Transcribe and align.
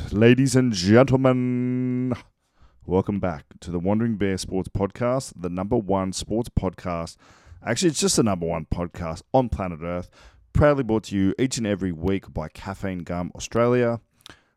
right, 0.00 0.12
ladies 0.12 0.56
and 0.56 0.72
gentlemen, 0.72 2.12
welcome 2.84 3.20
back 3.20 3.44
to 3.60 3.70
the 3.70 3.78
Wandering 3.78 4.16
Bear 4.16 4.36
Sports 4.36 4.68
Podcast, 4.68 5.32
the 5.36 5.48
number 5.48 5.76
one 5.76 6.12
sports 6.12 6.48
podcast. 6.48 7.16
Actually, 7.64 7.90
it's 7.90 8.00
just 8.00 8.16
the 8.16 8.22
number 8.22 8.46
one 8.46 8.66
podcast 8.66 9.22
on 9.32 9.48
planet 9.48 9.80
Earth. 9.82 10.10
Proudly 10.52 10.82
brought 10.82 11.04
to 11.04 11.16
you 11.16 11.34
each 11.38 11.56
and 11.58 11.66
every 11.66 11.92
week 11.92 12.32
by 12.32 12.48
Caffeine 12.48 13.00
Gum 13.04 13.30
Australia. 13.36 14.00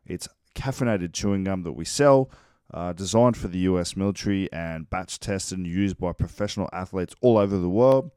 It's 0.04 0.28
caffeinated 0.54 1.12
chewing 1.12 1.44
gum 1.44 1.62
that 1.62 1.72
we 1.72 1.84
sell, 1.84 2.30
uh, 2.72 2.92
designed 2.92 3.36
for 3.36 3.48
the 3.48 3.60
US 3.60 3.96
military 3.96 4.50
and 4.52 4.90
batch 4.90 5.20
tested 5.20 5.58
and 5.58 5.66
used 5.66 5.98
by 5.98 6.12
professional 6.12 6.68
athletes 6.72 7.14
all 7.20 7.38
over 7.38 7.56
the 7.56 7.68
world. 7.68 8.10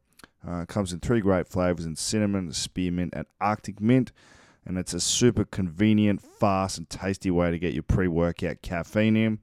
Uh, 0.45 0.65
comes 0.65 0.91
in 0.91 0.99
three 0.99 1.21
great 1.21 1.47
flavors 1.47 1.85
in 1.85 1.95
cinnamon, 1.95 2.51
spearmint, 2.51 3.13
and 3.15 3.25
Arctic 3.39 3.79
mint 3.79 4.11
and 4.65 4.77
it's 4.77 4.93
a 4.93 4.99
super 4.99 5.45
convenient, 5.45 6.21
fast, 6.21 6.77
and 6.77 6.89
tasty 6.89 7.31
way 7.31 7.51
to 7.51 7.59
get 7.59 7.73
your 7.73 7.83
pre 7.83 8.07
workout 8.07 8.61
caffeine 8.61 9.17
in. 9.17 9.39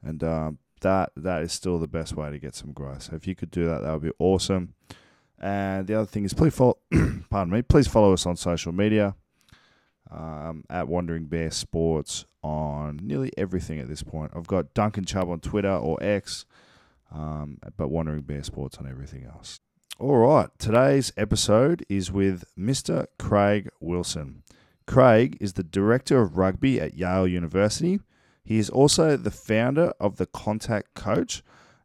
And 0.02 0.24
um, 0.24 0.58
that 0.82 1.12
that 1.16 1.42
is 1.44 1.54
still 1.54 1.80
the 1.80 1.88
best 1.88 2.16
way 2.16 2.30
to 2.30 2.40
get 2.40 2.56
some 2.56 2.72
growth. 2.72 3.04
So 3.04 3.16
if 3.16 3.28
you 3.28 3.36
could 3.36 3.52
do 3.52 3.66
that, 3.66 3.82
that 3.82 3.92
would 3.92 4.04
be 4.04 4.12
awesome. 4.20 4.74
And 5.40 5.88
the 5.88 5.96
other 5.96 6.06
thing 6.06 6.26
is, 6.26 6.34
please 6.34 6.54
follow. 6.56 6.78
pardon 7.30 7.54
me. 7.54 7.62
Please 7.62 7.88
follow 7.88 8.14
us 8.14 8.26
on 8.26 8.36
social 8.36 8.72
media 8.72 9.16
um, 10.12 10.64
at 10.70 10.88
Wandering 10.88 11.26
Bear 11.26 11.52
Sports 11.52 12.26
on 12.44 13.00
nearly 13.02 13.32
everything 13.38 13.80
at 13.80 13.88
this 13.88 14.04
point. 14.04 14.32
I've 14.36 14.48
got 14.48 14.74
Duncan 14.74 15.06
Chubb 15.06 15.30
on 15.30 15.40
Twitter 15.40 15.72
or 15.72 16.02
X, 16.02 16.46
um, 17.14 17.60
but 17.78 17.90
Wandering 17.90 18.22
Bear 18.22 18.44
Sports 18.44 18.78
on 18.78 18.88
everything 18.88 19.26
else. 19.26 19.60
All 19.98 20.18
right, 20.18 20.50
today's 20.58 21.12
episode 21.18 21.86
is 21.90 22.12
with 22.12 22.46
Mr. 22.58 23.08
Craig 23.18 23.70
Wilson. 23.82 24.44
Craig 24.88 25.38
is 25.40 25.54
the 25.54 25.64
director 25.64 26.22
of 26.22 26.38
rugby 26.38 26.80
at 26.80 26.96
Yale 26.96 27.28
University 27.28 28.00
he 28.50 28.58
is 28.58 28.72
also 28.72 29.16
the 29.16 29.30
founder 29.30 29.94
of 30.00 30.16
the 30.16 30.26
Contact 30.26 30.96
Coach, 30.96 31.44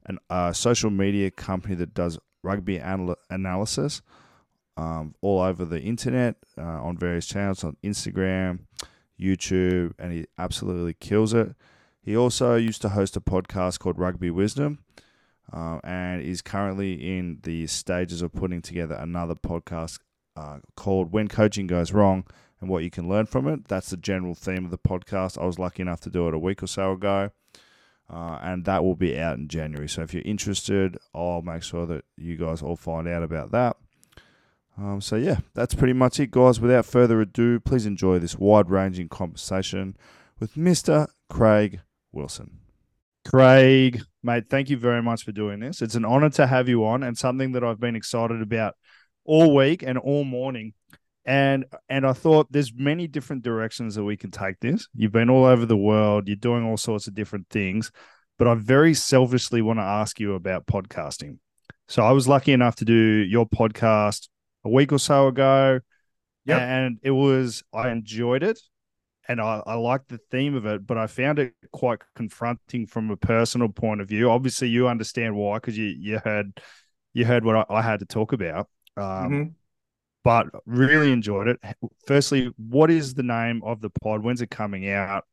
a 0.08 0.14
uh, 0.32 0.50
social 0.54 0.88
media 0.88 1.30
company 1.30 1.74
that 1.74 1.92
does 1.92 2.18
rugby 2.42 2.78
anal- 2.78 3.18
analysis 3.28 4.00
um, 4.78 5.14
all 5.20 5.42
over 5.42 5.66
the 5.66 5.82
internet 5.82 6.36
uh, 6.56 6.62
on 6.62 6.96
various 6.96 7.26
channels 7.26 7.64
on 7.64 7.76
Instagram, 7.84 8.60
YouTube, 9.20 9.92
and 9.98 10.10
he 10.10 10.24
absolutely 10.38 10.94
kills 10.94 11.34
it. 11.34 11.54
He 12.00 12.16
also 12.16 12.54
used 12.54 12.80
to 12.80 12.88
host 12.88 13.14
a 13.14 13.20
podcast 13.20 13.78
called 13.78 13.98
Rugby 13.98 14.30
Wisdom. 14.30 14.78
Uh, 15.52 15.78
and 15.84 16.22
is 16.22 16.40
currently 16.40 17.18
in 17.18 17.40
the 17.42 17.66
stages 17.66 18.22
of 18.22 18.32
putting 18.32 18.62
together 18.62 18.94
another 18.94 19.34
podcast 19.34 19.98
uh, 20.34 20.60
called 20.76 21.12
When 21.12 21.28
Coaching 21.28 21.66
Goes 21.66 21.92
Wrong, 21.92 22.24
and 22.60 22.70
what 22.70 22.82
you 22.82 22.90
can 22.90 23.08
learn 23.08 23.26
from 23.26 23.48
it. 23.48 23.68
That's 23.68 23.90
the 23.90 23.96
general 23.96 24.34
theme 24.34 24.64
of 24.64 24.70
the 24.70 24.78
podcast. 24.78 25.40
I 25.40 25.46
was 25.46 25.58
lucky 25.58 25.82
enough 25.82 26.00
to 26.02 26.10
do 26.10 26.28
it 26.28 26.34
a 26.34 26.38
week 26.38 26.62
or 26.62 26.66
so 26.66 26.92
ago. 26.92 27.30
Uh, 28.08 28.38
and 28.42 28.64
that 28.66 28.84
will 28.84 28.96
be 28.96 29.18
out 29.18 29.38
in 29.38 29.48
January. 29.48 29.88
So 29.88 30.02
if 30.02 30.12
you're 30.12 30.22
interested, 30.24 30.98
I'll 31.14 31.42
make 31.42 31.62
sure 31.62 31.86
that 31.86 32.04
you 32.16 32.36
guys 32.36 32.62
all 32.62 32.76
find 32.76 33.08
out 33.08 33.22
about 33.22 33.50
that. 33.52 33.76
Um, 34.76 35.00
so 35.00 35.16
yeah, 35.16 35.38
that's 35.54 35.74
pretty 35.74 35.92
much 35.92 36.18
it, 36.20 36.30
guys. 36.30 36.60
Without 36.60 36.84
further 36.84 37.20
ado, 37.20 37.60
please 37.60 37.86
enjoy 37.86 38.18
this 38.18 38.38
wide-ranging 38.38 39.08
conversation 39.08 39.96
with 40.38 40.54
Mr. 40.54 41.08
Craig 41.30 41.80
Wilson. 42.12 42.58
Craig, 43.24 44.02
mate, 44.22 44.50
thank 44.50 44.68
you 44.68 44.76
very 44.76 45.02
much 45.02 45.24
for 45.24 45.32
doing 45.32 45.60
this. 45.60 45.80
It's 45.80 45.94
an 45.94 46.04
honor 46.04 46.28
to 46.30 46.46
have 46.46 46.68
you 46.68 46.84
on, 46.84 47.02
and 47.02 47.16
something 47.16 47.52
that 47.52 47.64
I've 47.64 47.80
been 47.80 47.96
excited 47.96 48.42
about 48.42 48.74
all 49.24 49.54
week 49.54 49.82
and 49.82 49.96
all 49.96 50.24
morning 50.24 50.74
and 51.26 51.64
and 51.88 52.06
I 52.06 52.12
thought 52.12 52.50
there's 52.50 52.72
many 52.74 53.06
different 53.06 53.42
directions 53.42 53.94
that 53.94 54.04
we 54.04 54.16
can 54.16 54.30
take 54.30 54.60
this. 54.60 54.88
You've 54.94 55.12
been 55.12 55.30
all 55.30 55.44
over 55.44 55.64
the 55.64 55.76
world, 55.76 56.28
you're 56.28 56.36
doing 56.36 56.64
all 56.64 56.76
sorts 56.76 57.06
of 57.06 57.14
different 57.14 57.48
things, 57.48 57.90
but 58.38 58.46
I 58.46 58.54
very 58.54 58.94
selfishly 58.94 59.62
want 59.62 59.78
to 59.78 59.84
ask 59.84 60.20
you 60.20 60.34
about 60.34 60.66
podcasting. 60.66 61.38
So 61.88 62.02
I 62.02 62.12
was 62.12 62.28
lucky 62.28 62.52
enough 62.52 62.76
to 62.76 62.84
do 62.84 62.94
your 62.94 63.46
podcast 63.46 64.28
a 64.64 64.68
week 64.68 64.92
or 64.92 64.98
so 64.98 65.28
ago, 65.28 65.80
yep. 66.44 66.60
and 66.60 66.98
it 67.02 67.10
was 67.10 67.62
I 67.72 67.90
enjoyed 67.90 68.42
it, 68.42 68.60
and 69.26 69.40
I, 69.40 69.62
I 69.66 69.74
liked 69.74 70.08
the 70.08 70.20
theme 70.30 70.54
of 70.54 70.66
it, 70.66 70.86
but 70.86 70.98
I 70.98 71.06
found 71.06 71.38
it 71.38 71.54
quite 71.72 72.00
confronting 72.14 72.86
from 72.86 73.10
a 73.10 73.16
personal 73.16 73.68
point 73.68 74.02
of 74.02 74.08
view. 74.08 74.30
Obviously, 74.30 74.68
you 74.68 74.88
understand 74.88 75.36
why 75.36 75.56
because 75.56 75.78
you 75.78 75.86
you 75.86 76.20
heard 76.22 76.60
you 77.14 77.24
heard 77.24 77.44
what 77.46 77.56
I, 77.56 77.64
I 77.76 77.82
had 77.82 78.00
to 78.00 78.06
talk 78.06 78.34
about. 78.34 78.68
Um, 78.96 79.04
mm-hmm 79.04 79.42
but 80.24 80.46
really 80.66 81.12
enjoyed 81.12 81.48
it. 81.48 81.60
Firstly, 82.06 82.50
what 82.56 82.90
is 82.90 83.14
the 83.14 83.22
name 83.22 83.62
of 83.62 83.80
the 83.80 83.90
pod? 83.90 84.24
When's 84.24 84.40
it 84.40 84.50
coming 84.50 84.88
out? 84.88 85.24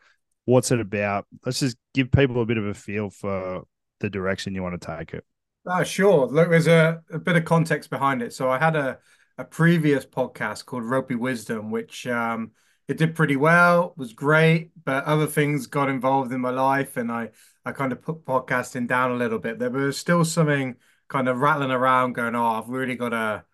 What's 0.45 0.71
it 0.71 0.81
about? 0.81 1.25
Let's 1.45 1.61
just 1.61 1.77
give 1.93 2.11
people 2.11 2.41
a 2.41 2.45
bit 2.45 2.57
of 2.57 2.65
a 2.65 2.73
feel 2.73 3.09
for 3.09 3.63
the 4.01 4.09
direction 4.09 4.53
you 4.53 4.61
want 4.61 4.79
to 4.79 4.97
take 4.97 5.13
it. 5.13 5.23
Oh, 5.65 5.83
sure. 5.83 6.27
Look, 6.27 6.49
there's 6.49 6.67
a, 6.67 7.01
a 7.11 7.19
bit 7.19 7.37
of 7.37 7.45
context 7.45 7.89
behind 7.89 8.21
it. 8.21 8.33
So 8.33 8.49
I 8.49 8.57
had 8.57 8.75
a, 8.75 8.99
a 9.37 9.45
previous 9.45 10.05
podcast 10.05 10.65
called 10.65 10.83
Rugby 10.83 11.15
Wisdom, 11.15 11.71
which 11.71 12.05
um, 12.07 12.51
it 12.87 12.97
did 12.97 13.15
pretty 13.15 13.37
well, 13.37 13.93
was 13.95 14.11
great, 14.11 14.71
but 14.83 15.05
other 15.05 15.27
things 15.27 15.67
got 15.67 15.87
involved 15.87 16.33
in 16.33 16.41
my 16.41 16.49
life 16.49 16.97
and 16.97 17.11
I, 17.11 17.29
I 17.63 17.71
kind 17.71 17.91
of 17.91 18.01
put 18.01 18.25
podcasting 18.25 18.87
down 18.87 19.11
a 19.11 19.15
little 19.15 19.39
bit. 19.39 19.59
There 19.59 19.69
was 19.69 19.97
still 19.97 20.25
something 20.25 20.75
kind 21.07 21.29
of 21.29 21.37
rattling 21.37 21.71
around 21.71 22.13
going, 22.13 22.35
oh, 22.35 22.59
I've 22.59 22.67
really 22.67 22.95
got 22.95 23.09
to 23.09 23.45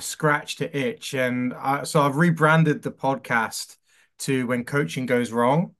scratch 0.00 0.56
to 0.56 0.76
itch. 0.76 1.14
And 1.14 1.54
I, 1.54 1.84
so 1.84 2.02
I've 2.02 2.16
rebranded 2.16 2.82
the 2.82 2.92
podcast 2.92 3.76
to 4.20 4.46
When 4.46 4.64
Coaching 4.64 5.06
Goes 5.06 5.32
Wrong. 5.32 5.74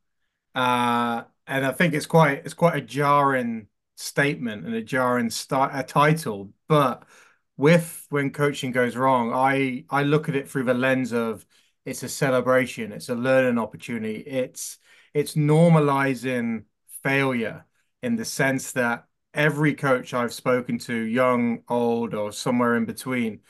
Uh, 0.55 1.23
and 1.47 1.67
I 1.67 1.73
think 1.73 1.95
it's 1.95 2.07
quite 2.07 2.43
it's 2.45 2.55
quite 2.55 2.77
a 2.77 2.81
jarring 2.81 3.69
statement 3.97 4.67
and 4.67 4.75
a 4.75 4.83
jarring 4.83 5.31
start 5.31 5.73
a 5.75 5.83
title, 5.83 6.53
but 6.69 7.05
with 7.57 8.07
when 8.11 8.31
coaching 8.31 8.73
goes 8.73 8.97
wrong, 8.97 9.33
I 9.33 9.85
I 9.91 10.03
look 10.03 10.29
at 10.29 10.37
it 10.37 10.49
through 10.49 10.65
the 10.65 10.75
lens 10.75 11.13
of 11.13 11.45
it's 11.85 12.03
a 12.03 12.09
celebration, 12.09 12.93
it's 12.93 13.09
a 13.09 13.15
learning 13.15 13.59
opportunity, 13.59 14.17
it's 14.19 14.79
it's 15.15 15.35
normalizing 15.35 16.65
failure 17.03 17.67
in 18.03 18.17
the 18.17 18.25
sense 18.25 18.73
that 18.73 19.07
every 19.35 19.75
coach 19.75 20.15
I've 20.15 20.33
spoken 20.33 20.79
to, 20.81 20.95
young, 20.95 21.63
old, 21.69 22.15
or 22.15 22.33
somewhere 22.33 22.77
in 22.77 22.85
between, 22.85 23.41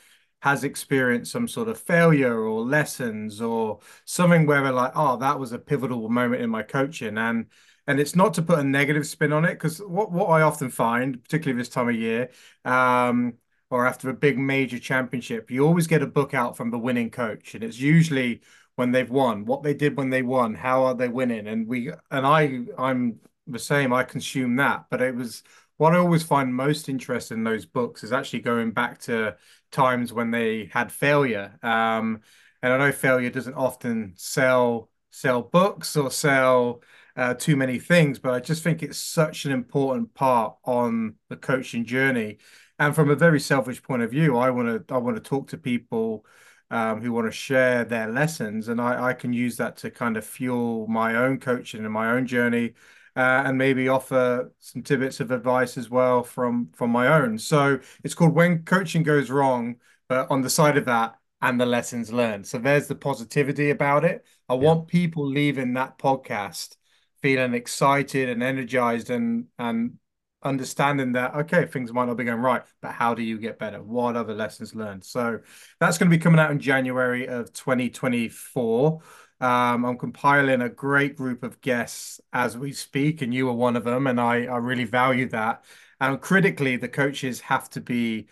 has 0.43 0.65
experienced 0.65 1.31
some 1.31 1.47
sort 1.47 1.69
of 1.69 1.79
failure 1.79 2.37
or 2.37 2.59
lessons 2.59 3.39
or 3.39 3.79
something 4.03 4.45
where 4.45 4.61
they're 4.61 4.73
like, 4.73 4.91
oh, 4.93 5.15
that 5.15 5.39
was 5.39 5.53
a 5.53 5.57
pivotal 5.57 6.09
moment 6.09 6.41
in 6.41 6.49
my 6.49 6.61
coaching. 6.61 7.17
And 7.17 7.45
and 7.87 7.97
it's 7.97 8.13
not 8.13 8.33
to 8.33 8.41
put 8.41 8.59
a 8.59 8.63
negative 8.63 9.07
spin 9.07 9.31
on 9.31 9.45
it, 9.45 9.53
because 9.53 9.79
what, 9.79 10.11
what 10.11 10.25
I 10.25 10.41
often 10.41 10.69
find, 10.69 11.23
particularly 11.23 11.57
this 11.57 11.69
time 11.69 11.87
of 11.87 11.95
year, 11.95 12.29
um, 12.65 13.35
or 13.69 13.87
after 13.87 14.09
a 14.09 14.13
big 14.13 14.37
major 14.37 14.79
championship, 14.79 15.49
you 15.49 15.65
always 15.65 15.87
get 15.87 16.01
a 16.01 16.07
book 16.07 16.33
out 16.33 16.57
from 16.57 16.71
the 16.71 16.77
winning 16.77 17.09
coach. 17.09 17.55
And 17.55 17.63
it's 17.63 17.79
usually 17.79 18.41
when 18.75 18.91
they've 18.91 19.09
won, 19.09 19.45
what 19.45 19.63
they 19.63 19.73
did 19.73 19.95
when 19.95 20.09
they 20.09 20.23
won, 20.23 20.55
how 20.55 20.83
are 20.83 20.95
they 20.95 21.07
winning? 21.07 21.47
And 21.47 21.67
we 21.67 21.89
and 22.11 22.27
I 22.27 22.65
I'm 22.77 23.21
the 23.47 23.59
same, 23.59 23.93
I 23.93 24.03
consume 24.03 24.57
that. 24.57 24.87
But 24.89 25.01
it 25.01 25.15
was 25.15 25.43
what 25.77 25.93
I 25.93 25.97
always 25.97 26.23
find 26.23 26.53
most 26.53 26.89
interesting 26.89 27.39
in 27.39 27.43
those 27.43 27.65
books 27.65 28.03
is 28.03 28.13
actually 28.13 28.41
going 28.41 28.71
back 28.71 28.99
to 29.01 29.35
times 29.71 30.13
when 30.13 30.31
they 30.31 30.69
had 30.71 30.91
failure. 30.91 31.57
Um, 31.63 32.21
and 32.61 32.73
I 32.73 32.77
know 32.77 32.91
failure 32.91 33.29
doesn't 33.29 33.55
often 33.55 34.13
sell 34.15 34.89
sell 35.11 35.43
books 35.43 35.95
or 35.95 36.09
sell 36.09 36.81
uh, 37.15 37.35
too 37.35 37.55
many 37.55 37.77
things, 37.77 38.17
but 38.17 38.33
I 38.33 38.39
just 38.39 38.63
think 38.63 38.81
it's 38.81 38.97
such 38.97 39.45
an 39.45 39.51
important 39.51 40.13
part 40.15 40.55
on 40.65 41.15
the 41.29 41.35
coaching 41.35 41.85
journey. 41.85 42.39
And 42.79 42.95
from 42.95 43.11
a 43.11 43.15
very 43.15 43.39
selfish 43.39 43.83
point 43.83 44.01
of 44.01 44.09
view, 44.09 44.37
I 44.37 44.49
want 44.49 44.87
to 44.87 44.93
I 44.93 44.97
want 44.97 45.17
to 45.17 45.21
talk 45.21 45.49
to 45.49 45.57
people 45.57 46.25
um, 46.71 47.01
who 47.01 47.11
want 47.11 47.27
to 47.27 47.31
share 47.31 47.83
their 47.85 48.07
lessons, 48.07 48.67
and 48.67 48.81
I, 48.81 49.09
I 49.09 49.13
can 49.13 49.33
use 49.33 49.57
that 49.57 49.77
to 49.77 49.91
kind 49.91 50.17
of 50.17 50.25
fuel 50.25 50.87
my 50.87 51.15
own 51.15 51.39
coaching 51.39 51.83
and 51.83 51.93
my 51.93 52.11
own 52.11 52.25
journey, 52.25 52.73
Uh, 53.15 53.43
and 53.45 53.57
maybe 53.59 53.87
offer 53.87 54.51
some 54.57 54.81
tidbits 54.81 55.19
of 55.19 55.29
advice 55.29 55.77
as 55.77 55.87
well 55.89 56.23
from 56.23 56.69
from 56.73 56.89
my 56.89 57.07
own. 57.07 57.37
So 57.37 57.79
it's 58.03 58.15
called 58.15 58.33
When 58.33 58.63
Coaching 58.63 59.03
Goes 59.03 59.29
Wrong, 59.29 59.75
but 60.09 60.31
on 60.31 60.41
the 60.41 60.49
side 60.49 60.77
of 60.77 60.85
that, 60.85 61.15
and 61.41 61.59
the 61.59 61.65
lessons 61.65 62.11
learned. 62.11 62.47
So 62.47 62.57
there's 62.57 62.87
the 62.87 62.95
positivity 62.95 63.69
about 63.69 64.05
it. 64.05 64.25
I 64.49 64.53
Yeah. 64.53 64.59
want 64.65 64.87
people 64.87 65.25
leaving 65.27 65.73
that 65.73 65.97
podcast 65.97 66.75
feeling 67.21 67.53
excited 67.53 68.29
and 68.29 68.41
energized 68.43 69.09
and 69.09 69.47
and 69.59 69.97
understanding 70.43 71.13
that 71.13 71.33
okay, 71.35 71.65
things 71.65 71.93
might 71.93 72.05
not 72.05 72.17
be 72.17 72.23
going 72.25 72.39
right, 72.41 72.63
but 72.81 72.91
how 72.91 73.13
do 73.13 73.23
you 73.23 73.37
get 73.37 73.59
better? 73.59 73.81
What 73.81 74.17
are 74.17 74.23
the 74.25 74.33
lessons 74.33 74.75
learned? 74.75 75.05
So 75.05 75.39
that's 75.79 75.97
going 75.97 76.09
to 76.11 76.17
be 76.17 76.21
coming 76.21 76.39
out 76.39 76.51
in 76.51 76.59
January 76.59 77.27
of 77.27 77.53
2024. 77.53 79.01
Um, 79.41 79.85
I'm 79.85 79.97
compiling 79.97 80.61
a 80.61 80.69
great 80.69 81.15
group 81.17 81.43
of 81.43 81.59
guests 81.61 82.21
as 82.31 82.57
we 82.57 82.71
speak, 82.71 83.21
and 83.21 83.33
you 83.33 83.49
are 83.49 83.53
one 83.53 83.75
of 83.75 83.83
them, 83.83 84.07
and 84.07 84.19
I, 84.19 84.45
I 84.45 84.57
really 84.57 84.85
value 84.85 85.27
that. 85.29 85.65
And 85.99 86.19
critically, 86.21 86.77
the 86.77 86.89
coaches 86.89 87.41
have 87.41 87.69
to 87.71 87.81
be 87.81 88.27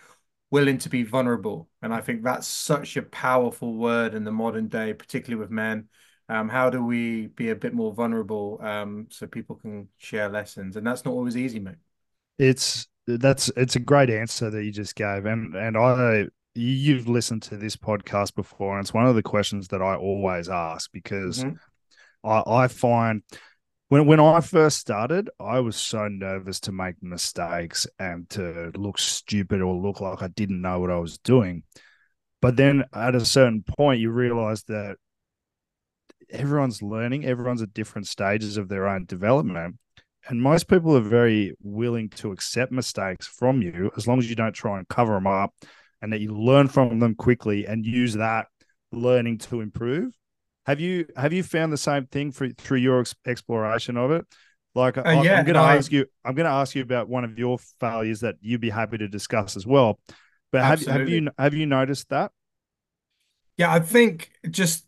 willing 0.51 0.77
to 0.79 0.89
be 0.89 1.03
vulnerable. 1.03 1.69
And 1.81 1.93
I 1.93 2.01
think 2.01 2.23
that's 2.23 2.47
such 2.47 2.97
a 2.97 3.01
powerful 3.01 3.75
word 3.75 4.13
in 4.13 4.23
the 4.23 4.31
modern 4.31 4.67
day, 4.67 4.93
particularly 4.93 5.39
with 5.39 5.51
men. 5.51 5.89
Um, 6.29 6.49
how 6.49 6.69
do 6.69 6.83
we 6.83 7.27
be 7.27 7.49
a 7.49 7.55
bit 7.55 7.73
more 7.73 7.93
vulnerable 7.93 8.59
um, 8.61 9.07
so 9.09 9.27
people 9.27 9.55
can 9.55 9.89
share 9.97 10.29
lessons? 10.29 10.77
And 10.77 10.85
that's 10.85 11.03
not 11.03 11.11
always 11.11 11.35
easy, 11.35 11.59
mate. 11.59 11.75
It's 12.37 12.87
that's 13.07 13.49
it's 13.57 13.75
a 13.75 13.79
great 13.79 14.09
answer 14.09 14.49
that 14.49 14.63
you 14.63 14.71
just 14.71 14.95
gave, 14.95 15.25
and 15.25 15.55
and 15.55 15.77
I 15.77 16.27
you've 16.53 17.07
listened 17.07 17.43
to 17.43 17.57
this 17.57 17.75
podcast 17.75 18.35
before, 18.35 18.77
and 18.77 18.83
it's 18.83 18.93
one 18.93 19.05
of 19.05 19.15
the 19.15 19.23
questions 19.23 19.69
that 19.69 19.81
I 19.81 19.95
always 19.95 20.49
ask 20.49 20.91
because 20.91 21.43
Mhm. 21.43 21.59
I, 22.23 22.43
I 22.45 22.67
find 22.67 23.23
when 23.89 24.05
when 24.05 24.19
I 24.19 24.39
first 24.41 24.77
started, 24.77 25.29
I 25.39 25.59
was 25.59 25.75
so 25.75 26.07
nervous 26.07 26.59
to 26.61 26.71
make 26.71 27.01
mistakes 27.01 27.87
and 27.99 28.29
to 28.31 28.71
look 28.75 28.97
stupid 28.99 29.61
or 29.61 29.75
look 29.75 29.99
like 29.99 30.21
I 30.21 30.27
didn't 30.29 30.61
know 30.61 30.79
what 30.79 30.91
I 30.91 30.99
was 30.99 31.17
doing. 31.17 31.63
But 32.41 32.55
then 32.55 32.85
at 32.93 33.15
a 33.15 33.25
certain 33.25 33.63
point, 33.63 33.99
you 33.99 34.09
realize 34.11 34.63
that 34.63 34.97
everyone's 36.29 36.81
learning, 36.81 37.25
everyone's 37.25 37.61
at 37.61 37.73
different 37.73 38.07
stages 38.07 38.57
of 38.57 38.69
their 38.69 38.87
own 38.87 39.05
development. 39.05 39.77
And 40.29 40.41
most 40.41 40.67
people 40.67 40.95
are 40.95 41.01
very 41.01 41.55
willing 41.61 42.09
to 42.09 42.31
accept 42.31 42.71
mistakes 42.71 43.27
from 43.27 43.61
you 43.61 43.91
as 43.97 44.07
long 44.07 44.19
as 44.19 44.29
you 44.29 44.35
don't 44.35 44.53
try 44.53 44.77
and 44.77 44.87
cover 44.87 45.13
them 45.13 45.27
up 45.27 45.53
and 46.01 46.13
that 46.13 46.21
you 46.21 46.33
learn 46.35 46.67
from 46.67 46.99
them 46.99 47.15
quickly 47.15 47.65
and 47.65 47.85
use 47.85 48.13
that 48.15 48.47
learning 48.91 49.37
to 49.39 49.61
improve. 49.61 50.17
Have 50.65 50.79
you 50.79 51.07
have 51.15 51.33
you 51.33 51.43
found 51.43 51.73
the 51.73 51.77
same 51.77 52.05
thing 52.07 52.31
for, 52.31 52.49
through 52.49 52.79
your 52.79 53.01
ex- 53.01 53.15
exploration 53.25 53.97
of 53.97 54.11
it? 54.11 54.25
Like 54.75 54.97
Uh, 55.05 55.09
I, 55.09 55.13
yeah, 55.13 55.41
I'm 55.41 55.43
going 55.43 55.55
to 55.55 55.59
no, 55.59 55.63
ask 55.63 55.91
you, 55.91 56.05
I'm 56.23 56.35
going 56.35 56.45
to 56.45 56.51
ask 56.51 56.75
you 56.75 56.81
about 56.81 57.09
one 57.09 57.23
of 57.23 57.37
your 57.37 57.57
failures 57.79 58.21
that 58.21 58.35
you'd 58.41 58.61
be 58.61 58.69
happy 58.69 58.97
to 58.99 59.07
discuss 59.07 59.57
as 59.57 59.65
well. 59.65 59.99
But 60.51 60.63
have 60.63 60.85
have 60.85 61.09
you 61.09 61.29
have 61.37 61.53
you 61.53 61.65
noticed 61.65 62.09
that? 62.09 62.31
Yeah, 63.57 63.71
I 63.73 63.79
think 63.79 64.31
just 64.49 64.85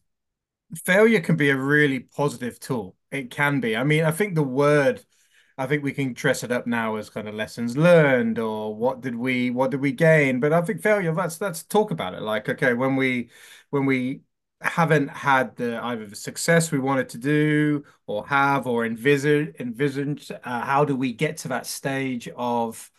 failure 0.85 1.21
can 1.21 1.37
be 1.37 1.51
a 1.51 1.57
really 1.57 2.01
positive 2.01 2.59
tool. 2.59 2.97
It 3.11 3.31
can 3.31 3.59
be. 3.59 3.77
I 3.77 3.83
mean, 3.83 4.05
I 4.05 4.11
think 4.11 4.35
the 4.35 4.43
word, 4.43 5.05
I 5.57 5.67
think 5.67 5.83
we 5.83 5.93
can 5.93 6.13
dress 6.13 6.43
it 6.43 6.51
up 6.51 6.65
now 6.65 6.95
as 6.95 7.09
kind 7.09 7.27
of 7.27 7.35
lessons 7.35 7.77
learned 7.77 8.39
or 8.39 8.75
what 8.75 9.01
did 9.01 9.15
we 9.15 9.49
what 9.51 9.71
did 9.71 9.81
we 9.81 9.91
gain? 9.91 10.39
But 10.39 10.53
I 10.53 10.61
think 10.61 10.81
failure, 10.81 11.13
let's 11.13 11.39
let's 11.41 11.63
talk 11.63 11.91
about 11.91 12.13
it. 12.13 12.21
Like, 12.21 12.49
okay, 12.49 12.73
when 12.73 12.95
we 12.95 13.29
when 13.69 13.85
we 13.85 14.21
haven't 14.61 15.09
had 15.09 15.55
the 15.57 15.83
either 15.83 16.05
the 16.07 16.15
success 16.15 16.71
we 16.71 16.79
wanted 16.79 17.09
to 17.09 17.17
do 17.17 17.83
or 18.07 18.25
have 18.27 18.65
or 18.65 18.85
envisage 18.85 19.53
envisioned, 19.59 20.27
uh, 20.43 20.61
how 20.61 20.85
do 20.85 20.95
we 20.95 21.13
get 21.13 21.37
to 21.37 21.49
that 21.49 21.67
stage 21.67 22.29
of 22.35 22.91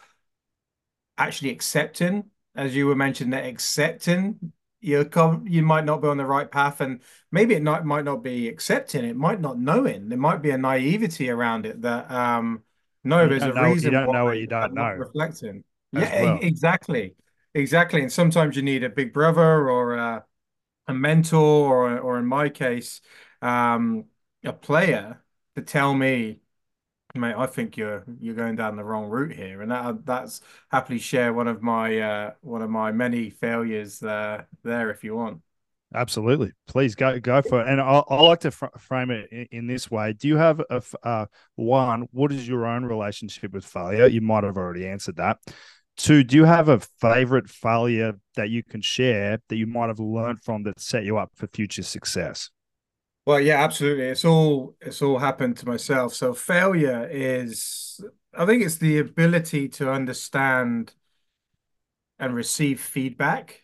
actually 1.18 1.50
accepting, 1.50 2.24
as 2.54 2.74
you 2.76 2.86
were 2.86 2.96
mentioning, 2.96 3.30
that 3.30 3.46
accepting 3.46 4.52
you 4.84 5.08
you 5.44 5.62
might 5.62 5.84
not 5.84 6.02
be 6.02 6.08
on 6.08 6.16
the 6.16 6.26
right 6.26 6.50
path, 6.50 6.80
and 6.80 7.00
maybe 7.32 7.54
it 7.54 7.62
not, 7.62 7.84
might 7.84 8.04
not 8.04 8.22
be 8.22 8.48
accepting, 8.48 9.04
it 9.04 9.16
might 9.16 9.40
not 9.40 9.58
knowing, 9.58 10.08
there 10.08 10.18
might 10.18 10.42
be 10.42 10.50
a 10.50 10.58
naivety 10.58 11.30
around 11.30 11.66
it 11.66 11.82
that 11.82 12.10
um 12.10 12.62
no, 13.02 13.26
You 13.26 13.28
there's 13.28 13.42
a 13.44 13.52
know 13.52 13.74
you 13.74 13.74
reason 13.74 13.90
don't 13.90 14.10
know 14.10 14.24
what 14.24 14.38
you 14.38 14.46
don't 14.46 14.74
know 14.74 14.96
reflecting. 14.96 15.64
Yeah, 15.92 16.22
well. 16.22 16.38
exactly. 16.42 17.14
Exactly. 17.54 18.02
And 18.02 18.12
sometimes 18.12 18.56
you 18.56 18.62
need 18.62 18.82
a 18.82 18.88
big 18.90 19.12
brother 19.12 19.68
or 19.70 19.94
a, 19.94 20.24
a 20.88 20.94
mentor 20.94 21.40
or 21.40 21.98
or 21.98 22.18
in 22.18 22.26
my 22.26 22.48
case, 22.48 23.00
um, 23.42 24.06
a 24.44 24.52
player 24.52 25.22
to 25.56 25.62
tell 25.62 25.94
me 25.94 26.40
Mate, 27.16 27.36
I 27.36 27.46
think 27.46 27.76
you're 27.76 28.04
you're 28.18 28.34
going 28.34 28.56
down 28.56 28.74
the 28.74 28.82
wrong 28.82 29.08
route 29.08 29.32
here, 29.32 29.62
and 29.62 29.70
that 29.70 30.04
that's 30.04 30.40
happily 30.70 30.98
share 30.98 31.32
one 31.32 31.46
of 31.46 31.62
my 31.62 31.98
uh 31.98 32.30
one 32.40 32.60
of 32.60 32.70
my 32.70 32.90
many 32.90 33.30
failures 33.30 34.02
uh, 34.02 34.42
there 34.64 34.90
if 34.90 35.04
you 35.04 35.14
want. 35.14 35.40
Absolutely. 35.94 36.50
Please 36.66 36.96
go 36.96 37.20
go 37.20 37.40
for 37.40 37.60
it. 37.60 37.68
And 37.68 37.80
I, 37.80 38.02
I 38.08 38.20
like 38.20 38.40
to 38.40 38.50
fr- 38.50 38.66
frame 38.78 39.12
it 39.12 39.30
in, 39.30 39.46
in 39.52 39.66
this 39.68 39.88
way. 39.88 40.12
Do 40.12 40.26
you 40.26 40.36
have 40.36 40.60
a 40.68 40.82
uh, 41.04 41.26
one? 41.54 42.08
What 42.10 42.32
is 42.32 42.48
your 42.48 42.66
own 42.66 42.84
relationship 42.84 43.52
with 43.52 43.64
failure? 43.64 44.08
You 44.08 44.20
might 44.20 44.42
have 44.42 44.56
already 44.56 44.88
answered 44.88 45.16
that. 45.16 45.38
Two, 45.96 46.24
do 46.24 46.34
you 46.34 46.44
have 46.44 46.68
a 46.68 46.80
favorite 46.80 47.48
failure 47.48 48.14
that 48.34 48.50
you 48.50 48.64
can 48.64 48.80
share 48.80 49.38
that 49.48 49.56
you 49.56 49.68
might 49.68 49.86
have 49.86 50.00
learned 50.00 50.42
from 50.42 50.64
that 50.64 50.80
set 50.80 51.04
you 51.04 51.16
up 51.16 51.30
for 51.36 51.46
future 51.46 51.84
success? 51.84 52.50
Well, 53.26 53.40
yeah, 53.40 53.62
absolutely. 53.64 54.04
It's 54.06 54.24
all 54.24 54.76
it's 54.80 55.00
all 55.00 55.18
happened 55.18 55.56
to 55.58 55.66
myself. 55.66 56.14
So 56.14 56.34
failure 56.34 57.08
is, 57.10 58.00
I 58.34 58.44
think 58.44 58.62
it's 58.62 58.76
the 58.76 58.98
ability 58.98 59.68
to 59.70 59.90
understand 59.90 60.94
and 62.18 62.34
receive 62.34 62.80
feedback 62.80 63.62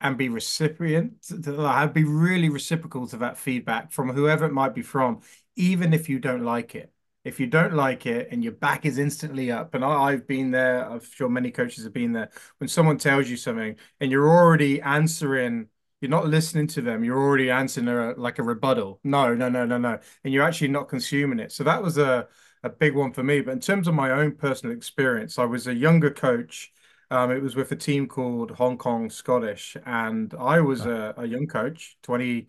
and 0.00 0.18
be 0.18 0.28
recipient 0.30 1.22
to 1.24 1.90
be 1.94 2.04
really 2.04 2.48
reciprocal 2.50 3.06
to 3.08 3.18
that 3.18 3.38
feedback 3.38 3.92
from 3.92 4.10
whoever 4.10 4.46
it 4.46 4.52
might 4.52 4.74
be 4.74 4.82
from, 4.82 5.20
even 5.56 5.94
if 5.94 6.08
you 6.08 6.18
don't 6.18 6.44
like 6.44 6.74
it. 6.74 6.92
If 7.24 7.40
you 7.40 7.46
don't 7.48 7.74
like 7.74 8.06
it 8.06 8.28
and 8.32 8.44
your 8.44 8.52
back 8.54 8.86
is 8.86 8.98
instantly 8.98 9.50
up, 9.52 9.74
and 9.74 9.84
I, 9.84 9.90
I've 9.90 10.26
been 10.28 10.52
there, 10.52 10.88
I'm 10.90 11.00
sure 11.00 11.28
many 11.28 11.50
coaches 11.50 11.84
have 11.84 11.92
been 11.94 12.12
there, 12.12 12.30
when 12.58 12.68
someone 12.68 12.98
tells 12.98 13.28
you 13.30 13.36
something 13.36 13.76
and 14.00 14.10
you're 14.12 14.28
already 14.28 14.82
answering, 14.82 15.68
you're 16.00 16.10
not 16.10 16.26
listening 16.26 16.66
to 16.68 16.82
them, 16.82 17.04
you're 17.04 17.18
already 17.18 17.50
answering 17.50 17.88
a, 17.88 18.12
like 18.16 18.38
a 18.38 18.42
rebuttal. 18.42 19.00
No, 19.04 19.34
no, 19.34 19.48
no, 19.48 19.64
no, 19.64 19.78
no. 19.78 19.98
And 20.24 20.32
you're 20.32 20.44
actually 20.44 20.68
not 20.68 20.88
consuming 20.88 21.38
it. 21.40 21.52
So 21.52 21.64
that 21.64 21.82
was 21.82 21.98
a, 21.98 22.28
a 22.62 22.68
big 22.70 22.94
one 22.94 23.12
for 23.12 23.22
me. 23.22 23.40
But 23.40 23.52
in 23.52 23.60
terms 23.60 23.88
of 23.88 23.94
my 23.94 24.10
own 24.10 24.32
personal 24.36 24.76
experience, 24.76 25.38
I 25.38 25.44
was 25.44 25.66
a 25.66 25.74
younger 25.74 26.10
coach 26.10 26.72
um, 27.10 27.30
it 27.30 27.42
was 27.42 27.54
with 27.54 27.70
a 27.72 27.76
team 27.76 28.06
called 28.08 28.50
Hong 28.52 28.76
Kong 28.78 29.10
Scottish, 29.10 29.76
and 29.86 30.34
I 30.38 30.60
was 30.60 30.86
a, 30.86 31.14
a 31.16 31.24
young 31.26 31.46
coach, 31.46 31.96
20, 32.02 32.40
I 32.40 32.46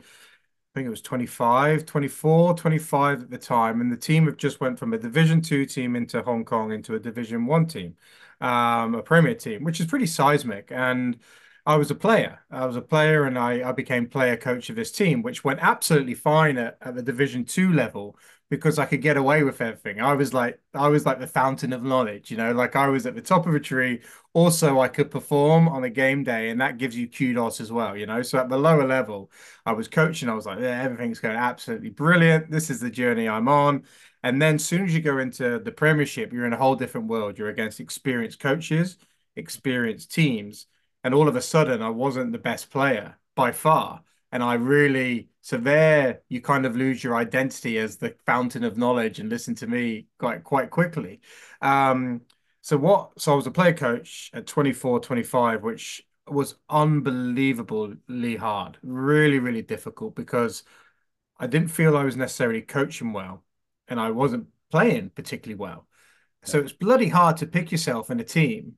think 0.74 0.88
it 0.88 0.90
was 0.90 1.02
25, 1.02 1.86
24, 1.86 2.56
25 2.56 3.22
at 3.24 3.30
the 3.30 3.38
time. 3.38 3.82
And 3.82 3.92
the 3.92 3.98
team 3.98 4.26
have 4.26 4.38
just 4.38 4.60
went 4.60 4.80
from 4.80 4.94
a 4.94 4.98
Division 4.98 5.42
Two 5.42 5.66
team 5.66 5.96
into 5.96 6.22
Hong 6.24 6.44
Kong 6.46 6.72
into 6.72 6.96
a 6.96 7.00
Division 7.00 7.46
One 7.46 7.68
team, 7.68 7.96
um, 8.42 8.96
a 8.96 9.04
Premier 9.04 9.36
team, 9.36 9.64
which 9.64 9.80
is 9.80 9.86
pretty 9.88 10.08
seismic. 10.08 10.72
And 10.72 11.20
I 11.68 11.76
was 11.76 11.92
a 11.92 11.96
player. 11.96 12.40
I 12.50 12.66
was 12.66 12.78
a 12.78 12.82
player 12.82 13.26
and 13.26 13.38
I, 13.38 13.70
I 13.70 13.74
became 13.74 14.08
player 14.08 14.38
coach 14.38 14.70
of 14.70 14.78
this 14.78 14.92
team, 14.92 15.22
which 15.22 15.44
went 15.44 15.60
absolutely 15.62 16.14
fine 16.16 16.58
at, 16.58 16.78
at 16.82 16.96
the 16.96 17.04
Division 17.04 17.44
Two 17.44 17.74
level 17.74 18.18
because 18.50 18.80
I 18.80 18.86
could 18.86 19.02
get 19.02 19.18
away 19.18 19.44
with 19.44 19.60
everything. 19.60 20.00
I 20.00 20.14
was 20.14 20.34
like 20.34 20.62
I 20.74 20.88
was 20.88 21.06
like 21.06 21.20
the 21.20 21.28
fountain 21.28 21.74
of 21.74 21.84
knowledge, 21.84 22.32
you 22.32 22.38
know, 22.38 22.54
like 22.54 22.78
I 22.78 22.88
was 22.88 23.06
at 23.06 23.16
the 23.16 23.22
top 23.22 23.46
of 23.48 23.54
a 23.54 23.60
tree. 23.60 24.02
Also, 24.34 24.80
I 24.80 24.88
could 24.88 25.12
perform 25.12 25.68
on 25.68 25.84
a 25.84 25.90
game 25.90 26.24
day, 26.24 26.50
and 26.50 26.62
that 26.62 26.78
gives 26.78 26.96
you 26.96 27.10
kudos 27.10 27.60
as 27.60 27.72
well, 27.72 27.98
you 27.98 28.06
know. 28.06 28.22
So 28.22 28.40
at 28.40 28.48
the 28.50 28.58
lower 28.58 28.88
level, 28.88 29.30
I 29.66 29.74
was 29.74 29.90
coaching. 29.90 30.30
I 30.30 30.36
was 30.36 30.46
like, 30.46 30.60
yeah, 30.60 30.82
everything's 30.82 31.20
going 31.20 31.36
absolutely 31.36 31.90
brilliant. 31.90 32.50
This 32.50 32.70
is 32.70 32.80
the 32.80 32.90
journey 32.90 33.28
I'm 33.28 33.50
on. 33.50 33.84
And 34.24 34.42
then, 34.42 34.56
as 34.56 34.66
soon 34.66 34.86
as 34.86 34.96
you 34.96 35.02
go 35.02 35.18
into 35.20 35.60
the 35.60 35.72
Premiership, 35.72 36.32
you're 36.32 36.46
in 36.46 36.54
a 36.54 36.58
whole 36.58 36.76
different 36.76 37.08
world. 37.08 37.38
You're 37.38 37.50
against 37.50 37.80
experienced 37.82 38.40
coaches, 38.40 38.98
experienced 39.36 40.14
teams, 40.14 40.68
and 41.08 41.16
all 41.16 41.30
of 41.30 41.38
a 41.38 41.42
sudden, 41.42 41.82
I 41.82 41.90
wasn't 41.90 42.34
the 42.34 42.38
best 42.38 42.70
player 42.70 43.18
by 43.34 43.54
far. 43.54 44.04
And 44.34 44.44
I 44.44 44.56
really, 44.56 45.30
so 45.40 45.56
there, 45.56 46.20
you 46.28 46.42
kind 46.42 46.66
of 46.66 46.76
lose 46.76 47.02
your 47.02 47.16
identity 47.16 47.78
as 47.78 47.96
the 47.96 48.14
fountain 48.26 48.66
of 48.66 48.78
knowledge 48.78 49.18
and 49.18 49.30
listen 49.30 49.56
to 49.56 49.68
me 49.68 50.08
quite 50.20 50.44
quite 50.44 50.70
quickly. 50.70 51.22
Um, 51.62 52.24
so 52.60 52.76
what? 52.76 53.22
So 53.22 53.32
I 53.32 53.36
was 53.38 53.48
a 53.48 53.52
player 53.52 53.72
coach 53.72 54.30
at 54.34 54.48
24, 54.48 55.00
25, 55.00 55.64
which 55.64 56.06
was 56.28 56.56
unbelievably 56.70 58.36
hard, 58.36 58.78
really, 58.84 59.40
really 59.40 59.62
difficult 59.62 60.14
because 60.14 60.64
I 61.40 61.48
didn't 61.48 61.70
feel 61.70 61.96
I 61.96 62.04
was 62.04 62.18
necessarily 62.18 62.62
coaching 62.64 63.14
well 63.14 63.46
and 63.88 63.98
I 63.98 64.12
wasn't 64.12 64.48
playing 64.72 65.12
particularly 65.12 65.58
well. 65.58 65.88
So 66.44 66.60
it's 66.60 66.74
bloody 66.74 67.08
hard 67.08 67.38
to 67.38 67.48
pick 67.48 67.72
yourself 67.72 68.12
in 68.12 68.20
a 68.20 68.26
team 68.26 68.76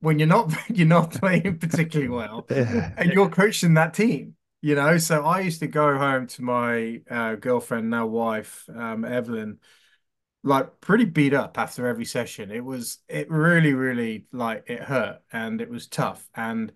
when 0.00 0.18
you're 0.18 0.28
not 0.28 0.52
you're 0.70 0.86
not 0.86 1.12
playing 1.12 1.58
particularly 1.58 2.08
well 2.08 2.46
Yeah. 2.50 2.92
and 2.96 3.12
you're 3.12 3.28
coaching 3.28 3.74
that 3.74 3.94
team, 3.94 4.34
you 4.62 4.74
know. 4.74 4.98
So 4.98 5.24
I 5.24 5.40
used 5.40 5.60
to 5.60 5.66
go 5.66 5.96
home 5.96 6.26
to 6.28 6.42
my 6.42 7.00
uh, 7.10 7.34
girlfriend, 7.36 7.90
now 7.90 8.06
wife, 8.06 8.64
um, 8.74 9.04
Evelyn, 9.04 9.58
like 10.42 10.80
pretty 10.80 11.04
beat 11.04 11.34
up 11.34 11.58
after 11.58 11.86
every 11.86 12.04
session. 12.04 12.50
It 12.50 12.64
was 12.64 12.98
it 13.08 13.30
really, 13.30 13.74
really 13.74 14.26
like 14.32 14.64
it 14.68 14.82
hurt 14.82 15.20
and 15.32 15.60
it 15.60 15.68
was 15.70 15.88
tough. 15.88 16.28
And 16.34 16.72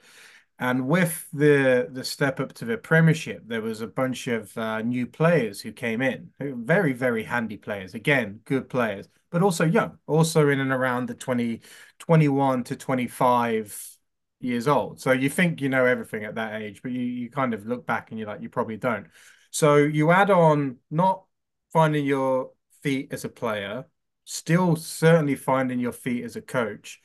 and 0.60 0.86
with 0.86 1.26
the 1.32 1.88
the 1.90 2.04
step 2.04 2.38
up 2.38 2.52
to 2.52 2.66
the 2.66 2.76
Premiership, 2.76 3.42
there 3.46 3.62
was 3.62 3.80
a 3.80 3.86
bunch 3.86 4.26
of 4.26 4.56
uh, 4.58 4.82
new 4.82 5.06
players 5.06 5.62
who 5.62 5.72
came 5.72 6.02
in, 6.02 6.30
very, 6.38 6.92
very 6.92 7.24
handy 7.24 7.56
players. 7.56 7.94
Again, 7.94 8.40
good 8.44 8.68
players, 8.68 9.08
but 9.30 9.42
also 9.42 9.64
young, 9.64 9.98
also 10.06 10.50
in 10.50 10.60
and 10.60 10.70
around 10.70 11.08
the 11.08 11.14
20, 11.14 11.62
21 11.98 12.64
to 12.64 12.76
25 12.76 13.96
years 14.40 14.68
old. 14.68 15.00
So 15.00 15.12
you 15.12 15.30
think 15.30 15.62
you 15.62 15.70
know 15.70 15.86
everything 15.86 16.24
at 16.24 16.34
that 16.34 16.60
age, 16.60 16.82
but 16.82 16.92
you, 16.92 17.00
you 17.00 17.30
kind 17.30 17.54
of 17.54 17.66
look 17.66 17.86
back 17.86 18.10
and 18.10 18.18
you're 18.18 18.28
like, 18.28 18.42
you 18.42 18.50
probably 18.50 18.76
don't. 18.76 19.06
So 19.50 19.76
you 19.76 20.10
add 20.10 20.30
on 20.30 20.76
not 20.90 21.24
finding 21.72 22.04
your 22.04 22.50
feet 22.82 23.14
as 23.14 23.24
a 23.24 23.30
player, 23.30 23.86
still 24.24 24.76
certainly 24.76 25.36
finding 25.36 25.80
your 25.80 25.92
feet 25.92 26.22
as 26.22 26.36
a 26.36 26.42
coach 26.42 27.00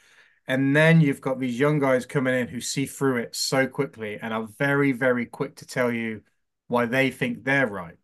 and 0.48 0.76
then 0.76 1.02
you've 1.02 1.22
got 1.22 1.40
these 1.40 1.60
young 1.60 1.80
guys 1.80 2.06
coming 2.06 2.36
in 2.36 2.48
who 2.48 2.62
see 2.62 2.86
through 2.86 3.18
it 3.18 3.36
so 3.36 3.68
quickly 3.68 4.20
and 4.22 4.34
are 4.34 4.48
very, 4.60 4.92
very 4.92 5.26
quick 5.26 5.56
to 5.58 5.66
tell 5.66 5.92
you 5.92 6.22
why 6.68 6.86
they 6.86 7.10
think 7.12 7.44
they're 7.44 7.68
right. 7.68 7.98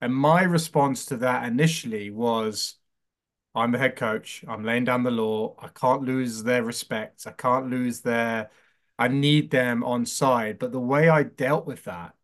And 0.00 0.14
my 0.14 0.42
response 0.42 1.06
to 1.06 1.16
that 1.18 1.44
initially 1.44 2.10
was 2.10 2.76
I'm 3.54 3.72
the 3.72 3.78
head 3.78 3.96
coach. 3.96 4.44
I'm 4.48 4.64
laying 4.64 4.84
down 4.84 5.02
the 5.02 5.10
law. 5.10 5.54
I 5.58 5.68
can't 5.68 6.02
lose 6.02 6.42
their 6.42 6.62
respect. 6.62 7.26
I 7.26 7.32
can't 7.32 7.68
lose 7.70 8.00
their, 8.00 8.50
I 8.98 9.08
need 9.08 9.50
them 9.50 9.84
on 9.84 10.06
side. 10.06 10.58
But 10.58 10.72
the 10.72 10.80
way 10.80 11.08
I 11.08 11.24
dealt 11.24 11.66
with 11.66 11.84
that 11.84 12.14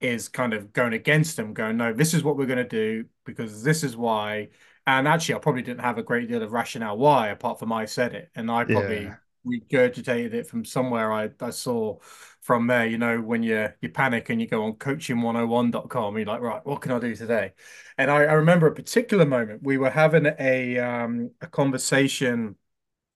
is 0.00 0.28
kind 0.28 0.54
of 0.54 0.72
going 0.72 0.92
against 0.92 1.36
them, 1.36 1.54
going, 1.54 1.76
no, 1.76 1.92
this 1.92 2.14
is 2.14 2.22
what 2.22 2.36
we're 2.36 2.46
going 2.46 2.58
to 2.58 2.64
do 2.64 3.06
because 3.24 3.62
this 3.62 3.82
is 3.82 3.96
why. 3.96 4.48
And 4.88 5.06
actually, 5.06 5.34
I 5.34 5.38
probably 5.40 5.62
didn't 5.62 5.80
have 5.82 5.98
a 5.98 6.02
great 6.02 6.28
deal 6.28 6.42
of 6.42 6.52
rationale 6.52 6.96
why, 6.98 7.28
apart 7.28 7.58
from 7.58 7.72
I 7.72 7.84
said 7.84 8.14
it. 8.14 8.30
And 8.34 8.50
I 8.50 8.64
probably 8.64 9.14
Yeah. 9.14 9.18
regurgitated 9.46 10.32
it 10.34 10.46
from 10.46 10.64
somewhere 10.64 11.12
I, 11.12 11.30
I 11.40 11.50
saw 11.50 11.98
from 12.40 12.66
there. 12.68 12.86
You 12.86 12.96
know, 12.98 13.20
when 13.20 13.42
you 13.42 13.68
you 13.82 13.90
panic 13.90 14.30
and 14.30 14.40
you 14.40 14.46
go 14.46 14.64
on 14.64 14.74
coaching101.com, 14.76 16.16
you're 16.16 16.26
like, 16.26 16.40
right, 16.40 16.64
what 16.64 16.80
can 16.80 16.92
I 16.92 16.98
do 17.00 17.14
today? 17.14 17.52
And 17.98 18.10
I, 18.10 18.20
I 18.24 18.32
remember 18.34 18.66
a 18.66 18.74
particular 18.74 19.26
moment. 19.26 19.62
We 19.62 19.76
were 19.78 19.90
having 19.90 20.26
a 20.38 20.78
um 20.78 21.32
a 21.42 21.46
conversation 21.48 22.56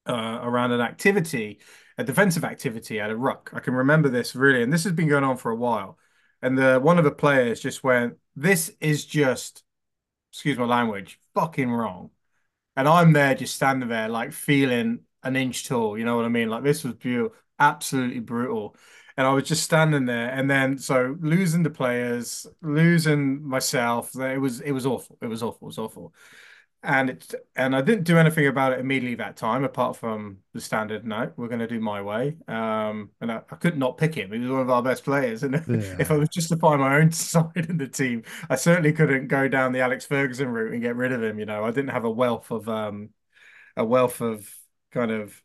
uh, 0.07 0.41
around 0.43 0.73
an 0.73 0.81
activity, 0.81 1.61
a 1.99 2.05
defensive 2.05 2.45
activity 2.45 3.01
at 3.01 3.11
a 3.11 3.17
ruck. 3.17 3.51
I 3.55 3.61
can 3.61 3.75
remember 3.75 4.09
this 4.09 4.35
really, 4.35 4.63
and 4.63 4.73
this 4.73 4.85
has 4.85 4.93
been 4.93 5.09
going 5.09 5.25
on 5.25 5.37
for 5.37 5.51
a 5.51 5.57
while. 5.57 5.99
And 6.43 6.59
the 6.59 6.81
one 6.81 6.99
of 6.99 7.05
the 7.05 7.11
players 7.13 7.61
just 7.61 7.85
went, 7.85 8.19
"This 8.37 8.73
is 8.81 9.05
just, 9.07 9.65
excuse 10.33 10.59
my 10.59 10.65
language, 10.65 11.19
fucking 11.35 11.71
wrong." 11.71 12.11
And 12.77 12.89
I'm 12.89 13.13
there 13.13 13.35
just 13.35 13.55
standing 13.57 13.89
there 13.89 14.09
like 14.09 14.33
feeling 14.33 15.01
an 15.23 15.37
inch 15.37 15.67
tall, 15.69 15.99
you 15.99 16.05
know 16.05 16.17
what 16.17 16.25
I 16.25 16.29
mean? 16.29 16.49
Like 16.49 16.65
this 16.65 16.85
was 16.85 16.95
beautiful, 16.95 17.37
absolutely 17.59 18.21
brutal. 18.21 18.77
And 19.17 19.27
I 19.27 19.33
was 19.35 19.47
just 19.49 19.63
standing 19.65 20.07
there, 20.07 20.31
and 20.31 20.51
then 20.51 20.79
so 20.79 21.17
losing 21.21 21.63
the 21.63 21.71
players, 21.71 22.47
losing 22.63 23.43
myself, 23.47 24.15
it 24.17 24.39
was 24.41 24.61
it 24.61 24.73
was 24.73 24.87
awful. 24.87 25.19
It 25.21 25.27
was 25.27 25.43
awful. 25.43 25.67
It 25.69 25.71
was 25.71 25.79
awful 25.79 26.15
and 26.85 27.11
it's 27.11 27.35
and 27.57 27.77
I 27.77 27.81
didn't 27.83 28.05
do 28.05 28.19
anything 28.19 28.47
about 28.49 28.73
it 28.73 28.81
immediately 28.81 29.15
that 29.17 29.37
time, 29.37 29.63
apart 29.65 29.97
from 29.97 30.39
the 30.53 30.61
standard 30.61 31.07
no, 31.07 31.33
we're 31.37 31.49
going 31.49 31.61
to 31.61 31.67
do 31.69 31.81
my 31.81 32.03
way. 32.03 32.37
Um, 32.49 33.11
and 33.21 33.31
I, 33.31 33.37
I 33.51 33.57
could 33.57 33.79
not 33.79 33.99
pick 33.99 34.15
him; 34.15 34.33
he 34.33 34.39
was 34.41 34.51
one 34.51 34.61
of 34.63 34.71
our 34.71 34.83
best 34.83 35.05
players. 35.05 35.43
And 35.45 35.55
if 35.99 36.11
I 36.11 36.15
Yeah. 36.15 36.19
was 36.19 36.29
justifying 36.31 36.81
my 36.81 36.97
own 36.97 37.13
side 37.15 37.67
in 37.69 37.79
the 37.79 37.89
team, 37.89 38.23
I 38.51 38.57
certainly 38.57 38.93
couldn't 38.93 39.29
go 39.29 39.49
down 39.49 39.73
the 39.73 39.81
Alex 39.81 40.07
Ferguson 40.07 40.49
route 40.49 40.73
and 40.73 40.83
get 40.83 40.97
rid 40.97 41.13
of 41.13 41.23
him. 41.23 41.39
You 41.39 41.47
know, 41.47 41.65
I 41.65 41.71
didn't 41.71 41.91
have 41.91 42.05
a 42.05 42.11
wealth 42.11 42.51
of 42.51 42.69
um 42.69 43.11
a 43.77 43.85
wealth 43.85 44.21
of 44.21 44.49
kind 44.93 45.11
of 45.11 45.43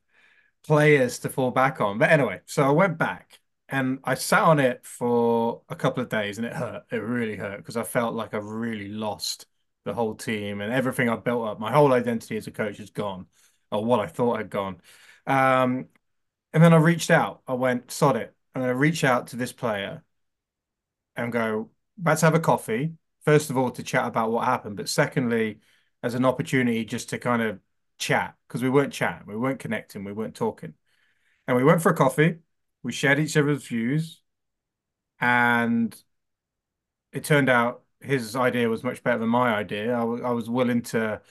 players 0.65 1.19
to 1.19 1.29
fall 1.29 1.51
back 1.51 1.81
on. 1.81 1.97
But 1.97 2.11
anyway, 2.11 2.41
so 2.45 2.63
I 2.63 2.71
went 2.71 2.97
back 2.97 3.39
and 3.69 3.99
I 4.03 4.15
sat 4.15 4.43
on 4.43 4.59
it 4.59 4.85
for 4.85 5.61
a 5.69 5.75
couple 5.75 6.03
of 6.03 6.09
days 6.09 6.37
and 6.37 6.47
it 6.47 6.53
hurt. 6.53 6.83
It 6.91 6.97
really 6.97 7.35
hurt 7.37 7.57
because 7.57 7.77
I 7.77 7.83
felt 7.83 8.15
like 8.15 8.33
I 8.33 8.37
really 8.37 8.89
lost 8.89 9.45
the 9.87 9.93
whole 9.93 10.13
team 10.15 10.61
and 10.61 10.71
everything 10.71 11.09
I 11.09 11.15
built 11.15 11.47
up. 11.47 11.59
My 11.59 11.71
whole 11.71 11.93
identity 11.93 12.37
as 12.37 12.45
a 12.45 12.51
coach 12.51 12.79
is 12.79 12.91
gone, 12.91 13.25
or 13.71 13.83
what 13.83 13.99
I 13.99 14.07
thought 14.07 14.37
had 14.37 14.49
gone. 14.49 14.81
Um, 15.25 15.87
and 16.53 16.63
then 16.63 16.73
I 16.73 16.77
reached 16.77 17.09
out. 17.09 17.41
I 17.47 17.53
went, 17.53 17.91
sod 17.91 18.17
it. 18.17 18.35
I'm 18.53 18.61
going 18.61 18.73
to 18.73 18.77
reach 18.77 19.03
out 19.03 19.27
to 19.27 19.35
this 19.35 19.51
player 19.51 20.03
and 21.15 21.31
go, 21.31 21.71
let's 22.03 22.21
have 22.21 22.35
a 22.35 22.39
coffee. 22.39 22.93
First 23.25 23.49
of 23.49 23.57
all, 23.57 23.71
to 23.71 23.83
chat 23.83 24.05
about 24.05 24.31
what 24.31 24.45
happened, 24.45 24.77
but 24.77 24.89
secondly, 24.89 25.59
as 26.03 26.13
an 26.13 26.25
opportunity 26.25 26.85
just 26.85 27.09
to 27.09 27.17
kind 27.17 27.41
of 27.41 27.59
chat 27.97 28.35
because 28.47 28.61
we 28.61 28.69
weren't 28.69 28.93
chatting, 28.93 29.27
we 29.27 29.35
weren't 29.35 29.59
connecting, 29.59 30.03
we 30.03 30.13
weren't 30.13 30.35
talking. 30.35 30.73
And 31.47 31.57
we 31.57 31.63
went 31.63 31.81
for 31.81 31.91
a 31.91 31.95
coffee. 31.95 32.37
We 32.83 32.91
shared 32.91 33.19
each 33.19 33.35
other's 33.35 33.65
views, 33.65 34.21
and 35.19 35.95
it 37.11 37.23
turned 37.23 37.49
out 37.49 37.83
his 38.01 38.35
idea 38.35 38.69
was 38.69 38.83
much 38.83 39.03
better 39.03 39.19
than 39.19 39.29
my 39.29 39.53
idea. 39.53 39.95
I 39.95 40.03
was 40.03 40.49
willing 40.49 40.81
to 40.83 41.21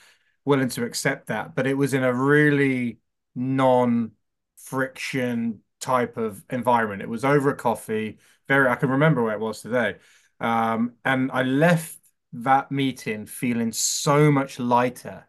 willing 0.44 0.68
to 0.70 0.84
accept 0.84 1.26
that, 1.26 1.54
but 1.54 1.66
it 1.66 1.74
was 1.74 1.92
in 1.92 2.04
a 2.04 2.14
really 2.14 2.98
non-friction 3.34 5.60
type 5.80 6.16
of 6.16 6.44
environment. 6.50 7.02
It 7.02 7.08
was 7.08 7.24
over 7.24 7.50
a 7.50 7.56
coffee. 7.56 8.18
Very, 8.48 8.68
I 8.68 8.76
can 8.76 8.90
remember 8.90 9.22
where 9.22 9.34
it 9.34 9.40
was 9.40 9.60
today. 9.60 9.96
Um, 10.40 10.94
and 11.04 11.30
I 11.32 11.42
left 11.42 11.98
that 12.32 12.70
meeting 12.70 13.26
feeling 13.26 13.72
so 13.72 14.30
much 14.30 14.60
lighter 14.60 15.26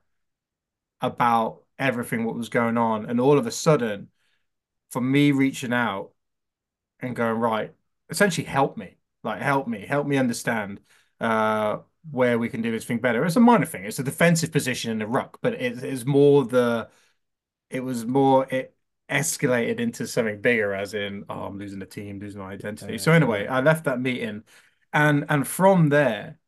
about 1.02 1.64
everything 1.80 2.26
what 2.26 2.36
was 2.36 2.50
going 2.50 2.78
on. 2.78 3.06
And 3.06 3.20
all 3.20 3.38
of 3.38 3.48
a 3.48 3.52
sudden, 3.52 4.10
for 4.92 5.02
me 5.02 5.32
reaching 5.32 5.74
out 5.74 6.12
and 7.00 7.16
going, 7.16 7.38
right, 7.38 7.74
essentially 8.10 8.46
help 8.46 8.78
me, 8.78 8.98
like 9.24 9.42
help 9.42 9.68
me, 9.68 9.86
help 9.86 10.08
me 10.08 10.18
understand 10.18 10.80
uh 11.20 11.80
where 12.12 12.40
we 12.40 12.48
can 12.50 12.62
do 12.62 12.72
this 12.72 12.86
thing 12.86 13.00
better. 13.00 13.26
It's 13.26 13.36
a 13.36 13.40
minor 13.42 13.66
thing. 13.66 13.84
It's 13.86 14.00
a 14.00 14.04
defensive 14.04 14.52
position 14.52 14.92
in 14.92 15.00
the 15.00 15.08
ruck, 15.08 15.40
but 15.42 15.54
it 15.56 15.84
is 15.84 16.06
more 16.06 16.46
the 16.46 16.90
it 17.70 17.82
was 17.82 18.06
more 18.06 18.48
it 18.54 18.76
escalated 19.10 19.80
into 19.80 20.08
something 20.08 20.42
bigger, 20.42 20.74
as 20.74 20.94
in, 20.94 21.26
oh, 21.30 21.46
I'm 21.46 21.58
losing 21.58 21.80
the 21.80 21.86
team, 21.86 22.20
losing 22.20 22.42
my 22.42 22.52
identity. 22.54 22.98
So 22.98 23.12
Yeah. 23.12 23.16
anyway, 23.18 23.48
I 23.48 23.62
left 23.62 23.86
that 23.86 24.00
meeting 24.02 24.44
and 24.94 25.26
and 25.30 25.48
from 25.48 25.90
there, 25.90 26.40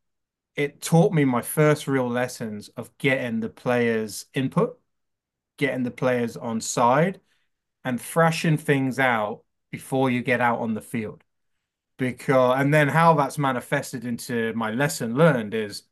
it 0.56 0.82
taught 0.82 1.12
me 1.12 1.24
my 1.24 1.42
first 1.42 1.86
real 1.88 2.08
lessons 2.08 2.68
of 2.70 2.96
getting 2.98 3.40
the 3.40 3.50
players' 3.50 4.26
input, 4.34 4.80
getting 5.58 5.84
the 5.84 5.90
players 5.90 6.36
on 6.36 6.60
side 6.60 7.20
and 7.84 8.00
thrashing 8.00 8.56
things 8.58 8.98
out 8.98 9.44
before 9.70 10.10
you 10.10 10.22
get 10.22 10.40
out 10.40 10.60
on 10.60 10.74
the 10.74 10.80
field. 10.82 11.24
Because 12.00 12.58
and 12.58 12.72
then 12.72 12.88
how 12.88 13.12
that's 13.14 13.36
manifested 13.36 14.06
into 14.06 14.54
my 14.54 14.70
lesson 14.70 15.14
learned 15.16 15.52
is 15.52 15.82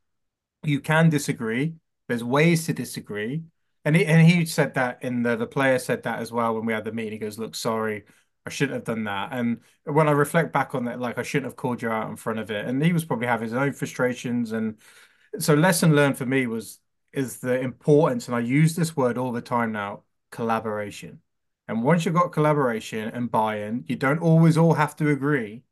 you 0.62 0.80
can 0.80 1.10
disagree. 1.10 1.74
There's 2.08 2.24
ways 2.24 2.64
to 2.66 2.72
disagree. 2.72 3.42
And 3.84 3.94
he 3.94 4.06
and 4.06 4.26
he 4.26 4.46
said 4.46 4.72
that 4.74 5.04
in 5.04 5.22
the 5.22 5.36
the 5.36 5.46
player 5.46 5.78
said 5.78 6.04
that 6.04 6.20
as 6.20 6.32
well 6.32 6.54
when 6.54 6.64
we 6.64 6.72
had 6.72 6.86
the 6.86 6.92
meeting. 6.92 7.12
He 7.12 7.18
goes, 7.18 7.38
Look, 7.38 7.54
sorry, 7.54 8.04
I 8.46 8.50
shouldn't 8.50 8.76
have 8.76 8.84
done 8.84 9.04
that. 9.04 9.32
And 9.32 9.60
when 9.84 10.08
I 10.08 10.12
reflect 10.12 10.50
back 10.50 10.74
on 10.74 10.86
that, 10.86 10.98
like 10.98 11.18
I 11.18 11.22
shouldn't 11.22 11.50
have 11.50 11.56
called 11.56 11.82
you 11.82 11.90
out 11.90 12.08
in 12.08 12.16
front 12.16 12.38
of 12.38 12.50
it. 12.50 12.64
And 12.64 12.82
he 12.82 12.94
was 12.94 13.04
probably 13.04 13.26
having 13.26 13.48
his 13.48 13.54
own 13.54 13.74
frustrations. 13.74 14.52
And 14.52 14.78
so 15.38 15.54
lesson 15.54 15.94
learned 15.94 16.16
for 16.16 16.26
me 16.26 16.46
was 16.46 16.80
is 17.12 17.38
the 17.40 17.60
importance, 17.60 18.28
and 18.28 18.36
I 18.36 18.40
use 18.40 18.76
this 18.76 18.96
word 18.96 19.18
all 19.18 19.32
the 19.32 19.42
time 19.42 19.72
now, 19.72 20.04
collaboration. 20.30 21.20
And 21.68 21.84
once 21.84 22.06
you've 22.06 22.14
got 22.14 22.32
collaboration 22.32 23.10
and 23.10 23.30
buy-in, 23.30 23.84
you 23.88 23.96
don't 23.96 24.20
always 24.20 24.56
all 24.56 24.74
have 24.74 24.96
to 24.96 25.10
agree. 25.10 25.64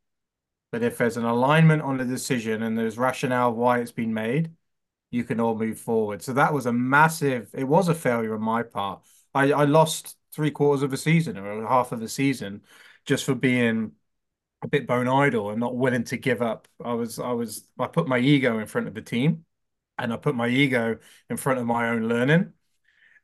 But 0.72 0.82
if 0.82 0.98
there's 0.98 1.16
an 1.16 1.24
alignment 1.24 1.82
on 1.82 1.96
the 1.98 2.04
decision 2.04 2.62
and 2.62 2.76
there's 2.76 2.98
rationale 2.98 3.52
why 3.54 3.80
it's 3.80 3.92
been 3.92 4.12
made, 4.12 4.50
you 5.10 5.24
can 5.24 5.40
all 5.40 5.54
move 5.56 5.78
forward. 5.78 6.22
So 6.22 6.32
that 6.34 6.52
was 6.52 6.66
a 6.66 6.72
massive, 6.72 7.50
it 7.54 7.64
was 7.64 7.88
a 7.88 7.94
failure 7.94 8.34
on 8.34 8.42
my 8.42 8.62
part. 8.62 9.02
I, 9.34 9.52
I 9.52 9.64
lost 9.64 10.16
three 10.32 10.50
quarters 10.50 10.82
of 10.82 10.92
a 10.92 10.96
season 10.96 11.38
or 11.38 11.66
half 11.66 11.92
of 11.92 12.02
a 12.02 12.08
season 12.08 12.62
just 13.06 13.24
for 13.24 13.34
being 13.34 13.92
a 14.62 14.68
bit 14.68 14.86
bone 14.86 15.08
idle 15.08 15.50
and 15.50 15.60
not 15.60 15.76
willing 15.76 16.04
to 16.04 16.16
give 16.16 16.42
up. 16.42 16.68
I 16.84 16.94
was, 16.94 17.18
I 17.18 17.32
was, 17.32 17.68
I 17.78 17.86
put 17.86 18.08
my 18.08 18.18
ego 18.18 18.58
in 18.58 18.66
front 18.66 18.88
of 18.88 18.94
the 18.94 19.02
team 19.02 19.44
and 19.98 20.12
I 20.12 20.16
put 20.16 20.34
my 20.34 20.48
ego 20.48 20.98
in 21.30 21.36
front 21.36 21.60
of 21.60 21.66
my 21.66 21.88
own 21.90 22.08
learning. 22.08 22.52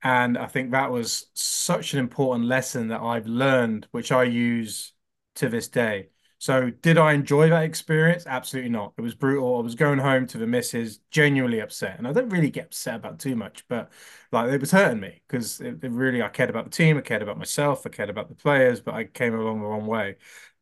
And 0.03 0.39
I 0.39 0.47
think 0.47 0.73
that 0.73 0.91
was 0.91 1.27
such 1.35 1.95
an 1.95 2.01
important 2.01 2.47
lesson 2.47 2.89
that 2.89 3.01
I've 3.03 3.27
learned, 3.27 3.87
which 3.93 4.13
I 4.13 4.25
use 4.25 4.93
to 5.37 5.49
this 5.49 5.69
day. 5.69 6.12
So 6.43 6.71
did 6.71 6.99
I 6.99 7.13
enjoy 7.13 7.51
that 7.51 7.63
experience? 7.63 8.27
Absolutely 8.27 8.71
not. 8.71 8.95
It 8.99 9.01
was 9.01 9.15
brutal. 9.15 9.59
I 9.59 9.61
was 9.61 9.77
going 9.77 10.01
home 10.01 10.27
to 10.27 10.39
the 10.39 10.47
missus 10.47 10.99
genuinely 11.13 11.61
upset. 11.61 11.99
And 11.99 12.09
I 12.09 12.13
don't 12.13 12.31
really 12.31 12.51
get 12.51 12.65
upset 12.67 12.97
about 12.97 13.21
too 13.21 13.37
much, 13.37 13.65
but 13.69 13.93
like 14.33 14.51
it 14.51 14.61
was 14.61 14.73
hurting 14.73 14.99
me 14.99 15.23
because 15.29 15.61
it, 15.61 15.79
it 15.85 15.91
really 15.93 16.21
I 16.21 16.29
cared 16.29 16.51
about 16.51 16.65
the 16.65 16.71
team, 16.71 16.99
I 16.99 17.01
cared 17.03 17.23
about 17.23 17.39
myself, 17.39 17.87
I 17.87 17.91
cared 17.91 18.11
about 18.11 18.29
the 18.29 18.35
players, 18.35 18.81
but 18.81 18.95
I 18.95 19.05
came 19.05 19.35
along 19.35 19.61
the 19.61 19.67
wrong 19.67 19.87
way. 19.87 20.17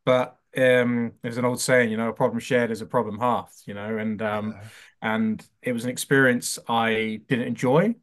But 0.05 0.37
um 0.55 1.13
there's 1.23 1.39
an 1.39 1.47
old 1.47 1.61
saying, 1.63 1.91
you 1.91 1.97
know, 1.97 2.11
a 2.11 2.13
problem 2.13 2.41
shared 2.41 2.71
is 2.71 2.83
a 2.83 2.87
problem 2.87 3.19
halved, 3.19 3.63
you 3.67 3.73
know, 3.73 3.97
and 3.97 4.21
um 4.21 4.51
Yeah. 4.53 4.69
and 5.01 5.43
it 5.63 5.73
was 5.73 5.85
an 5.85 5.91
experience 5.91 6.59
I 6.69 7.23
didn't 7.27 7.47
enjoy, 7.49 7.95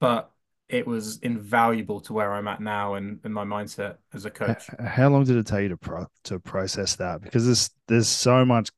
but 0.00 0.31
it 0.72 0.86
was 0.86 1.18
invaluable 1.20 2.00
to 2.02 2.12
where 2.14 2.32
I'm 2.34 2.48
at 2.48 2.60
now 2.60 2.94
and, 2.94 3.20
and 3.24 3.34
my 3.34 3.44
mindset 3.44 3.98
as 4.14 4.24
a 4.26 4.30
coach. 4.30 4.74
How 4.80 5.08
long 5.08 5.24
did 5.24 5.36
it 5.36 5.46
take 5.46 5.64
you 5.64 5.68
to 5.70 5.76
pro 5.76 6.06
to 6.24 6.40
process 6.40 6.96
that? 6.96 7.20
Because 7.22 7.44
there's 7.46 7.70
there's 7.86 8.08
so 8.08 8.44
much 8.44 8.70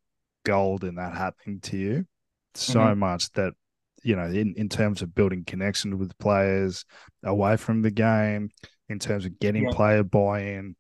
gold 0.45 0.85
in 0.85 0.97
that 0.97 1.15
happening 1.15 1.61
to 1.63 1.77
you, 1.79 2.07
so 2.55 2.95
hmm 2.95 2.95
much 2.95 3.31
that 3.33 3.55
you 4.03 4.15
know 4.15 4.27
in 4.27 4.55
in 4.57 4.69
terms 4.69 5.01
of 5.01 5.15
building 5.15 5.43
connection 5.45 5.99
with 5.99 6.17
players 6.19 6.85
away 7.25 7.57
from 7.57 7.81
the 7.83 7.91
game, 7.91 8.51
in 8.91 8.99
terms 8.99 9.25
of 9.25 9.39
getting 9.41 9.67
Yeah, 9.67 9.69
player 9.69 10.03
buy-in, 10.03 10.77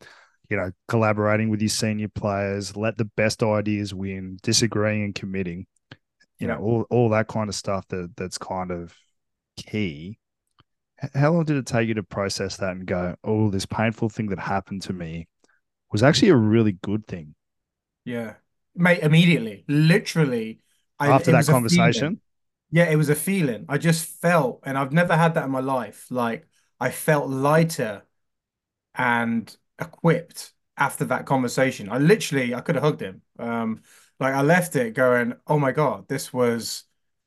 you 0.50 0.56
know, 0.58 0.70
collaborating 0.88 1.48
with 1.48 1.62
your 1.62 1.70
senior 1.70 2.08
players, 2.08 2.76
let 2.76 2.98
the 2.98 3.06
best 3.06 3.42
ideas 3.42 3.94
win, 3.94 4.38
disagreeing 4.42 5.02
and 5.04 5.14
committing, 5.14 5.66
you 6.40 6.48
know, 6.48 6.58
all 6.58 6.86
all 6.90 7.08
that 7.10 7.28
kind 7.28 7.48
of 7.48 7.54
stuff 7.56 7.86
that 7.88 8.12
that's 8.16 8.38
kind 8.38 8.70
of 8.72 8.94
key. 9.56 10.18
How 11.14 11.32
long 11.32 11.44
did 11.44 11.56
it 11.56 11.66
take 11.66 11.88
you 11.88 11.94
to 11.94 12.02
process 12.02 12.56
that 12.58 12.70
and 12.72 12.86
go, 12.86 13.16
oh, 13.24 13.50
this 13.50 13.66
painful 13.66 14.08
thing 14.08 14.28
that 14.28 14.38
happened 14.38 14.82
to 14.82 14.92
me 14.92 15.28
was 15.92 16.02
actually 16.02 16.30
a 16.30 16.36
really 16.36 16.72
good 16.72 17.06
thing 17.06 17.34
Yeah. 18.04 18.34
Mate, 18.74 19.00
immediately, 19.02 19.64
literally, 19.68 20.60
after 21.00 21.30
it 21.30 21.32
that 21.32 21.36
was 21.36 21.48
a 21.48 21.54
feeling. 21.54 21.84
conversation? 21.92 22.20
Yeah, 22.70 22.90
it 22.90 22.96
was 22.96 23.08
a 23.08 23.14
feeling. 23.14 23.66
I 23.68 23.78
just 23.78 24.06
felt, 24.20 24.60
and 24.64 24.76
I've 24.76 24.92
never 24.92 25.16
had 25.16 25.34
that 25.34 25.44
in 25.44 25.50
my 25.50 25.60
life. 25.60 26.06
Like 26.10 26.48
I 26.80 26.90
felt 26.90 27.28
lighter 27.30 28.02
and 28.94 29.56
equipped 29.80 30.52
after 30.76 31.04
that 31.06 31.26
conversation. 31.26 31.90
I 31.90 31.98
literally, 31.98 32.54
I 32.54 32.60
could 32.60 32.76
have 32.76 32.84
hugged 32.84 33.02
him. 33.02 33.22
Um, 33.38 33.82
like 34.20 34.34
I 34.34 34.42
left 34.42 34.76
it 34.76 34.94
going, 34.94 35.34
oh 35.46 35.58
my 35.58 35.72
God, 35.72 36.08
this 36.08 36.32
was, 36.32 36.84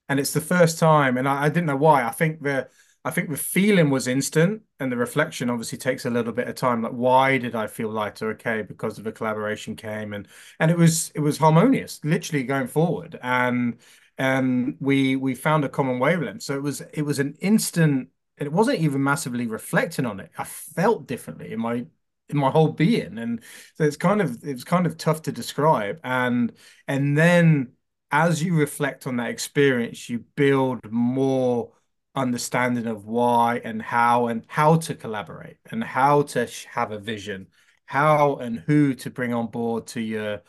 and 0.10 0.20
it's 0.20 0.34
the 0.34 0.42
first 0.42 0.80
time, 0.80 1.18
and 1.18 1.28
I, 1.28 1.46
I 1.46 1.50
didn't 1.50 1.68
know 1.68 1.78
why. 1.78 2.04
I 2.06 2.12
think 2.12 2.42
the, 2.44 2.70
I 3.08 3.12
think 3.12 3.30
the 3.30 3.38
feeling 3.38 3.90
was 3.90 4.08
instant, 4.08 4.64
and 4.80 4.92
the 4.92 4.98
reflection 4.98 5.50
obviously 5.50 5.78
takes 5.78 6.06
a 6.06 6.10
little 6.10 6.34
bit 6.34 6.48
of 6.48 6.56
time. 6.56 6.82
Like, 6.82 6.92
why 6.94 7.38
did 7.38 7.56
I 7.56 7.68
feel 7.68 7.90
lighter? 7.90 8.30
Okay, 8.32 8.62
because 8.64 8.98
of 8.98 9.04
the 9.06 9.12
collaboration 9.12 9.76
came, 9.76 10.14
and 10.14 10.28
and 10.60 10.72
it 10.72 10.78
was 10.78 11.12
it 11.16 11.22
was 11.22 11.38
harmonious, 11.38 12.00
literally 12.04 12.44
going 12.44 12.68
forward, 12.68 13.20
and 13.22 13.78
and 14.18 14.76
we 14.80 15.16
we 15.16 15.36
found 15.36 15.64
a 15.66 15.70
common 15.70 16.00
wavelength. 16.00 16.44
So 16.44 16.56
it 16.56 16.62
was 16.64 16.82
it 16.94 17.04
was 17.04 17.20
an 17.20 17.36
instant 17.40 18.10
it 18.38 18.52
wasn't 18.52 18.80
even 18.80 19.04
massively 19.04 19.48
reflecting 19.48 20.06
on 20.06 20.20
it. 20.20 20.32
I 20.38 20.44
felt 20.44 21.08
differently 21.08 21.52
in 21.54 21.60
my 21.60 21.86
in 22.30 22.38
my 22.38 22.50
whole 22.52 22.70
being, 22.70 23.18
and 23.18 23.42
so 23.76 23.84
it's 23.84 23.98
kind 23.98 24.22
of 24.22 24.44
it 24.44 24.54
was 24.54 24.64
kind 24.64 24.86
of 24.86 24.98
tough 24.98 25.22
to 25.24 25.32
describe. 25.32 26.00
And 26.04 26.54
and 26.88 27.18
then 27.18 27.74
as 28.12 28.42
you 28.44 28.56
reflect 28.56 29.08
on 29.08 29.18
that 29.18 29.30
experience, 29.30 30.10
you 30.10 30.20
build 30.36 30.80
more 30.92 31.72
understanding 32.18 32.88
of 32.88 33.06
why 33.06 33.62
and 33.64 33.82
how 33.82 34.28
and 34.28 34.44
how 34.48 34.78
to 34.78 34.96
collaborate 34.96 35.58
and 35.72 35.84
how 35.84 36.24
to 36.24 36.50
have 36.72 36.92
a 36.92 37.00
vision, 37.00 37.48
how 37.86 38.38
and 38.38 38.60
who 38.60 38.94
to 38.96 39.10
bring 39.10 39.34
on 39.34 39.48
board 39.48 39.88
to 39.88 40.02
your 40.02 40.42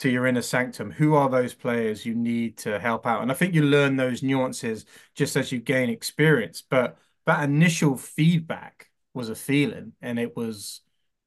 to 0.00 0.10
your 0.10 0.26
inner 0.26 0.42
sanctum. 0.42 0.90
Who 0.90 1.14
are 1.14 1.30
those 1.30 1.54
players 1.54 2.04
you 2.06 2.14
need 2.14 2.58
to 2.58 2.78
help 2.78 3.06
out? 3.06 3.22
And 3.22 3.30
I 3.30 3.34
think 3.34 3.54
you 3.54 3.62
learn 3.62 3.96
those 3.96 4.22
nuances 4.22 4.84
just 5.14 5.36
as 5.36 5.52
you 5.52 5.58
gain 5.60 5.90
experience. 5.90 6.62
But 6.68 6.98
that 7.26 7.44
initial 7.44 7.96
feedback 7.96 8.90
was 9.14 9.30
a 9.30 9.34
feeling, 9.34 9.92
and 10.02 10.18
it 10.18 10.36
was 10.36 10.82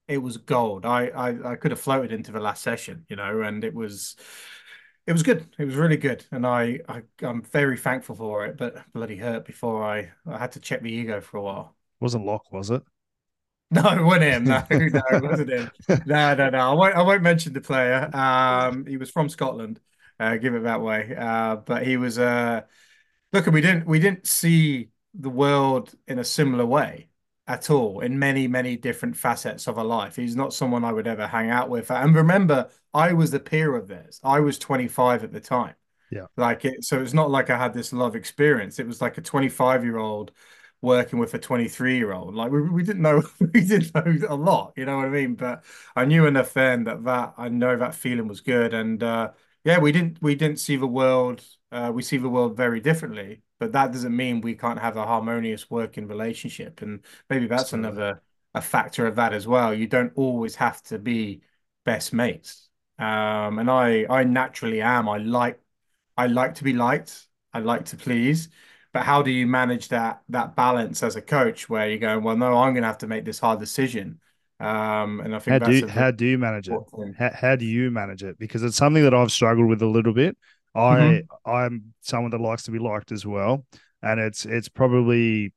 it 0.08 0.20
was 0.20 0.38
gold. 0.38 0.86
I 0.86 1.08
I, 1.08 1.52
I 1.54 1.56
could 1.56 1.72
have 1.72 1.80
floated 1.80 2.12
into 2.12 2.32
the 2.32 2.40
last 2.40 2.64
session, 2.64 3.06
you 3.10 3.16
know, 3.16 3.42
and 3.42 3.64
it 3.64 3.74
was 3.74 4.16
it 5.10 5.14
was 5.14 5.24
good. 5.24 5.44
It 5.58 5.66
was 5.66 5.76
really 5.76 5.98
good, 5.98 6.24
and 6.32 6.46
I, 6.46 6.82
I 6.88 7.02
I'm 7.24 7.42
very 7.42 7.78
thankful 7.78 8.16
for 8.16 8.46
it. 8.46 8.58
But 8.58 8.84
bloody 8.94 9.18
hurt 9.18 9.44
before 9.44 9.84
I 9.84 10.12
I 10.28 10.38
had 10.38 10.52
to 10.52 10.60
check 10.60 10.84
the 10.84 10.92
ego 10.92 11.20
for 11.20 11.38
a 11.38 11.42
while. 11.42 11.76
It 12.00 12.04
Wasn't 12.04 12.26
Locke, 12.26 12.52
was 12.52 12.70
it? 12.70 12.84
No, 13.72 13.88
it 13.88 14.04
wasn't 14.04 14.24
him. 14.24 14.44
No, 14.46 14.64
no, 14.72 15.02
it 15.12 15.24
wasn't 15.24 15.52
him. 15.52 15.70
No, 16.08 16.34
no, 16.34 16.50
no. 16.50 16.58
I 16.58 16.74
won't. 16.74 16.96
I 16.96 17.02
won't 17.04 17.22
mention 17.22 17.54
the 17.54 17.62
player. 17.62 18.10
Um, 18.16 18.84
he 18.88 18.98
was 18.98 19.12
from 19.12 19.30
Scotland. 19.30 19.80
Uh, 20.20 20.38
give 20.38 20.56
it 20.56 20.64
that 20.64 20.82
way. 20.82 21.16
Uh, 21.16 21.58
but 21.58 21.86
he 21.86 21.96
was. 21.96 22.18
Uh, 22.18 22.62
look, 23.32 23.46
we 23.46 23.62
didn't. 23.62 23.86
We 23.86 24.00
didn't 24.00 24.26
see 24.26 24.90
the 25.14 25.30
world 25.30 25.94
in 26.08 26.18
a 26.18 26.24
similar 26.24 26.66
way 26.66 27.09
at 27.50 27.72
all. 27.72 28.00
In 28.02 28.20
many, 28.20 28.48
many 28.48 28.78
different 28.78 29.18
facets 29.18 29.68
of 29.68 29.78
our 29.80 29.84
life. 29.84 30.16
He's 30.16 30.36
not 30.36 30.54
someone 30.54 30.86
I 30.86 30.94
would 30.94 31.08
ever 31.08 31.26
hang 31.28 31.50
out 31.50 31.68
with. 31.68 31.90
And 31.90 32.16
remember, 32.16 32.70
I 32.94 33.14
was 33.14 33.32
the 33.32 33.40
peer 33.40 33.76
of 33.76 33.88
theirs. 33.88 34.22
I 34.24 34.40
was 34.40 34.60
25 34.60 35.24
at 35.24 35.34
the 35.34 35.40
time. 35.42 35.74
Yeah. 36.12 36.28
Like 36.38 36.64
it, 36.64 36.84
so 36.84 37.02
it's 37.02 37.14
not 37.14 37.32
like 37.32 37.50
I 37.50 37.58
had 37.58 37.74
this 37.74 37.92
love 37.92 38.16
experience. 38.16 38.78
It 38.80 38.88
was 38.88 39.02
like 39.02 39.18
a 39.18 39.22
25 39.22 39.84
year 39.84 39.98
old 39.98 40.32
working 40.82 41.20
with 41.20 41.34
a 41.34 41.40
23 41.40 41.98
year 41.98 42.14
old. 42.14 42.36
Like 42.36 42.52
we, 42.52 42.62
we 42.70 42.84
didn't 42.84 43.02
know 43.02 43.24
we 43.40 43.62
didn't 43.62 43.94
know 43.96 44.28
a 44.30 44.36
lot, 44.36 44.74
you 44.78 44.86
know 44.86 44.98
what 44.98 45.08
I 45.08 45.10
mean? 45.10 45.34
But 45.36 45.64
I 45.96 46.06
knew 46.06 46.28
enough 46.28 46.54
then 46.54 46.84
that 46.84 47.04
that 47.04 47.34
I 47.38 47.50
know 47.50 47.76
that 47.78 47.96
feeling 47.96 48.28
was 48.28 48.42
good. 48.42 48.74
And 48.76 49.02
uh 49.02 49.32
yeah, 49.64 49.80
we 49.80 49.92
didn't 49.92 50.22
we 50.22 50.36
didn't 50.36 50.60
see 50.60 50.76
the 50.76 50.88
world 50.88 51.44
uh 51.72 51.92
we 51.94 52.04
see 52.04 52.18
the 52.18 52.30
world 52.30 52.56
very 52.56 52.80
differently, 52.80 53.42
but 53.60 53.72
that 53.74 53.92
doesn't 53.92 54.16
mean 54.16 54.42
we 54.42 54.56
can't 54.56 54.80
have 54.80 54.98
a 54.98 55.06
harmonious 55.06 55.70
working 55.70 56.08
relationship. 56.08 56.82
And 56.82 57.02
maybe 57.30 57.48
that's 57.48 57.74
Absolutely. 57.74 57.74
another 57.74 58.22
a 58.56 58.62
factor 58.62 59.06
of 59.08 59.16
that 59.18 59.34
as 59.34 59.48
well. 59.48 59.74
You 59.74 59.88
don't 59.88 60.12
always 60.16 60.56
have 60.56 60.82
to 60.84 60.98
be 61.00 61.42
best 61.86 62.14
mates. 62.14 62.70
Um, 62.98 63.60
and 63.60 63.70
I 63.70 64.06
I 64.10 64.24
naturally 64.24 64.82
am. 64.82 65.08
I 65.10 65.18
like 65.18 65.60
I 66.18 66.28
like 66.28 66.56
to 66.56 66.64
be 66.64 66.74
liked. 66.74 67.28
I 67.54 67.60
like 67.60 67.86
to 67.86 67.98
please. 67.98 68.50
But 68.92 69.04
how 69.04 69.22
do 69.22 69.32
you 69.32 69.46
manage 69.48 69.90
that 69.90 70.24
that 70.30 70.56
balance 70.56 71.04
as 71.04 71.16
a 71.16 71.22
coach 71.22 71.70
where 71.70 71.88
you're 71.90 72.00
going, 72.00 72.24
well, 72.24 72.38
no, 72.38 72.58
I'm 72.58 72.74
going 72.74 72.82
to 72.84 72.88
have 72.88 72.98
to 73.00 73.08
make 73.08 73.26
this 73.26 73.40
hard 73.40 73.60
decision. 73.60 74.20
Um, 74.60 75.22
and 75.22 75.36
I 75.36 75.40
How 75.48 75.58
think 75.58 75.60
that's 75.60 75.80
do 75.80 75.88
very 75.94 75.94
how 75.94 76.12
do 76.12 76.26
you 76.26 76.38
manage 76.38 76.70
it? 76.70 76.82
How 77.18 77.32
how 77.34 77.56
do 77.56 77.66
you 77.66 77.90
manage 77.92 78.24
it? 78.24 78.38
Because 78.38 78.64
it's 78.64 78.78
something 78.78 79.04
that 79.04 79.14
I've 79.14 79.32
struggled 79.32 79.68
with 79.68 79.82
a 79.82 79.88
little 79.88 80.14
bit. 80.14 80.38
I 80.76 81.24
hmm 81.24 81.30
I'm 81.46 81.94
someone 82.02 82.32
that 82.32 82.42
likes 82.42 82.64
to 82.64 82.72
be 82.72 82.80
liked 82.80 83.12
as 83.12 83.26
well, 83.26 83.66
and 84.02 84.20
it's 84.20 84.46
it's 84.46 84.70
probably 84.70 85.54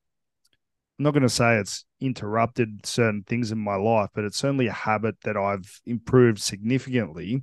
I'm 0.98 1.05
not 1.05 1.12
going 1.12 1.22
to 1.22 1.29
say 1.29 1.57
it's 1.57 1.85
interrupted 2.01 2.87
certain 2.87 3.25
things 3.25 3.51
in 3.51 3.59
my 3.59 3.75
life, 3.75 4.11
but 4.14 4.25
it's 4.25 4.37
certainly 4.37 4.66
a 4.68 4.72
habit 4.72 5.16
that 5.22 5.37
I've 5.37 5.81
improved 5.87 6.40
significantly 6.40 7.42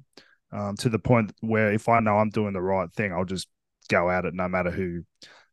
um, 0.51 0.75
to 0.77 0.89
the 0.89 0.99
point 0.99 1.33
where 1.41 1.71
if 1.71 1.89
I 1.89 1.99
know 1.99 2.17
I'm 2.19 2.29
doing 2.29 2.53
the 2.53 2.61
right 2.61 2.91
thing, 2.93 3.11
I'll 3.11 3.25
just 3.25 3.47
go 3.89 4.09
at 4.09 4.25
it 4.25 4.33
no 4.33 4.47
matter 4.47 4.71
who 4.71 5.03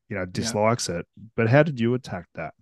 you 0.09 0.17
know 0.17 0.27
Yeah. 0.35 0.57
dislikes 0.57 0.89
it. 0.89 1.07
But 1.37 1.49
how 1.49 1.63
did 1.65 1.81
you 1.81 1.95
attack 1.95 2.27
that? 2.35 2.55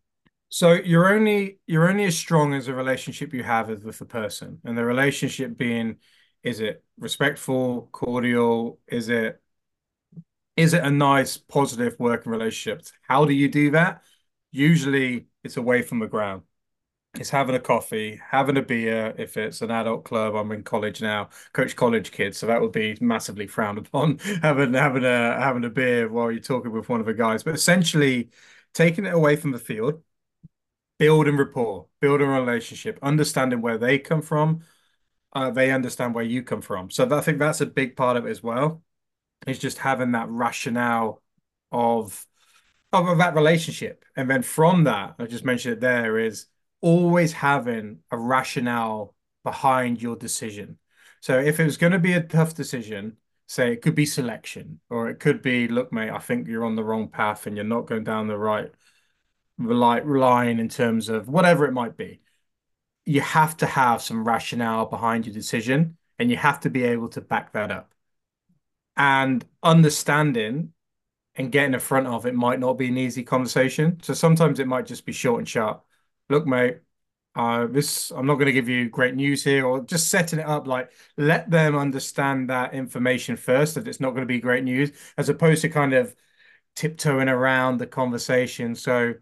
So 0.48 0.72
you're 0.72 1.12
only 1.12 1.58
you're 1.66 1.88
only 1.88 2.04
as 2.04 2.16
strong 2.16 2.54
as 2.54 2.66
the 2.66 2.74
relationship 2.74 3.34
you 3.34 3.42
have 3.42 3.68
with 3.68 3.98
the 3.98 4.04
person, 4.06 4.60
and 4.64 4.78
the 4.78 4.84
relationship 4.84 5.56
being, 5.56 5.96
is 6.42 6.60
it 6.60 6.84
respectful, 6.98 7.88
cordial? 7.92 8.78
Is 8.86 9.08
it 9.08 9.42
is 10.56 10.74
it 10.74 10.84
a 10.84 10.90
nice, 10.90 11.36
positive 11.36 11.96
working 11.98 12.30
relationship? 12.32 12.86
How 13.02 13.24
do 13.24 13.32
you 13.32 13.48
do 13.48 13.72
that? 13.72 14.02
Usually, 14.52 15.26
it's 15.42 15.56
away 15.56 15.82
from 15.82 15.98
the 15.98 16.06
ground. 16.06 16.42
It's 17.14 17.30
having 17.30 17.54
a 17.54 17.60
coffee, 17.60 18.20
having 18.30 18.56
a 18.56 18.62
beer. 18.62 19.14
If 19.16 19.36
it's 19.36 19.62
an 19.62 19.70
adult 19.70 20.04
club, 20.04 20.34
I'm 20.34 20.50
in 20.52 20.64
college 20.64 21.00
now, 21.00 21.28
coach 21.52 21.76
college 21.76 22.10
kids, 22.10 22.38
so 22.38 22.46
that 22.46 22.60
would 22.60 22.72
be 22.72 22.96
massively 23.00 23.46
frowned 23.46 23.78
upon. 23.78 24.18
Having 24.42 24.74
having 24.74 25.04
a 25.04 25.40
having 25.40 25.64
a 25.64 25.70
beer 25.70 26.08
while 26.08 26.30
you're 26.32 26.40
talking 26.40 26.72
with 26.72 26.88
one 26.88 27.00
of 27.00 27.06
the 27.06 27.14
guys, 27.14 27.44
but 27.44 27.54
essentially 27.54 28.30
taking 28.74 29.06
it 29.06 29.14
away 29.14 29.36
from 29.36 29.52
the 29.52 29.58
field, 29.60 30.02
building 30.98 31.36
rapport, 31.36 31.86
building 32.00 32.28
a 32.28 32.40
relationship, 32.40 32.98
understanding 33.02 33.60
where 33.60 33.78
they 33.78 33.98
come 33.98 34.22
from, 34.22 34.62
uh, 35.34 35.50
they 35.50 35.70
understand 35.72 36.14
where 36.14 36.24
you 36.24 36.42
come 36.42 36.62
from. 36.62 36.90
So 36.90 37.08
I 37.16 37.20
think 37.20 37.38
that's 37.38 37.60
a 37.60 37.66
big 37.66 37.96
part 37.96 38.16
of 38.16 38.26
it 38.26 38.30
as 38.30 38.42
well. 38.42 38.82
Is 39.46 39.58
just 39.58 39.78
having 39.78 40.12
that 40.12 40.28
rationale 40.30 41.22
of 41.72 42.26
of 42.92 43.18
that 43.18 43.34
relationship. 43.34 44.04
And 44.16 44.30
then 44.30 44.42
from 44.42 44.84
that, 44.84 45.16
I 45.18 45.26
just 45.26 45.44
mentioned 45.44 45.74
it 45.74 45.80
there, 45.80 46.18
is 46.18 46.46
always 46.80 47.32
having 47.32 47.98
a 48.10 48.16
rationale 48.18 49.14
behind 49.42 50.00
your 50.00 50.16
decision. 50.16 50.78
So 51.20 51.38
if 51.38 51.58
it 51.60 51.64
was 51.64 51.76
going 51.76 51.92
to 51.92 51.98
be 51.98 52.12
a 52.12 52.22
tough 52.22 52.54
decision, 52.54 53.16
say 53.46 53.72
it 53.72 53.82
could 53.82 53.94
be 53.94 54.06
selection, 54.06 54.80
or 54.90 55.08
it 55.08 55.20
could 55.20 55.42
be, 55.42 55.68
look, 55.68 55.92
mate, 55.92 56.10
I 56.10 56.18
think 56.18 56.46
you're 56.48 56.64
on 56.64 56.76
the 56.76 56.84
wrong 56.84 57.08
path 57.08 57.46
and 57.46 57.56
you're 57.56 57.64
not 57.64 57.86
going 57.86 58.04
down 58.04 58.28
the 58.28 58.38
right 58.38 58.70
right 59.58 60.06
line 60.06 60.58
in 60.60 60.68
terms 60.68 61.08
of 61.08 61.28
whatever 61.28 61.64
it 61.66 61.72
might 61.72 61.96
be. 61.96 62.20
You 63.06 63.20
have 63.22 63.56
to 63.58 63.66
have 63.66 64.02
some 64.02 64.24
rationale 64.26 64.86
behind 64.86 65.26
your 65.26 65.34
decision. 65.34 65.96
and 66.18 66.30
you 66.30 66.36
have 66.36 66.60
to 66.60 66.70
be 66.70 66.84
able 66.84 67.08
to 67.10 67.20
back 67.20 67.52
that 67.52 67.70
up. 67.70 67.93
And 68.96 69.44
understanding 69.62 70.72
and 71.36 71.50
getting 71.50 71.74
in 71.74 71.80
front 71.80 72.06
of 72.06 72.26
it 72.26 72.34
might 72.34 72.60
not 72.60 72.74
be 72.74 72.88
an 72.88 72.96
easy 72.96 73.24
conversation. 73.24 73.98
So 74.02 74.14
sometimes 74.14 74.60
it 74.60 74.68
might 74.68 74.86
just 74.86 75.04
be 75.04 75.12
short 75.12 75.40
and 75.40 75.48
sharp. 75.48 75.84
Look, 76.28 76.46
mate, 76.46 76.78
uh, 77.34 77.66
this 77.66 78.12
I'm 78.12 78.26
not 78.26 78.34
going 78.34 78.46
to 78.46 78.52
give 78.52 78.68
you 78.68 78.88
great 78.88 79.14
news 79.16 79.42
here, 79.42 79.66
or 79.66 79.80
just 79.82 80.08
setting 80.08 80.38
it 80.38 80.46
up 80.46 80.66
like 80.66 80.92
let 81.16 81.50
them 81.50 81.76
understand 81.76 82.50
that 82.50 82.74
information 82.74 83.36
first 83.36 83.74
that 83.74 83.88
it's 83.88 84.00
not 84.00 84.10
going 84.10 84.22
to 84.22 84.26
be 84.26 84.38
great 84.38 84.64
news, 84.64 84.92
as 85.18 85.28
opposed 85.28 85.62
to 85.62 85.68
kind 85.68 85.92
of 85.94 86.14
tiptoeing 86.76 87.28
around 87.28 87.78
the 87.78 87.86
conversation. 87.86 88.74
So, 88.74 89.14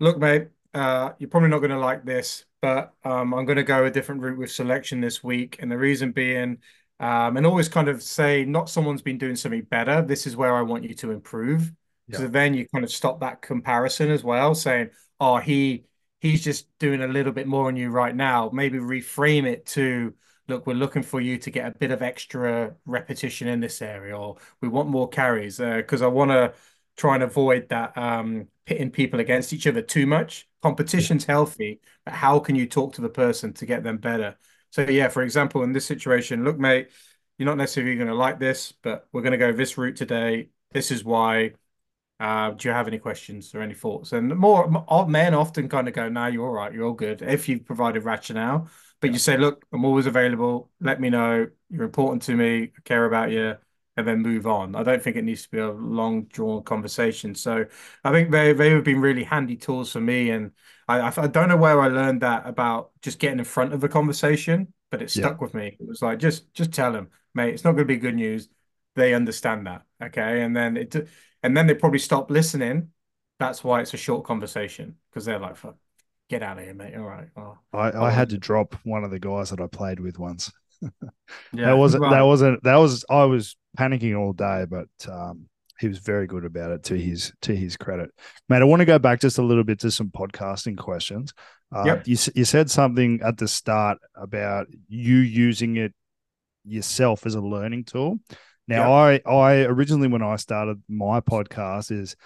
look, 0.00 0.18
mate, 0.18 0.48
uh, 0.74 1.12
you're 1.18 1.30
probably 1.30 1.48
not 1.50 1.58
going 1.58 1.70
to 1.70 1.78
like 1.78 2.04
this, 2.04 2.44
but 2.62 2.94
um, 3.04 3.34
I'm 3.34 3.44
going 3.46 3.56
to 3.56 3.64
go 3.64 3.84
a 3.84 3.90
different 3.90 4.22
route 4.22 4.38
with 4.38 4.52
selection 4.52 5.00
this 5.00 5.22
week, 5.24 5.56
and 5.60 5.70
the 5.70 5.78
reason 5.78 6.12
being 6.12 6.58
um, 7.00 7.36
and 7.36 7.46
always 7.46 7.68
kind 7.68 7.88
of 7.88 8.02
say, 8.02 8.44
not 8.44 8.70
someone's 8.70 9.02
been 9.02 9.18
doing 9.18 9.36
something 9.36 9.62
better. 9.62 10.02
This 10.02 10.26
is 10.26 10.36
where 10.36 10.54
I 10.54 10.62
want 10.62 10.84
you 10.84 10.94
to 10.94 11.10
improve. 11.10 11.72
Yeah. 12.08 12.18
So 12.18 12.28
then 12.28 12.54
you 12.54 12.66
kind 12.68 12.84
of 12.84 12.90
stop 12.90 13.20
that 13.20 13.42
comparison 13.42 14.10
as 14.10 14.22
well, 14.22 14.54
saying, 14.54 14.90
oh, 15.20 15.38
he 15.38 15.84
he's 16.20 16.42
just 16.42 16.66
doing 16.78 17.02
a 17.02 17.08
little 17.08 17.32
bit 17.32 17.46
more 17.46 17.66
on 17.66 17.76
you 17.76 17.90
right 17.90 18.14
now. 18.14 18.50
Maybe 18.52 18.78
reframe 18.78 19.44
it 19.44 19.66
to, 19.66 20.14
look, 20.48 20.66
we're 20.66 20.74
looking 20.74 21.02
for 21.02 21.20
you 21.20 21.36
to 21.38 21.50
get 21.50 21.66
a 21.66 21.78
bit 21.78 21.90
of 21.90 22.00
extra 22.00 22.74
repetition 22.86 23.48
in 23.48 23.60
this 23.60 23.82
area, 23.82 24.16
or 24.16 24.36
we 24.60 24.68
want 24.68 24.88
more 24.88 25.08
carries 25.08 25.58
because 25.58 26.02
uh, 26.02 26.06
I 26.06 26.08
want 26.08 26.30
to 26.30 26.54
try 26.96 27.14
and 27.14 27.24
avoid 27.24 27.68
that 27.70 27.96
um, 27.98 28.48
pitting 28.64 28.90
people 28.90 29.20
against 29.20 29.52
each 29.52 29.66
other 29.66 29.82
too 29.82 30.06
much. 30.06 30.48
Competition's 30.62 31.24
yeah. 31.24 31.32
healthy, 31.32 31.80
but 32.04 32.14
how 32.14 32.38
can 32.38 32.54
you 32.54 32.66
talk 32.66 32.94
to 32.94 33.00
the 33.02 33.08
person 33.08 33.52
to 33.54 33.66
get 33.66 33.82
them 33.82 33.98
better? 33.98 34.36
So 34.74 34.82
yeah, 34.82 35.06
for 35.06 35.22
example, 35.22 35.62
in 35.62 35.72
this 35.72 35.86
situation, 35.86 36.42
look, 36.42 36.58
mate, 36.58 36.88
you're 37.38 37.46
not 37.46 37.58
necessarily 37.58 37.94
going 37.94 38.08
to 38.08 38.14
like 38.14 38.40
this, 38.40 38.72
but 38.72 39.06
we're 39.12 39.22
going 39.22 39.30
to 39.30 39.38
go 39.38 39.52
this 39.52 39.78
route 39.78 39.94
today. 39.94 40.48
This 40.72 40.90
is 40.90 41.04
why. 41.04 41.52
Uh, 42.18 42.50
do 42.50 42.68
you 42.68 42.74
have 42.74 42.88
any 42.88 42.98
questions 42.98 43.54
or 43.54 43.60
any 43.60 43.74
thoughts? 43.74 44.12
And 44.12 44.34
more 44.34 44.68
men 45.06 45.32
often 45.32 45.68
kind 45.68 45.86
of 45.86 45.94
go, 45.94 46.08
"No, 46.08 46.26
you're 46.26 46.44
all 46.44 46.52
right. 46.52 46.72
You're 46.72 46.86
all 46.86 46.92
good." 46.92 47.22
If 47.22 47.48
you've 47.48 47.64
provided 47.64 48.02
rationale, 48.02 48.68
but 49.00 49.10
yeah. 49.10 49.12
you 49.12 49.18
say, 49.20 49.36
"Look, 49.36 49.64
I'm 49.72 49.84
always 49.84 50.06
available. 50.06 50.72
Let 50.80 51.00
me 51.00 51.08
know. 51.08 51.46
You're 51.70 51.84
important 51.84 52.22
to 52.22 52.34
me. 52.34 52.72
I 52.76 52.80
care 52.84 53.04
about 53.04 53.30
you." 53.30 53.56
And 53.96 54.06
then 54.06 54.22
move 54.22 54.46
on. 54.46 54.74
I 54.74 54.82
don't 54.82 55.02
think 55.02 55.16
it 55.16 55.24
needs 55.24 55.42
to 55.42 55.50
be 55.50 55.58
a 55.58 55.70
long 55.70 56.24
drawn 56.24 56.62
conversation. 56.62 57.34
So 57.34 57.64
I 58.02 58.10
think 58.10 58.30
they 58.30 58.52
they 58.52 58.70
have 58.70 58.84
been 58.84 59.00
really 59.00 59.24
handy 59.24 59.56
tools 59.56 59.92
for 59.92 60.00
me, 60.00 60.30
and 60.30 60.50
I 60.88 61.12
I 61.16 61.26
don't 61.26 61.48
know 61.48 61.56
where 61.56 61.80
I 61.80 61.88
learned 61.88 62.22
that 62.22 62.46
about 62.46 62.90
just 63.02 63.18
getting 63.18 63.38
in 63.38 63.44
front 63.44 63.72
of 63.72 63.84
a 63.84 63.88
conversation, 63.88 64.72
but 64.90 65.02
it 65.02 65.10
stuck 65.10 65.32
yeah. 65.32 65.44
with 65.44 65.54
me. 65.54 65.76
It 65.78 65.86
was 65.86 66.02
like 66.02 66.18
just 66.18 66.52
just 66.54 66.72
tell 66.72 66.92
them, 66.92 67.10
mate, 67.34 67.54
it's 67.54 67.64
not 67.64 67.72
going 67.72 67.86
to 67.86 67.94
be 67.94 67.96
good 67.96 68.16
news. 68.16 68.48
They 68.96 69.14
understand 69.14 69.66
that, 69.66 69.82
okay, 70.02 70.42
and 70.42 70.56
then 70.56 70.76
it 70.76 70.94
and 71.42 71.56
then 71.56 71.66
they 71.66 71.74
probably 71.74 71.98
stop 71.98 72.30
listening. 72.30 72.90
That's 73.38 73.62
why 73.62 73.80
it's 73.80 73.94
a 73.94 73.98
short 73.98 74.24
conversation 74.24 74.96
because 75.10 75.24
they're 75.24 75.38
like, 75.38 75.56
"Fuck, 75.56 75.76
get 76.28 76.42
out 76.42 76.58
of 76.58 76.64
here, 76.64 76.74
mate." 76.74 76.96
All 76.96 77.04
right. 77.04 77.28
Well, 77.36 77.62
I 77.72 77.92
I 77.92 78.10
had 78.10 78.30
to 78.30 78.38
drop 78.38 78.74
one 78.84 79.04
of 79.04 79.10
the 79.10 79.20
guys 79.20 79.50
that 79.50 79.60
I 79.60 79.66
played 79.68 80.00
with 80.00 80.18
once. 80.18 80.50
yeah, 81.52 81.66
that 81.66 81.76
wasn't 81.76 82.02
right. 82.02 82.10
that 82.10 82.22
wasn't 82.22 82.62
that 82.64 82.76
was 82.76 83.04
I 83.08 83.24
was 83.24 83.56
panicking 83.76 84.18
all 84.18 84.32
day, 84.32 84.66
but 84.68 84.88
um, 85.08 85.48
he 85.80 85.88
was 85.88 85.98
very 85.98 86.26
good 86.26 86.44
about 86.44 86.70
it 86.70 86.82
to 86.84 86.96
his 86.96 87.32
to 87.42 87.54
his 87.54 87.76
credit. 87.76 88.10
Mate, 88.48 88.62
I 88.62 88.64
want 88.64 88.80
to 88.80 88.86
go 88.86 88.98
back 88.98 89.20
just 89.20 89.38
a 89.38 89.42
little 89.42 89.64
bit 89.64 89.80
to 89.80 89.90
some 89.90 90.10
podcasting 90.10 90.76
questions. 90.76 91.32
Uh, 91.74 91.84
yep. 91.86 92.06
you, 92.06 92.16
you 92.34 92.44
said 92.44 92.70
something 92.70 93.20
at 93.22 93.36
the 93.36 93.48
start 93.48 93.98
about 94.14 94.68
you 94.88 95.16
using 95.16 95.76
it 95.76 95.92
yourself 96.64 97.26
as 97.26 97.34
a 97.34 97.40
learning 97.40 97.84
tool. 97.84 98.20
Now, 98.68 99.08
yep. 99.08 99.22
I 99.26 99.30
I 99.30 99.54
originally 99.64 100.08
when 100.08 100.22
I 100.22 100.36
started 100.36 100.82
my 100.88 101.20
podcast 101.20 101.90
is 101.90 102.16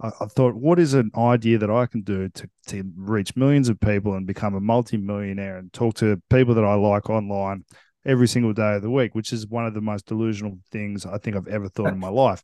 I, 0.00 0.08
I, 0.20 0.26
thought, 0.26 0.54
what 0.54 0.78
is 0.78 0.94
an 0.94 1.10
idea 1.16 1.58
that 1.58 1.70
I 1.70 1.86
can 1.86 2.02
do 2.02 2.28
to 2.28 2.50
to 2.68 2.84
reach 2.96 3.36
millions 3.36 3.68
of 3.68 3.80
people 3.80 4.14
and 4.14 4.26
become 4.26 4.54
a 4.54 4.60
multi-millionaire 4.60 5.58
and 5.58 5.72
talk 5.72 5.94
to 5.96 6.20
people 6.30 6.54
that 6.54 6.64
I 6.64 6.74
like 6.74 7.08
online 7.08 7.64
every 8.08 8.26
single 8.26 8.54
day 8.54 8.74
of 8.74 8.82
the 8.82 8.90
week, 8.90 9.14
which 9.14 9.32
is 9.34 9.46
one 9.46 9.66
of 9.66 9.74
the 9.74 9.82
most 9.82 10.06
delusional 10.06 10.58
things 10.72 11.04
I 11.04 11.18
think 11.18 11.36
I've 11.36 11.46
ever 11.46 11.68
thought 11.68 11.92
in 11.92 12.00
my 12.00 12.08
life. 12.08 12.42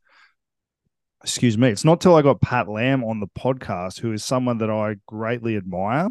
Excuse 1.22 1.56
me. 1.56 1.70
It's 1.70 1.86
not 1.86 2.02
till 2.02 2.14
I 2.14 2.20
got 2.20 2.42
Pat 2.42 2.68
Lamb 2.68 3.02
on 3.02 3.18
the 3.18 3.26
podcast, 3.28 3.98
who 3.98 4.12
is 4.12 4.22
someone 4.22 4.58
that 4.58 4.70
I 4.70 4.96
greatly 5.06 5.56
admire. 5.56 6.10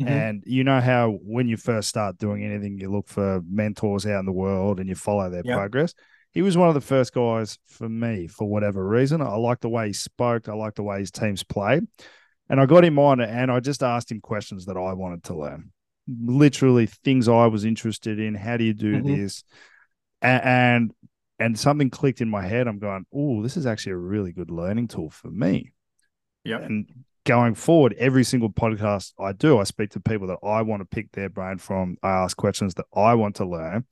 Mm-hmm. 0.00 0.08
And 0.08 0.42
you 0.46 0.64
know 0.64 0.80
how 0.80 1.18
when 1.22 1.46
you 1.46 1.58
first 1.58 1.90
start 1.90 2.16
doing 2.16 2.42
anything, 2.42 2.78
you 2.78 2.90
look 2.90 3.08
for 3.08 3.42
mentors 3.46 4.06
out 4.06 4.20
in 4.20 4.26
the 4.26 4.32
world 4.32 4.80
and 4.80 4.88
you 4.88 4.94
follow 4.94 5.28
their 5.28 5.42
yep. 5.44 5.56
progress. 5.56 5.92
He 6.32 6.40
was 6.40 6.56
one 6.56 6.68
of 6.68 6.74
the 6.74 6.80
first 6.80 7.12
guys 7.12 7.58
for 7.66 7.88
me 7.88 8.28
for 8.28 8.48
whatever 8.48 8.86
reason. 8.86 9.20
I 9.20 9.36
liked 9.36 9.62
the 9.62 9.68
way 9.68 9.88
he 9.88 9.92
spoke. 9.92 10.48
I 10.48 10.54
liked 10.54 10.76
the 10.76 10.82
way 10.82 11.00
his 11.00 11.10
teams 11.10 11.42
played. 11.42 11.84
And 12.48 12.60
I 12.60 12.64
got 12.64 12.84
him 12.84 12.98
on 12.98 13.20
and 13.20 13.50
I 13.50 13.60
just 13.60 13.82
asked 13.82 14.10
him 14.10 14.20
questions 14.20 14.66
that 14.66 14.76
I 14.78 14.94
wanted 14.94 15.24
to 15.24 15.36
learn 15.36 15.70
literally 16.08 16.86
things 16.86 17.28
I 17.28 17.46
was 17.46 17.64
interested 17.64 18.18
in. 18.18 18.34
How 18.34 18.56
do 18.56 18.64
you 18.64 18.74
do 18.74 18.96
mm-hmm. 18.96 19.16
this? 19.16 19.44
And, 20.22 20.42
and 20.44 20.92
and 21.38 21.58
something 21.58 21.90
clicked 21.90 22.20
in 22.20 22.30
my 22.30 22.46
head. 22.46 22.66
I'm 22.66 22.78
going, 22.78 23.04
oh, 23.12 23.42
this 23.42 23.56
is 23.56 23.66
actually 23.66 23.92
a 23.92 23.98
really 23.98 24.32
good 24.32 24.50
learning 24.50 24.88
tool 24.88 25.10
for 25.10 25.30
me. 25.30 25.72
Yeah. 26.44 26.58
And 26.58 26.88
going 27.24 27.54
forward, 27.54 27.94
every 27.98 28.24
single 28.24 28.48
podcast 28.48 29.12
I 29.18 29.32
do, 29.32 29.58
I 29.58 29.64
speak 29.64 29.90
to 29.90 30.00
people 30.00 30.28
that 30.28 30.38
I 30.42 30.62
want 30.62 30.80
to 30.80 30.86
pick 30.86 31.12
their 31.12 31.28
brain 31.28 31.58
from. 31.58 31.98
I 32.02 32.10
ask 32.10 32.36
questions 32.36 32.74
that 32.74 32.86
I 32.94 33.14
want 33.14 33.36
to 33.36 33.44
learn, 33.44 33.84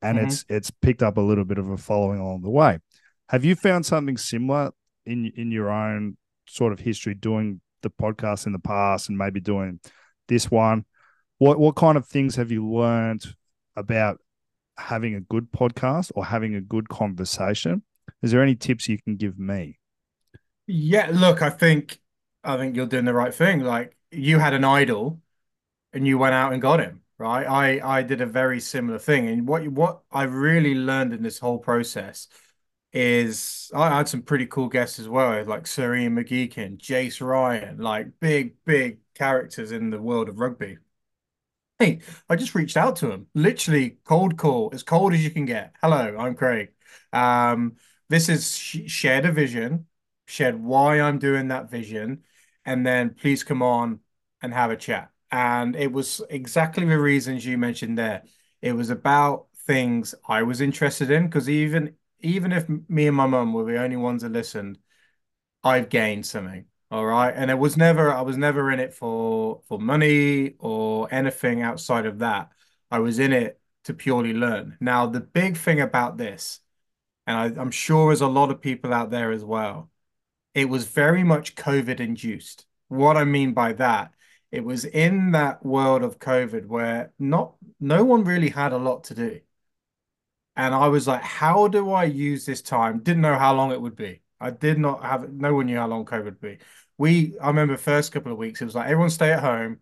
and 0.00 0.16
mm-hmm. 0.16 0.26
it's 0.26 0.44
it's 0.48 0.70
picked 0.70 1.02
up 1.02 1.18
a 1.18 1.20
little 1.20 1.44
bit 1.44 1.58
of 1.58 1.68
a 1.68 1.76
following 1.76 2.20
along 2.20 2.42
the 2.42 2.50
way. 2.50 2.78
Have 3.28 3.44
you 3.44 3.56
found 3.56 3.84
something 3.84 4.16
similar 4.16 4.70
in 5.04 5.32
in 5.36 5.50
your 5.50 5.68
own 5.68 6.16
sort 6.48 6.72
of 6.72 6.78
history 6.78 7.14
doing 7.14 7.60
the 7.82 7.90
podcast 7.90 8.46
in 8.46 8.52
the 8.52 8.58
past, 8.58 9.08
and 9.08 9.18
maybe 9.18 9.40
doing 9.40 9.80
this 10.28 10.50
one? 10.50 10.86
What 11.38 11.58
what 11.58 11.76
kind 11.76 11.96
of 11.96 12.06
things 12.06 12.36
have 12.36 12.50
you 12.50 12.66
learned 12.68 13.34
about 13.76 14.20
having 14.78 15.14
a 15.14 15.20
good 15.20 15.52
podcast 15.52 16.12
or 16.14 16.24
having 16.26 16.54
a 16.54 16.60
good 16.60 16.88
conversation? 16.88 17.82
Is 18.22 18.32
there 18.32 18.42
any 18.42 18.54
tips 18.54 18.88
you 18.88 18.98
can 19.02 19.16
give 19.16 19.38
me? 19.38 19.78
Yeah, 20.66 21.10
look, 21.12 21.42
I 21.42 21.50
think 21.50 22.00
I 22.44 22.56
think 22.56 22.76
you're 22.76 22.86
doing 22.86 23.04
the 23.04 23.14
right 23.14 23.34
thing. 23.34 23.60
Like 23.60 23.96
you 24.10 24.38
had 24.38 24.54
an 24.54 24.64
idol 24.64 25.20
and 25.92 26.06
you 26.06 26.18
went 26.18 26.34
out 26.34 26.52
and 26.54 26.62
got 26.62 26.80
him, 26.80 27.02
right? 27.18 27.46
I 27.46 27.98
I 28.00 28.02
did 28.02 28.20
a 28.22 28.26
very 28.26 28.60
similar 28.60 28.98
thing. 28.98 29.28
And 29.28 29.48
what 29.48 29.66
what 29.68 30.02
I 30.12 30.24
really 30.24 30.74
learned 30.74 31.14
in 31.14 31.22
this 31.22 31.40
whole 31.40 31.58
process 31.60 32.28
is 32.92 33.70
I 33.74 33.90
had 33.98 34.08
some 34.08 34.22
pretty 34.22 34.46
cool 34.46 34.68
guests 34.68 34.98
as 35.00 35.08
well, 35.08 35.44
like 35.46 35.66
Sir 35.66 35.94
Ian 35.96 36.16
McGeechan, 36.16 36.78
Jace 36.78 37.20
Ryan, 37.26 37.78
like 37.78 38.20
big, 38.20 38.56
big 38.64 39.00
characters 39.14 39.72
in 39.72 39.90
the 39.90 40.00
world 40.02 40.28
of 40.30 40.38
rugby. 40.40 40.78
Hey, 41.78 42.00
I 42.28 42.36
just 42.36 42.54
reached 42.54 42.76
out 42.76 42.96
to 42.96 43.10
him. 43.10 43.26
Literally 43.34 43.98
cold 44.04 44.36
call, 44.38 44.70
as 44.72 44.82
cold 44.82 45.12
as 45.12 45.22
you 45.22 45.30
can 45.30 45.44
get. 45.44 45.74
Hello, 45.82 46.16
I'm 46.18 46.34
Craig. 46.34 46.72
Um, 47.12 47.76
this 48.08 48.28
is 48.30 48.56
sh 48.56 48.78
shared 48.86 49.26
a 49.26 49.32
vision, 49.32 49.86
shared 50.26 50.58
why 50.62 51.00
I'm 51.00 51.18
doing 51.18 51.48
that 51.48 51.70
vision, 51.70 52.24
and 52.64 52.86
then 52.86 53.10
please 53.14 53.44
come 53.44 53.62
on 53.62 54.00
and 54.40 54.54
have 54.54 54.70
a 54.70 54.76
chat. 54.76 55.10
And 55.30 55.76
it 55.76 55.92
was 55.92 56.22
exactly 56.30 56.86
the 56.86 56.98
reasons 56.98 57.44
you 57.44 57.58
mentioned 57.58 57.98
there. 57.98 58.22
It 58.62 58.72
was 58.72 58.88
about 58.90 59.48
things 59.66 60.14
I 60.28 60.42
was 60.44 60.60
interested 60.62 61.10
in 61.10 61.26
because 61.26 61.48
even 61.50 61.96
even 62.20 62.52
if 62.52 62.66
me 62.88 63.06
and 63.06 63.16
my 63.16 63.26
mum 63.26 63.52
were 63.52 63.64
the 63.70 63.82
only 63.82 63.96
ones 63.96 64.22
that 64.22 64.32
listened, 64.32 64.78
I've 65.64 65.88
gained 65.90 66.26
something. 66.26 66.66
All 66.90 67.04
right. 67.04 67.32
And 67.34 67.50
it 67.50 67.58
was 67.58 67.76
never, 67.76 68.12
I 68.12 68.20
was 68.20 68.36
never 68.36 68.70
in 68.70 68.78
it 68.80 68.94
for 68.94 69.62
for 69.68 69.78
money 69.78 70.54
or 70.58 71.08
anything 71.12 71.62
outside 71.62 72.06
of 72.06 72.20
that. 72.20 72.50
I 72.90 73.00
was 73.00 73.18
in 73.18 73.32
it 73.32 73.60
to 73.84 73.94
purely 73.94 74.32
learn. 74.32 74.76
Now, 74.80 75.06
the 75.06 75.20
big 75.20 75.56
thing 75.56 75.80
about 75.80 76.16
this, 76.16 76.60
and 77.26 77.58
I, 77.58 77.60
I'm 77.60 77.70
sure 77.72 78.08
there's 78.10 78.20
a 78.20 78.28
lot 78.28 78.50
of 78.50 78.60
people 78.60 78.94
out 78.94 79.10
there 79.10 79.32
as 79.32 79.44
well, 79.44 79.90
it 80.54 80.66
was 80.68 80.86
very 80.86 81.24
much 81.24 81.56
COVID 81.56 82.00
induced. 82.00 82.66
What 82.88 83.16
I 83.16 83.24
mean 83.24 83.52
by 83.54 83.72
that, 83.74 84.12
it 84.52 84.64
was 84.64 84.84
in 84.84 85.32
that 85.32 85.64
world 85.66 86.02
of 86.02 86.18
COVID 86.20 86.66
where 86.66 87.12
not 87.18 87.56
no 87.80 88.04
one 88.04 88.24
really 88.24 88.50
had 88.50 88.72
a 88.72 88.78
lot 88.78 89.04
to 89.04 89.14
do. 89.14 89.40
And 90.56 90.74
I 90.74 90.88
was 90.88 91.06
like, 91.06 91.22
how 91.22 91.68
do 91.68 91.90
I 91.92 92.04
use 92.04 92.46
this 92.46 92.62
time? 92.62 93.00
Didn't 93.00 93.22
know 93.22 93.38
how 93.38 93.54
long 93.54 93.72
it 93.72 93.80
would 93.80 93.96
be. 93.96 94.22
I 94.40 94.50
did 94.50 94.78
not 94.78 95.02
have 95.04 95.32
no 95.32 95.54
one 95.54 95.66
knew 95.66 95.76
how 95.76 95.86
long 95.86 96.04
COVID 96.04 96.24
would 96.24 96.40
be. 96.40 96.58
We 96.98 97.38
I 97.40 97.48
remember 97.48 97.76
first 97.76 98.12
couple 98.12 98.32
of 98.32 98.38
weeks, 98.38 98.60
it 98.60 98.64
was 98.64 98.74
like 98.74 98.86
everyone 98.86 99.10
stay 99.10 99.32
at 99.32 99.40
home, 99.40 99.80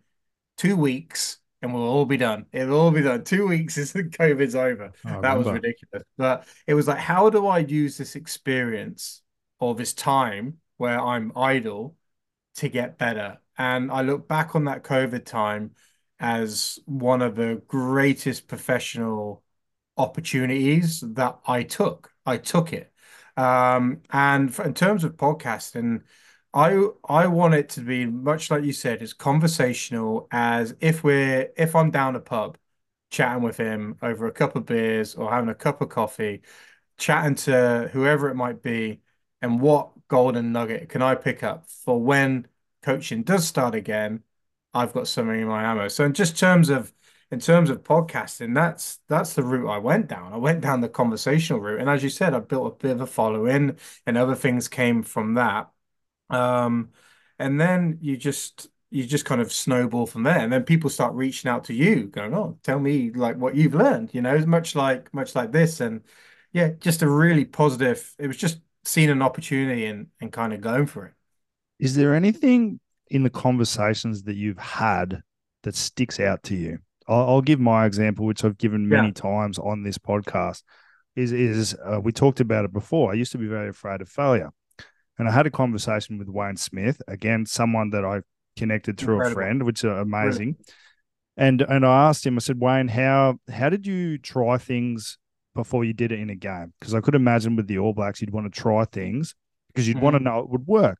two 0.57 0.75
weeks, 0.75 1.37
and 1.61 1.73
we'll 1.73 1.83
all 1.83 2.05
be 2.05 2.17
done. 2.17 2.45
It'll 2.51 2.79
all 2.79 2.91
be 2.91 3.01
done. 3.01 3.23
Two 3.23 3.47
weeks 3.47 3.77
is 3.77 3.93
the 3.93 4.03
COVID's 4.03 4.55
over. 4.55 4.91
Oh, 5.05 5.21
that 5.21 5.37
was 5.37 5.47
ridiculous. 5.47 6.03
But 6.17 6.47
it 6.67 6.73
was 6.73 6.87
like, 6.87 6.99
how 6.99 7.29
do 7.29 7.47
I 7.47 7.59
use 7.59 7.97
this 7.97 8.15
experience 8.15 9.21
or 9.59 9.75
this 9.75 9.93
time 9.93 10.57
where 10.77 10.99
I'm 10.99 11.31
idle 11.35 11.95
to 12.55 12.69
get 12.69 12.97
better? 12.97 13.39
And 13.57 13.91
I 13.91 14.01
look 14.01 14.27
back 14.27 14.55
on 14.55 14.65
that 14.65 14.83
COVID 14.83 15.25
time 15.25 15.71
as 16.19 16.79
one 16.85 17.21
of 17.21 17.35
the 17.35 17.61
greatest 17.67 18.47
professional 18.47 19.43
opportunities 19.97 21.01
that 21.01 21.39
I 21.47 21.63
took. 21.63 22.11
I 22.25 22.37
took 22.37 22.73
it. 22.73 22.91
Um, 23.37 24.01
and 24.11 24.53
for, 24.53 24.63
in 24.65 24.73
terms 24.73 25.03
of 25.03 25.17
podcasting, 25.17 26.03
I 26.53 26.87
I 27.07 27.27
want 27.27 27.53
it 27.53 27.69
to 27.69 27.81
be 27.81 28.05
much 28.05 28.49
like 28.51 28.63
you 28.63 28.73
said, 28.73 29.01
as 29.01 29.13
conversational 29.13 30.27
as 30.31 30.75
if 30.79 31.03
we're 31.03 31.51
if 31.57 31.75
I'm 31.75 31.91
down 31.91 32.15
a 32.15 32.19
pub 32.21 32.57
chatting 33.11 33.43
with 33.43 33.57
him 33.57 33.97
over 34.01 34.27
a 34.27 34.31
cup 34.31 34.55
of 34.55 34.65
beers 34.65 35.15
or 35.15 35.31
having 35.31 35.49
a 35.49 35.55
cup 35.55 35.81
of 35.81 35.89
coffee, 35.89 36.41
chatting 36.97 37.35
to 37.35 37.89
whoever 37.93 38.29
it 38.29 38.35
might 38.35 38.61
be, 38.61 39.01
and 39.41 39.61
what 39.61 39.91
golden 40.07 40.51
nugget 40.51 40.89
can 40.89 41.01
I 41.01 41.15
pick 41.15 41.43
up 41.43 41.67
for 41.67 42.01
when 42.01 42.47
coaching 42.83 43.23
does 43.23 43.47
start 43.47 43.75
again? 43.75 44.23
I've 44.73 44.93
got 44.93 45.07
something 45.07 45.39
in 45.41 45.47
my 45.47 45.63
ammo. 45.63 45.87
So 45.87 46.05
in 46.05 46.13
just 46.13 46.37
terms 46.37 46.69
of 46.69 46.93
in 47.31 47.39
terms 47.39 47.69
of 47.69 47.83
podcasting, 47.83 48.53
that's 48.53 48.99
that's 49.07 49.33
the 49.33 49.43
route 49.43 49.69
I 49.69 49.77
went 49.79 50.07
down. 50.07 50.33
I 50.33 50.37
went 50.37 50.61
down 50.61 50.81
the 50.81 50.89
conversational 50.89 51.59
route, 51.61 51.79
and 51.81 51.89
as 51.89 52.03
you 52.03 52.09
said, 52.09 52.33
I 52.33 52.39
built 52.39 52.73
a 52.73 52.75
bit 52.77 52.91
of 52.91 53.01
a 53.01 53.07
following, 53.07 53.77
and 54.05 54.17
other 54.17 54.35
things 54.35 54.67
came 54.67 55.03
from 55.03 55.33
that. 55.35 55.71
Um, 56.29 56.91
and 57.39 57.59
then 57.59 57.99
you 58.01 58.17
just 58.17 58.69
you 58.91 59.05
just 59.05 59.25
kind 59.25 59.41
of 59.41 59.51
snowball 59.51 60.05
from 60.05 60.23
there, 60.23 60.39
and 60.39 60.51
then 60.53 60.63
people 60.63 60.89
start 60.89 61.13
reaching 61.15 61.49
out 61.49 61.65
to 61.65 61.73
you, 61.73 62.05
going, 62.07 62.33
"Oh, 62.33 62.59
tell 62.63 62.79
me 62.79 63.11
like 63.11 63.37
what 63.37 63.55
you've 63.55 63.75
learned," 63.75 64.13
you 64.13 64.21
know, 64.21 64.37
much 64.45 64.75
like 64.75 65.13
much 65.13 65.35
like 65.35 65.51
this, 65.51 65.81
and 65.81 66.03
yeah, 66.53 66.69
just 66.79 67.01
a 67.01 67.09
really 67.09 67.45
positive. 67.45 68.13
It 68.19 68.27
was 68.27 68.37
just 68.37 68.59
seeing 68.83 69.09
an 69.09 69.21
opportunity 69.21 69.85
and 69.85 70.07
and 70.21 70.31
kind 70.31 70.53
of 70.53 70.61
going 70.61 70.85
for 70.85 71.07
it. 71.07 71.13
Is 71.79 71.95
there 71.95 72.15
anything 72.15 72.79
in 73.09 73.23
the 73.23 73.29
conversations 73.29 74.23
that 74.23 74.35
you've 74.35 74.57
had 74.57 75.21
that 75.63 75.75
sticks 75.75 76.19
out 76.19 76.43
to 76.43 76.55
you? 76.55 76.79
I'll, 77.07 77.29
I'll 77.29 77.41
give 77.41 77.59
my 77.59 77.85
example, 77.85 78.25
which 78.25 78.43
I've 78.43 78.57
given 78.57 78.87
many 78.87 79.07
yeah. 79.07 79.13
times 79.13 79.59
on 79.59 79.83
this 79.83 79.97
podcast. 79.97 80.63
Is 81.15 81.31
is 81.31 81.75
uh, 81.83 82.01
we 82.01 82.11
talked 82.11 82.39
about 82.39 82.65
it 82.65 82.73
before? 82.73 83.11
I 83.11 83.15
used 83.15 83.31
to 83.31 83.37
be 83.37 83.47
very 83.47 83.69
afraid 83.69 84.01
of 84.01 84.09
failure, 84.09 84.51
and 85.17 85.27
I 85.29 85.31
had 85.31 85.47
a 85.47 85.51
conversation 85.51 86.17
with 86.17 86.27
Wayne 86.27 86.57
Smith, 86.57 87.01
again, 87.07 87.45
someone 87.45 87.91
that 87.91 88.03
I 88.03 88.21
connected 88.57 88.97
through 88.97 89.15
Incredible. 89.15 89.31
a 89.31 89.43
friend, 89.43 89.63
which 89.63 89.83
is 89.83 89.91
amazing. 89.91 90.53
Brilliant. 90.53 90.73
And 91.37 91.61
and 91.61 91.85
I 91.85 92.07
asked 92.09 92.25
him, 92.25 92.35
I 92.35 92.39
said, 92.39 92.59
Wayne, 92.59 92.87
how 92.87 93.39
how 93.49 93.69
did 93.69 93.85
you 93.85 94.17
try 94.17 94.57
things 94.57 95.17
before 95.53 95.83
you 95.85 95.93
did 95.93 96.11
it 96.11 96.19
in 96.19 96.29
a 96.29 96.35
game? 96.35 96.73
Because 96.79 96.93
I 96.93 97.01
could 97.01 97.15
imagine 97.15 97.55
with 97.55 97.67
the 97.67 97.79
All 97.79 97.93
Blacks, 97.93 98.21
you'd 98.21 98.31
want 98.31 98.51
to 98.51 98.61
try 98.61 98.85
things 98.85 99.35
because 99.67 99.87
you'd 99.87 99.97
mm-hmm. 99.97 100.05
want 100.05 100.17
to 100.17 100.23
know 100.23 100.39
it 100.39 100.49
would 100.49 100.67
work. 100.67 100.99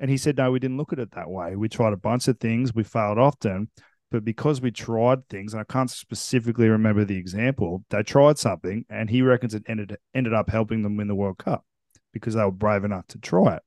And 0.00 0.10
he 0.10 0.16
said, 0.16 0.36
No, 0.36 0.50
we 0.50 0.58
didn't 0.58 0.78
look 0.78 0.92
at 0.92 0.98
it 0.98 1.10
that 1.12 1.28
way. 1.28 1.56
We 1.56 1.68
tried 1.68 1.92
a 1.92 1.98
bunch 1.98 2.28
of 2.28 2.38
things, 2.38 2.74
we 2.74 2.84
failed 2.84 3.18
often, 3.18 3.68
but 4.10 4.24
because 4.24 4.60
we 4.60 4.70
tried 4.70 5.28
things, 5.28 5.52
and 5.52 5.60
I 5.60 5.64
can't 5.64 5.90
specifically 5.90 6.68
remember 6.68 7.04
the 7.04 7.16
example, 7.16 7.84
they 7.90 8.02
tried 8.02 8.38
something, 8.38 8.84
and 8.88 9.10
he 9.10 9.22
reckons 9.22 9.54
it 9.54 9.64
ended 9.66 9.96
ended 10.14 10.32
up 10.32 10.48
helping 10.48 10.82
them 10.82 10.96
win 10.96 11.08
the 11.08 11.14
World 11.14 11.38
Cup 11.38 11.64
because 12.12 12.34
they 12.34 12.44
were 12.44 12.50
brave 12.50 12.84
enough 12.84 13.06
to 13.08 13.18
try 13.18 13.56
it. 13.56 13.62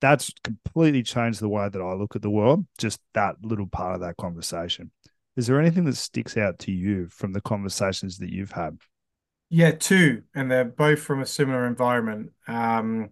That's 0.00 0.32
completely 0.42 1.02
changed 1.02 1.40
the 1.40 1.48
way 1.48 1.68
that 1.68 1.80
I 1.80 1.94
look 1.94 2.14
at 2.14 2.22
the 2.22 2.30
world. 2.30 2.66
Just 2.78 3.00
that 3.14 3.36
little 3.42 3.66
part 3.66 3.94
of 3.94 4.00
that 4.02 4.16
conversation. 4.16 4.90
Is 5.36 5.46
there 5.46 5.60
anything 5.60 5.84
that 5.84 5.96
sticks 5.96 6.36
out 6.36 6.58
to 6.60 6.72
you 6.72 7.08
from 7.08 7.32
the 7.32 7.40
conversations 7.40 8.18
that 8.18 8.30
you've 8.30 8.52
had? 8.52 8.78
Yeah, 9.48 9.72
two, 9.72 10.22
and 10.34 10.50
they're 10.50 10.64
both 10.64 11.00
from 11.00 11.20
a 11.20 11.26
similar 11.26 11.66
environment. 11.66 12.32
Um, 12.46 13.10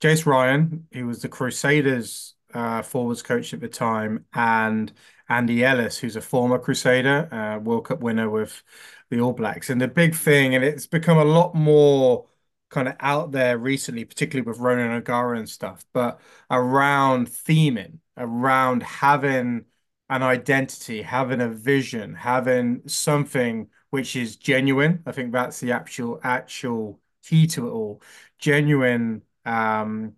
Jace 0.00 0.26
Ryan, 0.26 0.86
he 0.90 1.02
was 1.02 1.22
the 1.22 1.28
Crusaders 1.28 2.34
uh, 2.54 2.82
forwards 2.82 3.22
coach 3.22 3.54
at 3.54 3.60
the 3.60 3.68
time, 3.68 4.24
and 4.34 4.92
Andy 5.30 5.64
Ellis, 5.64 5.98
who's 5.98 6.16
a 6.16 6.20
former 6.20 6.58
Crusader, 6.58 7.32
uh, 7.32 7.58
World 7.60 7.86
Cup 7.86 8.00
winner 8.00 8.28
with 8.30 8.62
the 9.10 9.20
All 9.20 9.32
Blacks. 9.32 9.70
And 9.70 9.80
the 9.80 9.88
big 9.88 10.14
thing, 10.14 10.54
and 10.54 10.64
it's 10.64 10.86
become 10.86 11.18
a 11.18 11.24
lot 11.24 11.54
more 11.54 12.26
kind 12.70 12.88
of 12.88 12.96
out 13.00 13.32
there 13.32 13.58
recently, 13.58 14.04
particularly 14.04 14.46
with 14.46 14.58
Ronan 14.58 14.92
O'Gara 14.92 15.38
and 15.38 15.48
stuff, 15.48 15.84
but 15.92 16.20
around 16.50 17.28
theming, 17.28 17.98
around 18.16 18.82
having 18.82 19.64
an 20.08 20.22
identity, 20.22 21.02
having 21.02 21.40
a 21.40 21.48
vision, 21.48 22.14
having 22.14 22.82
something 22.88 23.68
which 23.90 24.16
is 24.16 24.36
genuine. 24.36 25.02
I 25.06 25.12
think 25.12 25.32
that's 25.32 25.60
the 25.60 25.72
actual 25.72 26.20
actual 26.22 27.00
key 27.24 27.46
to 27.48 27.68
it 27.68 27.70
all. 27.70 28.02
Genuine 28.38 29.22
um 29.44 30.14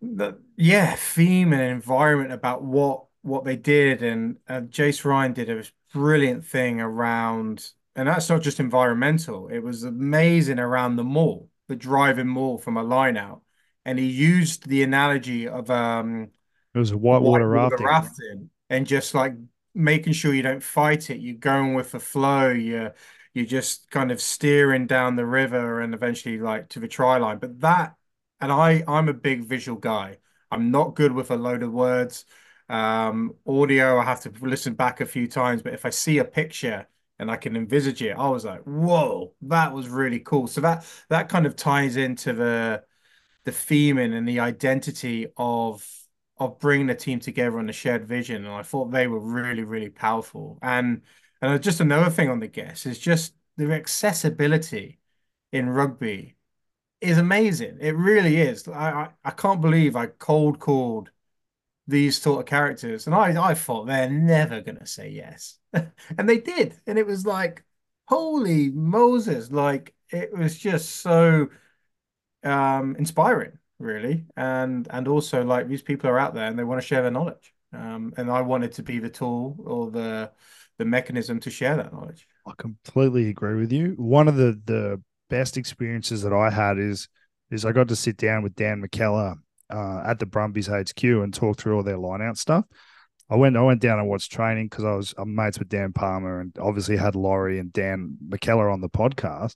the 0.00 0.40
yeah, 0.56 0.94
theme 0.96 1.52
and 1.52 1.62
environment 1.62 2.32
about 2.32 2.62
what 2.62 3.06
what 3.28 3.44
they 3.44 3.56
did, 3.56 4.02
and 4.02 4.38
uh, 4.48 4.60
Jace 4.62 5.04
Ryan 5.04 5.32
did 5.32 5.50
a 5.50 5.64
brilliant 5.92 6.44
thing 6.44 6.80
around, 6.80 7.70
and 7.94 8.08
that's 8.08 8.28
not 8.28 8.42
just 8.42 8.60
environmental. 8.60 9.48
It 9.48 9.60
was 9.60 9.84
amazing 9.84 10.58
around 10.58 10.96
the 10.96 11.04
maul, 11.04 11.48
the 11.68 11.76
driving 11.76 12.28
maul 12.28 12.58
from 12.58 12.76
a 12.76 12.82
line 12.82 13.16
out, 13.16 13.42
and 13.84 13.98
he 13.98 14.06
used 14.06 14.68
the 14.68 14.82
analogy 14.82 15.48
of 15.48 15.70
um, 15.70 16.30
it 16.74 16.78
was 16.78 16.90
a 16.90 16.98
whitewater, 16.98 17.48
white 17.48 17.70
rafting. 17.70 17.86
rafting, 17.86 18.50
and 18.70 18.86
just 18.86 19.14
like 19.14 19.34
making 19.74 20.12
sure 20.12 20.34
you 20.34 20.42
don't 20.42 20.62
fight 20.62 21.10
it. 21.10 21.20
You're 21.20 21.36
going 21.36 21.74
with 21.74 21.92
the 21.92 22.00
flow. 22.00 22.50
You're 22.50 22.94
you're 23.34 23.46
just 23.46 23.90
kind 23.90 24.10
of 24.10 24.20
steering 24.20 24.86
down 24.86 25.16
the 25.16 25.26
river 25.26 25.80
and 25.80 25.94
eventually 25.94 26.38
like 26.38 26.68
to 26.70 26.80
the 26.80 26.88
try 26.88 27.18
line. 27.18 27.38
But 27.38 27.60
that, 27.60 27.94
and 28.40 28.50
I, 28.50 28.82
I'm 28.88 29.08
a 29.08 29.14
big 29.14 29.44
visual 29.44 29.78
guy. 29.78 30.18
I'm 30.50 30.70
not 30.70 30.94
good 30.94 31.12
with 31.12 31.30
a 31.30 31.36
load 31.36 31.62
of 31.62 31.72
words. 31.72 32.24
Um, 32.68 33.34
audio, 33.46 33.98
I 33.98 34.04
have 34.04 34.20
to 34.22 34.32
listen 34.40 34.74
back 34.74 35.00
a 35.00 35.06
few 35.06 35.26
times, 35.26 35.62
but 35.62 35.74
if 35.74 35.86
I 35.86 35.90
see 35.90 36.18
a 36.18 36.24
picture 36.24 36.86
and 37.18 37.30
I 37.30 37.36
can 37.36 37.56
envisage 37.56 38.02
it, 38.02 38.16
I 38.16 38.28
was 38.28 38.44
like, 38.44 38.62
whoa, 38.64 39.32
that 39.42 39.72
was 39.72 39.88
really 39.88 40.20
cool. 40.20 40.46
So 40.46 40.60
that 40.60 40.84
that 41.08 41.28
kind 41.28 41.46
of 41.46 41.56
ties 41.56 41.96
into 41.96 42.32
the 42.32 42.84
the 43.44 43.50
theming 43.50 44.14
and 44.14 44.28
the 44.28 44.40
identity 44.40 45.26
of 45.36 45.86
of 46.38 46.58
bringing 46.60 46.86
the 46.86 46.94
team 46.94 47.18
together 47.20 47.58
on 47.58 47.68
a 47.68 47.72
shared 47.72 48.06
vision. 48.06 48.44
And 48.44 48.54
I 48.54 48.62
thought 48.62 48.90
they 48.90 49.06
were 49.06 49.20
really, 49.20 49.64
really 49.64 49.90
powerful. 49.90 50.58
And 50.62 51.02
and 51.42 51.62
just 51.62 51.80
another 51.80 52.10
thing 52.10 52.28
on 52.30 52.40
the 52.40 52.48
guests 52.48 52.86
is 52.86 52.98
just 52.98 53.34
the 53.56 53.72
accessibility 53.72 54.98
in 55.52 55.68
rugby 55.70 56.36
is 57.00 57.18
amazing. 57.18 57.78
It 57.80 57.96
really 57.96 58.38
is. 58.38 58.68
I, 58.68 58.90
I, 58.90 59.08
I 59.24 59.30
can't 59.30 59.60
believe 59.60 59.96
I 59.96 60.06
cold 60.06 60.58
called 60.58 61.10
these 61.88 62.20
sort 62.20 62.40
of 62.40 62.46
characters. 62.46 63.06
And 63.06 63.14
I, 63.14 63.50
I 63.50 63.54
thought 63.54 63.86
they're 63.86 64.10
never 64.10 64.60
going 64.60 64.78
to 64.78 64.86
say 64.86 65.08
yes. 65.08 65.58
and 65.72 66.28
they 66.28 66.38
did. 66.38 66.74
And 66.86 66.98
it 66.98 67.06
was 67.06 67.26
like, 67.26 67.64
holy 68.06 68.70
Moses. 68.70 69.50
Like, 69.50 69.94
it 70.10 70.36
was 70.36 70.56
just 70.56 70.96
so 70.96 71.48
um, 72.44 72.94
inspiring, 72.96 73.58
really. 73.78 74.26
And 74.36 74.86
and 74.90 75.08
also, 75.08 75.42
like, 75.42 75.66
these 75.66 75.82
people 75.82 76.10
are 76.10 76.18
out 76.18 76.34
there 76.34 76.46
and 76.46 76.58
they 76.58 76.64
want 76.64 76.80
to 76.80 76.86
share 76.86 77.02
their 77.02 77.10
knowledge. 77.10 77.54
Um, 77.72 78.14
and 78.16 78.30
I 78.30 78.42
wanted 78.42 78.72
to 78.72 78.82
be 78.82 78.98
the 78.98 79.10
tool 79.10 79.56
or 79.64 79.90
the 79.90 80.30
the 80.76 80.84
mechanism 80.84 81.40
to 81.40 81.50
share 81.50 81.76
that 81.76 81.92
knowledge. 81.92 82.26
I 82.46 82.52
completely 82.56 83.28
agree 83.28 83.58
with 83.58 83.72
you. 83.72 83.94
One 83.96 84.28
of 84.28 84.36
the 84.36 84.60
the 84.64 85.02
best 85.30 85.56
experiences 85.56 86.22
that 86.22 86.32
I 86.32 86.50
had 86.50 86.78
is 86.78 87.08
is 87.50 87.64
I 87.64 87.72
got 87.72 87.88
to 87.88 87.96
sit 87.96 88.18
down 88.18 88.42
with 88.42 88.54
Dan 88.54 88.82
McKellar 88.82 89.36
uh, 89.70 90.02
at 90.04 90.18
the 90.18 90.26
Brumbies 90.26 90.68
HQ 90.68 91.02
and 91.02 91.32
talk 91.32 91.58
through 91.58 91.76
all 91.76 91.82
their 91.82 91.98
line 91.98 92.22
out 92.22 92.38
stuff. 92.38 92.64
I 93.30 93.36
went 93.36 93.56
I 93.56 93.62
went 93.62 93.82
down 93.82 93.98
and 93.98 94.08
watched 94.08 94.32
training 94.32 94.68
because 94.68 94.84
I 94.84 94.94
was 94.94 95.14
I'm 95.18 95.34
mates 95.34 95.58
with 95.58 95.68
Dan 95.68 95.92
Palmer 95.92 96.40
and 96.40 96.56
obviously 96.58 96.96
had 96.96 97.14
Laurie 97.14 97.58
and 97.58 97.72
Dan 97.72 98.16
McKellar 98.26 98.72
on 98.72 98.80
the 98.80 98.88
podcast. 98.88 99.54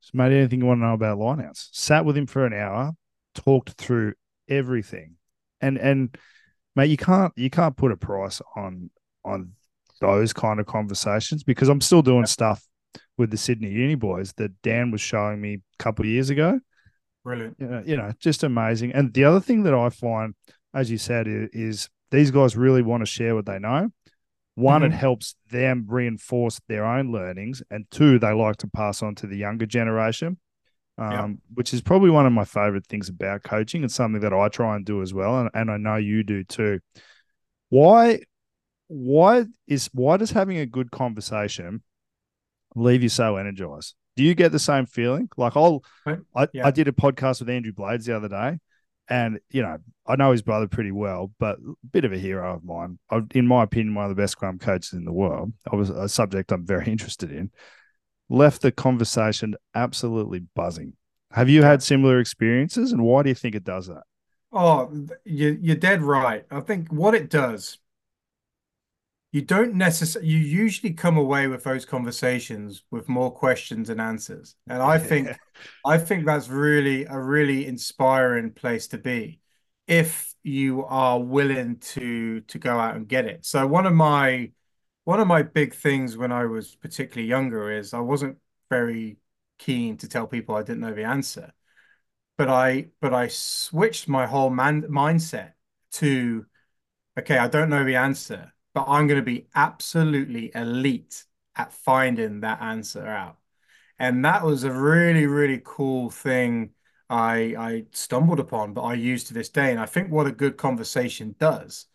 So 0.00 0.10
made 0.14 0.32
anything 0.32 0.60
you 0.60 0.66
want 0.66 0.80
to 0.80 0.86
know 0.86 0.94
about 0.94 1.18
lineouts? 1.18 1.68
Sat 1.72 2.04
with 2.04 2.16
him 2.16 2.26
for 2.26 2.46
an 2.46 2.52
hour, 2.52 2.92
talked 3.34 3.70
through 3.70 4.14
everything. 4.48 5.16
And 5.60 5.78
and 5.78 6.16
mate, 6.76 6.90
you 6.90 6.96
can't 6.96 7.32
you 7.36 7.50
can't 7.50 7.76
put 7.76 7.92
a 7.92 7.96
price 7.96 8.42
on 8.54 8.90
on 9.24 9.52
those 10.00 10.32
kind 10.32 10.60
of 10.60 10.66
conversations 10.66 11.42
because 11.42 11.68
I'm 11.68 11.80
still 11.80 12.02
doing 12.02 12.26
stuff 12.26 12.62
with 13.16 13.30
the 13.30 13.36
Sydney 13.36 13.70
Uni 13.70 13.94
boys 13.94 14.32
that 14.34 14.60
Dan 14.62 14.90
was 14.90 15.00
showing 15.00 15.40
me 15.40 15.54
a 15.54 15.82
couple 15.82 16.04
of 16.04 16.10
years 16.10 16.30
ago. 16.30 16.60
Brilliant. 17.24 17.56
You 17.58 17.66
know, 17.66 17.82
you 17.84 17.96
know, 17.96 18.12
just 18.18 18.42
amazing. 18.42 18.92
And 18.92 19.12
the 19.12 19.24
other 19.24 19.40
thing 19.40 19.64
that 19.64 19.74
I 19.74 19.90
find, 19.90 20.34
as 20.72 20.90
you 20.90 20.98
said, 20.98 21.26
is, 21.28 21.48
is 21.52 21.88
these 22.10 22.30
guys 22.30 22.56
really 22.56 22.82
want 22.82 23.02
to 23.02 23.06
share 23.06 23.34
what 23.34 23.46
they 23.46 23.58
know. 23.58 23.90
One, 24.54 24.82
mm-hmm. 24.82 24.92
it 24.92 24.96
helps 24.96 25.36
them 25.50 25.86
reinforce 25.88 26.60
their 26.68 26.84
own 26.84 27.12
learnings, 27.12 27.62
and 27.70 27.86
two, 27.90 28.18
they 28.18 28.32
like 28.32 28.56
to 28.58 28.68
pass 28.68 29.02
on 29.02 29.14
to 29.16 29.26
the 29.26 29.36
younger 29.36 29.64
generation, 29.64 30.38
um, 30.98 31.12
yeah. 31.12 31.28
which 31.54 31.72
is 31.72 31.80
probably 31.80 32.10
one 32.10 32.26
of 32.26 32.32
my 32.32 32.44
favorite 32.44 32.86
things 32.86 33.08
about 33.08 33.42
coaching. 33.42 33.84
It's 33.84 33.94
something 33.94 34.20
that 34.20 34.32
I 34.32 34.48
try 34.48 34.76
and 34.76 34.84
do 34.84 35.02
as 35.02 35.14
well, 35.14 35.40
and, 35.40 35.50
and 35.54 35.70
I 35.70 35.76
know 35.76 35.96
you 35.96 36.24
do 36.24 36.44
too. 36.44 36.80
Why, 37.68 38.20
why 38.88 39.46
is 39.68 39.88
why 39.92 40.16
does 40.16 40.32
having 40.32 40.58
a 40.58 40.66
good 40.66 40.90
conversation 40.90 41.82
leave 42.74 43.02
you 43.02 43.08
so 43.08 43.36
energized? 43.36 43.94
Do 44.16 44.24
you 44.24 44.34
get 44.34 44.52
the 44.52 44.58
same 44.58 44.86
feeling? 44.86 45.28
Like 45.36 45.56
I'll, 45.56 45.82
I, 46.34 46.48
yeah. 46.52 46.66
I 46.66 46.70
did 46.70 46.88
a 46.88 46.92
podcast 46.92 47.40
with 47.40 47.48
Andrew 47.50 47.72
Blades 47.72 48.06
the 48.06 48.16
other 48.16 48.28
day, 48.28 48.58
and 49.08 49.40
you 49.50 49.62
know 49.62 49.78
I 50.06 50.16
know 50.16 50.32
his 50.32 50.42
brother 50.42 50.68
pretty 50.68 50.90
well, 50.92 51.32
but 51.38 51.58
a 51.58 51.74
bit 51.90 52.04
of 52.04 52.12
a 52.12 52.18
hero 52.18 52.54
of 52.54 52.64
mine. 52.64 52.98
I, 53.10 53.22
in 53.34 53.46
my 53.46 53.62
opinion, 53.62 53.94
one 53.94 54.04
of 54.04 54.14
the 54.14 54.20
best 54.20 54.32
scrum 54.32 54.58
coaches 54.58 54.92
in 54.92 55.04
the 55.04 55.12
world. 55.12 55.52
I 55.70 55.76
was 55.76 55.90
a 55.90 56.08
subject 56.08 56.52
I'm 56.52 56.66
very 56.66 56.86
interested 56.90 57.30
in. 57.32 57.50
left 58.28 58.62
the 58.62 58.72
conversation 58.72 59.54
absolutely 59.74 60.40
buzzing. 60.54 60.94
Have 61.32 61.48
you 61.48 61.62
had 61.62 61.82
similar 61.82 62.18
experiences, 62.20 62.92
and 62.92 63.02
why 63.02 63.22
do 63.22 63.28
you 63.28 63.34
think 63.34 63.54
it 63.54 63.64
does 63.64 63.86
that? 63.88 64.02
Oh, 64.52 64.92
you, 65.24 65.58
you're 65.60 65.76
dead 65.76 66.02
right. 66.02 66.44
I 66.50 66.60
think 66.60 66.92
what 66.92 67.14
it 67.14 67.30
does, 67.30 67.78
you 69.32 69.42
don't 69.42 69.74
necessarily, 69.74 70.28
you 70.28 70.38
usually 70.38 70.92
come 70.92 71.16
away 71.16 71.46
with 71.46 71.62
those 71.62 71.84
conversations 71.84 72.82
with 72.90 73.08
more 73.08 73.30
questions 73.32 73.88
and 73.88 74.00
answers. 74.00 74.56
And 74.68 74.82
I 74.82 74.98
think, 74.98 75.28
I 75.86 75.98
think 75.98 76.26
that's 76.26 76.48
really 76.48 77.04
a 77.04 77.18
really 77.18 77.66
inspiring 77.66 78.52
place 78.52 78.88
to 78.88 78.98
be 78.98 79.40
if 79.86 80.34
you 80.42 80.84
are 80.86 81.20
willing 81.20 81.76
to 81.78 82.40
to 82.42 82.58
go 82.58 82.78
out 82.78 82.96
and 82.96 83.08
get 83.08 83.26
it. 83.26 83.44
So 83.44 83.66
one 83.66 83.86
of 83.86 83.94
my 83.94 84.52
one 85.04 85.20
of 85.20 85.26
my 85.26 85.42
big 85.42 85.74
things 85.74 86.16
when 86.16 86.32
I 86.32 86.46
was 86.46 86.76
particularly 86.76 87.28
younger 87.28 87.70
is 87.70 87.94
I 87.94 88.00
wasn't 88.00 88.38
very 88.70 89.18
keen 89.58 89.96
to 89.98 90.08
tell 90.08 90.26
people 90.26 90.54
I 90.54 90.62
didn't 90.62 90.80
know 90.80 90.94
the 90.94 91.04
answer. 91.04 91.52
But 92.38 92.48
I 92.48 92.88
but 93.00 93.12
I 93.12 93.28
switched 93.28 94.08
my 94.08 94.26
whole 94.26 94.50
man 94.50 94.82
mindset 94.82 95.52
to 95.92 96.46
okay, 97.18 97.38
I 97.38 97.48
don't 97.48 97.68
know 97.68 97.84
the 97.84 97.96
answer, 97.96 98.52
but 98.74 98.84
I'm 98.88 99.06
going 99.06 99.20
to 99.20 99.24
be 99.24 99.48
absolutely 99.54 100.50
elite 100.54 101.24
at 101.56 101.72
finding 101.72 102.40
that 102.40 102.60
answer 102.62 103.06
out. 103.06 103.38
And 103.98 104.24
that 104.24 104.44
was 104.44 104.64
a 104.64 104.72
really, 104.72 105.26
really 105.26 105.60
cool 105.64 106.10
thing 106.10 106.70
I 107.10 107.54
I 107.58 107.86
stumbled 107.92 108.40
upon, 108.40 108.74
but 108.74 108.82
I 108.82 108.94
use 108.94 109.24
to 109.24 109.34
this 109.34 109.48
day. 109.50 109.70
And 109.72 109.80
I 109.80 109.86
think 109.86 110.10
what 110.10 110.26
a 110.26 110.32
good 110.32 110.56
conversation 110.56 111.34
does, 111.38 111.86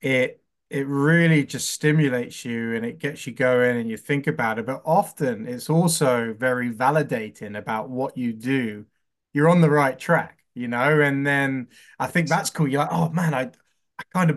it 0.00 0.42
it 0.70 0.86
really 0.88 1.44
just 1.44 1.70
stimulates 1.70 2.44
you 2.44 2.74
and 2.74 2.84
it 2.84 2.98
gets 2.98 3.26
you 3.26 3.32
going 3.32 3.76
and 3.78 3.88
you 3.88 3.96
think 3.96 4.26
about 4.26 4.58
it. 4.58 4.66
But 4.66 4.82
often 4.84 5.46
it's 5.46 5.70
also 5.70 6.32
very 6.34 6.70
validating 6.72 7.56
about 7.56 7.90
what 7.90 8.16
you 8.16 8.32
do. 8.32 8.86
You're 9.32 9.48
on 9.48 9.60
the 9.60 9.70
right 9.70 9.98
track, 9.98 10.44
you 10.54 10.68
know, 10.68 11.00
and 11.00 11.26
then 11.26 11.68
I 11.98 12.06
think 12.08 12.28
that's 12.28 12.50
cool. 12.50 12.66
You're 12.68 12.80
like, 12.82 12.92
oh 12.92 13.10
man, 13.10 13.34
I 13.34 13.50
I 13.98 14.02
kind 14.12 14.30
of 14.30 14.36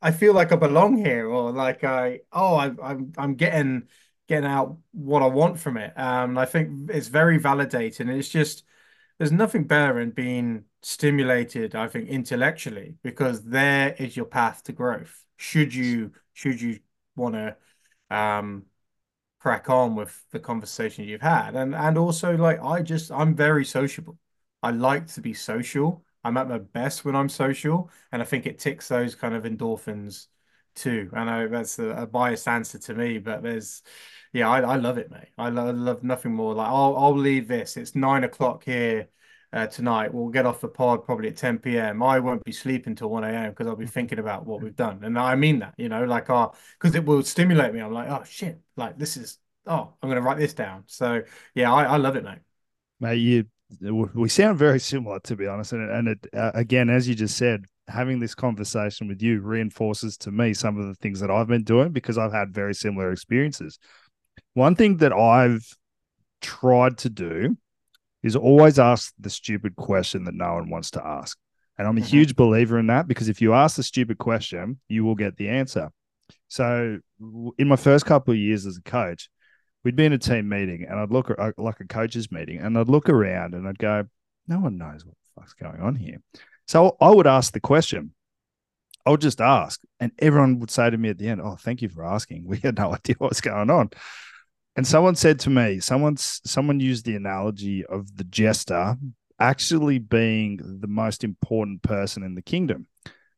I 0.00 0.12
feel 0.12 0.32
like 0.32 0.52
I 0.52 0.56
belong 0.56 0.96
here, 0.96 1.26
or 1.28 1.50
like 1.52 1.84
I 1.84 2.20
oh 2.32 2.54
I, 2.56 2.72
I'm 2.82 3.12
I'm 3.18 3.34
getting 3.34 3.88
getting 4.28 4.48
out 4.48 4.78
what 4.92 5.22
I 5.22 5.26
want 5.26 5.58
from 5.58 5.76
it. 5.76 5.92
Um, 5.98 6.38
I 6.38 6.44
think 6.46 6.90
it's 6.90 7.08
very 7.08 7.38
validating. 7.40 8.08
It's 8.08 8.28
just 8.28 8.64
there's 9.18 9.32
nothing 9.32 9.64
better 9.64 9.94
than 9.98 10.10
being 10.10 10.64
stimulated, 10.82 11.74
I 11.74 11.88
think, 11.88 12.08
intellectually, 12.08 12.96
because 13.02 13.44
there 13.44 13.94
is 13.98 14.16
your 14.16 14.26
path 14.26 14.62
to 14.64 14.72
growth. 14.72 15.24
Should 15.36 15.74
you 15.74 16.12
should 16.34 16.60
you 16.60 16.80
want 17.16 17.34
to 17.34 17.56
um 18.10 18.66
crack 19.40 19.70
on 19.70 19.94
with 19.94 20.24
the 20.32 20.40
conversation 20.40 21.04
you've 21.04 21.20
had. 21.20 21.54
And 21.56 21.74
and 21.74 21.98
also 21.98 22.36
like 22.36 22.60
I 22.62 22.82
just 22.82 23.10
I'm 23.12 23.34
very 23.34 23.64
sociable. 23.64 24.18
I 24.62 24.70
like 24.70 25.06
to 25.08 25.20
be 25.20 25.34
social. 25.34 26.04
I'm 26.24 26.36
at 26.36 26.48
my 26.48 26.58
best 26.58 27.04
when 27.04 27.16
I'm 27.16 27.28
social, 27.28 27.90
and 28.12 28.20
I 28.22 28.24
think 28.24 28.46
it 28.46 28.58
ticks 28.58 28.88
those 28.88 29.14
kind 29.14 29.34
of 29.34 29.44
endorphins 29.44 30.26
too. 30.74 31.10
I 31.12 31.24
know 31.24 31.48
that's 31.48 31.78
a, 31.78 31.88
a 31.90 32.06
biased 32.06 32.48
answer 32.48 32.78
to 32.78 32.94
me, 32.94 33.18
but 33.18 33.42
there's 33.42 33.82
yeah, 34.32 34.48
I, 34.48 34.60
I 34.60 34.76
love 34.76 34.98
it, 34.98 35.10
mate. 35.10 35.28
I 35.38 35.48
love, 35.50 35.74
love 35.76 36.02
nothing 36.02 36.34
more. 36.34 36.54
Like 36.54 36.68
I'll 36.68 36.96
I'll 36.96 37.16
leave 37.16 37.48
this. 37.48 37.76
It's 37.76 37.94
nine 37.94 38.24
o'clock 38.24 38.64
here 38.64 39.08
uh, 39.52 39.66
tonight. 39.66 40.12
We'll 40.12 40.28
get 40.28 40.46
off 40.46 40.60
the 40.60 40.68
pod 40.68 41.04
probably 41.04 41.28
at 41.28 41.36
10 41.36 41.78
p.m. 41.78 42.02
I 42.02 42.18
won't 42.20 42.44
be 42.44 42.52
sleeping 42.52 42.94
till 42.94 43.10
1 43.10 43.28
a.m. 43.28 43.50
because 43.50 43.66
I'll 43.66 43.76
be 43.76 43.86
thinking 43.86 44.18
about 44.18 44.46
what 44.46 44.60
we've 44.60 44.76
done. 44.76 45.02
And 45.04 45.18
I 45.18 45.34
mean 45.36 45.60
that, 45.60 45.74
you 45.78 45.88
know, 45.88 46.04
like 46.04 46.30
uh 46.30 46.48
because 46.78 46.94
it 46.94 47.04
will 47.04 47.22
stimulate 47.22 47.72
me. 47.74 47.80
I'm 47.80 47.92
like, 47.92 48.08
oh 48.10 48.24
shit, 48.24 48.60
like 48.76 48.98
this 48.98 49.16
is 49.16 49.38
oh, 49.66 49.94
I'm 50.02 50.08
gonna 50.08 50.22
write 50.22 50.38
this 50.38 50.54
down. 50.54 50.84
So 50.86 51.22
yeah, 51.54 51.72
I, 51.72 51.84
I 51.84 51.96
love 51.96 52.16
it, 52.16 52.24
mate. 52.24 52.38
Mate, 53.00 53.16
you 53.16 53.44
we 53.80 54.28
sound 54.28 54.58
very 54.58 54.80
similar 54.80 55.20
to 55.20 55.36
be 55.36 55.46
honest. 55.46 55.72
And, 55.72 55.90
and 55.90 56.08
it, 56.08 56.26
uh, 56.32 56.52
again, 56.54 56.88
as 56.88 57.08
you 57.08 57.14
just 57.14 57.36
said, 57.36 57.64
having 57.88 58.20
this 58.20 58.34
conversation 58.34 59.08
with 59.08 59.22
you 59.22 59.40
reinforces 59.40 60.16
to 60.18 60.30
me 60.30 60.54
some 60.54 60.78
of 60.78 60.86
the 60.86 60.94
things 60.94 61.20
that 61.20 61.30
I've 61.30 61.48
been 61.48 61.64
doing 61.64 61.90
because 61.90 62.18
I've 62.18 62.32
had 62.32 62.52
very 62.52 62.74
similar 62.74 63.12
experiences. 63.12 63.78
One 64.54 64.74
thing 64.74 64.98
that 64.98 65.12
I've 65.12 65.66
tried 66.40 66.98
to 66.98 67.10
do 67.10 67.56
is 68.22 68.36
always 68.36 68.78
ask 68.78 69.12
the 69.18 69.30
stupid 69.30 69.76
question 69.76 70.24
that 70.24 70.34
no 70.34 70.54
one 70.54 70.70
wants 70.70 70.90
to 70.92 71.06
ask. 71.06 71.38
And 71.78 71.86
I'm 71.86 71.96
a 71.96 72.00
mm-hmm. 72.00 72.08
huge 72.08 72.36
believer 72.36 72.78
in 72.78 72.88
that 72.88 73.06
because 73.06 73.28
if 73.28 73.40
you 73.40 73.54
ask 73.54 73.76
the 73.76 73.82
stupid 73.82 74.18
question, 74.18 74.80
you 74.88 75.04
will 75.04 75.14
get 75.14 75.36
the 75.36 75.48
answer. 75.48 75.90
So, 76.48 76.98
in 77.58 77.68
my 77.68 77.76
first 77.76 78.04
couple 78.04 78.32
of 78.32 78.38
years 78.38 78.66
as 78.66 78.76
a 78.76 78.82
coach, 78.82 79.30
we'd 79.84 79.96
be 79.96 80.04
in 80.04 80.12
a 80.12 80.18
team 80.18 80.48
meeting 80.48 80.86
and 80.88 80.98
I'd 80.98 81.10
look 81.10 81.34
like 81.56 81.80
a 81.80 81.86
coach's 81.86 82.32
meeting 82.32 82.58
and 82.58 82.76
I'd 82.76 82.88
look 82.88 83.08
around 83.08 83.54
and 83.54 83.66
I'd 83.66 83.78
go, 83.78 84.06
no 84.46 84.58
one 84.58 84.78
knows 84.78 85.04
what 85.04 85.14
the 85.14 85.40
fuck's 85.40 85.54
going 85.54 85.80
on 85.80 85.94
here. 85.94 86.20
So 86.66 86.96
I 87.00 87.10
would 87.10 87.26
ask 87.26 87.52
the 87.52 87.60
question. 87.60 88.12
I 89.06 89.10
would 89.10 89.22
just 89.22 89.40
ask, 89.40 89.80
and 90.00 90.12
everyone 90.18 90.58
would 90.60 90.70
say 90.70 90.90
to 90.90 90.98
me 90.98 91.08
at 91.08 91.16
the 91.16 91.28
end, 91.28 91.40
"Oh, 91.40 91.56
thank 91.56 91.80
you 91.80 91.88
for 91.88 92.04
asking. 92.04 92.44
We 92.46 92.58
had 92.58 92.76
no 92.76 92.92
idea 92.92 93.14
what's 93.16 93.40
going 93.40 93.70
on." 93.70 93.90
And 94.76 94.86
someone 94.86 95.14
said 95.14 95.40
to 95.40 95.50
me, 95.50 95.80
someone's 95.80 96.42
someone 96.44 96.78
used 96.78 97.06
the 97.06 97.16
analogy 97.16 97.86
of 97.86 98.16
the 98.16 98.24
jester 98.24 98.96
actually 99.40 99.98
being 99.98 100.78
the 100.80 100.86
most 100.86 101.24
important 101.24 101.82
person 101.82 102.22
in 102.22 102.34
the 102.34 102.42
kingdom. 102.42 102.86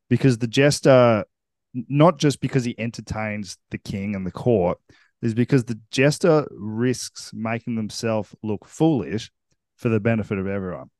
Because 0.08 0.38
the 0.38 0.48
jester, 0.48 1.24
not 1.72 2.18
just 2.18 2.40
because 2.40 2.64
he 2.64 2.74
entertains 2.78 3.56
the 3.70 3.78
king 3.78 4.16
and 4.16 4.26
the 4.26 4.32
court, 4.32 4.78
is 5.22 5.34
because 5.34 5.64
the 5.64 5.78
jester 5.90 6.46
risks 6.50 7.30
making 7.34 7.76
themselves 7.76 8.34
look 8.42 8.66
foolish 8.66 9.30
for 9.76 9.88
the 9.88 10.00
benefit 10.00 10.38
of 10.38 10.46
everyone. 10.46 10.90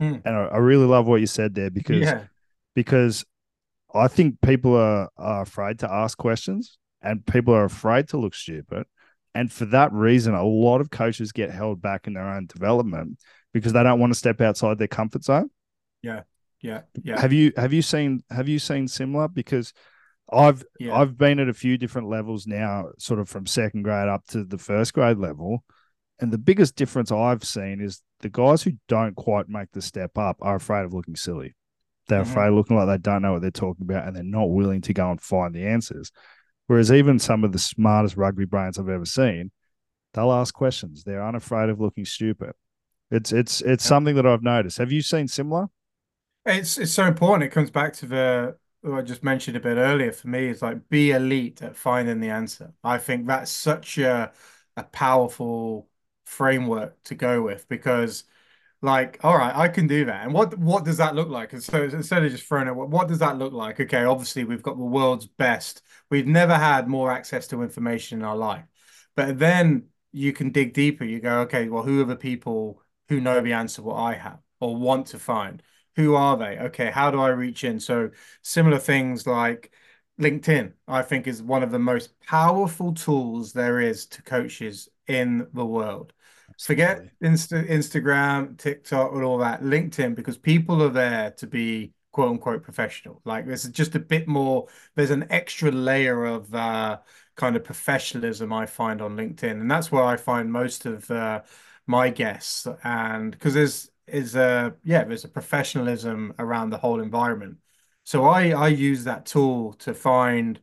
Mm. 0.00 0.22
And 0.24 0.36
I, 0.36 0.44
I, 0.46 0.56
really 0.58 0.84
love 0.84 1.06
what 1.06 1.20
you 1.20 1.26
said 1.26 1.54
there 1.54 1.70
because 1.70 2.02
yeah. 2.02 2.24
because 2.74 3.24
I 3.94 4.08
think 4.08 4.40
people 4.42 4.76
are, 4.76 5.08
are 5.16 5.42
afraid 5.42 5.78
to 5.78 5.90
ask 5.90 6.18
questions 6.18 6.78
and 7.00 7.24
people 7.24 7.54
are 7.54 7.64
afraid 7.64 8.08
to 8.08 8.18
look 8.18 8.34
stupid. 8.34 8.84
And 9.34 9.50
for 9.50 9.64
that 9.66 9.92
reason, 9.92 10.34
a 10.34 10.44
lot 10.44 10.80
of 10.80 10.90
coaches 10.90 11.32
get 11.32 11.50
held 11.50 11.80
back 11.80 12.06
in 12.06 12.14
their 12.14 12.28
own 12.28 12.46
development 12.46 13.18
because 13.52 13.72
they 13.72 13.82
don't 13.82 14.00
want 14.00 14.12
to 14.12 14.18
step 14.18 14.40
outside 14.40 14.78
their 14.78 14.88
comfort 14.88 15.24
zone. 15.24 15.50
Yeah. 16.02 16.22
Yeah. 16.60 16.82
Yeah. 17.02 17.20
Have 17.20 17.32
you 17.32 17.52
have 17.56 17.72
you 17.72 17.82
seen 17.82 18.22
have 18.30 18.48
you 18.48 18.58
seen 18.58 18.88
similar? 18.88 19.28
Because 19.28 19.72
I've 20.32 20.64
yeah. 20.80 20.96
I've 20.96 21.16
been 21.16 21.38
at 21.38 21.48
a 21.48 21.54
few 21.54 21.78
different 21.78 22.08
levels 22.08 22.46
now, 22.46 22.86
sort 22.98 23.20
of 23.20 23.28
from 23.28 23.46
second 23.46 23.82
grade 23.82 24.08
up 24.08 24.26
to 24.28 24.44
the 24.44 24.58
first 24.58 24.92
grade 24.92 25.18
level. 25.18 25.64
And 26.18 26.32
the 26.32 26.38
biggest 26.38 26.76
difference 26.76 27.12
I've 27.12 27.44
seen 27.44 27.80
is 27.80 28.02
the 28.20 28.30
guys 28.30 28.62
who 28.62 28.72
don't 28.88 29.14
quite 29.14 29.48
make 29.48 29.70
the 29.72 29.82
step 29.82 30.16
up 30.16 30.38
are 30.40 30.56
afraid 30.56 30.84
of 30.84 30.94
looking 30.94 31.16
silly. 31.16 31.54
They're 32.08 32.22
mm-hmm. 32.22 32.30
afraid 32.30 32.48
of 32.48 32.54
looking 32.54 32.76
like 32.76 32.88
they 32.88 32.98
don't 32.98 33.22
know 33.22 33.32
what 33.32 33.42
they're 33.42 33.50
talking 33.50 33.84
about 33.84 34.06
and 34.06 34.16
they're 34.16 34.22
not 34.22 34.50
willing 34.50 34.80
to 34.82 34.94
go 34.94 35.10
and 35.10 35.20
find 35.20 35.54
the 35.54 35.66
answers. 35.66 36.10
Whereas 36.66 36.90
even 36.90 37.18
some 37.18 37.44
of 37.44 37.52
the 37.52 37.58
smartest 37.58 38.16
rugby 38.16 38.44
brains 38.44 38.78
I've 38.78 38.88
ever 38.88 39.04
seen, 39.04 39.52
they'll 40.14 40.32
ask 40.32 40.54
questions. 40.54 41.04
They're 41.04 41.26
unafraid 41.26 41.68
of 41.68 41.80
looking 41.80 42.04
stupid. 42.04 42.52
It's 43.10 43.32
it's 43.32 43.60
it's 43.60 43.84
yeah. 43.84 43.88
something 43.88 44.16
that 44.16 44.26
I've 44.26 44.42
noticed. 44.42 44.78
Have 44.78 44.90
you 44.90 45.02
seen 45.02 45.28
similar? 45.28 45.66
It's 46.44 46.78
it's 46.78 46.92
so 46.92 47.04
important. 47.04 47.44
It 47.44 47.54
comes 47.54 47.70
back 47.70 47.92
to 47.94 48.06
the 48.06 48.56
I 48.86 49.02
just 49.02 49.22
mentioned 49.24 49.56
a 49.56 49.60
bit 49.60 49.76
earlier. 49.76 50.12
For 50.12 50.28
me, 50.28 50.48
is 50.48 50.62
like 50.62 50.88
be 50.88 51.10
elite 51.10 51.62
at 51.62 51.76
finding 51.76 52.20
the 52.20 52.30
answer. 52.30 52.72
I 52.84 52.98
think 52.98 53.26
that's 53.26 53.50
such 53.50 53.98
a 53.98 54.32
a 54.76 54.84
powerful 54.84 55.88
framework 56.26 57.02
to 57.04 57.14
go 57.14 57.40
with 57.42 57.68
because 57.68 58.24
like 58.82 59.18
all 59.24 59.36
right 59.38 59.54
i 59.56 59.68
can 59.68 59.86
do 59.86 60.04
that. 60.06 60.24
And 60.24 60.34
what 60.34 60.56
what 60.58 60.84
does 60.84 60.98
that 60.98 61.14
look 61.14 61.28
like? 61.28 61.52
And 61.52 61.62
so 61.62 61.84
instead 61.84 62.24
of 62.24 62.32
just 62.32 62.44
throwing 62.46 62.68
it 62.68 62.76
what, 62.76 62.90
what 62.90 63.08
does 63.08 63.18
that 63.20 63.38
look 63.38 63.52
like? 63.52 63.80
Okay 63.80 64.04
obviously 64.04 64.44
we've 64.44 64.62
got 64.62 64.76
the 64.76 64.84
world's 64.84 65.26
best. 65.26 65.82
We've 66.10 66.26
never 66.26 66.54
had 66.54 66.88
more 66.88 67.10
access 67.10 67.46
to 67.48 67.62
information 67.62 68.18
in 68.20 68.24
our 68.24 68.36
life. 68.36 68.64
But 69.16 69.38
then 69.38 69.88
you 70.12 70.32
can 70.32 70.50
dig 70.50 70.72
deeper. 70.74 71.04
You 71.04 71.20
go 71.20 71.40
okay 71.40 71.68
well 71.68 71.82
who 71.84 72.00
are 72.02 72.04
the 72.04 72.16
people 72.16 72.82
who 73.08 73.20
know 73.20 73.40
the 73.40 73.52
answer 73.52 73.82
what 73.82 73.96
i 73.96 74.14
have 74.14 74.40
or 74.60 74.76
want 74.76 75.06
to 75.08 75.18
find 75.18 75.62
who 75.96 76.14
are 76.14 76.36
they 76.36 76.58
okay 76.58 76.90
how 76.90 77.10
do 77.10 77.20
i 77.20 77.28
reach 77.28 77.64
in 77.64 77.80
so 77.80 78.10
similar 78.42 78.78
things 78.78 79.26
like 79.26 79.72
linkedin 80.20 80.72
i 80.88 81.02
think 81.02 81.26
is 81.26 81.42
one 81.42 81.62
of 81.62 81.70
the 81.70 81.78
most 81.78 82.18
powerful 82.20 82.92
tools 82.94 83.52
there 83.52 83.80
is 83.80 84.06
to 84.06 84.22
coaches 84.22 84.88
in 85.06 85.46
the 85.52 85.64
world 85.64 86.12
Forget 86.58 87.10
Insta, 87.20 87.68
Instagram, 87.68 88.56
TikTok, 88.56 89.12
and 89.12 89.22
all 89.22 89.38
that. 89.38 89.62
LinkedIn, 89.62 90.14
because 90.14 90.38
people 90.38 90.82
are 90.82 90.88
there 90.88 91.32
to 91.32 91.46
be 91.46 91.92
quote 92.12 92.30
unquote 92.30 92.62
professional. 92.62 93.20
Like 93.24 93.46
there's 93.46 93.64
just 93.68 93.94
a 93.94 93.98
bit 94.00 94.26
more. 94.26 94.66
There's 94.94 95.10
an 95.10 95.26
extra 95.30 95.70
layer 95.70 96.24
of 96.24 96.54
uh, 96.54 96.98
kind 97.36 97.56
of 97.56 97.64
professionalism 97.64 98.52
I 98.52 98.64
find 98.66 99.02
on 99.02 99.16
LinkedIn, 99.16 99.60
and 99.60 99.70
that's 99.70 99.92
where 99.92 100.02
I 100.04 100.16
find 100.16 100.50
most 100.50 100.86
of 100.86 101.10
uh, 101.10 101.42
my 101.86 102.08
guests. 102.08 102.66
And 102.82 103.32
because 103.32 103.52
there's 103.54 103.90
is 104.08 104.36
a 104.36 104.74
yeah, 104.84 105.04
there's 105.04 105.24
a 105.24 105.28
professionalism 105.28 106.34
around 106.38 106.70
the 106.70 106.78
whole 106.78 107.00
environment. 107.00 107.58
So 108.04 108.24
I 108.24 108.50
I 108.50 108.68
use 108.68 109.04
that 109.04 109.26
tool 109.26 109.74
to 109.74 109.94
find 109.94 110.60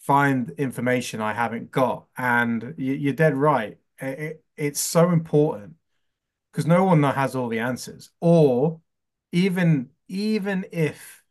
find 0.00 0.50
information 0.58 1.20
I 1.20 1.34
haven't 1.34 1.70
got. 1.70 2.06
And 2.16 2.74
you're 2.78 3.12
dead 3.12 3.36
right 3.36 3.78
It, 4.00 4.44
it's 4.56 4.80
so 4.80 5.10
important 5.10 5.74
because 6.52 6.66
no 6.66 6.84
one 6.84 7.02
has 7.02 7.36
all 7.36 7.48
the 7.48 7.60
answers. 7.60 8.10
Or 8.20 8.80
even 9.32 9.90
even 10.08 10.66
if 10.72 11.22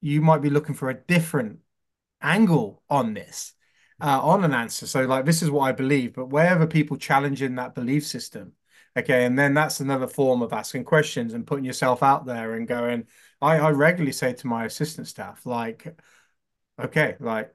you 0.00 0.20
might 0.20 0.42
be 0.42 0.50
looking 0.50 0.74
for 0.74 0.90
a 0.90 0.94
different 0.94 1.60
angle 2.22 2.82
on 2.90 3.14
this, 3.14 3.54
uh, 4.00 4.20
on 4.22 4.44
an 4.44 4.54
answer. 4.54 4.86
So 4.86 5.02
like 5.04 5.24
this 5.24 5.42
is 5.42 5.50
what 5.50 5.62
I 5.64 5.72
believe, 5.72 6.14
but 6.14 6.26
wherever 6.30 6.66
people 6.66 6.96
challenging 6.96 7.54
that 7.56 7.74
belief 7.74 8.06
system, 8.06 8.52
okay, 8.96 9.24
and 9.24 9.38
then 9.38 9.54
that's 9.54 9.80
another 9.80 10.06
form 10.06 10.42
of 10.42 10.52
asking 10.52 10.84
questions 10.84 11.34
and 11.34 11.46
putting 11.46 11.64
yourself 11.64 12.02
out 12.02 12.26
there 12.26 12.54
and 12.54 12.68
going. 12.68 13.06
I, 13.40 13.58
I 13.58 13.70
regularly 13.70 14.12
say 14.12 14.32
to 14.34 14.46
my 14.46 14.64
assistant 14.64 15.08
staff, 15.08 15.44
like, 15.46 15.96
okay, 16.80 17.16
like 17.20 17.54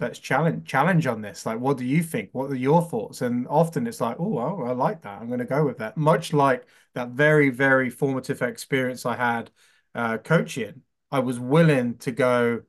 let's 0.00 0.18
challenge 0.18 0.66
challenge 0.66 1.06
on 1.06 1.20
this. 1.20 1.46
Like, 1.46 1.60
what 1.60 1.76
do 1.76 1.84
you 1.84 2.02
think? 2.02 2.30
What 2.32 2.50
are 2.50 2.54
your 2.54 2.82
thoughts? 2.82 3.22
And 3.22 3.46
often 3.48 3.86
it's 3.86 4.00
like, 4.00 4.16
oh, 4.18 4.28
well, 4.28 4.64
I 4.66 4.72
like 4.72 5.02
that. 5.02 5.20
I'm 5.20 5.28
going 5.28 5.40
to 5.40 5.44
go 5.44 5.64
with 5.64 5.78
that. 5.78 5.96
Much 5.96 6.32
like 6.32 6.66
that 6.94 7.10
very, 7.10 7.50
very 7.50 7.90
formative 7.90 8.42
experience 8.42 9.06
I 9.06 9.16
had 9.16 9.50
uh, 9.94 10.18
coaching, 10.18 10.82
I 11.10 11.20
was 11.20 11.38
willing 11.38 11.98
to 11.98 12.12
go, 12.12 12.62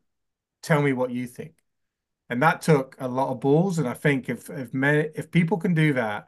tell 0.61 0.81
me 0.81 0.93
what 0.93 1.11
you 1.11 1.27
think. 1.27 1.55
And 2.29 2.41
that 2.43 2.61
took 2.61 2.95
a 2.99 3.07
lot 3.07 3.29
of 3.31 3.39
balls. 3.39 3.79
And 3.79 3.87
I 3.87 3.93
think 3.93 4.29
if 4.29 4.49
if 4.49 4.73
many, 4.73 5.09
if 5.15 5.31
people 5.31 5.57
can 5.57 5.73
do 5.73 5.93
that 5.93 6.27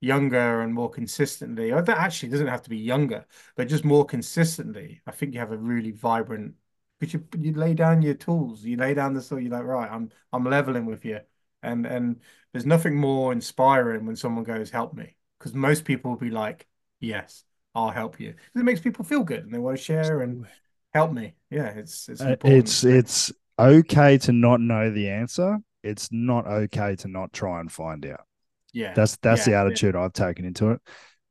younger 0.00 0.62
and 0.62 0.72
more 0.74 0.90
consistently, 0.90 1.72
or 1.72 1.82
that 1.82 1.98
actually 1.98 2.30
doesn't 2.30 2.46
have 2.46 2.62
to 2.62 2.70
be 2.70 2.78
younger, 2.78 3.26
but 3.56 3.68
just 3.68 3.84
more 3.84 4.04
consistently, 4.04 5.00
I 5.06 5.10
think 5.12 5.34
you 5.34 5.40
have 5.40 5.52
a 5.52 5.56
really 5.58 5.90
vibrant 5.92 6.54
because 6.98 7.14
you 7.14 7.26
you 7.38 7.52
lay 7.54 7.74
down 7.74 8.02
your 8.02 8.14
tools, 8.14 8.64
you 8.64 8.76
lay 8.76 8.94
down 8.94 9.14
the 9.14 9.22
sword, 9.22 9.42
you're 9.42 9.52
like, 9.52 9.64
right, 9.64 9.90
I'm 9.90 10.10
I'm 10.32 10.44
leveling 10.44 10.86
with 10.86 11.04
you. 11.04 11.20
And 11.62 11.86
and 11.86 12.20
there's 12.52 12.66
nothing 12.66 12.96
more 12.96 13.32
inspiring 13.32 14.06
when 14.06 14.16
someone 14.16 14.44
goes, 14.44 14.70
help 14.70 14.94
me. 14.94 15.16
Because 15.38 15.54
most 15.54 15.84
people 15.84 16.10
will 16.12 16.18
be 16.18 16.30
like, 16.30 16.66
Yes, 17.00 17.44
I'll 17.74 17.90
help 17.90 18.20
you. 18.20 18.30
It 18.54 18.62
makes 18.62 18.80
people 18.80 19.04
feel 19.04 19.24
good 19.24 19.44
and 19.44 19.52
they 19.54 19.58
want 19.58 19.78
to 19.78 19.82
share 19.82 20.20
and 20.20 20.46
help 20.92 21.12
me. 21.12 21.34
Yeah, 21.50 21.68
it's 21.68 22.08
it's 22.08 22.24
uh, 22.24 22.36
it's 22.44 22.84
it's 22.84 23.32
okay 23.58 24.18
to 24.18 24.32
not 24.32 24.60
know 24.60 24.90
the 24.90 25.08
answer. 25.08 25.58
It's 25.82 26.08
not 26.12 26.46
okay 26.46 26.96
to 26.96 27.08
not 27.08 27.32
try 27.32 27.60
and 27.60 27.72
find 27.72 28.04
out. 28.06 28.26
Yeah. 28.72 28.94
That's 28.94 29.16
that's 29.16 29.46
yeah, 29.46 29.52
the 29.52 29.58
attitude 29.68 29.94
yeah. 29.94 30.02
I've 30.02 30.12
taken 30.12 30.44
into 30.44 30.70
it. 30.70 30.80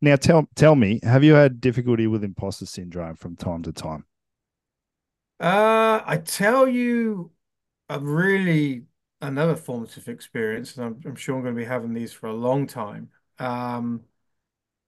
Now 0.02 0.16
tell 0.16 0.48
tell 0.56 0.76
me, 0.76 1.00
have 1.04 1.24
you 1.24 1.34
had 1.34 1.60
difficulty 1.60 2.08
with 2.08 2.24
imposter 2.24 2.66
syndrome 2.66 3.16
from 3.16 3.36
time 3.36 3.64
to 3.64 3.72
time? 3.72 4.06
Uh, 5.40 6.02
I 6.06 6.18
tell 6.18 6.68
you, 6.68 7.32
a 7.88 8.00
really 8.00 8.86
another 9.22 9.56
formative 9.56 10.08
experience, 10.08 10.76
and 10.76 10.86
I'm, 10.86 11.02
I'm 11.06 11.16
sure 11.16 11.36
I'm 11.36 11.42
going 11.42 11.56
to 11.56 11.60
be 11.60 11.66
having 11.66 11.94
these 11.94 12.14
for 12.14 12.28
a 12.28 12.34
long 12.34 12.68
time. 12.68 13.10
Um, 13.40 14.02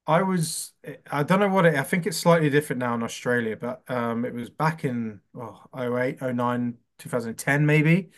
I 0.08 0.24
was, 0.24 0.74
I 1.12 1.24
don't 1.24 1.40
know 1.40 1.48
what 1.48 1.66
it, 1.66 1.76
I 1.76 1.84
think 1.84 2.06
it's 2.06 2.18
slightly 2.18 2.50
different 2.50 2.80
now 2.80 2.94
in 2.96 3.04
Australia, 3.04 3.56
but 3.56 3.84
um, 3.88 4.26
it 4.26 4.34
was 4.34 4.50
back 4.50 4.84
in 4.84 5.22
oh, 5.36 5.62
08, 5.78 6.22
09, 6.22 6.78
2010 6.98 7.66
maybe. 7.66 8.10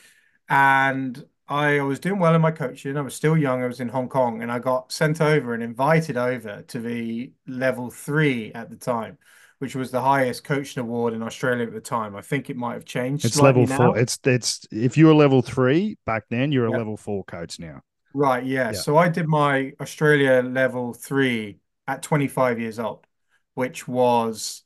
And 0.49 1.23
I 1.53 1.81
was 1.81 1.99
doing 1.99 2.19
well 2.19 2.33
in 2.35 2.41
my 2.41 2.51
coaching. 2.51 2.97
I 2.97 3.01
was 3.01 3.13
still 3.13 3.37
young. 3.37 3.63
I 3.63 3.67
was 3.67 3.79
in 3.79 3.89
Hong 3.89 4.09
Kong 4.09 4.41
and 4.41 4.51
I 4.51 4.59
got 4.59 4.91
sent 4.91 5.21
over 5.21 5.53
and 5.53 5.61
invited 5.61 6.17
over 6.17 6.63
to 6.63 6.79
the 6.79 7.31
level 7.47 7.89
three 7.89 8.51
at 8.53 8.69
the 8.69 8.75
time 8.75 9.17
which 9.63 9.75
was 9.75 9.91
the 9.91 10.01
highest 10.01 10.43
coaching 10.43 10.81
award 10.81 11.13
in 11.13 11.23
Australia 11.23 11.65
at 11.65 11.71
the 11.71 11.79
time. 11.79 12.17
I 12.17 12.21
think 12.21 12.49
it 12.49 12.57
might 12.57 12.73
have 12.73 12.83
changed. 12.83 13.23
It's 13.23 13.39
level 13.39 13.65
now. 13.65 13.77
four. 13.77 13.97
It's 13.97 14.19
it's 14.25 14.67
if 14.71 14.97
you 14.97 15.05
were 15.05 15.13
level 15.13 15.41
three 15.41 15.97
back 16.05 16.25
then, 16.29 16.51
you're 16.51 16.67
yep. 16.67 16.75
a 16.75 16.77
level 16.79 16.97
four 16.97 17.23
coach 17.23 17.61
now. 17.61 17.81
Right. 18.13 18.45
Yeah. 18.45 18.71
yeah. 18.71 18.79
So 18.79 18.97
I 18.97 19.07
did 19.07 19.25
my 19.25 19.71
Australia 19.79 20.41
level 20.45 20.93
three 20.93 21.59
at 21.87 22.01
25 22.01 22.59
years 22.59 22.77
old, 22.77 23.07
which 23.53 23.87
was 23.87 24.63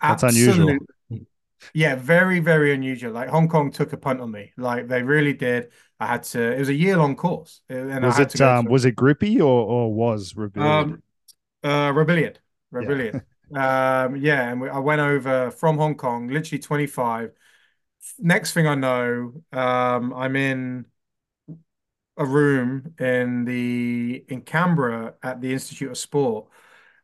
that's 0.00 0.22
unusual. 0.22 0.78
Yeah, 1.74 1.96
very, 1.96 2.40
very 2.40 2.72
unusual. 2.72 3.12
Like 3.12 3.28
Hong 3.28 3.48
Kong 3.48 3.70
took 3.70 3.92
a 3.92 3.98
punt 3.98 4.22
on 4.22 4.30
me. 4.30 4.52
Like 4.56 4.88
they 4.88 5.02
really 5.02 5.34
did. 5.34 5.70
I 6.00 6.06
had 6.06 6.22
to. 6.24 6.52
It 6.52 6.58
was 6.58 6.68
a 6.68 6.74
year 6.74 6.96
long 6.96 7.16
course. 7.16 7.60
And 7.68 8.04
was 8.04 8.18
it 8.18 8.40
um, 8.40 8.66
was 8.66 8.84
it 8.84 8.92
grippy 8.92 9.40
or 9.40 9.62
or 9.66 9.92
was 9.92 10.36
Rebellion? 10.36 11.02
Um, 11.64 11.70
uh, 11.70 11.92
Rebellion. 11.92 12.34
Rebellion. 12.70 13.14
Yeah. 13.14 13.20
Um, 13.54 14.16
yeah, 14.16 14.50
and 14.50 14.60
we, 14.60 14.68
I 14.70 14.78
went 14.78 15.00
over 15.00 15.50
from 15.50 15.76
Hong 15.76 15.94
Kong, 15.96 16.28
literally 16.28 16.60
25. 16.60 17.30
Next 18.18 18.52
thing 18.52 18.66
I 18.66 18.74
know, 18.74 19.34
um, 19.52 20.12
I'm 20.14 20.34
in 20.34 20.86
a 22.16 22.24
room 22.24 22.94
in 22.98 23.44
the 23.44 24.24
in 24.28 24.42
Canberra 24.42 25.14
at 25.22 25.40
the 25.40 25.52
Institute 25.52 25.90
of 25.90 25.98
Sport, 25.98 26.48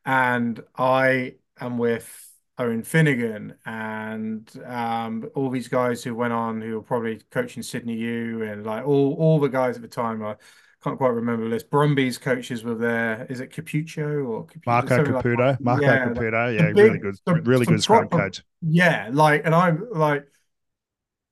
and 0.04 0.62
I 0.76 1.36
am 1.60 1.78
with 1.78 2.29
Owen 2.60 2.82
Finegan 2.82 3.54
and 3.64 4.50
um, 4.66 5.30
all 5.34 5.48
these 5.48 5.66
guys 5.66 6.04
who 6.04 6.14
went 6.14 6.34
on 6.34 6.60
who 6.60 6.74
were 6.74 6.82
probably 6.82 7.18
coaching 7.30 7.62
Sydney 7.62 7.94
U 7.94 8.42
and 8.42 8.66
like 8.66 8.86
all 8.86 9.14
all 9.14 9.40
the 9.40 9.48
guys 9.48 9.76
at 9.76 9.82
the 9.82 9.88
time. 9.88 10.22
I 10.22 10.36
can't 10.84 10.98
quite 10.98 11.14
remember 11.14 11.44
the 11.44 11.50
list. 11.50 11.70
Brumbies 11.70 12.18
coaches 12.18 12.62
were 12.62 12.74
there. 12.74 13.26
Is 13.30 13.40
it 13.40 13.50
Capucho 13.50 14.26
or? 14.26 14.46
Marco 14.66 15.04
Caputo? 15.04 15.38
Like 15.38 15.60
Marco 15.60 15.82
yeah, 15.82 16.08
Caputo, 16.08 16.54
yeah, 16.54 16.66
big, 16.68 16.76
really 16.76 16.98
good, 16.98 17.16
some, 17.26 17.44
really 17.44 17.64
some 17.64 17.74
good 17.74 17.82
scrum 17.82 18.08
coach. 18.08 18.42
Yeah, 18.60 19.08
like, 19.10 19.42
and 19.46 19.54
I'm 19.54 19.86
like, 19.90 20.26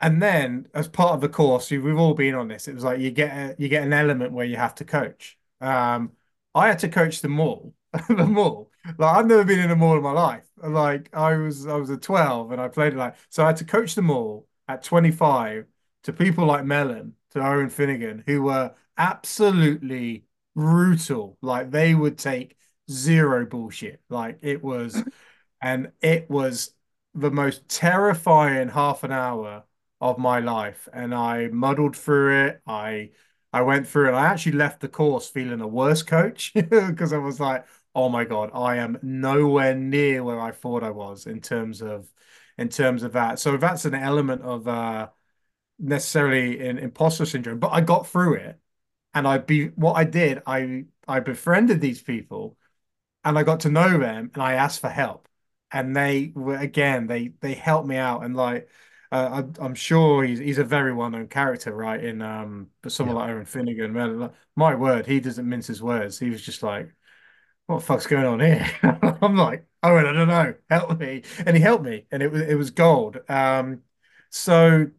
and 0.01 0.23
then 0.23 0.69
as 0.75 0.89
part 0.89 1.13
of 1.13 1.21
the 1.21 1.29
course, 1.29 1.71
we've 1.71 1.99
all 1.99 2.15
been 2.15 2.35
on 2.35 2.49
this. 2.49 2.69
It 2.69 2.75
was 2.75 2.85
like 2.85 3.01
you 3.01 3.11
get 3.11 3.31
a, 3.31 3.55
you 3.59 3.69
get 3.69 3.83
an 3.83 3.93
element 3.93 4.33
where 4.33 4.47
you 4.47 4.57
have 4.57 4.75
to 4.77 4.85
coach. 4.85 5.39
Um, 5.61 6.13
I 6.55 6.69
had 6.69 6.79
to 6.81 6.89
coach 6.89 7.21
them 7.21 7.39
all, 7.39 7.75
them 8.09 8.39
all. 8.39 8.68
Like 8.97 9.17
I've 9.17 9.27
never 9.27 9.45
been 9.45 9.59
in 9.61 9.71
a 9.71 9.77
maul 9.77 9.97
in 9.97 10.03
my 10.03 10.13
life. 10.13 10.45
Like 10.57 11.15
I 11.15 11.35
was, 11.37 11.67
I 11.67 11.77
was 11.77 11.91
a 11.91 11.97
12 11.97 12.51
and 12.53 12.61
I 12.61 12.69
played 12.69 12.95
like 12.95 13.17
so. 13.29 13.45
I 13.45 13.49
had 13.49 13.57
to 13.59 13.65
coach 13.65 13.95
them 13.95 14.11
all 14.11 14.47
at 14.69 14.83
25 14.83 15.67
to 16.05 16.13
people 16.13 16.47
like 16.47 16.65
Mellon, 16.65 17.15
to 17.31 17.41
Owen 17.47 17.69
Finegan, 17.69 18.23
who 18.27 18.43
were 18.43 18.75
absolutely 18.97 20.25
brutal. 20.55 21.37
Like 21.43 21.71
they 21.71 21.95
would 21.95 22.19
take 22.19 22.57
zero 22.91 23.45
bullshit. 23.47 24.01
Like 24.09 24.39
it 24.43 24.63
was, 24.63 25.05
and 25.63 25.93
it 26.01 26.29
was 26.31 26.73
the 27.15 27.31
most 27.31 27.69
terrifying 27.69 28.69
half 28.69 29.03
an 29.05 29.13
hour 29.13 29.65
of 30.01 30.19
my 30.19 30.39
life. 30.41 30.89
And 30.93 31.15
I 31.15 31.49
muddled 31.49 31.97
through 31.97 32.47
it. 32.47 32.63
I 32.67 33.11
I 33.53 33.63
went 33.63 33.89
through 33.89 34.09
and 34.09 34.17
I 34.17 34.27
actually 34.27 34.53
left 34.53 34.81
the 34.81 34.89
course 34.89 35.29
feeling 35.29 35.61
a 35.63 35.67
worse 35.67 36.03
coach 36.03 36.53
because 36.55 37.13
I 37.13 37.19
was 37.19 37.41
like, 37.41 37.67
oh 37.99 38.09
my 38.09 38.25
God, 38.25 38.51
I 38.55 38.77
am 38.77 38.99
nowhere 39.03 39.75
near 39.75 40.23
where 40.25 40.41
I 40.41 40.53
thought 40.53 40.83
I 40.85 40.91
was 40.91 41.27
in 41.27 41.41
terms 41.41 41.83
of 41.83 42.09
in 42.59 42.69
terms 42.69 43.03
of 43.03 43.13
that. 43.13 43.39
So 43.39 43.57
that's 43.57 43.85
an 43.85 43.95
element 43.95 44.43
of 44.43 44.69
uh 44.69 45.09
necessarily 45.79 46.61
in 46.61 46.79
imposter 46.79 47.27
syndrome, 47.27 47.59
but 47.59 47.73
I 47.73 47.81
got 47.83 48.07
through 48.09 48.35
it 48.35 48.61
and 49.15 49.27
I 49.29 49.39
be 49.39 49.69
what 49.69 49.95
I 49.95 50.05
did, 50.05 50.43
I 50.47 50.87
I 51.09 51.21
befriended 51.21 51.81
these 51.81 52.03
people, 52.03 52.57
and 53.25 53.39
I 53.39 53.43
got 53.43 53.61
to 53.61 53.71
know 53.71 53.99
them, 53.99 54.31
and 54.35 54.43
I 54.43 54.55
asked 54.55 54.81
for 54.81 54.89
help, 54.91 55.29
and 55.73 55.97
they 55.97 56.33
were 56.35 56.57
again 56.57 57.07
they 57.07 57.33
they 57.41 57.55
helped 57.55 57.89
me 57.89 57.97
out, 57.97 58.25
and 58.25 58.37
like 58.37 58.69
uh, 59.11 59.43
I, 59.61 59.65
am 59.65 59.75
sure 59.75 60.25
he's 60.25 60.39
he's 60.39 60.59
a 60.59 60.65
very 60.65 60.93
well 60.95 61.11
known 61.11 61.29
character, 61.29 61.75
right? 61.75 62.03
In 62.03 62.23
um, 62.23 62.69
but 62.83 62.93
someone 62.93 63.17
yeah. 63.17 63.23
like 63.23 63.31
Aaron 63.31 63.47
Finegan, 63.47 63.93
man, 63.93 64.31
my 64.57 64.75
word, 64.75 65.07
he 65.07 65.21
doesn't 65.21 65.49
mince 65.49 65.67
his 65.67 65.83
words. 65.83 66.19
He 66.19 66.31
was 66.31 66.43
just 66.43 66.63
like, 66.63 66.91
"What 67.69 67.81
the 67.81 67.87
fuck's 67.87 68.09
going 68.09 68.27
on 68.27 68.41
here?" 68.41 68.67
I'm 69.23 69.37
like, 69.37 69.67
"Oh, 69.85 69.97
I 69.97 70.03
don't 70.05 70.29
know, 70.29 70.57
help 70.71 70.99
me," 71.01 71.25
and 71.47 71.57
he 71.57 71.63
helped 71.63 71.85
me, 71.85 72.07
and 72.13 72.23
it 72.25 72.33
was 72.33 72.43
it 72.43 72.57
was 72.57 72.73
gold. 72.73 73.19
Um, 73.31 73.85
so 74.31 74.91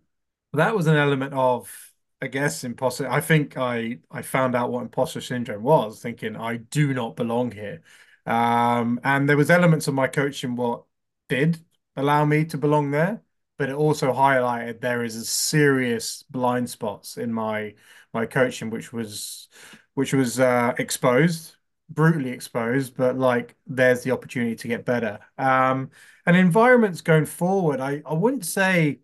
that 0.53 0.75
was 0.75 0.87
an 0.87 0.95
element 0.97 1.33
of 1.33 1.93
I 2.21 2.27
guess 2.27 2.63
imposter. 2.63 3.09
I 3.09 3.21
think 3.21 3.57
I 3.57 3.99
I 4.11 4.21
found 4.23 4.55
out 4.55 4.71
what 4.71 4.81
imposter 4.83 5.21
syndrome 5.21 5.63
was, 5.63 6.01
thinking 6.01 6.35
I 6.35 6.57
do 6.57 6.93
not 6.93 7.15
belong 7.15 7.51
here. 7.51 7.83
Um, 8.25 8.99
and 9.03 9.27
there 9.29 9.37
was 9.37 9.49
elements 9.51 9.87
of 9.87 9.93
my 9.93 10.07
coaching 10.07 10.55
what 10.55 10.85
did 11.29 11.63
allow 11.95 12.25
me 12.25 12.45
to 12.45 12.57
belong 12.57 12.91
there, 12.91 13.23
but 13.57 13.69
it 13.69 13.75
also 13.75 14.13
highlighted 14.13 14.81
there 14.81 15.03
is 15.03 15.15
a 15.15 15.25
serious 15.25 16.23
blind 16.23 16.69
spots 16.69 17.17
in 17.17 17.33
my 17.33 17.75
my 18.13 18.25
coaching, 18.25 18.69
which 18.69 18.91
was 18.93 19.47
which 19.93 20.13
was 20.13 20.39
uh, 20.39 20.73
exposed, 20.77 21.55
brutally 21.89 22.31
exposed. 22.31 22.95
But 22.95 23.17
like, 23.17 23.55
there's 23.67 24.03
the 24.03 24.11
opportunity 24.11 24.55
to 24.55 24.67
get 24.67 24.85
better. 24.85 25.19
Um, 25.37 25.91
and 26.25 26.35
environments 26.37 27.01
going 27.01 27.25
forward, 27.25 27.79
I 27.79 28.01
I 28.05 28.13
wouldn't 28.13 28.45
say 28.45 28.99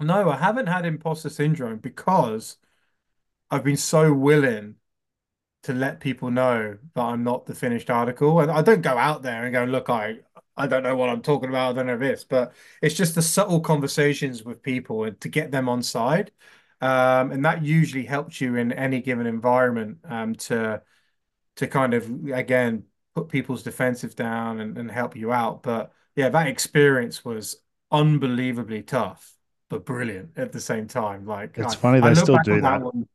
no, 0.00 0.30
I 0.30 0.36
haven't 0.36 0.66
had 0.68 0.86
imposter 0.86 1.28
syndrome 1.30 1.78
because 1.78 2.56
I've 3.50 3.64
been 3.64 3.76
so 3.76 4.12
willing 4.12 4.76
to 5.64 5.74
let 5.74 6.00
people 6.00 6.30
know 6.30 6.78
that 6.94 7.02
I'm 7.02 7.24
not 7.24 7.46
the 7.46 7.54
finished 7.54 7.90
article. 7.90 8.40
And 8.40 8.50
I 8.50 8.62
don't 8.62 8.82
go 8.82 8.96
out 8.96 9.22
there 9.22 9.44
and 9.44 9.52
go, 9.52 9.64
look, 9.64 9.90
I 9.90 10.20
I 10.56 10.66
don't 10.66 10.82
know 10.82 10.96
what 10.96 11.08
I'm 11.08 11.22
talking 11.22 11.48
about, 11.48 11.70
I 11.70 11.72
don't 11.74 11.86
know 11.86 11.98
this, 11.98 12.24
but 12.24 12.54
it's 12.82 12.94
just 12.94 13.14
the 13.14 13.22
subtle 13.22 13.60
conversations 13.60 14.42
with 14.44 14.62
people 14.62 15.04
and 15.04 15.20
to 15.22 15.28
get 15.28 15.50
them 15.50 15.68
on 15.68 15.82
side. 15.82 16.32
Um, 16.82 17.32
and 17.32 17.44
that 17.44 17.62
usually 17.64 18.04
helps 18.04 18.40
you 18.40 18.56
in 18.56 18.72
any 18.72 19.00
given 19.00 19.26
environment 19.26 19.98
um, 20.04 20.34
to 20.36 20.82
to 21.60 21.68
kind 21.68 21.94
of 21.94 22.10
again 22.32 22.84
put 23.16 23.30
people's 23.30 23.64
defensive 23.64 24.16
down 24.16 24.60
and, 24.60 24.78
and 24.78 24.90
help 24.92 25.16
you 25.16 25.32
out. 25.32 25.62
But 25.64 25.92
yeah, 26.16 26.30
that 26.30 26.48
experience 26.48 27.24
was 27.24 27.56
unbelievably 27.92 28.84
tough, 28.84 29.34
but 29.70 29.86
brilliant 29.86 30.32
at 30.38 30.52
the 30.52 30.60
same 30.60 30.88
time. 30.88 31.26
Like 31.26 31.58
It's 31.58 31.74
I, 31.74 31.76
funny 31.76 32.00
they 32.00 32.14
still 32.14 32.38
do 32.38 32.60
that 32.62 32.80
that. 32.80 32.82
one. 32.82 33.08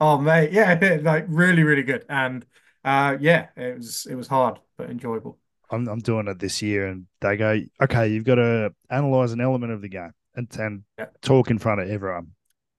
Oh 0.00 0.18
mate, 0.18 0.52
yeah, 0.52 0.98
like 1.02 1.26
really, 1.28 1.62
really 1.64 1.82
good. 1.84 2.06
And 2.08 2.46
uh 2.84 3.18
yeah, 3.20 3.48
it 3.56 3.76
was 3.78 4.06
it 4.06 4.14
was 4.16 4.28
hard 4.28 4.60
but 4.78 4.90
enjoyable. 4.90 5.38
I'm 5.70 5.88
I'm 5.88 6.00
doing 6.00 6.26
it 6.28 6.38
this 6.38 6.62
year, 6.62 6.88
and 6.88 7.06
they 7.20 7.36
go, 7.36 7.60
okay, 7.82 8.08
you've 8.08 8.24
got 8.24 8.36
to 8.36 8.74
analyze 8.90 9.32
an 9.32 9.40
element 9.40 9.72
of 9.72 9.82
the 9.82 9.88
game 9.88 10.12
and 10.34 10.48
and 10.58 10.82
Yeah. 10.98 11.06
talk 11.22 11.50
in 11.50 11.58
front 11.58 11.80
of 11.80 11.88
everyone. 11.88 12.32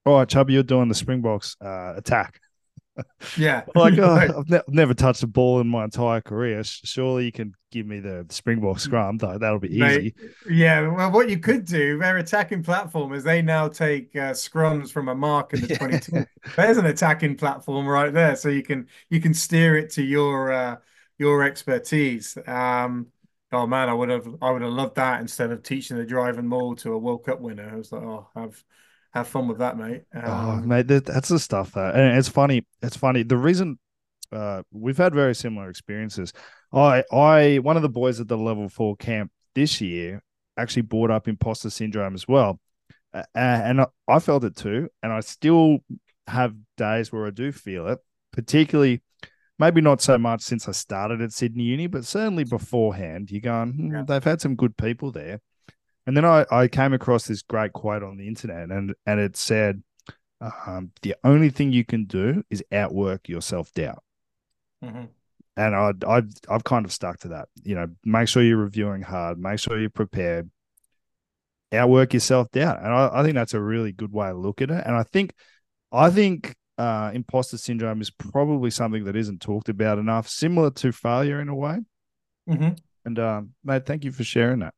All 0.05 0.18
right, 0.18 0.28
Chubby, 0.28 0.53
you're 0.53 0.64
doing 0.64 0.89
the 0.89 0.95
Springboks 0.95 1.55
uh, 1.62 1.93
attack. 1.95 2.39
Yeah. 3.37 3.63
Like, 3.75 3.93
oh, 3.99 4.15
I've, 4.15 4.49
ne- 4.49 4.57
I've 4.57 4.73
never 4.73 4.93
touched 4.93 5.23
a 5.23 5.27
ball 5.27 5.59
in 5.61 5.67
my 5.67 5.83
entire 5.83 6.21
career. 6.21 6.63
Surely 6.63 7.25
you 7.25 7.31
can 7.31 7.53
give 7.71 7.85
me 7.85 7.99
the 7.99 8.25
Springbok 8.29 8.79
scrum. 8.79 9.17
Though 9.17 9.37
that'll 9.37 9.59
be 9.59 9.75
easy. 9.75 10.13
yeah, 10.49 10.87
well, 10.87 11.11
what 11.11 11.29
you 11.29 11.39
could 11.39 11.65
do, 11.65 11.97
their 11.97 12.17
attacking 12.17 12.63
platform 12.63 13.13
is 13.13 13.23
they 13.23 13.41
now 13.41 13.67
take 13.67 14.15
uh, 14.15 14.31
scrums 14.31 14.91
from 14.91 15.07
a 15.07 15.15
mark 15.15 15.53
in 15.53 15.61
the 15.61 15.75
22. 15.75 16.25
There's 16.55 16.77
an 16.77 16.85
attacking 16.85 17.37
platform 17.37 17.87
right 17.87 18.13
there, 18.13 18.35
so 18.35 18.49
you 18.49 18.63
can 18.63 18.87
you 19.09 19.21
can 19.21 19.33
steer 19.33 19.77
it 19.77 19.91
to 19.91 20.03
your 20.03 20.51
uh, 20.51 20.75
your 21.17 21.43
expertise. 21.43 22.37
Um, 22.47 23.07
oh 23.51 23.67
man, 23.67 23.89
I 23.89 23.93
would 23.93 24.09
have 24.09 24.27
I 24.41 24.51
would 24.51 24.61
have 24.61 24.71
loved 24.71 24.95
that 24.95 25.21
instead 25.21 25.51
of 25.51 25.63
teaching 25.63 25.97
the 25.97 26.05
driving 26.05 26.47
maul 26.47 26.75
to 26.77 26.93
a 26.93 26.97
World 26.97 27.25
Cup 27.25 27.39
winner. 27.39 27.69
I 27.71 27.75
was 27.75 27.91
like, 27.91 28.03
oh, 28.03 28.27
have 28.35 28.63
have 29.14 29.28
fun 29.28 29.47
with 29.47 29.59
that, 29.59 29.78
mate. 29.78 30.03
Oh, 30.16 30.32
Um, 30.32 30.68
mate, 30.68 30.88
that, 30.88 31.05
that's 31.05 31.30
the 31.30 31.39
stuff 31.39 31.72
though, 31.74 31.89
and 31.89 32.18
it's 32.18 32.30
funny. 32.30 32.66
It's 32.82 32.95
funny. 32.97 33.24
The 33.24 33.38
reason 33.38 33.78
uh, 34.32 34.64
we've 34.72 34.97
had 34.97 35.14
very 35.14 35.36
similar 35.36 35.70
experiences. 35.70 36.34
I, 36.74 37.03
I, 37.12 37.59
one 37.62 37.76
of 37.76 37.82
the 37.82 37.89
boys 37.89 38.20
at 38.22 38.28
the 38.30 38.38
level 38.38 38.70
four 38.70 38.95
camp 38.95 39.32
this 39.55 39.82
year 39.82 40.24
actually 40.57 40.84
brought 40.84 41.12
up 41.12 41.28
imposter 41.28 41.70
syndrome 41.70 42.14
as 42.14 42.28
well, 42.28 42.59
uh, 43.14 43.24
and 43.36 43.82
I, 43.82 43.88
I 44.07 44.20
felt 44.20 44.43
it 44.45 44.55
too. 44.55 44.89
And 45.03 45.12
I 45.12 45.20
still 45.20 45.80
have 46.28 46.55
days 46.78 47.12
where 47.12 47.28
I 47.28 47.32
do 47.32 47.51
feel 47.51 47.88
it, 47.88 47.99
particularly 48.32 49.01
maybe 49.59 49.82
not 49.82 50.01
so 50.01 50.18
much 50.18 50.41
since 50.41 50.68
I 50.68 50.72
started 50.72 51.22
at 51.22 51.34
Sydney 51.34 51.64
Uni, 51.66 51.88
but 51.88 52.05
certainly 52.05 52.43
beforehand. 52.45 53.30
You're 53.30 53.41
going, 53.41 53.74
hmm, 53.74 53.93
Yeah. 53.93 54.03
they've 54.07 54.24
had 54.24 54.41
some 54.41 54.55
good 54.55 54.76
people 54.78 55.12
there. 55.12 55.39
And 56.08 56.18
then 56.18 56.26
I, 56.26 56.45
I 56.52 56.68
came 56.68 56.93
across 56.93 57.26
this 57.28 57.41
great 57.41 57.74
quote 57.74 58.04
on 58.04 58.18
the 58.18 58.28
internet, 58.28 58.72
and 58.72 58.95
and 59.06 59.20
it 59.20 59.38
said, 59.38 59.84
um, 60.41 60.91
"The 61.02 61.16
only 61.24 61.49
thing 61.49 61.72
you 61.72 61.86
can 61.86 62.06
do 62.06 62.43
is 62.49 62.64
outwork 62.72 63.30
your 63.30 63.41
self 63.41 63.74
doubt." 63.74 64.04
mhm. 64.82 65.10
And 65.58 65.76
I, 65.76 65.91
I've 66.08 66.32
I've 66.49 66.64
kind 66.64 66.86
of 66.86 66.91
stuck 66.91 67.20
to 67.20 67.30
that. 67.30 67.49
You 67.64 67.76
know, 67.76 67.88
make 68.06 68.28
sure 68.28 68.41
you're 68.43 68.58
reviewing 68.58 69.02
hard, 69.02 69.38
make 69.39 69.60
sure 69.60 69.80
you're 69.80 69.89
prepared, 69.89 70.49
outwork 71.74 72.14
your 72.14 72.20
self 72.20 72.52
doubt, 72.52 72.80
and 72.84 72.93
I, 72.93 73.10
I 73.14 73.24
think 73.24 73.36
that's 73.36 73.54
a 73.54 73.62
really 73.62 73.91
good 73.91 74.12
way 74.12 74.28
to 74.28 74.34
look 74.38 74.62
at 74.62 74.72
it. 74.72 74.84
And 74.86 74.95
I 74.95 75.04
think 75.04 75.34
I 75.91 76.10
think 76.10 76.56
uh, 76.78 77.12
imposter 77.14 77.58
syndrome 77.58 78.02
is 78.02 78.12
probably 78.12 78.72
something 78.72 79.06
that 79.06 79.16
isn't 79.16 79.41
talked 79.41 79.70
about 79.70 79.99
enough, 79.99 80.28
similar 80.30 80.72
to 80.72 80.91
failure 80.91 81.41
in 81.41 81.49
a 81.49 81.56
way. 81.56 81.80
Mhm. 82.47 82.78
And 83.06 83.20
um, 83.20 83.49
mate, 83.64 83.86
thank 83.86 84.04
you 84.04 84.12
for 84.12 84.24
sharing 84.24 84.60
that. 84.60 84.74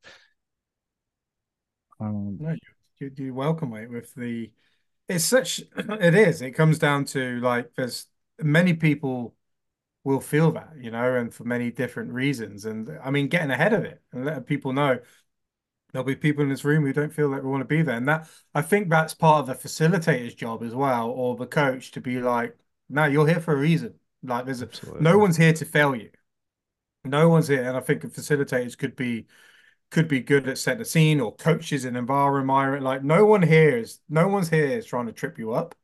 Um, 2.03 2.37
No, 2.39 2.55
you, 2.99 3.11
you, 3.15 3.33
welcome, 3.33 3.71
mate. 3.71 3.89
With 3.89 4.13
the, 4.15 4.51
it's 5.07 5.25
such, 5.25 5.59
it 5.77 6.15
is. 6.15 6.41
It 6.41 6.51
comes 6.51 6.79
down 6.79 7.05
to 7.05 7.39
like, 7.39 7.71
there's 7.75 8.07
many 8.39 8.73
people 8.73 9.35
will 10.03 10.19
feel 10.19 10.51
that, 10.51 10.73
you 10.79 10.91
know, 10.91 11.15
and 11.15 11.33
for 11.33 11.45
many 11.45 11.71
different 11.71 12.11
reasons. 12.11 12.65
And 12.65 12.89
I 13.03 13.09
mean, 13.09 13.27
getting 13.27 13.51
ahead 13.51 13.73
of 13.73 13.85
it 13.85 14.01
and 14.11 14.25
letting 14.25 14.43
people 14.43 14.73
know 14.73 14.99
there'll 15.91 16.05
be 16.05 16.15
people 16.15 16.43
in 16.43 16.49
this 16.49 16.65
room 16.65 16.83
who 16.83 16.91
don't 16.91 17.13
feel 17.13 17.29
like 17.29 17.43
we 17.43 17.49
want 17.49 17.61
to 17.61 17.65
be 17.65 17.81
there. 17.83 17.95
And 17.95 18.07
that, 18.09 18.27
I 18.53 18.61
think 18.61 18.89
that's 18.89 19.13
part 19.13 19.39
of 19.39 19.47
the 19.47 19.53
facilitator's 19.55 20.33
job 20.33 20.63
as 20.63 20.75
well, 20.75 21.09
or 21.09 21.35
the 21.35 21.45
coach 21.45 21.91
to 21.91 22.01
be 22.01 22.19
like, 22.19 22.57
no, 22.89 23.05
you're 23.05 23.27
here 23.27 23.39
for 23.39 23.53
a 23.53 23.57
reason. 23.57 23.93
Like, 24.23 24.45
there's 24.45 24.61
a, 24.61 24.65
absolutely. 24.65 25.01
no 25.01 25.17
one's 25.17 25.37
here 25.37 25.53
to 25.53 25.65
fail 25.65 25.95
you. 25.95 26.09
No 27.05 27.29
one's 27.29 27.47
here. 27.47 27.63
And 27.63 27.77
I 27.77 27.79
think 27.79 28.01
facilitators 28.01 28.77
could 28.77 28.95
be 28.95 29.27
could 29.93 30.07
be 30.07 30.19
good 30.21 30.47
at 30.49 30.57
setting 30.57 30.79
the 30.79 30.85
scene 30.85 31.21
or 31.21 31.35
coaches 31.35 31.85
in 31.85 31.95
environment. 31.95 32.83
Like 32.83 33.03
no 33.03 33.25
one 33.25 33.43
here 33.43 33.77
is 33.77 33.99
no 34.09 34.27
one's 34.27 34.49
here 34.49 34.65
is 34.65 34.87
trying 34.87 35.05
to 35.05 35.13
trip 35.13 35.37
you 35.37 35.53
up. 35.53 35.75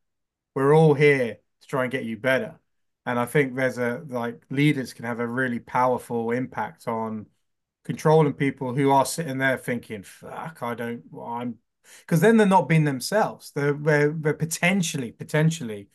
We're 0.56 0.76
all 0.76 0.96
here 0.96 1.38
to 1.62 1.68
try 1.68 1.84
and 1.84 1.92
get 1.92 2.06
you 2.06 2.18
better. 2.18 2.60
And 3.06 3.20
I 3.20 3.26
think 3.26 3.56
there's 3.56 3.78
a 3.78 4.04
like 4.08 4.42
leaders 4.50 4.94
can 4.94 5.06
have 5.06 5.20
a 5.20 5.28
really 5.28 5.60
powerful 5.60 6.32
impact 6.32 6.88
on 6.88 7.28
controlling 7.86 8.34
people 8.34 8.74
who 8.74 8.90
are 8.92 9.06
sitting 9.06 9.38
there 9.38 9.58
thinking, 9.58 10.02
fuck, 10.04 10.64
I 10.64 10.74
don't 10.74 11.04
well, 11.12 11.28
I'm 11.28 11.60
because 12.02 12.22
then 12.22 12.38
they're 12.38 12.48
not 12.48 12.68
being 12.68 12.86
themselves. 12.86 13.52
They're, 13.52 13.74
they're 13.74 14.12
they're 14.12 14.34
potentially, 14.34 15.12
potentially 15.12 15.90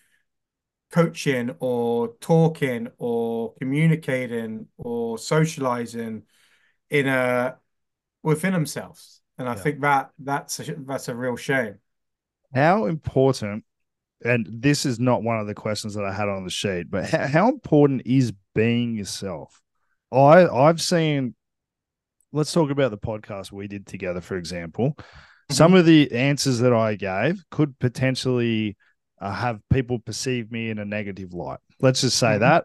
coaching 0.93 1.57
or 1.59 2.15
talking 2.21 2.89
or 2.99 3.55
communicating 3.55 4.69
or 4.79 5.19
socializing 5.19 6.23
in 6.91 7.09
a 7.09 7.59
within 8.25 8.53
themselves. 8.53 9.20
And 9.39 9.49
I 9.49 9.53
Yeah. 9.55 9.61
think 9.61 9.81
that 9.83 10.11
that's 10.18 10.59
a, 10.61 10.75
that's 10.79 11.09
a 11.09 11.14
real 11.14 11.37
shame. 11.37 11.77
How 12.53 12.87
important, 12.87 13.64
and 14.25 14.47
this 14.51 14.85
is 14.87 14.99
not 14.99 15.22
one 15.22 15.39
of 15.39 15.47
the 15.47 15.55
questions 15.55 15.95
that 15.95 16.05
I 16.05 16.12
had 16.12 16.29
on 16.29 16.43
the 16.45 16.51
sheet, 16.51 16.91
but 16.91 17.05
how, 17.09 17.27
how 17.27 17.49
important 17.49 18.03
is 18.07 18.33
being 18.55 18.97
yourself? 18.97 19.61
I 20.11 20.47
I've 20.47 20.81
seen. 20.81 21.35
Let's 22.33 22.53
talk 22.53 22.70
about 22.70 22.91
the 22.91 22.99
podcast 22.99 23.53
we 23.53 23.68
did 23.68 23.87
together, 23.87 24.20
for 24.20 24.37
example. 24.37 24.97
Some 25.53 25.75
of 25.75 25.87
the 25.87 26.11
answers 26.11 26.59
that 26.61 26.72
I 26.72 26.97
gave 26.97 27.45
could 27.51 27.79
potentially 27.79 28.77
uh, 29.20 29.33
have 29.33 29.61
people 29.70 30.01
perceive 30.01 30.51
me 30.51 30.68
in 30.70 30.79
a 30.81 30.85
negative 30.85 31.33
light. 31.33 31.61
Let's 31.81 32.01
just 32.01 32.18
say 32.18 32.37
Mhm. 32.37 32.41
that. 32.41 32.64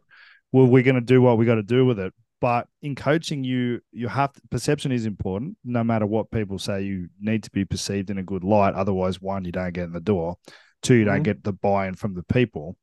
Well, 0.51 0.66
we're 0.66 0.84
going 0.84 0.95
to 0.95 1.01
do 1.01 1.22
what 1.22 1.38
we 1.38 1.45
got 1.45 1.55
to 1.55 1.64
do 1.64 1.86
with 1.86 1.99
it. 1.99 2.14
But 2.42 2.68
in 2.82 2.96
coaching, 2.96 3.44
you 3.44 3.82
you 3.92 4.08
have 4.08 4.32
perception 4.50 4.92
is 4.92 5.06
important. 5.06 5.58
No 5.64 5.84
matter 5.84 6.06
what 6.06 6.32
people 6.32 6.58
say, 6.58 6.84
you 6.84 7.10
need 7.20 7.44
to 7.44 7.52
be 7.52 7.66
perceived 7.66 8.10
in 8.10 8.18
a 8.18 8.24
good 8.24 8.44
light. 8.44 8.76
Otherwise, 8.76 9.22
one, 9.22 9.44
you 9.44 9.52
don't 9.52 9.74
get 9.74 9.86
in 9.86 9.92
the 9.92 10.00
door. 10.00 10.38
Two, 10.82 10.96
you 10.96 11.06
don't 11.06 11.22
Mhm. 11.22 11.24
get 11.24 11.44
the 11.44 11.52
buy-in 11.52 11.96
from 11.96 12.14
the 12.14 12.24
people. 12.24 12.78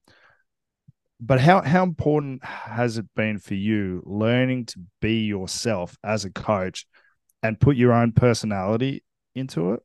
But 1.18 1.40
how 1.40 1.62
how 1.62 1.82
important 1.82 2.44
has 2.44 2.98
it 2.98 3.06
been 3.14 3.38
for 3.38 3.54
you 3.54 4.02
learning 4.04 4.66
to 4.66 4.80
be 5.00 5.24
yourself 5.24 5.96
as 6.04 6.26
a 6.26 6.30
coach 6.30 6.86
and 7.42 7.58
put 7.58 7.76
your 7.76 7.92
own 7.94 8.12
personality 8.12 9.02
into 9.34 9.72
it? 9.72 9.80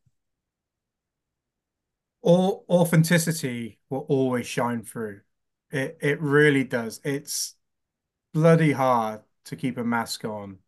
All 2.22 2.66
authenticity 2.70 3.80
will 3.90 4.06
always 4.10 4.46
shine 4.48 4.84
through. 4.84 5.22
It 5.72 5.98
it 6.02 6.22
really 6.22 6.64
does. 6.64 7.00
It's 7.04 7.56
bloody 8.34 8.74
hard 8.74 9.22
to 9.46 9.56
keep 9.56 9.78
a 9.78 9.84
mask 9.84 10.26
on 10.26 10.60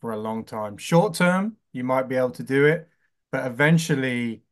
for 0.00 0.12
a 0.12 0.18
long 0.18 0.44
time. 0.44 0.76
Short 0.76 1.14
term, 1.14 1.56
you 1.72 1.84
might 1.84 2.08
be 2.08 2.16
able 2.16 2.30
to 2.32 2.42
do 2.42 2.66
it, 2.66 2.88
but 3.32 3.46
eventually 3.46 4.42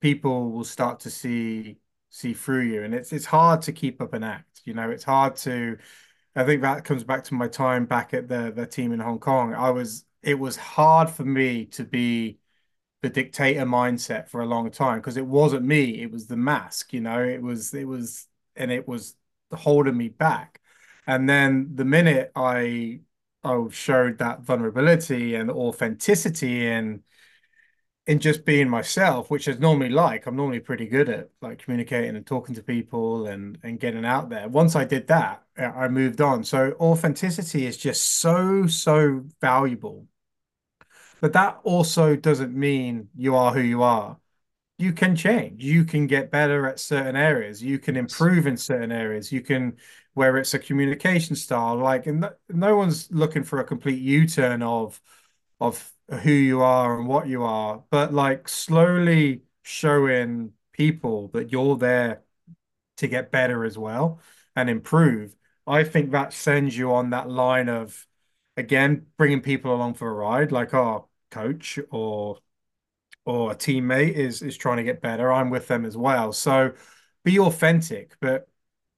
people 0.00 0.50
will 0.52 0.64
start 0.64 1.00
to 1.00 1.10
see 1.10 1.78
see 2.10 2.34
through 2.34 2.62
you. 2.62 2.82
And 2.84 2.94
it's 2.94 3.12
it's 3.12 3.26
hard 3.26 3.62
to 3.62 3.72
keep 3.72 4.00
up 4.00 4.14
an 4.14 4.24
act. 4.24 4.62
You 4.64 4.74
know, 4.74 4.90
it's 4.90 5.04
hard 5.04 5.36
to 5.38 5.78
I 6.36 6.44
think 6.44 6.62
that 6.62 6.84
comes 6.84 7.04
back 7.04 7.24
to 7.24 7.34
my 7.34 7.48
time 7.48 7.86
back 7.86 8.14
at 8.14 8.28
the 8.28 8.52
the 8.54 8.66
team 8.66 8.92
in 8.92 9.00
Hong 9.00 9.18
Kong. 9.20 9.54
I 9.54 9.70
was 9.70 10.04
it 10.22 10.38
was 10.38 10.56
hard 10.56 11.10
for 11.10 11.24
me 11.24 11.66
to 11.66 11.84
be 11.84 12.38
the 13.02 13.10
dictator 13.10 13.64
mindset 13.64 14.28
for 14.28 14.40
a 14.40 14.46
long 14.46 14.70
time 14.70 14.98
because 14.98 15.16
it 15.16 15.26
wasn't 15.26 15.64
me, 15.64 16.02
it 16.02 16.10
was 16.10 16.26
the 16.26 16.36
mask, 16.36 16.92
you 16.92 17.00
know, 17.00 17.22
it 17.22 17.40
was 17.42 17.74
it 17.74 17.86
was 17.86 18.26
and 18.56 18.70
it 18.72 18.88
was 18.88 19.16
holding 19.52 19.96
me 19.96 20.08
back. 20.08 20.57
And 21.08 21.28
then 21.28 21.74
the 21.74 21.84
minute 21.84 22.30
I 22.36 23.00
I 23.42 23.66
showed 23.70 24.18
that 24.18 24.42
vulnerability 24.42 25.34
and 25.34 25.50
authenticity 25.50 26.68
and 26.68 27.02
in 28.06 28.20
just 28.20 28.44
being 28.44 28.68
myself, 28.70 29.30
which 29.30 29.48
is 29.48 29.58
normally 29.58 29.90
like 29.90 30.26
I'm 30.26 30.36
normally 30.36 30.60
pretty 30.60 30.86
good 30.86 31.08
at 31.10 31.30
like 31.42 31.58
communicating 31.58 32.16
and 32.16 32.26
talking 32.26 32.54
to 32.54 32.62
people 32.62 33.26
and 33.26 33.58
and 33.62 33.78
getting 33.80 34.04
out 34.04 34.30
there. 34.30 34.48
Once 34.48 34.76
I 34.76 34.84
did 34.84 35.08
that, 35.08 35.42
I 35.58 35.88
moved 35.88 36.20
on. 36.20 36.44
So 36.44 36.74
authenticity 36.80 37.66
is 37.66 37.76
just 37.76 38.02
so 38.02 38.66
so 38.66 39.24
valuable. 39.40 40.06
But 41.20 41.32
that 41.32 41.60
also 41.64 42.16
doesn't 42.16 42.54
mean 42.54 43.08
you 43.16 43.34
are 43.36 43.52
who 43.52 43.60
you 43.60 43.82
are. 43.82 44.18
You 44.78 44.92
can 44.92 45.16
change. 45.16 45.64
You 45.64 45.84
can 45.84 46.06
get 46.06 46.30
better 46.30 46.66
at 46.68 46.78
certain 46.78 47.16
areas. 47.16 47.62
You 47.62 47.78
can 47.80 47.96
improve 47.96 48.46
in 48.46 48.56
certain 48.56 48.92
areas. 48.92 49.32
You 49.32 49.40
can, 49.40 49.76
where 50.18 50.36
it's 50.36 50.54
a 50.54 50.58
communication 50.58 51.36
style, 51.36 51.76
like, 51.76 52.06
and 52.06 52.20
no, 52.20 52.30
no 52.50 52.76
one's 52.76 53.10
looking 53.12 53.44
for 53.44 53.60
a 53.60 53.64
complete 53.64 54.00
U-turn 54.00 54.62
of 54.62 55.00
of 55.60 55.92
who 56.22 56.32
you 56.32 56.62
are 56.62 56.98
and 56.98 57.06
what 57.08 57.28
you 57.28 57.42
are, 57.44 57.84
but 57.90 58.14
like 58.14 58.48
slowly 58.48 59.42
showing 59.62 60.52
people 60.72 61.28
that 61.34 61.52
you're 61.52 61.76
there 61.76 62.22
to 62.98 63.08
get 63.08 63.30
better 63.30 63.64
as 63.64 63.78
well 63.78 64.20
and 64.56 64.70
improve, 64.70 65.36
I 65.66 65.84
think 65.84 66.10
that 66.12 66.32
sends 66.32 66.76
you 66.76 66.92
on 66.94 67.10
that 67.10 67.28
line 67.30 67.68
of, 67.68 68.06
again, 68.56 69.06
bringing 69.18 69.40
people 69.42 69.74
along 69.74 69.94
for 69.94 70.08
a 70.08 70.12
ride, 70.14 70.52
like 70.52 70.74
our 70.74 71.06
coach 71.30 71.78
or 71.90 72.38
or 73.24 73.52
a 73.52 73.56
teammate 73.56 74.14
is 74.14 74.42
is 74.42 74.56
trying 74.56 74.78
to 74.78 74.84
get 74.84 75.02
better. 75.02 75.32
I'm 75.32 75.50
with 75.50 75.68
them 75.68 75.84
as 75.84 75.96
well. 75.96 76.32
So 76.32 76.72
be 77.24 77.38
authentic, 77.38 78.16
but 78.20 78.48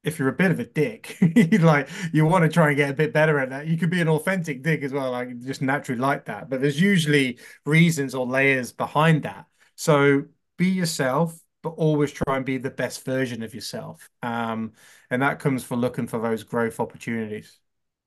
if 0.02 0.18
you're 0.18 0.28
a 0.28 0.32
bit 0.32 0.50
of 0.50 0.58
a 0.58 0.64
dick, 0.64 1.16
like 1.60 1.88
you 2.12 2.24
want 2.24 2.44
to 2.44 2.48
try 2.48 2.68
and 2.68 2.76
get 2.76 2.90
a 2.90 2.94
bit 2.94 3.12
better 3.12 3.38
at 3.38 3.50
that, 3.50 3.66
you 3.66 3.76
could 3.76 3.90
be 3.90 4.00
an 4.00 4.08
authentic 4.08 4.62
dick 4.62 4.82
as 4.82 4.92
well, 4.92 5.10
like 5.10 5.38
just 5.40 5.62
naturally 5.62 6.00
like 6.00 6.24
that. 6.26 6.48
But 6.48 6.60
there's 6.60 6.80
usually 6.80 7.38
reasons 7.66 8.14
or 8.14 8.26
layers 8.26 8.72
behind 8.72 9.24
that. 9.24 9.46
So 9.76 10.24
be 10.56 10.68
yourself, 10.68 11.38
but 11.62 11.70
always 11.70 12.12
try 12.12 12.36
and 12.36 12.44
be 12.44 12.58
the 12.58 12.70
best 12.70 13.04
version 13.04 13.42
of 13.42 13.54
yourself. 13.54 14.08
Um, 14.22 14.72
and 15.10 15.22
that 15.22 15.38
comes 15.38 15.64
for 15.64 15.76
looking 15.76 16.06
for 16.06 16.18
those 16.18 16.42
growth 16.44 16.80
opportunities. 16.80 17.58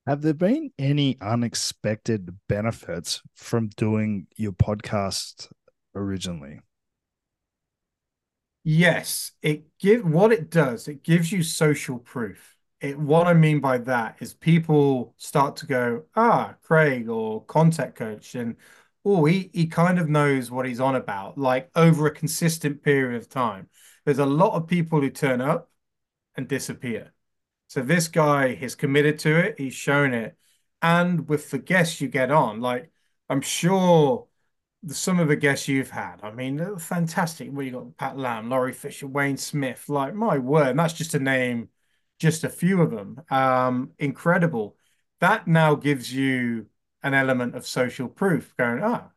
Have 0.07 0.21
there 0.21 0.33
been 0.33 0.71
any 0.77 1.17
unexpected 1.21 2.37
benefits 2.49 3.21
from 3.35 3.69
doing 3.69 4.27
your 4.35 4.51
podcast 4.51 5.49
originally? 5.95 6.59
Yes, 8.63 9.31
it 9.41 9.65
give 9.79 10.05
what 10.05 10.31
it 10.31 10.49
does, 10.49 10.87
it 10.87 11.03
gives 11.03 11.31
you 11.31 11.43
social 11.43 11.99
proof. 11.99 12.55
It 12.79 12.97
what 12.97 13.27
I 13.27 13.33
mean 13.33 13.59
by 13.59 13.77
that 13.79 14.17
is 14.21 14.33
people 14.33 15.13
start 15.17 15.55
to 15.57 15.65
go, 15.67 16.03
ah, 16.15 16.55
Craig 16.63 17.09
or 17.09 17.43
contact 17.45 17.95
coach, 17.95 18.35
and 18.35 18.55
oh, 19.05 19.25
he 19.25 19.49
he 19.53 19.67
kind 19.67 19.99
of 19.99 20.09
knows 20.09 20.49
what 20.49 20.65
he's 20.65 20.79
on 20.79 20.95
about, 20.95 21.37
like 21.37 21.69
over 21.75 22.07
a 22.07 22.11
consistent 22.13 22.81
period 22.83 23.17
of 23.21 23.29
time. 23.29 23.69
There's 24.05 24.19
a 24.19 24.25
lot 24.25 24.53
of 24.53 24.67
people 24.67 25.01
who 25.01 25.09
turn 25.09 25.41
up 25.41 25.69
and 26.35 26.47
disappear. 26.47 27.13
So 27.67 27.81
this 27.81 28.07
guy 28.07 28.47
is 28.47 28.75
committed 28.75 29.19
to 29.19 29.37
it, 29.39 29.55
he's 29.59 29.73
shown 29.73 30.13
it. 30.13 30.37
And 30.81 31.27
with 31.29 31.51
the 31.51 31.59
guests 31.59 32.01
you 32.01 32.07
get 32.09 32.31
on, 32.31 32.61
like 32.61 32.91
I'm 33.29 33.41
sure 33.41 34.27
some 34.87 35.19
of 35.19 35.27
the 35.27 35.35
guests 35.35 35.67
you've 35.67 35.91
had, 35.91 36.19
I 36.23 36.31
mean, 36.31 36.77
fantastic. 36.77 37.49
Well, 37.51 37.65
you 37.65 37.71
got 37.71 37.97
Pat 37.97 38.17
Lam, 38.17 38.49
Laurie 38.49 38.73
Fisher, 38.73 39.07
Wayne 39.07 39.37
Smith. 39.37 39.89
Like 39.89 40.13
my 40.13 40.37
word, 40.37 40.77
that's 40.77 40.93
just 40.93 41.13
a 41.13 41.19
name 41.19 41.69
just 42.19 42.43
a 42.43 42.49
few 42.49 42.81
of 42.81 42.91
them. 42.91 43.21
Um, 43.29 43.91
incredible. 43.99 44.77
That 45.19 45.47
now 45.47 45.75
gives 45.75 46.13
you 46.13 46.67
an 47.03 47.13
element 47.13 47.55
of 47.55 47.67
social 47.67 48.07
proof. 48.07 48.55
Going, 48.57 48.81
ah, 48.81 49.09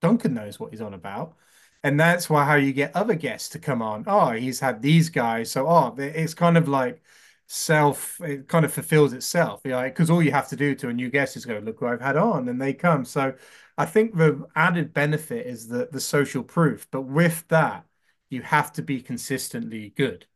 Duncan 0.00 0.34
knows 0.34 0.58
what 0.58 0.70
he's 0.70 0.80
on 0.80 0.94
about. 0.94 1.36
And 1.82 1.98
that's 1.98 2.28
why 2.28 2.44
how 2.44 2.56
you 2.56 2.72
get 2.72 2.94
other 2.96 3.14
guests 3.14 3.50
to 3.50 3.58
come 3.58 3.82
on. 3.82 4.04
Oh, 4.06 4.32
he's 4.32 4.60
had 4.60 4.82
these 4.82 5.08
guys. 5.10 5.50
So, 5.52 5.68
oh, 5.68 5.94
it's 5.96 6.34
kind 6.34 6.56
of 6.56 6.68
like 6.68 7.00
self, 7.46 8.20
it 8.20 8.48
kind 8.48 8.64
of 8.64 8.72
fulfills 8.72 9.12
itself. 9.12 9.60
Yeah, 9.64 9.84
because 9.84 10.10
all 10.10 10.22
you 10.22 10.32
have 10.32 10.48
to 10.48 10.56
do 10.56 10.74
to 10.76 10.88
a 10.88 10.92
new 10.92 11.10
guest 11.10 11.36
is 11.36 11.44
go, 11.44 11.58
look 11.58 11.78
who 11.78 11.86
I've 11.86 12.00
had 12.00 12.16
on, 12.16 12.48
and 12.48 12.60
they 12.60 12.74
come. 12.74 13.04
So 13.04 13.34
I 13.78 13.86
think 13.86 14.16
the 14.16 14.46
added 14.56 14.92
benefit 14.92 15.46
is 15.46 15.68
the 15.68 15.88
the 15.90 16.00
social 16.00 16.42
proof. 16.42 16.88
But 16.90 17.02
with 17.02 17.46
that, 17.48 17.86
you 18.28 18.42
have 18.42 18.72
to 18.74 18.82
be 18.82 19.00
consistently 19.00 19.94
good. 19.96 20.26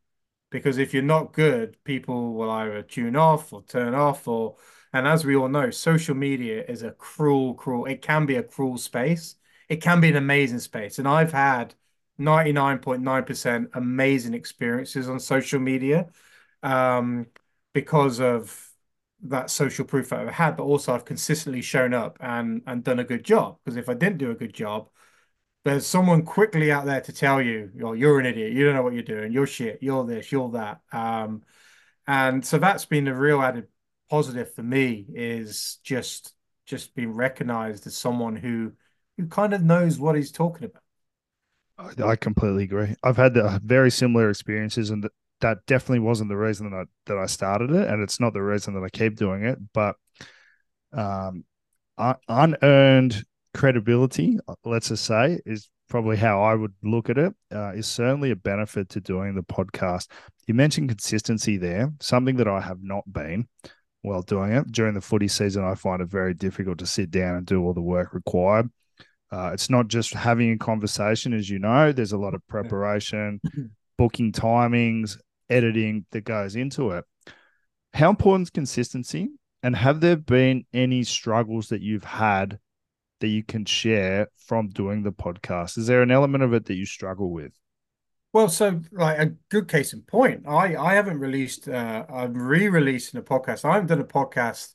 Because 0.49 0.77
if 0.77 0.93
you're 0.93 1.03
not 1.03 1.33
good, 1.33 1.77
people 1.83 2.33
will 2.33 2.49
either 2.49 2.81
tune 2.83 3.15
off 3.15 3.51
or 3.53 3.63
turn 3.63 3.93
off 3.93 4.27
or 4.27 4.55
and 4.93 5.07
as 5.07 5.25
we 5.25 5.35
all 5.35 5.49
know, 5.49 5.71
social 5.71 6.15
media 6.15 6.63
is 6.67 6.83
a 6.83 6.91
cruel, 6.91 7.55
cruel, 7.55 7.85
it 7.85 8.01
can 8.01 8.25
be 8.27 8.35
a 8.35 8.43
cruel 8.43 8.77
space. 8.77 9.35
It 9.67 9.81
can 9.81 9.99
be 9.99 10.09
an 10.09 10.15
amazing 10.15 10.59
space. 10.59 10.99
And 10.99 11.07
I've 11.07 11.31
had 11.31 11.73
99.9% 12.19 13.69
amazing 13.73 14.35
experiences 14.35 15.09
on 15.09 15.19
social 15.19 15.59
media 15.59 16.09
um, 16.61 17.25
because 17.73 18.19
of 18.19 18.72
that 19.23 19.49
social 19.49 19.85
proof 19.85 20.09
that 20.09 20.19
I've 20.19 20.33
had, 20.33 20.57
but 20.57 20.63
also 20.63 20.93
I've 20.93 21.05
consistently 21.05 21.61
shown 21.61 21.93
up 21.93 22.17
and 22.19 22.61
and 22.67 22.83
done 22.83 22.99
a 22.99 23.03
good 23.03 23.23
job. 23.23 23.57
Because 23.63 23.77
if 23.77 23.89
I 23.89 23.93
didn't 23.93 24.17
do 24.17 24.31
a 24.31 24.35
good 24.35 24.53
job, 24.53 24.89
there's 25.65 25.85
someone 25.85 26.23
quickly 26.23 26.71
out 26.71 26.85
there 26.85 27.01
to 27.01 27.13
tell 27.13 27.41
you, 27.41 27.71
oh, 27.83 27.93
you're 27.93 28.19
an 28.19 28.25
idiot, 28.25 28.51
you 28.53 28.65
don't 28.65 28.75
know 28.75 28.83
what 28.83 28.93
you're 28.93 29.03
doing, 29.03 29.31
you're 29.31 29.47
shit, 29.47 29.79
you're 29.81 30.05
this, 30.05 30.31
you're 30.31 30.51
that. 30.51 30.81
Um, 30.91 31.43
and 32.05 32.45
so 32.45 32.57
that's 32.57 32.85
been 32.85 33.07
a 33.07 33.15
real 33.15 33.41
added 33.41 33.67
positive 34.09 34.53
for 34.53 34.63
me 34.63 35.05
is 35.13 35.79
just 35.83 36.33
just 36.65 36.93
being 36.95 37.13
recognized 37.13 37.87
as 37.87 37.95
someone 37.95 38.35
who 38.35 38.73
who 39.17 39.27
kind 39.27 39.53
of 39.53 39.63
knows 39.63 39.99
what 39.99 40.15
he's 40.15 40.31
talking 40.31 40.65
about. 40.65 40.81
I 42.03 42.15
completely 42.15 42.63
agree. 42.63 42.95
I've 43.03 43.17
had 43.17 43.37
uh, 43.37 43.59
very 43.63 43.89
similar 43.89 44.29
experiences, 44.29 44.89
and 44.89 45.09
that 45.43 45.65
definitely 45.67 45.99
wasn't 45.99 46.29
the 46.29 46.37
reason 46.37 46.71
that 46.71 46.77
I 46.77 46.83
that 47.05 47.17
I 47.17 47.25
started 47.25 47.69
it, 47.71 47.87
and 47.87 48.01
it's 48.01 48.19
not 48.19 48.33
the 48.33 48.41
reason 48.41 48.73
that 48.73 48.83
I 48.83 48.89
keep 48.89 49.15
doing 49.15 49.43
it. 49.43 49.59
But 49.73 49.97
um, 50.93 51.43
unearned 52.27 53.23
credibility, 53.53 54.39
let's 54.63 54.87
just 54.87 55.05
say, 55.05 55.39
is 55.45 55.69
probably 55.89 56.15
how 56.15 56.41
I 56.41 56.55
would 56.55 56.73
look 56.81 57.09
at 57.09 57.17
it. 57.17 57.33
Uh, 57.53 57.73
is 57.73 57.87
certainly 57.87 58.31
a 58.31 58.37
benefit 58.37 58.89
to 58.89 59.01
doing 59.01 59.35
the 59.35 59.43
podcast. 59.43 60.07
You 60.47 60.53
mentioned 60.53 60.89
consistency 60.89 61.57
there, 61.57 61.91
something 61.99 62.37
that 62.37 62.47
I 62.47 62.61
have 62.61 62.81
not 62.81 63.03
been 63.11 63.47
while 64.01 64.21
doing 64.21 64.53
it 64.53 64.71
during 64.71 64.93
the 64.93 65.01
footy 65.01 65.27
season. 65.27 65.65
I 65.65 65.75
find 65.75 66.01
it 66.01 66.07
very 66.07 66.33
difficult 66.33 66.77
to 66.79 66.85
sit 66.85 67.11
down 67.11 67.35
and 67.35 67.45
do 67.45 67.61
all 67.61 67.73
the 67.73 67.81
work 67.81 68.13
required. 68.13 68.69
Uh, 69.29 69.51
it's 69.53 69.69
not 69.69 69.89
just 69.89 70.13
having 70.13 70.53
a 70.53 70.57
conversation, 70.57 71.33
as 71.33 71.49
you 71.49 71.59
know. 71.59 71.91
There's 71.91 72.11
a 72.13 72.17
lot 72.17 72.33
of 72.33 72.47
preparation, 72.47 73.41
booking 73.97 74.31
timings, 74.31 75.17
editing 75.53 76.05
that 76.11 76.25
goes 76.25 76.55
into 76.55 76.91
it. 76.91 77.05
How 77.93 78.09
important 78.09 78.47
is 78.47 78.49
consistency? 78.49 79.29
And 79.61 79.75
have 79.75 80.01
there 80.01 80.17
been 80.17 80.65
any 80.73 81.03
struggles 81.03 81.69
that 81.69 81.81
you've 81.81 82.03
had 82.03 82.59
that 83.19 83.27
you 83.27 83.43
can 83.43 83.65
share 83.65 84.27
from 84.35 84.69
doing 84.69 85.03
the 85.03 85.13
podcast? 85.13 85.77
Is 85.77 85.87
there 85.87 86.01
an 86.01 86.11
element 86.11 86.43
of 86.43 86.53
it 86.53 86.65
that 86.65 86.73
you 86.73 86.85
struggle 86.85 87.31
with? 87.31 87.53
Well, 88.33 88.49
so 88.49 88.81
like 88.91 89.19
a 89.19 89.35
good 89.49 89.67
case 89.67 89.93
in 89.93 90.01
point, 90.01 90.47
I 90.47 90.75
I 90.75 90.95
haven't 90.95 91.19
released 91.19 91.69
uh 91.69 92.05
I'm 92.09 92.33
re-releasing 92.33 93.19
a 93.19 93.23
podcast. 93.23 93.63
I 93.63 93.73
haven't 93.73 93.87
done 93.87 94.01
a 94.01 94.05
podcast 94.05 94.73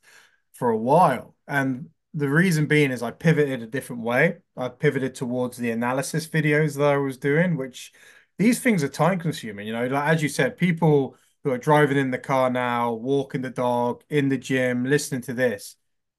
for 0.52 0.70
a 0.70 0.78
while. 0.78 1.34
And 1.48 1.90
the 2.14 2.28
reason 2.28 2.66
being 2.66 2.90
is 2.92 3.02
I 3.02 3.10
pivoted 3.10 3.62
a 3.62 3.66
different 3.66 4.02
way. 4.02 4.38
I 4.56 4.68
pivoted 4.68 5.14
towards 5.14 5.56
the 5.56 5.70
analysis 5.70 6.26
videos 6.28 6.76
that 6.76 6.86
I 6.86 6.96
was 6.96 7.18
doing, 7.18 7.56
which 7.56 7.92
these 8.38 8.60
things 8.60 8.82
are 8.84 8.88
time 8.88 9.18
consuming. 9.18 9.66
You 9.66 9.72
know, 9.72 9.86
like 9.86 10.14
as 10.14 10.22
you 10.22 10.28
said, 10.28 10.56
people 10.56 11.16
who 11.44 11.50
are 11.50 11.58
driving 11.58 11.96
in 11.96 12.10
the 12.10 12.18
car 12.18 12.50
now, 12.50 12.92
walking 12.92 13.42
the 13.42 13.50
dog, 13.50 14.02
in 14.08 14.28
the 14.28 14.38
gym, 14.38 14.84
listening 14.84 15.22
to 15.22 15.34
this. 15.34 15.76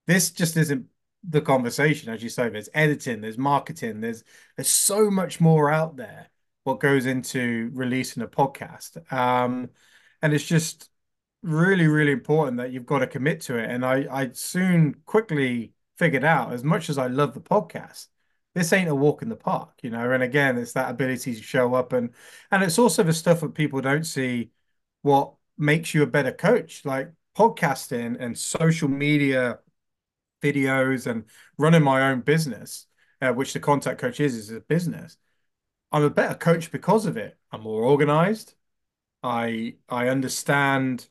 This 0.08 0.32
just 0.32 0.58
isn't 0.58 0.88
the 1.28 1.42
conversation, 1.42 2.12
as 2.12 2.24
you 2.24 2.30
say. 2.30 2.50
There's 2.50 2.70
editing, 2.74 3.22
there's 3.22 3.38
marketing, 3.38 4.02
there's 4.02 4.24
there's 4.56 4.70
so 4.70 5.10
much 5.10 5.40
more 5.40 5.72
out 5.72 5.98
there. 5.98 6.30
What 6.64 6.80
goes 6.80 7.06
into 7.06 7.72
releasing 7.74 8.22
a 8.22 8.28
podcast, 8.28 9.12
um, 9.12 9.70
and 10.22 10.34
it's 10.34 10.46
just 10.46 10.90
really, 11.42 11.88
really 11.88 12.12
important 12.12 12.58
that 12.58 12.72
you've 12.72 12.86
got 12.86 13.00
to 13.00 13.08
commit 13.08 13.42
to 13.42 13.58
it. 13.58 13.70
And 13.70 13.86
I, 13.86 14.06
I 14.12 14.30
soon 14.34 14.96
quickly 15.06 15.74
figured 15.98 16.24
out, 16.24 16.54
as 16.54 16.64
much 16.64 16.90
as 16.90 16.98
I 16.98 17.08
love 17.08 17.34
the 17.34 17.42
podcast, 17.42 18.08
this 18.56 18.74
ain't 18.74 18.89
a 18.89 18.95
walk 18.95 19.22
in 19.22 19.30
the 19.30 19.36
park, 19.36 19.72
you 19.84 19.89
know. 19.89 20.12
And 20.12 20.24
again, 20.24 20.58
it's 20.58 20.74
that 20.74 20.89
ability 20.89 21.36
to 21.36 21.41
show 21.41 21.74
up 21.76 21.93
and 21.93 22.10
and 22.52 22.64
it's 22.64 22.80
also 22.80 23.04
the 23.04 23.14
stuff 23.14 23.41
that 23.41 23.54
people 23.54 23.82
don't 23.82 24.06
see 24.06 24.52
what 25.02 25.34
makes 25.58 25.93
you 25.93 26.04
a 26.04 26.08
better 26.08 26.32
coach, 26.32 26.86
like 26.86 27.12
podcasting 27.38 28.18
and 28.20 28.38
social 28.38 28.89
media 28.89 29.60
videos 30.41 31.08
and 31.08 31.26
running 31.58 31.84
my 31.84 32.10
own 32.12 32.22
business, 32.22 32.88
uh, 33.22 33.32
which 33.34 33.54
the 33.54 33.60
contact 33.60 34.00
coach 34.00 34.20
is 34.20 34.36
is 34.36 34.52
a 34.52 34.62
business. 34.62 35.18
I'm 35.91 36.04
a 36.04 36.10
better 36.10 36.36
coach 36.36 36.72
because 36.72 37.06
of 37.06 37.18
it. 37.18 37.38
I'm 37.52 37.62
more 37.62 37.84
organized. 37.84 38.54
I 39.24 39.78
I 39.89 40.10
understand 40.10 41.10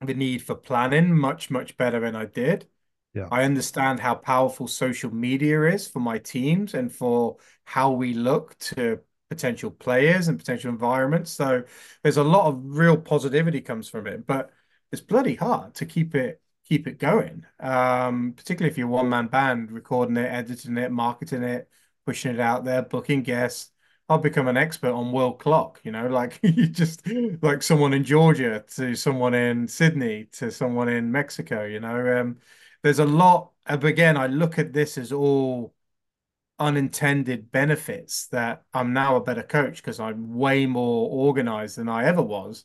the 0.00 0.14
need 0.14 0.42
for 0.42 0.54
planning 0.54 1.16
much 1.16 1.50
much 1.50 1.76
better 1.76 2.00
than 2.00 2.16
I 2.16 2.26
did. 2.26 2.68
Yeah. 3.14 3.28
I 3.30 3.44
understand 3.44 4.00
how 4.00 4.14
powerful 4.14 4.68
social 4.68 5.12
media 5.12 5.62
is 5.64 5.86
for 5.88 6.00
my 6.00 6.18
teams 6.18 6.74
and 6.74 6.92
for 6.92 7.36
how 7.64 7.90
we 7.92 8.14
look 8.14 8.56
to 8.58 9.00
potential 9.28 9.70
players 9.70 10.28
and 10.28 10.38
potential 10.38 10.70
environments. 10.70 11.30
So 11.30 11.62
there's 12.02 12.16
a 12.16 12.24
lot 12.24 12.46
of 12.46 12.60
real 12.64 12.96
positivity 12.96 13.60
comes 13.60 13.88
from 13.88 14.06
it, 14.06 14.26
but 14.26 14.50
it's 14.92 15.00
bloody 15.02 15.34
hard 15.34 15.74
to 15.76 15.86
keep 15.86 16.14
it 16.14 16.40
keep 16.64 16.86
it 16.86 16.98
going. 16.98 17.44
Um, 17.58 18.32
particularly 18.36 18.70
if 18.70 18.78
you're 18.78 18.86
one 18.86 19.08
man 19.08 19.26
band, 19.26 19.72
recording 19.72 20.16
it, 20.16 20.30
editing 20.30 20.76
it, 20.78 20.92
marketing 20.92 21.42
it, 21.42 21.68
pushing 22.06 22.34
it 22.34 22.40
out 22.40 22.64
there, 22.64 22.82
booking 22.82 23.22
guests. 23.22 23.70
I'll 24.08 24.18
become 24.18 24.48
an 24.48 24.56
expert 24.56 24.90
on 24.92 25.12
world 25.12 25.38
clock, 25.38 25.80
you 25.84 25.92
know, 25.92 26.08
like 26.08 26.38
you 26.42 26.66
just 26.66 27.02
like 27.42 27.62
someone 27.62 27.92
in 27.92 28.04
Georgia 28.04 28.64
to 28.74 28.94
someone 28.96 29.34
in 29.34 29.68
Sydney 29.68 30.24
to 30.32 30.50
someone 30.50 30.88
in 30.88 31.10
Mexico, 31.12 31.64
you 31.64 31.80
know. 31.80 32.20
Um, 32.20 32.38
there's 32.82 32.98
a 32.98 33.04
lot 33.04 33.52
of 33.66 33.84
again, 33.84 34.16
I 34.16 34.26
look 34.26 34.58
at 34.58 34.72
this 34.72 34.98
as 34.98 35.12
all 35.12 35.74
unintended 36.58 37.50
benefits 37.50 38.26
that 38.28 38.62
I'm 38.74 38.92
now 38.92 39.16
a 39.16 39.20
better 39.20 39.42
coach 39.42 39.76
because 39.76 39.98
I'm 39.98 40.34
way 40.34 40.66
more 40.66 41.08
organized 41.10 41.78
than 41.78 41.88
I 41.88 42.04
ever 42.04 42.22
was 42.22 42.64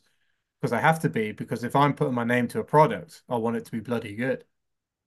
because 0.60 0.72
I 0.72 0.80
have 0.80 1.00
to 1.00 1.08
be 1.08 1.32
because 1.32 1.64
if 1.64 1.74
I'm 1.74 1.94
putting 1.94 2.14
my 2.14 2.24
name 2.24 2.48
to 2.48 2.60
a 2.60 2.64
product, 2.64 3.22
I 3.28 3.36
want 3.36 3.56
it 3.56 3.64
to 3.64 3.72
be 3.72 3.80
bloody 3.80 4.14
good. 4.14 4.44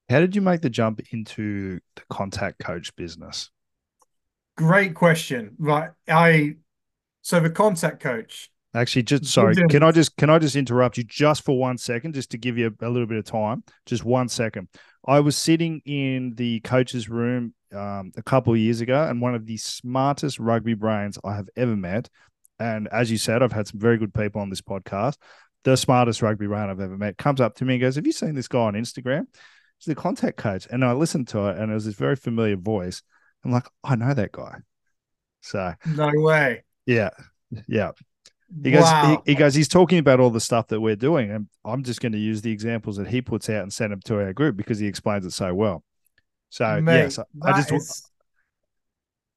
How 0.10 0.20
did 0.20 0.36
you 0.36 0.41
make 0.41 0.62
the 0.62 0.72
jump 0.72 1.01
into 1.12 1.80
the 1.95 2.01
contact 2.10 2.60
coach 2.60 2.95
business? 2.95 3.51
Great 4.57 4.95
question. 4.95 5.55
Right. 5.60 5.91
I 6.07 6.55
so 7.22 7.39
the 7.39 7.49
contact 7.49 8.01
coach. 8.01 8.49
Actually, 8.74 9.03
just 9.03 9.26
sorry, 9.26 9.55
can 9.55 9.82
I 9.82 9.91
just 9.91 10.16
can 10.18 10.30
I 10.30 10.39
just 10.39 10.55
interrupt 10.55 10.97
you 10.97 11.03
just 11.03 11.43
for 11.43 11.57
one 11.57 11.78
second, 11.78 12.14
just 12.14 12.32
to 12.32 12.38
give 12.38 12.57
you 12.57 12.76
a, 12.82 12.88
a 12.88 12.89
little 12.89 13.07
bit 13.07 13.18
of 13.18 13.26
time? 13.26 13.64
Just 13.86 14.03
one 14.03 14.30
second. 14.30 14.68
I 15.06 15.20
was 15.20 15.36
sitting 15.36 15.82
in 15.86 16.36
the 16.36 16.60
coach's 16.62 17.10
room 17.10 17.54
um, 17.74 18.12
a 18.18 18.24
couple 18.24 18.54
of 18.54 18.60
years 18.60 18.82
ago, 18.82 19.04
and 19.04 19.22
one 19.22 19.36
of 19.36 19.45
the 19.45 19.58
smartest 19.58 20.39
rugby 20.39 20.74
brains 20.74 21.18
I 21.24 21.36
have 21.36 21.50
ever 21.56 21.76
met. 21.76 22.10
And 22.60 22.88
as 22.91 23.10
you 23.10 23.18
said, 23.18 23.41
I've 23.41 23.54
had 23.54 23.68
some 23.68 23.80
very 23.80 23.97
good 23.97 24.14
people 24.14 24.41
on 24.41 24.50
this 24.50 24.62
podcast. 24.62 25.16
The 25.64 25.78
smartest 25.78 26.22
rugby 26.22 26.47
brain 26.47 26.70
I've 26.70 26.80
ever 26.80 26.97
met 26.97 27.18
comes 27.18 27.41
up 27.41 27.56
to 27.56 27.66
me 27.66 27.76
and 27.76 27.82
goes, 27.82 27.95
"Have 27.95 28.06
you 28.06 28.12
seen 28.12 28.36
this 28.36 28.47
guy 28.47 28.60
on 28.60 28.74
Instagram? 28.74 29.28
He's 29.78 29.86
the 29.86 29.95
contact 29.95 30.38
coach." 30.38 30.68
And 30.70 30.84
I 30.84 30.93
listened 30.93 31.28
to 31.30 31.47
it, 31.47 31.58
and 31.58 31.72
it 31.72 31.74
was 31.74 31.86
this 31.86 31.95
very 31.95 32.16
familiar 32.16 32.58
voice. 32.58 33.02
I'm 33.43 33.52
like, 33.52 33.68
I 33.84 33.95
know 33.95 34.14
that 34.14 34.32
guy. 34.32 34.58
So 35.41 35.74
no 35.86 36.12
way. 36.16 36.64
Yeah, 36.86 37.12
yeah. 37.68 37.91
He 38.64 38.72
goes, 38.72 38.84
wow. 38.84 39.22
he, 39.26 39.34
he, 39.34 39.36
goes, 39.36 39.54
he's 39.54 39.68
talking 39.68 40.00
about 40.00 40.20
all 40.20 40.32
the 40.32 40.39
stuff 40.39 40.68
that 40.68 40.82
we're 40.82 40.95
doing. 40.95 41.30
And 41.30 41.47
I'm 41.64 41.84
just 41.84 42.02
going 42.02 42.14
to 42.14 42.18
use 42.18 42.41
the 42.41 42.52
examples 42.52 42.97
that 42.97 43.08
he 43.08 43.22
puts 43.22 43.50
out 43.50 43.62
and 43.62 43.72
send 43.72 43.91
them 43.91 44.02
to 44.06 44.16
our 44.16 44.34
group 44.34 44.58
because 44.58 44.80
he 44.80 44.88
explains 44.88 45.26
it 45.26 45.32
so 45.32 45.54
well. 45.54 45.84
So, 46.50 46.82
Mate, 46.82 46.97
yes, 46.97 47.20
I 47.43 47.52
just. 47.54 47.72
Is... 47.72 48.12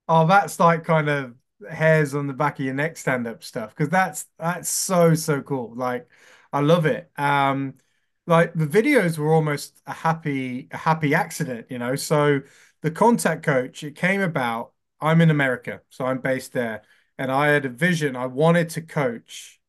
Oh, 0.08 0.26
that's 0.26 0.58
like 0.58 0.84
kind 0.84 1.08
of 1.08 1.34
hairs 1.70 2.14
on 2.14 2.26
the 2.26 2.32
back 2.32 2.58
of 2.58 2.64
your 2.64 2.74
neck 2.74 2.96
stand 2.96 3.26
up 3.26 3.42
stuff 3.42 3.70
because 3.70 3.88
that's 3.88 4.26
that's 4.38 4.68
so 4.68 5.14
so 5.14 5.40
cool 5.40 5.72
like 5.76 6.08
i 6.52 6.60
love 6.60 6.86
it 6.86 7.10
um 7.16 7.74
like 8.26 8.52
the 8.54 8.66
videos 8.66 9.18
were 9.18 9.32
almost 9.32 9.80
a 9.86 9.92
happy 9.92 10.68
a 10.72 10.76
happy 10.76 11.14
accident 11.14 11.66
you 11.70 11.78
know 11.78 11.94
so 11.94 12.40
the 12.82 12.90
contact 12.90 13.42
coach 13.42 13.82
it 13.82 13.94
came 13.94 14.20
about 14.20 14.72
i'm 15.00 15.20
in 15.20 15.30
america 15.30 15.80
so 15.88 16.04
i'm 16.04 16.18
based 16.18 16.52
there 16.52 16.82
and 17.18 17.30
I 17.30 17.48
had 17.48 17.64
a 17.64 17.68
vision. 17.68 18.16
I 18.16 18.26
wanted 18.26 18.68
to 18.70 18.82
coach 18.82 19.60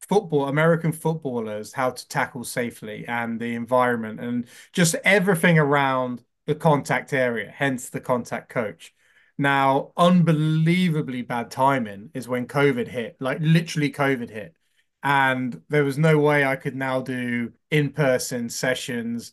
football, 0.00 0.48
American 0.48 0.92
footballers, 0.92 1.72
how 1.72 1.90
to 1.90 2.08
tackle 2.08 2.44
safely 2.44 3.06
and 3.06 3.38
the 3.38 3.54
environment 3.54 4.20
and 4.20 4.46
just 4.72 4.96
everything 5.04 5.58
around 5.58 6.24
the 6.46 6.54
contact 6.54 7.12
area, 7.12 7.52
hence 7.54 7.90
the 7.90 8.00
contact 8.00 8.48
coach. 8.48 8.92
Now, 9.38 9.92
unbelievably 9.96 11.22
bad 11.22 11.50
timing 11.50 12.10
is 12.12 12.28
when 12.28 12.46
COVID 12.46 12.88
hit, 12.88 13.16
like 13.20 13.38
literally 13.40 13.90
COVID 13.92 14.30
hit. 14.30 14.54
And 15.02 15.62
there 15.68 15.84
was 15.84 15.96
no 15.96 16.18
way 16.18 16.44
I 16.44 16.56
could 16.56 16.76
now 16.76 17.00
do 17.00 17.52
in 17.70 17.90
person 17.92 18.50
sessions 18.50 19.32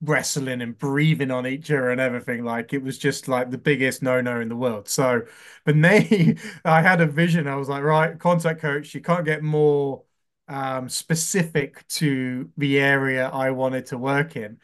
wrestling 0.00 0.62
and 0.62 0.78
breathing 0.78 1.30
on 1.30 1.46
each 1.46 1.70
other 1.70 1.90
and 1.90 2.00
everything. 2.00 2.44
Like 2.44 2.72
it 2.72 2.82
was 2.82 2.98
just 2.98 3.28
like 3.28 3.50
the 3.50 3.58
biggest 3.58 4.02
no-no 4.02 4.40
in 4.40 4.48
the 4.48 4.56
world. 4.56 4.88
So, 4.88 5.22
but 5.64 5.80
they, 5.82 6.36
I 6.64 6.82
had 6.82 7.00
a 7.00 7.06
vision. 7.06 7.46
I 7.48 7.56
was 7.56 7.68
like, 7.68 7.82
right, 7.82 8.18
contact 8.18 8.60
coach, 8.60 8.94
you 8.94 9.00
can't 9.00 9.24
get 9.24 9.42
more 9.42 10.04
um, 10.48 10.88
specific 10.88 11.86
to 11.88 12.50
the 12.56 12.78
area 12.80 13.28
I 13.28 13.50
wanted 13.50 13.86
to 13.86 13.98
work 13.98 14.36
in. 14.36 14.58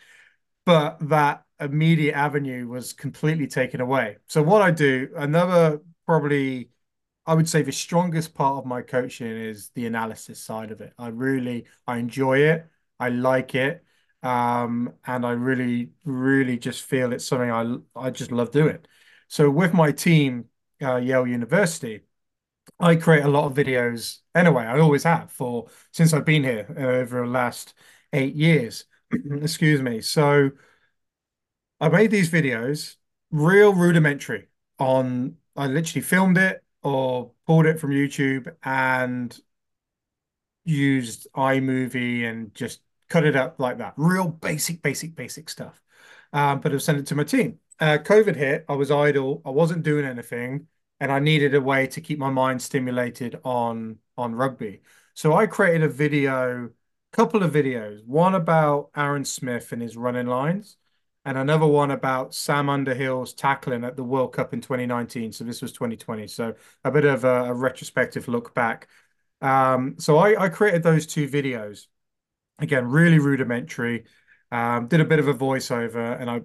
But 0.64 0.98
that 1.08 1.44
immediate 1.60 2.14
avenue 2.14 2.68
was 2.68 2.92
completely 2.92 3.46
taken 3.46 3.80
away. 3.80 4.16
So 4.28 4.42
what 4.42 4.62
I 4.62 4.70
do, 4.70 5.10
another 5.16 5.80
probably 6.06 6.70
I 7.26 7.34
would 7.34 7.48
say 7.48 7.62
the 7.62 7.72
strongest 7.72 8.34
part 8.34 8.58
of 8.58 8.66
my 8.66 8.82
coaching 8.82 9.28
is 9.28 9.70
the 9.74 9.86
analysis 9.86 10.40
side 10.40 10.70
of 10.72 10.80
it. 10.82 10.94
I 10.98 11.08
really 11.08 11.66
I 11.86 11.98
enjoy 11.98 12.40
it. 12.40 12.66
I 13.00 13.10
like 13.10 13.54
it. 13.56 13.83
Um, 14.24 14.94
and 15.06 15.26
I 15.26 15.32
really, 15.32 15.92
really 16.04 16.58
just 16.58 16.82
feel 16.84 17.12
it's 17.12 17.26
something 17.26 17.50
I 17.52 17.76
I 17.96 18.10
just 18.10 18.32
love 18.32 18.50
doing. 18.52 18.80
So 19.28 19.50
with 19.50 19.74
my 19.74 19.92
team, 19.92 20.46
uh, 20.82 20.96
Yale 20.96 21.26
University, 21.26 22.02
I 22.80 22.96
create 22.96 23.24
a 23.24 23.28
lot 23.28 23.46
of 23.46 23.54
videos. 23.54 24.20
Anyway, 24.34 24.64
I 24.64 24.78
always 24.80 25.04
have 25.04 25.30
for 25.32 25.68
since 25.92 26.12
I've 26.14 26.24
been 26.24 26.44
here 26.44 26.66
uh, 26.78 26.82
over 27.02 27.22
the 27.22 27.28
last 27.32 27.74
eight 28.12 28.34
years. 28.34 28.86
Excuse 29.12 29.82
me. 29.82 30.00
So 30.00 30.52
I 31.80 31.88
made 31.88 32.10
these 32.10 32.30
videos 32.30 32.96
real 33.30 33.74
rudimentary 33.74 34.48
on. 34.78 35.36
I 35.56 35.66
literally 35.68 36.02
filmed 36.02 36.38
it 36.38 36.64
or 36.82 37.32
pulled 37.46 37.66
it 37.66 37.78
from 37.78 37.90
YouTube 37.90 38.54
and 38.64 39.38
used 40.64 41.26
iMovie 41.36 42.24
and 42.24 42.54
just 42.54 42.80
cut 43.08 43.24
it 43.24 43.36
up 43.36 43.58
like 43.58 43.78
that. 43.78 43.94
Real 43.96 44.28
basic, 44.28 44.82
basic, 44.82 45.14
basic 45.14 45.48
stuff. 45.48 45.80
Um, 46.32 46.60
but 46.60 46.72
I've 46.72 46.82
sent 46.82 46.98
it 46.98 47.06
to 47.06 47.14
my 47.14 47.24
team. 47.24 47.58
Uh, 47.80 47.98
COVID 47.98 48.36
hit. 48.36 48.64
I 48.68 48.74
was 48.74 48.90
idle. 48.90 49.42
I 49.44 49.50
wasn't 49.50 49.82
doing 49.82 50.04
anything, 50.04 50.68
and 51.00 51.12
I 51.12 51.18
needed 51.18 51.54
a 51.54 51.60
way 51.60 51.86
to 51.88 52.00
keep 52.00 52.18
my 52.18 52.30
mind 52.30 52.62
stimulated 52.62 53.40
on 53.44 53.98
on 54.16 54.34
rugby. 54.34 54.82
So 55.14 55.34
I 55.34 55.46
created 55.46 55.82
a 55.82 55.88
video, 55.88 56.70
couple 57.12 57.42
of 57.42 57.52
videos. 57.52 58.04
One 58.04 58.34
about 58.34 58.90
Aaron 58.96 59.24
Smith 59.24 59.72
and 59.72 59.82
his 59.82 59.96
running 59.96 60.26
lines, 60.26 60.76
and 61.24 61.38
another 61.38 61.66
one 61.66 61.90
about 61.90 62.34
Sam 62.34 62.68
Underhill's 62.68 63.32
tackling 63.32 63.84
at 63.84 63.96
the 63.96 64.04
World 64.04 64.32
Cup 64.32 64.52
in 64.52 64.60
2019. 64.60 65.32
So 65.32 65.44
this 65.44 65.62
was 65.62 65.72
2020. 65.72 66.26
So 66.28 66.54
a 66.84 66.90
bit 66.90 67.04
of 67.04 67.24
a, 67.24 67.44
a 67.46 67.54
retrospective 67.54 68.28
look 68.28 68.54
back. 68.54 68.88
Um, 69.40 69.96
so 69.98 70.18
I, 70.18 70.44
I 70.44 70.48
created 70.48 70.82
those 70.82 71.06
two 71.06 71.28
videos 71.28 71.86
again, 72.58 72.86
really 72.86 73.18
rudimentary. 73.18 74.04
Um, 74.50 74.86
did 74.88 75.00
a 75.00 75.04
bit 75.04 75.18
of 75.18 75.28
a 75.28 75.34
voiceover 75.34 76.20
and 76.20 76.30
I 76.30 76.42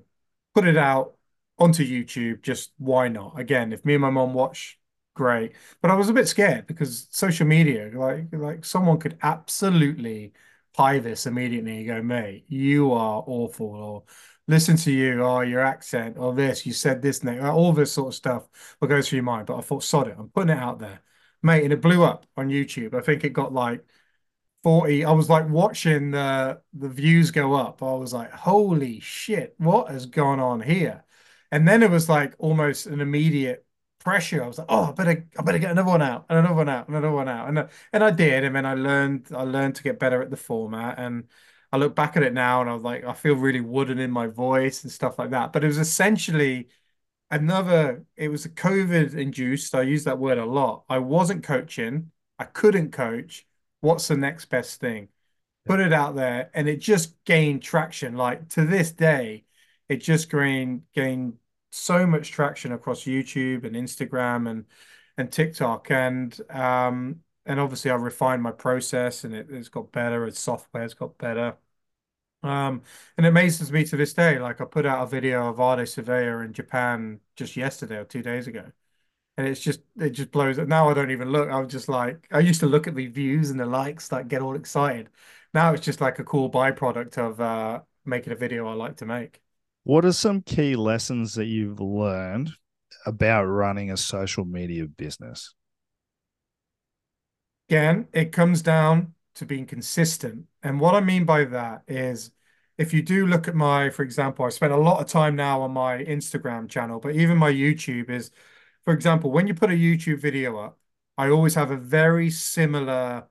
put 0.56 0.68
it 0.68 0.78
out 0.78 1.16
onto 1.58 1.84
YouTube. 1.86 2.42
Just 2.42 2.72
why 2.78 3.08
not? 3.08 3.40
Again, 3.40 3.74
if 3.74 3.86
me 3.86 3.96
and 3.96 4.02
my 4.02 4.10
mom 4.10 4.34
watch, 4.34 4.80
great. 5.14 5.54
But 5.82 5.92
I 5.92 5.96
was 5.96 6.10
a 6.10 6.14
bit 6.14 6.28
scared 6.28 6.68
because 6.68 7.08
social 7.12 7.46
media, 7.46 7.92
like 7.94 8.28
like 8.32 8.66
someone 8.66 9.00
could 9.00 9.18
absolutely 9.22 10.34
pie 10.74 11.00
this 11.00 11.26
immediately 11.26 11.78
and 11.80 11.88
go, 11.88 12.02
mate, 12.02 12.46
you 12.48 12.92
are 12.94 13.24
awful, 13.28 13.68
or 13.68 14.04
listen 14.48 14.78
to 14.78 14.92
you, 14.92 15.22
or 15.22 15.44
your 15.46 15.62
accent, 15.62 16.18
or 16.18 16.34
this, 16.34 16.66
you 16.66 16.74
said 16.74 17.02
this, 17.02 17.20
and 17.20 17.30
that, 17.30 17.44
all 17.52 17.74
this 17.74 17.92
sort 17.92 18.10
of 18.10 18.16
stuff 18.16 18.48
will 18.80 18.88
go 18.88 19.02
through 19.02 19.18
your 19.18 19.24
mind. 19.24 19.48
But 19.48 19.58
I 19.58 19.62
thought, 19.62 19.84
sod 19.84 20.08
it, 20.08 20.16
I'm 20.18 20.30
putting 20.30 20.52
it 20.56 20.58
out 20.60 20.80
there, 20.80 21.02
mate, 21.44 21.64
and 21.64 21.74
it 21.74 21.82
blew 21.82 22.04
up 22.04 22.26
on 22.38 22.50
YouTube. 22.50 22.94
I 22.94 23.02
think 23.02 23.24
it 23.24 23.34
got 23.34 23.54
like 23.54 23.86
40 24.64 25.06
i 25.06 25.12
was 25.12 25.30
like 25.30 25.48
watching 25.50 26.12
the 26.12 26.62
the 26.74 26.90
views 26.90 27.32
go 27.32 27.54
up. 27.54 27.82
I 27.84 27.94
was 27.94 28.14
like 28.14 28.32
holy 28.32 29.00
shit 29.00 29.56
what 29.58 29.90
has 29.92 30.06
gone 30.06 30.40
on 30.40 30.62
here? 30.62 31.04
And 31.52 31.68
then 31.68 31.82
it 31.84 31.90
was 31.90 32.10
like 32.10 32.36
almost 32.38 32.86
an 32.86 33.02
immediate 33.02 33.66
pressure. 34.00 34.44
I 34.44 34.48
was 34.48 34.58
like 34.58 34.68
oh 34.70 34.86
i 34.86 34.92
better 34.92 35.28
i 35.38 35.42
better 35.44 35.60
get 35.60 35.72
another 35.72 35.90
one 35.90 36.02
out 36.02 36.26
and 36.30 36.40
another 36.40 36.56
one 36.56 36.70
out 36.70 36.88
and 36.88 36.98
another 36.98 37.14
one 37.14 37.28
out. 37.30 37.48
And 37.50 37.60
uh, 37.60 37.68
and 37.94 38.04
i 38.04 38.12
did 38.12 38.44
and 38.44 38.56
then 38.56 38.66
i 38.66 38.74
learned 38.74 39.28
i 39.36 39.44
learned 39.44 39.76
to 39.76 39.84
get 39.84 40.00
better 40.00 40.22
at 40.22 40.30
the 40.30 40.38
format 40.38 41.00
and 41.00 41.26
i 41.72 41.78
look 41.78 41.96
back 41.96 42.18
at 42.18 42.24
it 42.24 42.34
now 42.34 42.62
and 42.62 42.70
i 42.70 42.74
was 42.74 42.84
like 42.84 43.04
i 43.04 43.14
feel 43.14 43.36
really 43.36 43.62
wooden 43.62 44.00
in 44.00 44.12
my 44.12 44.28
voice 44.28 44.84
and 44.84 44.92
stuff 44.92 45.20
like 45.20 45.32
that. 45.32 45.54
But 45.54 45.64
it 45.64 45.68
was 45.68 45.78
essentially 45.78 46.70
another 47.32 48.06
it 48.18 48.30
was 48.30 48.46
a 48.46 48.50
covid 48.50 49.14
induced 49.16 49.76
i 49.76 49.82
use 49.82 50.04
that 50.06 50.20
word 50.20 50.38
a 50.38 50.46
lot. 50.46 50.84
I 50.90 51.00
wasn't 51.00 51.44
coaching 51.44 52.12
i 52.40 52.46
couldn't 52.46 52.92
coach 52.92 53.46
what's 53.82 54.08
the 54.08 54.18
next 54.18 54.46
best 54.46 54.80
thing? 54.80 55.10
Put 55.66 55.80
it 55.80 55.94
out 55.94 56.16
there, 56.16 56.50
and 56.54 56.68
it 56.68 56.78
just 56.78 57.24
gained 57.26 57.62
traction. 57.64 58.16
Like 58.16 58.50
to 58.50 58.66
this 58.66 58.92
day, 58.92 59.46
it 59.90 59.98
just 59.98 60.30
gained 60.32 60.84
gained 60.94 61.38
so 61.72 62.08
much 62.08 62.32
traction 62.32 62.72
across 62.72 63.04
YouTube 63.04 63.66
and 63.66 63.76
Instagram 63.76 64.50
and 64.50 64.66
and 65.18 65.32
TikTok, 65.32 65.92
and 65.92 66.40
um, 66.50 67.22
and 67.46 67.60
obviously 67.60 67.92
I 67.92 67.96
refined 67.96 68.42
my 68.44 68.52
process, 68.52 69.24
and 69.24 69.36
it, 69.36 69.50
has 69.50 69.70
got 69.70 69.92
better. 69.92 70.26
Its 70.26 70.40
software's 70.40 70.94
got 70.94 71.18
better. 71.18 71.58
Um, 72.44 72.84
and 73.18 73.26
it 73.26 73.30
amazes 73.30 73.72
me 73.72 73.84
to 73.86 73.98
this 73.98 74.14
day. 74.14 74.40
Like 74.40 74.62
I 74.62 74.66
put 74.66 74.86
out 74.86 75.04
a 75.04 75.08
video 75.08 75.50
of 75.50 75.58
Ardie 75.58 75.84
Savea 75.84 76.46
in 76.46 76.54
Japan 76.54 77.20
just 77.36 77.58
yesterday 77.58 77.98
or 77.98 78.06
two 78.06 78.22
days 78.22 78.48
ago 78.48 78.72
and 79.40 79.48
it's 79.48 79.62
just 79.62 79.80
it 79.98 80.10
just 80.10 80.32
blows 80.32 80.60
up. 80.60 80.68
Now 80.68 80.90
I 80.90 80.94
don't 80.94 81.12
even 81.12 81.30
look. 81.30 81.50
I'm 81.50 81.70
just 81.70 81.88
like 81.88 82.28
I 82.30 82.40
used 82.40 82.60
to 82.60 82.66
look 82.66 82.88
at 82.88 82.96
the 82.96 83.08
views 83.08 83.52
and 83.52 83.60
the 83.60 83.66
likes, 83.66 84.12
like 84.12 84.28
get 84.28 84.42
all 84.42 84.54
excited. 84.54 85.10
Now 85.54 85.72
it's 85.72 85.86
just 85.86 86.02
like 86.02 86.20
a 86.20 86.26
cool 86.26 86.52
byproduct 86.52 87.18
of 87.18 87.40
uh, 87.40 87.80
making 88.06 88.34
a 88.34 88.36
video 88.36 88.68
I 88.68 88.74
like 88.74 88.98
to 88.98 89.06
make. 89.06 89.40
What 89.86 90.04
are 90.04 90.12
some 90.12 90.42
key 90.42 90.76
lessons 90.76 91.36
that 91.36 91.46
you've 91.46 91.80
learned 91.80 92.52
about 93.06 93.46
running 93.46 93.92
a 93.92 93.96
social 93.96 94.44
media 94.44 94.88
business? 94.88 95.56
Again, 97.70 98.10
it 98.12 98.34
comes 98.34 98.62
down 98.62 99.14
to 99.36 99.46
being 99.46 99.66
consistent. 99.66 100.48
And 100.64 100.82
what 100.82 100.96
I 100.96 101.00
mean 101.00 101.24
by 101.24 101.46
that 101.46 101.84
is 101.88 102.32
if 102.78 102.94
you 102.94 103.02
do 103.02 103.26
look 103.26 103.48
at 103.48 103.56
my, 103.56 103.90
for 103.90 104.04
example, 104.04 104.44
I 104.44 104.50
spend 104.50 104.74
a 104.74 104.78
lot 104.78 105.00
of 105.00 105.08
time 105.08 105.38
now 105.38 105.62
on 105.62 105.72
my 105.72 106.04
Instagram 106.04 106.68
channel, 106.68 107.00
but 107.00 107.16
even 107.16 107.38
my 107.38 107.52
YouTube 107.54 108.10
is, 108.10 108.32
for 108.86 108.94
example, 108.94 109.32
when 109.32 109.48
you 109.48 109.54
put 109.54 109.72
a 109.72 109.74
YouTube 109.74 110.20
video 110.20 110.58
up, 110.58 110.80
I 111.18 111.30
always 111.30 111.56
have 111.56 111.72
a 111.72 111.78
very 111.78 112.30
similar 112.30 113.28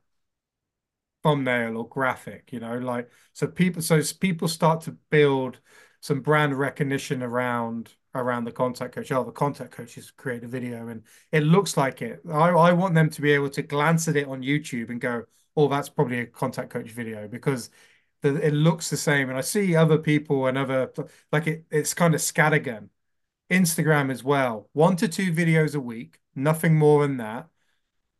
thumbnail 1.22 1.76
or 1.76 1.88
graphic, 1.88 2.52
you 2.52 2.60
know, 2.60 2.78
like 2.78 3.10
so 3.32 3.46
people 3.46 3.82
so 3.82 4.00
people 4.20 4.48
start 4.48 4.82
to 4.82 4.92
build 5.10 5.60
some 6.00 6.20
brand 6.20 6.58
recognition 6.58 7.22
around 7.22 7.94
around 8.14 8.44
the 8.44 8.52
contact 8.52 8.94
coach. 8.94 9.10
Oh, 9.12 9.24
the 9.24 9.32
contact 9.32 9.72
coach 9.72 9.94
has 9.96 10.10
created 10.10 10.44
a 10.44 10.48
video 10.48 10.88
and 10.88 11.02
it 11.32 11.42
looks 11.42 11.76
like 11.76 12.02
it. 12.02 12.20
I, 12.30 12.50
I 12.50 12.72
want 12.72 12.94
them 12.94 13.10
to 13.10 13.22
be 13.22 13.32
able 13.32 13.50
to 13.50 13.62
glance 13.62 14.08
at 14.08 14.16
it 14.16 14.28
on 14.28 14.42
YouTube 14.42 14.90
and 14.90 15.00
go, 15.00 15.24
oh, 15.56 15.68
that's 15.68 15.88
probably 15.88 16.20
a 16.20 16.26
contact 16.26 16.70
coach 16.70 16.90
video 16.90 17.28
because 17.28 17.70
the, 18.22 18.34
it 18.46 18.52
looks 18.52 18.90
the 18.90 18.96
same. 18.96 19.28
And 19.28 19.38
I 19.38 19.42
see 19.42 19.76
other 19.76 19.98
people 19.98 20.46
and 20.46 20.58
other 20.58 20.92
like 21.32 21.46
it, 21.46 21.64
it's 21.70 21.94
kind 21.94 22.14
of 22.14 22.20
scattergun. 22.20 22.88
Instagram 23.50 24.10
as 24.10 24.22
well. 24.24 24.68
One 24.72 24.96
to 24.96 25.08
two 25.08 25.32
videos 25.32 25.74
a 25.74 25.80
week, 25.80 26.18
nothing 26.34 26.76
more 26.76 27.02
than 27.02 27.16
that. 27.18 27.48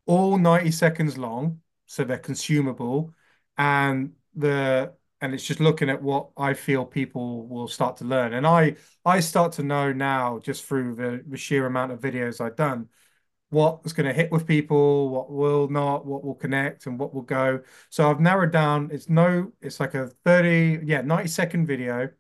All 0.07 0.39
90 0.39 0.71
seconds 0.71 1.19
long 1.19 1.61
so 1.89 2.05
they're 2.05 2.19
consumable, 2.19 3.15
and 3.57 4.13
the 4.35 4.93
and 5.21 5.35
it's 5.35 5.45
just 5.45 5.59
looking 5.59 5.91
at 5.91 6.03
what 6.03 6.29
I 6.37 6.55
feel 6.55 6.85
people 6.85 7.49
will 7.49 7.67
start 7.67 7.97
to 7.99 8.05
learn. 8.05 8.35
And 8.35 8.47
I 8.47 8.77
I 9.05 9.21
start 9.21 9.53
to 9.55 9.63
know 9.63 9.93
now 9.93 10.39
just 10.39 10.65
through 10.65 10.95
the, 10.95 11.25
the 11.27 11.37
sheer 11.37 11.67
amount 11.67 11.93
of 11.93 12.01
videos 12.01 12.41
I've 12.41 12.57
done 12.57 12.89
what's 13.51 13.93
going 13.95 14.07
to 14.07 14.13
hit 14.13 14.31
with 14.31 14.47
people, 14.47 15.09
what 15.11 15.31
will 15.31 15.69
not, 15.69 16.05
what 16.07 16.25
will 16.25 16.35
connect, 16.35 16.87
and 16.87 16.99
what 16.99 17.15
will 17.15 17.23
go. 17.23 17.63
So 17.91 18.11
I've 18.11 18.21
narrowed 18.21 18.53
down. 18.53 18.91
It's 18.93 19.09
no, 19.09 19.53
it's 19.63 19.81
like 19.81 19.95
a 19.95 20.09
30, 20.25 20.81
yeah, 20.85 21.01
90 21.03 21.29
second 21.29 21.67
video. 21.67 22.11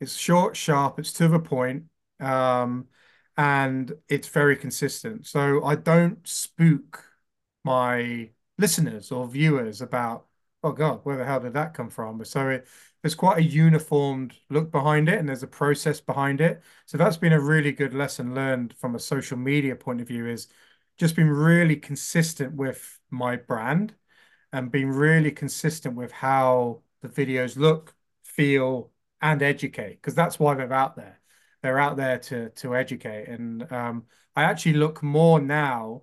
It's 0.00 0.16
short, 0.16 0.56
sharp, 0.56 0.98
it's 0.98 1.12
to 1.14 1.28
the 1.28 1.38
point, 1.38 1.84
um, 2.22 2.88
and 3.36 3.92
it's 4.08 4.28
very 4.28 4.56
consistent. 4.56 5.26
So 5.26 5.64
I 5.64 5.74
don't 5.76 6.26
spook 6.26 7.04
my 7.64 8.30
listeners 8.58 9.10
or 9.12 9.28
viewers 9.28 9.80
about, 9.80 10.26
oh 10.62 10.72
God, 10.72 11.00
where 11.04 11.16
the 11.16 11.24
hell 11.24 11.40
did 11.40 11.54
that 11.54 11.74
come 11.74 11.90
from? 11.90 12.24
So 12.24 12.48
it, 12.50 12.68
there's 13.02 13.14
quite 13.14 13.38
a 13.38 13.42
uniformed 13.42 14.34
look 14.50 14.70
behind 14.70 15.08
it 15.08 15.18
and 15.18 15.28
there's 15.28 15.42
a 15.42 15.48
process 15.48 16.00
behind 16.00 16.40
it. 16.40 16.62
So 16.86 16.98
that's 16.98 17.16
been 17.16 17.32
a 17.32 17.40
really 17.40 17.72
good 17.72 17.94
lesson 17.94 18.34
learned 18.34 18.74
from 18.76 18.94
a 18.94 18.98
social 18.98 19.36
media 19.38 19.76
point 19.76 20.00
of 20.00 20.08
view 20.08 20.26
is 20.26 20.48
just 20.98 21.16
been 21.16 21.30
really 21.30 21.76
consistent 21.76 22.54
with 22.54 23.00
my 23.10 23.36
brand 23.36 23.94
and 24.52 24.70
being 24.70 24.90
really 24.90 25.30
consistent 25.32 25.96
with 25.96 26.12
how 26.12 26.82
the 27.00 27.08
videos 27.08 27.56
look, 27.56 27.94
feel, 28.24 28.90
and 29.22 29.42
educate 29.42 29.96
because 29.96 30.14
that's 30.14 30.38
why 30.38 30.54
they're 30.54 30.72
out 30.72 30.96
there. 30.96 31.21
They're 31.62 31.78
out 31.78 31.96
there 31.96 32.18
to 32.18 32.50
to 32.50 32.76
educate, 32.76 33.28
and 33.28 33.70
um, 33.72 34.06
I 34.34 34.44
actually 34.44 34.74
look 34.74 35.02
more 35.02 35.40
now 35.40 36.02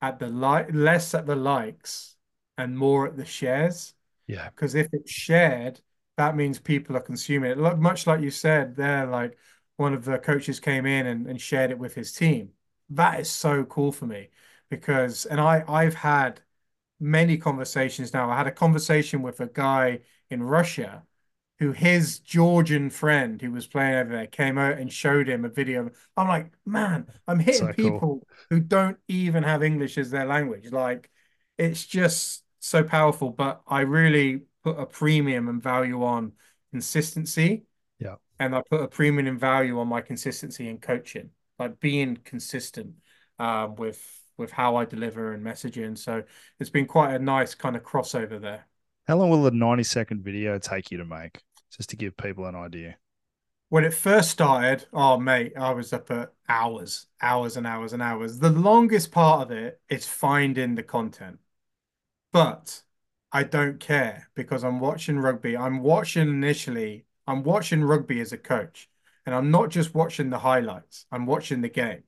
at 0.00 0.18
the 0.18 0.28
like 0.28 0.68
less 0.72 1.14
at 1.14 1.26
the 1.26 1.36
likes 1.36 2.16
and 2.56 2.76
more 2.78 3.06
at 3.06 3.16
the 3.16 3.24
shares. 3.24 3.94
Yeah. 4.26 4.50
Because 4.50 4.74
if 4.74 4.88
it's 4.92 5.10
shared, 5.10 5.80
that 6.16 6.36
means 6.36 6.58
people 6.58 6.96
are 6.96 7.00
consuming 7.00 7.52
it. 7.52 7.58
Look, 7.58 7.78
much 7.78 8.06
like 8.06 8.20
you 8.20 8.30
said 8.30 8.76
there, 8.76 9.06
like 9.06 9.38
one 9.76 9.94
of 9.94 10.04
the 10.04 10.18
coaches 10.18 10.60
came 10.60 10.86
in 10.86 11.06
and, 11.06 11.26
and 11.26 11.40
shared 11.40 11.70
it 11.70 11.78
with 11.78 11.94
his 11.94 12.12
team. 12.12 12.50
That 12.90 13.20
is 13.20 13.30
so 13.30 13.64
cool 13.64 13.92
for 13.92 14.06
me 14.06 14.30
because 14.70 15.26
and 15.26 15.40
I 15.40 15.64
I've 15.68 15.94
had 15.94 16.40
many 17.00 17.38
conversations 17.38 18.12
now. 18.12 18.30
I 18.30 18.36
had 18.36 18.46
a 18.46 18.52
conversation 18.52 19.22
with 19.22 19.40
a 19.40 19.46
guy 19.48 20.00
in 20.30 20.42
Russia 20.42 21.04
who 21.58 21.72
his 21.72 22.20
Georgian 22.20 22.88
friend 22.88 23.40
who 23.42 23.50
was 23.50 23.66
playing 23.66 23.94
over 23.94 24.10
there 24.10 24.26
came 24.26 24.58
out 24.58 24.78
and 24.78 24.92
showed 24.92 25.28
him 25.28 25.44
a 25.44 25.48
video. 25.48 25.90
I'm 26.16 26.28
like, 26.28 26.52
man, 26.64 27.06
I'm 27.26 27.40
hitting 27.40 27.66
so 27.66 27.72
people 27.72 27.98
cool. 27.98 28.26
who 28.50 28.60
don't 28.60 28.98
even 29.08 29.42
have 29.42 29.62
English 29.62 29.98
as 29.98 30.10
their 30.10 30.26
language. 30.26 30.70
Like, 30.70 31.10
it's 31.56 31.84
just 31.84 32.44
so 32.60 32.84
powerful. 32.84 33.30
But 33.30 33.60
I 33.66 33.80
really 33.80 34.42
put 34.62 34.78
a 34.78 34.86
premium 34.86 35.48
and 35.48 35.60
value 35.60 36.04
on 36.04 36.32
consistency. 36.70 37.64
Yeah. 37.98 38.16
And 38.38 38.54
I 38.54 38.62
put 38.70 38.82
a 38.82 38.88
premium 38.88 39.26
and 39.26 39.40
value 39.40 39.80
on 39.80 39.88
my 39.88 40.00
consistency 40.00 40.68
in 40.68 40.78
coaching, 40.78 41.30
like 41.58 41.80
being 41.80 42.18
consistent 42.24 42.94
um, 43.40 43.74
with 43.74 44.00
with 44.36 44.52
how 44.52 44.76
I 44.76 44.84
deliver 44.84 45.32
and 45.32 45.44
messaging. 45.44 45.98
So 45.98 46.22
it's 46.60 46.70
been 46.70 46.86
quite 46.86 47.14
a 47.14 47.18
nice 47.18 47.56
kind 47.56 47.74
of 47.74 47.82
crossover 47.82 48.40
there. 48.40 48.68
How 49.08 49.16
long 49.16 49.30
will 49.30 49.44
a 49.46 49.50
90 49.50 49.82
second 49.82 50.22
video 50.22 50.58
take 50.58 50.92
you 50.92 50.98
to 50.98 51.04
make? 51.04 51.42
Just 51.70 51.90
to 51.90 51.96
give 51.96 52.16
people 52.16 52.46
an 52.46 52.54
idea. 52.54 52.96
When 53.70 53.84
it 53.84 53.94
first 53.94 54.30
started, 54.30 54.86
oh 54.92 55.18
mate, 55.18 55.52
I 55.56 55.72
was 55.72 55.92
up 55.92 56.10
at 56.10 56.32
hours, 56.48 57.06
hours 57.20 57.56
and 57.56 57.66
hours 57.66 57.92
and 57.92 58.02
hours. 58.02 58.38
The 58.38 58.50
longest 58.50 59.12
part 59.12 59.42
of 59.42 59.50
it 59.50 59.80
is 59.88 60.06
finding 60.06 60.74
the 60.74 60.82
content. 60.82 61.38
But 62.32 62.82
I 63.32 63.42
don't 63.44 63.78
care 63.80 64.28
because 64.34 64.64
I'm 64.64 64.80
watching 64.80 65.18
rugby. 65.18 65.56
I'm 65.56 65.80
watching 65.80 66.28
initially, 66.28 67.04
I'm 67.26 67.42
watching 67.42 67.84
rugby 67.84 68.20
as 68.20 68.32
a 68.32 68.38
coach. 68.38 68.88
And 69.26 69.34
I'm 69.34 69.50
not 69.50 69.68
just 69.68 69.94
watching 69.94 70.30
the 70.30 70.38
highlights, 70.38 71.04
I'm 71.12 71.26
watching 71.26 71.60
the 71.60 71.68
game. 71.68 72.04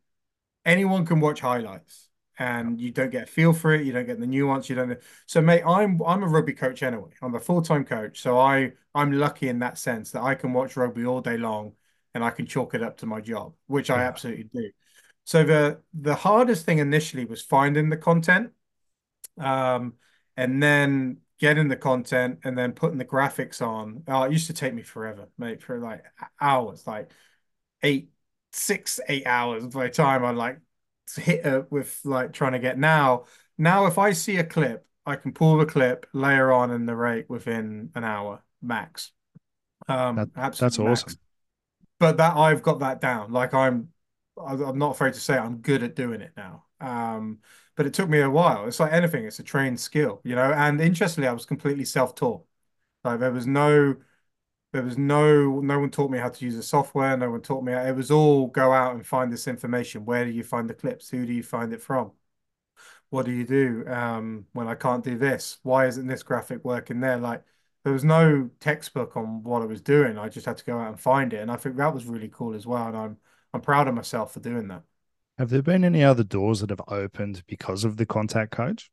Anyone 0.65 1.05
can 1.07 1.21
watch 1.21 1.41
highlights 1.41 2.10
and 2.39 2.81
you 2.81 2.91
don't 2.91 3.11
get 3.11 3.25
a 3.25 3.27
feel 3.27 3.53
for 3.53 3.75
it. 3.75 3.85
You 3.85 3.93
don't 3.93 4.07
get 4.07 4.19
the 4.19 4.27
nuance. 4.27 4.69
You 4.71 4.77
don't. 4.77 4.99
So, 5.27 5.41
mate, 5.41 5.63
I'm 5.67 6.01
I'm 6.03 6.23
a 6.23 6.27
rugby 6.29 6.55
coach 6.55 6.83
anyway. 6.83 7.11
I'm 7.23 7.35
a 7.35 7.41
full 7.41 7.63
time 7.63 7.85
coach, 7.85 8.21
so 8.21 8.39
I 8.39 8.73
I'm 8.95 9.13
lucky 9.13 9.49
in 9.49 9.59
that 9.61 9.79
sense 9.79 10.11
that 10.13 10.23
I 10.23 10.35
can 10.35 10.53
watch 10.53 10.77
rugby 10.77 11.05
all 11.05 11.21
day 11.21 11.37
long, 11.37 11.75
and 12.15 12.25
I 12.25 12.31
can 12.31 12.47
chalk 12.47 12.75
it 12.75 12.83
up 12.83 12.97
to 12.99 13.07
my 13.07 13.21
job, 13.21 13.55
which 13.67 13.91
yeah. 13.91 13.97
I 13.97 14.03
absolutely 14.03 14.45
do. 14.45 14.71
So 15.25 15.45
the 15.45 15.81
the 15.93 16.15
hardest 16.15 16.65
thing 16.65 16.79
initially 16.79 17.25
was 17.25 17.43
finding 17.43 17.91
the 17.91 17.97
content, 17.97 18.53
um, 19.39 19.95
and 20.37 20.63
then 20.63 21.19
getting 21.39 21.69
the 21.69 21.77
content, 21.77 22.41
and 22.45 22.57
then 22.57 22.73
putting 22.73 22.99
the 22.99 23.05
graphics 23.05 23.61
on. 23.61 24.03
Oh, 24.09 24.23
it 24.23 24.33
used 24.33 24.47
to 24.49 24.53
take 24.53 24.75
me 24.75 24.83
forever, 24.83 25.29
mate, 25.39 25.63
for 25.63 25.79
like 25.79 26.05
hours, 26.41 26.87
like 26.87 27.11
eight, 27.83 28.11
six, 28.53 29.01
eight 29.09 29.27
hours 29.27 29.67
by 29.67 29.85
the 29.85 29.91
time 29.91 30.25
I 30.25 30.31
like 30.31 30.59
hit 31.17 31.45
her 31.45 31.67
with 31.71 32.01
like 32.05 32.33
trying 32.33 32.53
to 32.53 32.59
get 32.59 32.79
now. 32.79 33.25
Now, 33.59 33.87
if 33.87 33.99
I 33.99 34.13
see 34.13 34.37
a 34.37 34.45
clip, 34.45 34.87
I 35.07 35.17
can 35.17 35.33
pull 35.33 35.59
the 35.59 35.67
clip, 35.67 36.07
layer 36.13 36.53
on, 36.53 36.71
and 36.71 36.87
narrate 36.87 37.29
within 37.29 37.91
an 37.95 38.05
hour 38.05 38.43
max. 38.63 39.13
Um, 39.89 40.17
that, 40.17 40.35
that's 40.35 40.61
max. 40.61 40.79
awesome. 40.79 41.19
But 41.99 42.17
that 42.17 42.37
I've 42.37 42.63
got 42.63 42.81
that 42.81 43.01
down. 43.01 43.33
Like 43.33 43.53
I'm, 43.55 43.89
I'm 44.39 44.79
not 44.79 44.93
afraid 44.93 45.15
to 45.15 45.21
say 45.21 45.37
I'm 45.37 45.59
good 45.59 45.83
at 45.83 45.95
doing 45.97 46.21
it 46.21 46.33
now. 46.37 46.65
Um, 46.81 47.41
but 47.77 47.87
it 47.87 47.95
took 47.95 48.09
me 48.09 48.21
a 48.21 48.31
while. 48.31 48.67
It's 48.67 48.81
like 48.81 48.93
anything; 48.93 49.25
it's 49.25 49.39
a 49.39 49.43
trained 49.43 49.81
skill, 49.81 50.21
you 50.25 50.35
know. 50.35 50.53
And 50.53 50.81
interestingly, 50.81 51.29
I 51.29 51.33
was 51.33 51.47
completely 51.47 51.85
self-taught. 51.85 52.45
Like 53.05 53.21
there 53.21 53.33
was 53.33 53.47
no 53.47 53.97
there 54.73 54.83
was 54.83 54.97
no 54.99 55.61
no 55.61 55.79
one 55.81 55.91
taught 55.91 56.11
me 56.11 56.19
how 56.19 56.29
to 56.29 56.45
use 56.45 56.57
the 56.57 56.63
software. 56.63 57.17
No 57.17 57.31
one 57.31 57.41
taught 57.43 57.65
me. 57.65 57.73
It 57.73 57.97
was 57.97 58.11
all 58.11 58.47
go 58.49 58.73
out 58.73 58.95
and 58.95 59.07
find 59.07 59.33
this 59.33 59.49
information. 59.49 60.05
Where 60.05 60.25
do 60.25 60.31
you 60.31 60.45
find 60.45 60.69
the 60.71 60.75
clips? 60.75 61.11
Who 61.11 61.27
do 61.27 61.33
you 61.33 61.43
find 61.43 61.73
it 61.73 61.83
from? 61.83 62.13
What 63.11 63.27
do 63.27 63.33
you 63.33 63.45
do 63.45 63.85
um, 63.89 64.47
when 64.53 64.69
I 64.69 64.75
can't 64.75 65.05
do 65.05 65.19
this? 65.19 65.59
Why 65.63 65.87
isn't 65.87 66.07
this 66.07 66.23
graphic 66.23 66.65
working 66.65 67.01
there? 67.01 67.19
Like 67.19 67.43
there 67.85 67.93
was 67.93 68.05
no 68.05 68.51
textbook 68.61 69.17
on 69.17 69.43
what 69.43 69.63
I 69.63 69.67
was 69.67 69.81
doing. 69.81 70.19
I 70.19 70.29
just 70.29 70.47
had 70.47 70.59
to 70.59 70.65
go 70.65 70.79
out 70.79 70.89
and 70.89 71.01
find 71.01 71.33
it, 71.33 71.39
and 71.41 71.51
I 71.51 71.57
think 71.57 71.77
that 71.77 71.93
was 71.95 72.07
really 72.07 72.29
cool 72.29 72.55
as 72.55 72.67
well. 72.67 72.87
And 72.89 72.97
I'm 72.97 73.19
I'm 73.53 73.61
proud 73.61 73.89
of 73.89 73.95
myself 73.95 74.33
for 74.35 74.41
doing 74.41 74.69
that. 74.69 74.83
Have 75.39 75.51
there 75.51 75.61
been 75.61 75.85
any 75.85 76.05
other 76.05 76.23
doors 76.23 76.61
that 76.61 76.71
have 76.71 76.83
opened 76.87 77.43
because 77.49 77.83
of 77.83 77.97
the 77.97 78.07
contact 78.07 78.53
coach? 78.53 78.93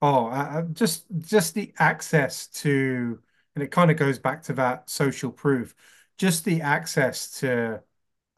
Oh, 0.00 0.26
uh, 0.26 0.62
just 0.72 1.06
just 1.20 1.54
the 1.54 1.72
access 1.78 2.48
to 2.48 3.20
and 3.54 3.62
it 3.62 3.70
kind 3.70 3.90
of 3.90 3.96
goes 3.96 4.18
back 4.18 4.42
to 4.44 4.52
that 4.54 4.88
social 4.90 5.30
proof. 5.30 5.74
Just 6.18 6.44
the 6.44 6.60
access 6.62 7.38
to 7.40 7.82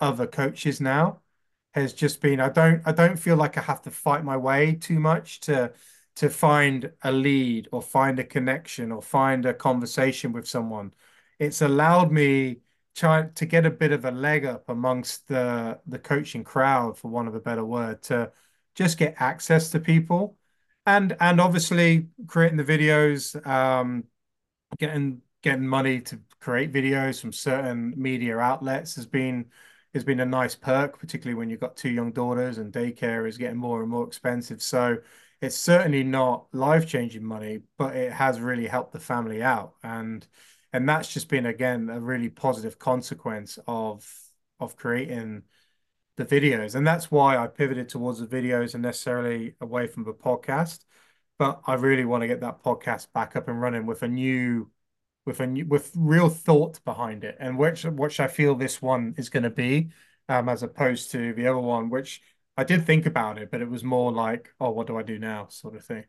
other 0.01 0.27
coaches 0.27 0.81
now 0.81 1.21
has 1.75 1.93
just 1.93 2.21
been 2.21 2.41
I 2.41 2.49
don't 2.49 2.83
I 2.85 2.93
don't 2.93 3.19
feel 3.19 3.37
like 3.37 3.59
I 3.59 3.63
have 3.63 3.83
to 3.83 3.91
fight 3.91 4.25
my 4.25 4.37
way 4.37 4.75
too 4.75 5.01
much 5.01 5.41
to 5.41 5.73
to 6.17 6.31
find 6.31 6.93
a 7.03 7.11
lead 7.13 7.69
or 7.73 7.83
find 7.83 8.19
a 8.19 8.25
connection 8.25 8.93
or 8.93 9.03
find 9.03 9.45
a 9.47 9.55
conversation 9.55 10.33
with 10.33 10.47
someone. 10.47 10.93
It's 11.39 11.63
allowed 11.63 12.13
me 12.13 12.61
try 12.95 13.23
to 13.35 13.47
get 13.47 13.67
a 13.67 13.71
bit 13.71 13.91
of 13.93 14.05
a 14.05 14.11
leg 14.11 14.45
up 14.45 14.69
amongst 14.69 15.27
the 15.29 15.81
the 15.87 15.99
coaching 15.99 16.45
crowd, 16.45 16.99
for 16.99 17.09
want 17.09 17.29
of 17.29 17.35
a 17.35 17.41
better 17.41 17.65
word, 17.65 18.03
to 18.05 18.33
just 18.75 18.99
get 18.99 19.15
access 19.19 19.71
to 19.71 19.81
people. 19.81 20.37
And 20.87 21.17
and 21.21 21.41
obviously 21.41 22.09
creating 22.27 22.59
the 22.59 22.65
videos, 22.65 23.45
um, 23.47 24.05
getting 24.79 25.23
getting 25.43 25.67
money 25.67 26.01
to 26.01 26.21
create 26.41 26.73
videos 26.73 27.21
from 27.21 27.33
certain 27.33 27.95
media 27.97 28.39
outlets 28.39 28.95
has 28.97 29.07
been 29.07 29.47
has 29.95 30.05
been 30.05 30.21
a 30.21 30.27
nice 30.27 30.55
perk, 30.57 30.99
particularly 30.99 31.35
when 31.39 31.49
you've 31.51 31.61
got 31.61 31.77
two 31.77 31.91
young 31.91 32.13
daughters 32.13 32.59
and 32.59 32.73
daycare 32.73 33.29
is 33.29 33.39
getting 33.39 33.57
more 33.59 33.81
and 33.81 33.91
more 33.91 34.07
expensive. 34.07 34.61
So 34.63 34.99
it's 35.41 35.57
certainly 35.57 36.03
not 36.03 36.47
life 36.53 36.87
changing 36.87 37.25
money, 37.25 37.61
but 37.79 37.95
it 37.97 38.13
has 38.13 38.41
really 38.41 38.67
helped 38.67 38.93
the 38.93 39.01
family 39.01 39.43
out. 39.43 39.75
And 39.83 40.27
And 40.73 40.89
that's 40.89 41.13
just 41.13 41.29
been 41.29 41.47
again 41.47 41.89
a 41.91 42.01
really 42.01 42.31
positive 42.31 42.79
consequence 42.79 43.59
of 43.67 44.09
of 44.61 44.77
creating 44.77 45.43
the 46.17 46.25
videos. 46.25 46.75
And 46.75 46.87
that's 46.87 47.11
why 47.11 47.37
I 47.37 47.47
pivoted 47.49 47.89
towards 47.89 48.21
the 48.21 48.27
videos 48.27 48.75
and 48.75 48.83
necessarily 48.83 49.55
away 49.61 49.87
from 49.87 50.05
the 50.05 50.13
podcast. 50.15 50.85
But 51.39 51.61
I 51.67 51.75
really 51.75 52.05
want 52.05 52.23
to 52.23 52.29
get 52.29 52.41
that 52.41 52.63
podcast 52.63 53.09
back 53.13 53.35
up 53.37 53.49
and 53.49 53.61
running 53.61 53.87
with 53.87 54.03
a 54.03 54.09
new 54.09 54.71
with 55.27 55.41
a 55.41 55.47
new, 55.47 55.67
with 55.67 55.91
real 55.95 56.29
thought 56.29 56.85
behind 56.85 57.25
it. 57.25 57.37
And 57.41 57.59
which 57.59 57.85
which 57.85 58.21
I 58.21 58.29
feel 58.29 58.55
this 58.55 58.81
one 58.81 59.15
is 59.17 59.29
going 59.29 59.43
to 59.43 59.51
be 59.51 59.91
um 60.29 60.49
as 60.49 60.63
opposed 60.63 61.11
to 61.11 61.35
the 61.35 61.47
other 61.47 61.59
one 61.59 61.91
which 61.91 62.23
I 62.57 62.65
did 62.65 62.87
think 62.87 63.05
about 63.05 63.37
it 63.37 63.51
but 63.51 63.61
it 63.61 63.69
was 63.69 63.85
more 63.85 64.11
like 64.11 64.55
oh 64.59 64.71
what 64.71 64.87
do 64.87 64.97
I 64.97 65.03
do 65.03 65.19
now? 65.19 65.49
sort 65.49 65.77
of 65.77 65.85
thing. 65.85 66.05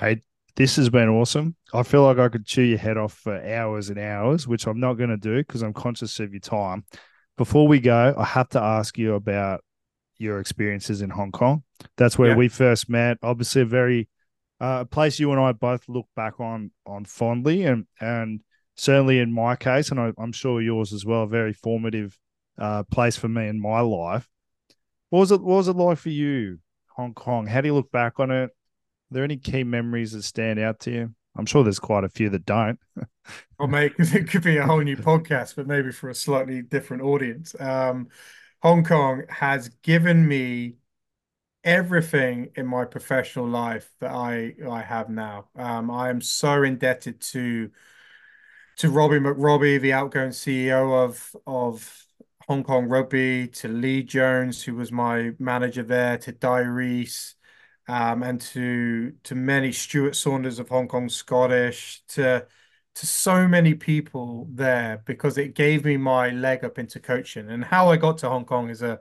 Mate 0.00 0.22
this 0.54 0.76
has 0.76 0.90
been 0.90 1.08
awesome. 1.08 1.56
I 1.72 1.82
feel 1.82 2.02
like 2.02 2.18
I 2.18 2.28
could 2.28 2.44
chew 2.44 2.62
your 2.62 2.78
head 2.78 2.98
off 2.98 3.14
for 3.14 3.42
hours 3.42 3.88
and 3.88 3.98
hours 3.98 4.46
which 4.46 4.66
I'm 4.66 4.80
not 4.80 4.94
going 4.94 5.10
to 5.10 5.16
do 5.16 5.38
because 5.38 5.62
I'm 5.62 5.72
conscious 5.72 6.20
of 6.20 6.32
your 6.32 6.40
time. 6.40 6.84
Before 7.38 7.66
we 7.66 7.80
go 7.80 8.14
I 8.16 8.24
have 8.24 8.50
to 8.50 8.60
ask 8.60 8.98
you 8.98 9.14
about 9.14 9.64
your 10.18 10.38
experiences 10.38 11.02
in 11.02 11.10
Hong 11.10 11.32
Kong. 11.32 11.64
That's 11.96 12.18
where 12.18 12.30
yeah. 12.30 12.36
we 12.36 12.48
first 12.48 12.88
met. 12.88 13.18
Obviously 13.22 13.62
a 13.62 13.66
very 13.66 14.08
uh, 14.62 14.82
a 14.82 14.84
place 14.84 15.18
you 15.18 15.32
and 15.32 15.40
I 15.40 15.50
both 15.50 15.88
look 15.88 16.06
back 16.14 16.38
on 16.38 16.70
on 16.86 17.04
fondly, 17.04 17.64
and 17.64 17.86
and 18.00 18.40
certainly 18.76 19.18
in 19.18 19.32
my 19.32 19.56
case, 19.56 19.90
and 19.90 19.98
I, 19.98 20.12
am 20.18 20.30
sure 20.30 20.62
yours 20.62 20.92
as 20.92 21.04
well, 21.04 21.24
a 21.24 21.28
very 21.28 21.52
formative 21.52 22.16
uh, 22.58 22.84
place 22.84 23.16
for 23.16 23.28
me 23.28 23.48
in 23.48 23.60
my 23.60 23.80
life. 23.80 24.28
What 25.10 25.18
was 25.18 25.32
it? 25.32 25.42
What 25.42 25.56
was 25.56 25.68
it 25.68 25.76
like 25.76 25.98
for 25.98 26.10
you, 26.10 26.60
Hong 26.94 27.12
Kong? 27.12 27.48
How 27.48 27.60
do 27.60 27.68
you 27.68 27.74
look 27.74 27.90
back 27.90 28.20
on 28.20 28.30
it? 28.30 28.44
Are 28.44 28.50
there 29.10 29.24
any 29.24 29.36
key 29.36 29.64
memories 29.64 30.12
that 30.12 30.22
stand 30.22 30.60
out 30.60 30.78
to 30.80 30.92
you? 30.92 31.14
I'm 31.34 31.46
sure 31.46 31.64
there's 31.64 31.80
quite 31.80 32.04
a 32.04 32.08
few 32.08 32.28
that 32.28 32.46
don't. 32.46 32.78
well, 33.58 33.68
mate, 33.68 33.94
it 33.98 34.30
could 34.30 34.44
be 34.44 34.58
a 34.58 34.66
whole 34.66 34.80
new 34.80 34.96
podcast, 34.96 35.56
but 35.56 35.66
maybe 35.66 35.90
for 35.90 36.08
a 36.08 36.14
slightly 36.14 36.62
different 36.62 37.02
audience. 37.02 37.56
Um, 37.58 38.08
Hong 38.62 38.84
Kong 38.84 39.24
has 39.28 39.70
given 39.82 40.28
me 40.28 40.74
everything 41.64 42.50
in 42.56 42.66
my 42.66 42.84
professional 42.84 43.46
life 43.46 43.90
that 44.00 44.10
I 44.10 44.54
I 44.68 44.82
have 44.82 45.08
now. 45.08 45.48
Um, 45.56 45.90
I 45.90 46.10
am 46.10 46.20
so 46.20 46.62
indebted 46.62 47.20
to 47.32 47.70
to 48.76 48.90
Robbie 48.90 49.18
McRobbie, 49.18 49.80
the 49.80 49.92
outgoing 49.92 50.30
CEO 50.30 51.04
of 51.04 51.34
of 51.46 52.06
Hong 52.48 52.64
Kong 52.64 52.88
Rugby, 52.88 53.48
to 53.48 53.68
Lee 53.68 54.02
Jones, 54.02 54.62
who 54.62 54.74
was 54.74 54.90
my 54.90 55.32
manager 55.38 55.82
there, 55.82 56.18
to 56.18 56.32
Dai 56.32 56.60
Rees, 56.60 57.34
um, 57.88 58.22
and 58.22 58.40
to 58.40 59.12
to 59.24 59.34
many 59.34 59.72
Stuart 59.72 60.16
Saunders 60.16 60.58
of 60.58 60.68
Hong 60.68 60.88
Kong 60.88 61.08
Scottish, 61.08 62.02
to 62.08 62.46
to 62.94 63.06
so 63.06 63.48
many 63.48 63.74
people 63.74 64.48
there 64.52 65.02
because 65.06 65.38
it 65.38 65.54
gave 65.54 65.84
me 65.84 65.96
my 65.96 66.28
leg 66.30 66.64
up 66.64 66.78
into 66.78 67.00
coaching. 67.00 67.50
And 67.50 67.64
how 67.64 67.88
I 67.90 67.96
got 67.96 68.18
to 68.18 68.28
Hong 68.28 68.44
Kong 68.44 68.68
is 68.68 68.82
a, 68.82 69.00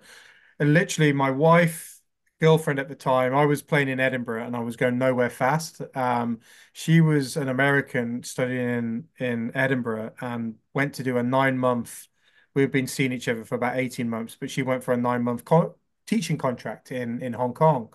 a 0.59 0.65
literally 0.65 1.11
my 1.13 1.29
wife 1.31 2.00
girlfriend 2.41 2.79
at 2.79 2.89
the 2.89 2.95
time, 2.95 3.35
I 3.35 3.45
was 3.45 3.61
playing 3.61 3.87
in 3.87 3.99
Edinburgh 3.99 4.45
and 4.45 4.55
I 4.55 4.59
was 4.59 4.75
going 4.75 4.97
nowhere 4.97 5.29
fast. 5.29 5.81
Um, 5.95 6.39
she 6.73 6.99
was 6.99 7.37
an 7.37 7.47
American 7.47 8.23
studying 8.23 9.07
in, 9.19 9.25
in 9.25 9.51
Edinburgh 9.55 10.13
and 10.19 10.55
went 10.73 10.95
to 10.95 11.03
do 11.03 11.17
a 11.17 11.23
nine 11.23 11.57
month. 11.57 12.07
We've 12.55 12.71
been 12.71 12.87
seeing 12.87 13.13
each 13.13 13.29
other 13.29 13.45
for 13.45 13.55
about 13.55 13.77
18 13.77 14.09
months, 14.09 14.35
but 14.39 14.49
she 14.49 14.63
went 14.63 14.83
for 14.83 14.93
a 14.93 14.97
nine 14.97 15.21
month 15.23 15.45
co 15.45 15.75
teaching 16.07 16.37
contract 16.37 16.91
in, 16.91 17.21
in 17.21 17.33
Hong 17.33 17.53
Kong. 17.53 17.93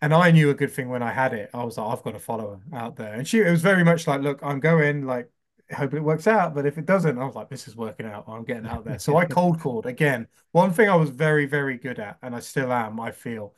And 0.00 0.14
I 0.14 0.30
knew 0.30 0.50
a 0.50 0.54
good 0.54 0.72
thing 0.72 0.88
when 0.88 1.02
I 1.02 1.12
had 1.12 1.34
it. 1.34 1.50
I 1.52 1.64
was 1.64 1.76
like, 1.76 1.86
I've 1.92 2.02
got 2.02 2.12
to 2.12 2.18
follow 2.18 2.60
her 2.70 2.76
out 2.78 2.96
there. 2.96 3.14
And 3.14 3.28
she, 3.28 3.40
it 3.40 3.50
was 3.50 3.62
very 3.62 3.84
much 3.84 4.06
like, 4.06 4.22
look, 4.22 4.40
I'm 4.42 4.60
going, 4.60 5.06
like, 5.06 5.28
hope 5.74 5.94
it 5.94 6.00
works 6.00 6.26
out. 6.26 6.54
But 6.54 6.66
if 6.66 6.78
it 6.78 6.86
doesn't, 6.86 7.18
I 7.18 7.24
was 7.24 7.34
like, 7.34 7.48
this 7.48 7.68
is 7.68 7.76
working 7.76 8.06
out. 8.06 8.24
I'm 8.26 8.44
getting 8.44 8.66
out 8.66 8.84
there. 8.84 8.98
So 8.98 9.16
I 9.16 9.24
cold 9.26 9.60
called 9.60 9.86
again. 9.86 10.26
One 10.52 10.72
thing 10.72 10.88
I 10.88 10.96
was 10.96 11.10
very, 11.10 11.46
very 11.46 11.76
good 11.78 11.98
at, 11.98 12.18
and 12.22 12.34
I 12.34 12.40
still 12.40 12.72
am, 12.72 12.98
I 13.00 13.12
feel, 13.12 13.54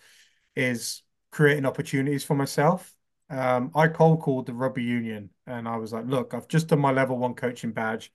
is 0.57 1.03
creating 1.31 1.67
opportunities 1.67 2.25
for 2.25 2.35
myself. 2.35 2.95
Um, 3.29 3.71
I 3.77 3.87
cold 3.87 4.21
called 4.23 4.47
the 4.47 4.55
rugby 4.55 4.83
union 4.83 5.31
and 5.47 5.69
I 5.69 5.77
was 5.77 5.93
like, 5.93 6.07
look, 6.07 6.35
I've 6.35 6.49
just 6.49 6.67
done 6.67 6.81
my 6.81 6.91
level 6.91 7.17
one 7.17 7.35
coaching 7.35 7.71
badge. 7.71 8.13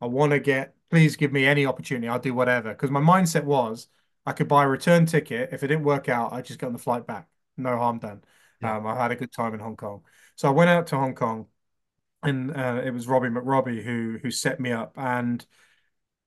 I 0.00 0.06
want 0.06 0.30
to 0.30 0.38
get, 0.38 0.74
please 0.88 1.16
give 1.16 1.32
me 1.32 1.46
any 1.46 1.66
opportunity. 1.66 2.08
I'll 2.08 2.20
do 2.20 2.32
whatever. 2.32 2.70
Because 2.70 2.90
my 2.90 3.00
mindset 3.00 3.42
was 3.42 3.88
I 4.24 4.32
could 4.32 4.46
buy 4.46 4.64
a 4.64 4.68
return 4.68 5.06
ticket. 5.06 5.50
If 5.52 5.64
it 5.64 5.68
didn't 5.68 5.84
work 5.84 6.08
out, 6.08 6.32
I 6.32 6.42
just 6.42 6.60
get 6.60 6.66
on 6.66 6.72
the 6.72 6.78
flight 6.78 7.06
back. 7.06 7.26
No 7.56 7.76
harm 7.76 7.98
done. 7.98 8.22
Yeah. 8.60 8.76
Um, 8.76 8.86
I 8.86 8.94
had 8.94 9.10
a 9.10 9.16
good 9.16 9.32
time 9.32 9.52
in 9.54 9.60
Hong 9.60 9.76
Kong. 9.76 10.02
So 10.36 10.48
I 10.48 10.52
went 10.52 10.70
out 10.70 10.86
to 10.88 10.96
Hong 10.96 11.14
Kong 11.16 11.46
and 12.22 12.56
uh, 12.56 12.82
it 12.84 12.92
was 12.92 13.06
Robbie 13.08 13.28
McRobbie 13.28 13.82
who 13.82 14.18
who 14.22 14.30
set 14.30 14.60
me 14.60 14.72
up, 14.72 14.94
and 14.96 15.44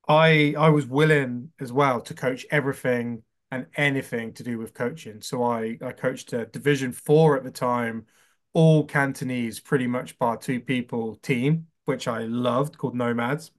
I 0.07 0.53
I 0.57 0.69
was 0.69 0.85
willing 0.85 1.51
as 1.59 1.71
well 1.71 2.01
to 2.01 2.13
coach 2.13 2.45
everything 2.51 3.23
and 3.51 3.67
anything 3.75 4.33
to 4.33 4.43
do 4.43 4.57
with 4.57 4.73
coaching. 4.73 5.21
So 5.21 5.43
I 5.43 5.77
I 5.81 5.91
coached 5.93 6.33
a 6.33 6.45
Division 6.45 6.91
Four 6.91 7.37
at 7.37 7.43
the 7.43 7.51
time, 7.51 8.05
all 8.53 8.85
Cantonese, 8.85 9.59
pretty 9.59 9.87
much 9.87 10.17
bar 10.19 10.37
two 10.37 10.59
people 10.61 11.15
team, 11.17 11.67
which 11.85 12.07
I 12.07 12.19
loved, 12.23 12.77
called 12.77 12.95
Nomads. 12.95 13.51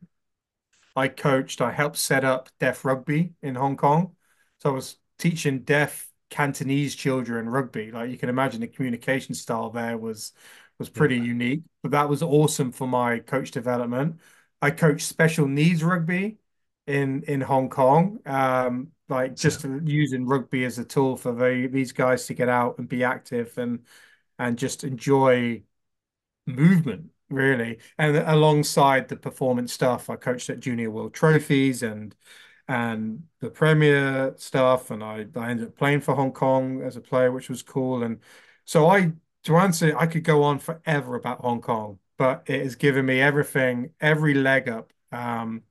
I 0.94 1.08
coached, 1.08 1.60
I 1.60 1.72
helped 1.72 1.98
set 1.98 2.24
up 2.24 2.48
deaf 2.58 2.84
rugby 2.84 3.34
in 3.42 3.54
Hong 3.54 3.76
Kong. 3.76 4.16
So 4.60 4.70
I 4.70 4.72
was 4.72 4.96
teaching 5.18 5.60
deaf 5.60 6.08
Cantonese 6.30 6.94
children 6.94 7.48
rugby. 7.48 7.90
Like 7.92 8.10
you 8.10 8.18
can 8.18 8.28
imagine 8.28 8.60
the 8.60 8.68
communication 8.68 9.34
style 9.34 9.70
there 9.70 9.98
was 9.98 10.32
was 10.78 10.88
pretty 10.88 11.16
yeah. 11.16 11.22
unique. 11.22 11.62
But 11.82 11.92
that 11.92 12.08
was 12.08 12.22
awesome 12.22 12.72
for 12.72 12.86
my 12.86 13.20
coach 13.20 13.50
development. 13.50 14.20
I 14.60 14.70
coached 14.70 15.06
special 15.06 15.46
needs 15.46 15.82
rugby 15.84 16.38
in 16.86 17.22
in 17.24 17.40
Hong 17.40 17.68
Kong, 17.68 18.20
um, 18.26 18.92
like 19.08 19.36
just 19.36 19.64
yeah. 19.64 19.78
using 19.84 20.26
rugby 20.26 20.64
as 20.64 20.78
a 20.78 20.84
tool 20.84 21.16
for 21.16 21.32
the, 21.32 21.68
these 21.70 21.92
guys 21.92 22.26
to 22.26 22.34
get 22.34 22.48
out 22.48 22.78
and 22.78 22.88
be 22.88 23.04
active 23.04 23.56
and 23.58 23.84
and 24.38 24.58
just 24.58 24.84
enjoy 24.84 25.62
movement 26.46 27.10
really. 27.30 27.78
And 27.98 28.16
alongside 28.16 29.08
the 29.08 29.16
performance 29.16 29.72
stuff, 29.72 30.08
I 30.10 30.16
coached 30.16 30.50
at 30.50 30.60
Junior 30.60 30.90
World 30.90 31.14
Trophies 31.14 31.82
and 31.82 32.14
and 32.68 33.24
the 33.40 33.50
Premier 33.50 34.34
stuff, 34.36 34.90
and 34.90 35.02
I 35.02 35.26
I 35.36 35.50
ended 35.50 35.68
up 35.68 35.76
playing 35.76 36.00
for 36.00 36.14
Hong 36.14 36.32
Kong 36.32 36.82
as 36.82 36.96
a 36.96 37.00
player, 37.00 37.32
which 37.32 37.48
was 37.48 37.62
cool. 37.62 38.02
And 38.02 38.20
so 38.64 38.86
I 38.88 39.12
to 39.46 39.56
answer, 39.56 39.96
I 39.96 40.06
could 40.06 40.24
go 40.24 40.42
on 40.42 40.58
forever 40.58 41.14
about 41.14 41.40
Hong 41.40 41.60
Kong, 41.60 41.98
but 42.18 42.42
it 42.46 42.62
has 42.62 42.74
given 42.74 43.06
me 43.06 43.20
everything, 43.20 43.90
every 44.00 44.34
leg 44.34 44.68
up 44.68 44.92
um, 45.12 45.62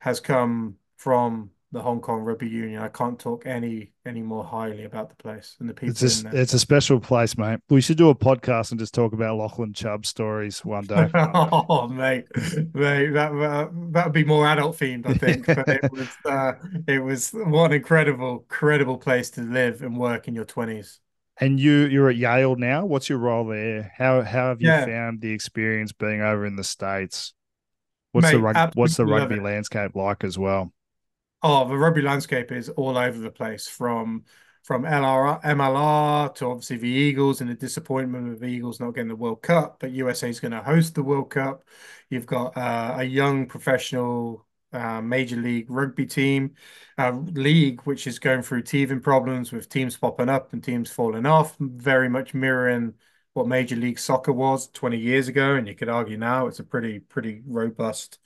has 0.00 0.20
come 0.20 0.76
from 0.96 1.50
the 1.72 1.82
Hong 1.82 2.00
Kong 2.00 2.20
Rugby 2.20 2.48
Union. 2.48 2.82
I 2.82 2.88
can't 2.88 3.18
talk 3.18 3.44
any 3.46 3.92
any 4.04 4.22
more 4.22 4.44
highly 4.44 4.84
about 4.84 5.10
the 5.10 5.16
place 5.16 5.56
and 5.60 5.68
the 5.68 5.74
people. 5.74 5.90
It's 5.90 6.24
a, 6.24 6.30
it's 6.32 6.54
a 6.54 6.58
special 6.58 6.98
place, 6.98 7.36
mate. 7.36 7.60
We 7.68 7.80
should 7.80 7.96
do 7.96 8.08
a 8.08 8.14
podcast 8.14 8.70
and 8.70 8.80
just 8.80 8.94
talk 8.94 9.12
about 9.12 9.36
Lachlan 9.36 9.72
Chubb 9.72 10.06
stories 10.06 10.64
one 10.64 10.84
day. 10.84 11.10
oh, 11.14 11.88
mate, 11.88 12.26
mate, 12.72 13.10
that 13.10 13.32
uh, 13.32 13.68
that 13.90 14.06
would 14.06 14.12
be 14.12 14.24
more 14.24 14.46
adult 14.46 14.78
themed, 14.78 15.06
I 15.06 15.14
think. 15.14 15.46
but 15.46 15.68
it 15.68 15.92
was 15.92 16.08
uh, 16.24 16.52
it 16.88 16.98
was 17.00 17.30
what 17.30 17.70
an 17.70 17.76
incredible, 17.76 18.38
incredible 18.38 18.98
place 18.98 19.30
to 19.30 19.42
live 19.42 19.82
and 19.82 19.96
work 19.96 20.28
in 20.28 20.34
your 20.34 20.44
twenties. 20.44 21.00
And 21.38 21.60
you 21.60 21.86
you're 21.86 22.08
at 22.08 22.16
Yale 22.16 22.56
now. 22.56 22.86
What's 22.86 23.08
your 23.08 23.18
role 23.18 23.46
there? 23.46 23.92
How 23.96 24.22
how 24.22 24.48
have 24.48 24.62
you 24.62 24.68
yeah. 24.68 24.86
found 24.86 25.20
the 25.20 25.32
experience 25.32 25.92
being 25.92 26.22
over 26.22 26.46
in 26.46 26.56
the 26.56 26.64
states? 26.64 27.34
What's 28.12 28.28
Mate, 28.28 28.32
the 28.32 28.40
rug, 28.40 28.72
what's 28.74 28.96
the 28.96 29.04
rugby 29.04 29.38
landscape 29.38 29.94
like 29.94 30.24
as 30.24 30.38
well? 30.38 30.72
Oh, 31.42 31.68
the 31.68 31.76
rugby 31.76 32.00
landscape 32.00 32.50
is 32.50 32.70
all 32.70 32.96
over 32.96 33.18
the 33.18 33.30
place 33.30 33.68
from 33.68 34.24
from 34.64 34.84
LR, 34.84 35.40
MLR 35.42 36.34
to 36.36 36.46
obviously 36.46 36.78
the 36.78 36.88
Eagles 36.88 37.40
and 37.40 37.50
the 37.50 37.54
disappointment 37.54 38.32
of 38.32 38.40
the 38.40 38.46
Eagles 38.46 38.80
not 38.80 38.94
getting 38.94 39.08
the 39.08 39.14
World 39.14 39.42
Cup, 39.42 39.78
but 39.78 39.92
USA 39.92 40.28
is 40.28 40.40
going 40.40 40.52
to 40.52 40.62
host 40.62 40.94
the 40.94 41.04
World 41.04 41.30
Cup. 41.30 41.62
You've 42.08 42.26
got 42.26 42.56
uh, 42.56 42.94
a 42.98 43.04
young 43.04 43.46
professional 43.46 44.45
uh, 44.76 45.00
Major 45.00 45.36
League 45.36 45.70
Rugby 45.70 46.06
team 46.06 46.54
uh, 46.98 47.12
league, 47.32 47.80
which 47.82 48.06
is 48.06 48.18
going 48.18 48.42
through 48.42 48.62
teething 48.62 49.00
problems 49.00 49.52
with 49.52 49.68
teams 49.68 49.96
popping 49.96 50.28
up 50.28 50.52
and 50.52 50.62
teams 50.62 50.90
falling 50.90 51.26
off, 51.26 51.56
very 51.58 52.08
much 52.08 52.34
mirroring 52.34 52.94
what 53.32 53.48
Major 53.48 53.76
League 53.76 53.98
Soccer 53.98 54.32
was 54.32 54.68
20 54.68 54.98
years 54.98 55.28
ago. 55.28 55.54
And 55.56 55.66
you 55.68 55.74
could 55.74 55.88
argue 55.88 56.16
now 56.16 56.46
it's 56.46 56.60
a 56.60 56.64
pretty, 56.64 57.00
pretty 57.00 57.42
robust 57.46 58.18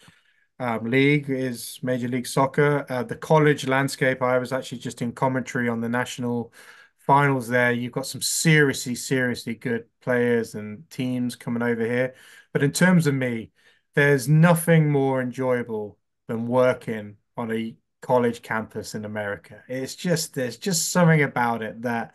um, 0.61 0.91
league 0.91 1.31
is 1.31 1.79
Major 1.83 2.09
League 2.09 2.27
Soccer. 2.27 2.85
Uh, 2.89 3.03
the 3.03 3.17
college 3.17 3.67
landscape, 3.67 4.23
I 4.23 4.39
was 4.39 4.53
actually 4.53 4.79
just 4.79 5.03
in 5.03 5.13
commentary 5.13 5.69
on 5.69 5.81
the 5.81 5.89
national 5.89 6.53
finals 6.99 7.49
there. 7.49 7.73
You've 7.73 7.93
got 7.93 8.07
some 8.07 8.23
seriously, 8.23 8.95
seriously 8.95 9.55
good 9.55 9.87
players 10.03 10.55
and 10.55 10.89
teams 10.91 11.35
coming 11.35 11.63
over 11.63 11.85
here. 11.85 12.15
But 12.53 12.63
in 12.63 12.73
terms 12.73 13.07
of 13.07 13.15
me, 13.15 13.53
there's 13.95 14.29
nothing 14.29 14.91
more 14.91 15.21
enjoyable 15.21 15.99
than 16.31 16.47
working 16.47 17.17
on 17.37 17.51
a 17.51 17.75
college 18.03 18.41
campus 18.41 18.95
in 18.95 19.05
America. 19.05 19.63
It's 19.69 19.97
just 19.97 20.33
there's 20.35 20.57
just 20.57 20.91
something 20.91 21.23
about 21.23 21.63
it 21.63 21.83
that 21.83 22.15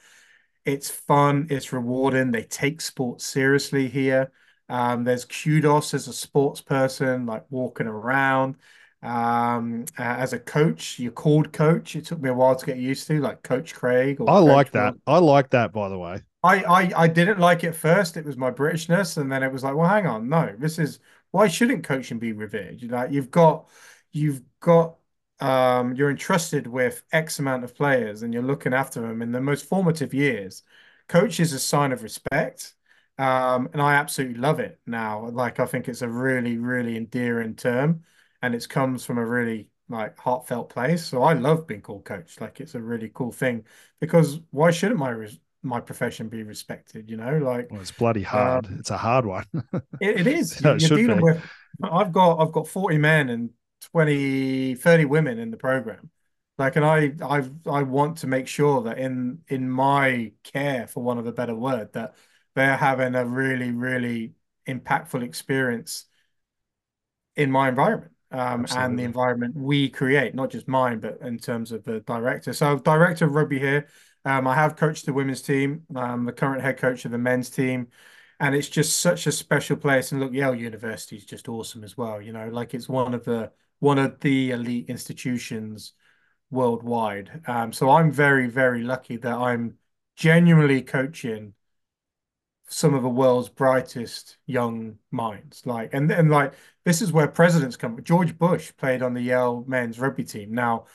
it's 0.64 0.90
fun, 0.90 1.48
it's 1.50 1.74
rewarding. 1.74 2.32
They 2.32 2.44
take 2.44 2.80
sports 2.80 3.26
seriously 3.26 3.90
here. 3.90 4.32
Um, 4.70 5.04
there's 5.04 5.26
kudos 5.26 5.94
as 5.94 6.08
a 6.08 6.14
sports 6.14 6.62
person, 6.62 7.26
like 7.26 7.44
walking 7.50 7.88
around. 7.88 8.56
Um, 9.04 9.86
uh, 10.00 10.04
as 10.04 10.32
a 10.34 10.40
coach, 10.40 10.98
you're 10.98 11.12
called 11.12 11.52
coach. 11.52 11.96
It 11.96 12.06
took 12.06 12.22
me 12.22 12.30
a 12.30 12.34
while 12.34 12.56
to 12.56 12.66
get 12.66 12.78
used 12.78 13.06
to, 13.08 13.20
like 13.20 13.44
Coach 13.44 13.76
Craig 13.76 14.20
or 14.22 14.30
I 14.30 14.40
Coach 14.40 14.48
like 14.48 14.72
that. 14.72 14.96
I 15.06 15.20
like 15.20 15.50
that, 15.52 15.74
by 15.74 15.90
the 15.90 16.00
way. 16.00 16.22
I, 16.42 16.64
I 16.64 16.92
I 17.04 17.08
didn't 17.08 17.40
like 17.40 17.64
it 17.64 17.74
first. 17.76 18.18
It 18.18 18.26
was 18.26 18.38
my 18.38 18.50
Britishness, 18.50 19.18
and 19.18 19.32
then 19.32 19.44
it 19.44 19.52
was 19.52 19.64
like, 19.64 19.76
well, 19.76 19.90
hang 19.90 20.08
on, 20.08 20.30
no, 20.30 20.56
this 20.58 20.80
is 20.80 21.00
why 21.32 21.50
shouldn't 21.50 21.84
coaching 21.84 22.18
be 22.18 22.32
revered? 22.32 22.82
You 22.82 22.88
know, 22.88 23.04
you've 23.04 23.30
got 23.30 23.68
you've 24.16 24.42
got 24.60 24.98
um 25.42 25.94
you're 25.96 26.10
entrusted 26.12 26.66
with 26.68 27.04
X 27.12 27.40
amount 27.40 27.64
of 27.64 27.76
players, 27.76 28.24
and 28.24 28.34
you're 28.34 28.44
looking 28.44 28.74
after 28.74 29.02
them 29.02 29.22
in 29.22 29.32
the 29.32 29.42
most 29.42 29.66
formative 29.68 30.14
years. 30.14 30.64
Coach 31.08 31.40
is 31.40 31.54
a 31.54 31.60
sign 31.60 31.92
of 31.92 32.04
respect, 32.04 32.74
um, 33.18 33.70
and 33.74 33.82
I 33.82 33.96
absolutely 33.96 34.40
love 34.40 34.60
it 34.60 34.80
now. 34.86 35.28
Like 35.30 35.60
I 35.60 35.66
think 35.66 35.88
it's 35.90 36.02
a 36.02 36.10
really 36.10 36.58
really 36.58 36.98
endearing 36.98 37.56
term, 37.56 38.04
and 38.42 38.56
it 38.56 38.68
comes 38.70 39.06
from 39.06 39.18
a 39.18 39.26
really 39.26 39.70
like 39.90 40.18
heartfelt 40.18 40.70
place. 40.70 41.06
So 41.06 41.22
I 41.24 41.34
love 41.34 41.68
being 41.68 41.82
called 41.82 42.06
coach. 42.06 42.40
Like 42.42 42.60
it's 42.60 42.76
a 42.76 42.82
really 42.82 43.12
cool 43.14 43.32
thing 43.32 43.66
because 44.00 44.40
why 44.52 44.72
shouldn't 44.72 45.00
my 45.00 45.10
res 45.12 45.40
my 45.64 45.80
profession 45.80 46.30
be 46.30 46.44
respected, 46.44 47.10
you 47.10 47.18
know? 47.18 47.38
Like 47.40 47.72
Well, 47.72 47.82
it's 47.82 47.92
bloody 47.92 48.24
uh, 48.34 48.62
hard. 48.62 48.68
It's 48.80 48.92
a 48.92 48.98
hard 48.98 49.26
one. 49.26 49.46
it, 50.00 50.22
it 50.22 50.28
is. 50.28 50.62
You- 50.62 50.72
it 50.72 50.80
You're 50.80 50.90
dealing 50.90 51.18
be. 51.18 51.22
with 51.22 51.42
I've 51.84 52.12
got 52.12 52.40
I've 52.40 52.52
got 52.52 52.68
40 52.68 52.98
men 52.98 53.30
and 53.30 53.50
20 53.92 54.76
30 54.76 55.06
women 55.06 55.40
in 55.40 55.52
the 55.52 55.58
program. 55.58 56.10
Like 56.58 56.76
and 56.76 56.86
I 56.86 57.14
I 57.22 57.50
I 57.70 57.84
want 57.84 58.20
to 58.20 58.28
make 58.28 58.48
sure 58.48 58.84
that 58.84 58.98
in 58.98 59.42
in 59.48 59.70
my 59.70 60.34
care, 60.44 60.88
for 60.88 61.04
one 61.04 61.18
of 61.18 61.28
a 61.28 61.34
better 61.34 61.56
word, 61.56 61.94
that 61.94 62.16
they're 62.56 62.78
having 62.78 63.16
a 63.16 63.26
really, 63.26 63.72
really 63.72 64.34
impactful 64.68 65.22
experience 65.22 66.06
in 67.36 67.52
my 67.52 67.68
environment 67.70 68.12
um, 68.32 68.66
and 68.76 68.98
the 68.98 69.04
environment 69.04 69.56
we 69.56 69.90
create, 69.90 70.34
not 70.34 70.50
just 70.50 70.68
mine, 70.68 71.00
but 71.00 71.20
in 71.22 71.38
terms 71.38 71.72
of 71.72 71.84
the 71.84 72.00
director. 72.02 72.54
So, 72.54 72.78
director 72.80 73.26
of 73.26 73.34
rugby 73.34 73.60
here. 73.60 73.88
Um, 74.24 74.48
I 74.48 74.56
have 74.56 74.76
coached 74.76 75.06
the 75.06 75.14
women's 75.14 75.44
team. 75.44 75.84
I'm 75.96 76.26
the 76.26 76.34
current 76.34 76.64
head 76.64 76.78
coach 76.78 77.06
of 77.06 77.12
the 77.12 77.18
men's 77.18 77.50
team, 77.50 77.90
and 78.40 78.56
it's 78.56 78.70
just 78.70 79.00
such 79.00 79.28
a 79.28 79.32
special 79.32 79.78
place. 79.78 80.12
And 80.12 80.20
look, 80.20 80.34
Yale 80.34 80.56
University 80.56 81.18
is 81.18 81.26
just 81.26 81.48
awesome 81.48 81.84
as 81.84 81.96
well. 81.96 82.20
You 82.22 82.34
know, 82.34 82.50
like 82.50 82.74
it's 82.74 82.90
one 82.90 83.14
of 83.14 83.24
the 83.24 83.52
one 83.80 84.00
of 84.00 84.20
the 84.20 84.52
elite 84.52 84.90
institutions 84.90 85.94
worldwide. 86.50 87.42
Um, 87.48 87.74
so 87.74 87.90
I'm 87.90 88.12
very, 88.12 88.48
very 88.48 88.84
lucky 88.84 89.18
that 89.18 89.34
I'm 89.34 89.78
genuinely 90.16 90.82
coaching 90.82 91.54
some 92.68 92.94
of 92.94 93.04
the 93.04 93.10
world's 93.10 93.50
brightest 93.50 94.38
young 94.46 94.98
minds. 95.12 95.66
Like, 95.66 95.94
and 95.94 96.12
and 96.12 96.30
like 96.30 96.54
this 96.84 97.02
is 97.02 97.12
where 97.12 97.28
presidents 97.28 97.78
come. 97.78 98.02
George 98.04 98.38
Bush 98.38 98.72
played 98.78 99.02
on 99.02 99.14
the 99.14 99.22
Yale 99.22 99.64
men's 99.68 100.00
rugby 100.00 100.24
team. 100.24 100.54
Now, 100.54 100.86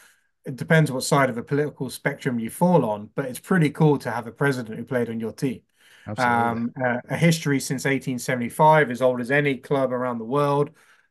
it 0.45 0.57
depends 0.57 0.91
what 0.91 1.05
side 1.05 1.29
of 1.29 1.37
the 1.37 1.43
political 1.43 1.91
spectrum 1.91 2.39
you 2.39 2.51
fall 2.51 2.85
on, 2.85 3.11
but 3.15 3.27
it's 3.27 3.39
pretty 3.39 3.71
cool 3.71 3.99
to 3.99 4.11
have 4.11 4.27
a 4.27 4.33
president 4.33 4.79
who 4.79 4.85
played 4.85 5.09
on 5.09 5.21
your 5.21 5.33
team. 5.33 5.61
Absolutely. 6.07 6.41
Um, 6.41 6.73
uh, 6.83 6.99
a 7.09 7.17
history 7.17 7.61
since 7.61 7.85
1875, 7.85 8.91
as 8.91 9.03
old 9.03 9.21
as 9.21 9.31
any 9.31 9.57
club 9.57 9.93
around 9.93 10.19
the 10.19 10.25
world. 10.25 10.71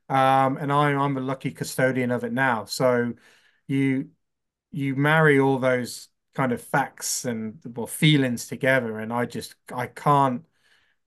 Um, 0.09 0.57
and 0.57 0.71
I, 0.71 0.93
I'm 0.93 1.17
a 1.17 1.21
lucky 1.21 1.51
custodian 1.51 2.11
of 2.11 2.23
it 2.23 2.33
now. 2.33 2.65
So 2.65 3.13
you 3.67 4.09
you 4.71 4.95
marry 4.95 5.39
all 5.39 5.59
those 5.59 6.09
kind 6.35 6.51
of 6.51 6.61
facts 6.61 7.25
and 7.25 7.59
well 7.75 7.87
feelings 7.87 8.47
together, 8.47 8.99
and 8.99 9.13
I 9.13 9.25
just 9.25 9.55
I 9.73 9.87
can't 9.87 10.43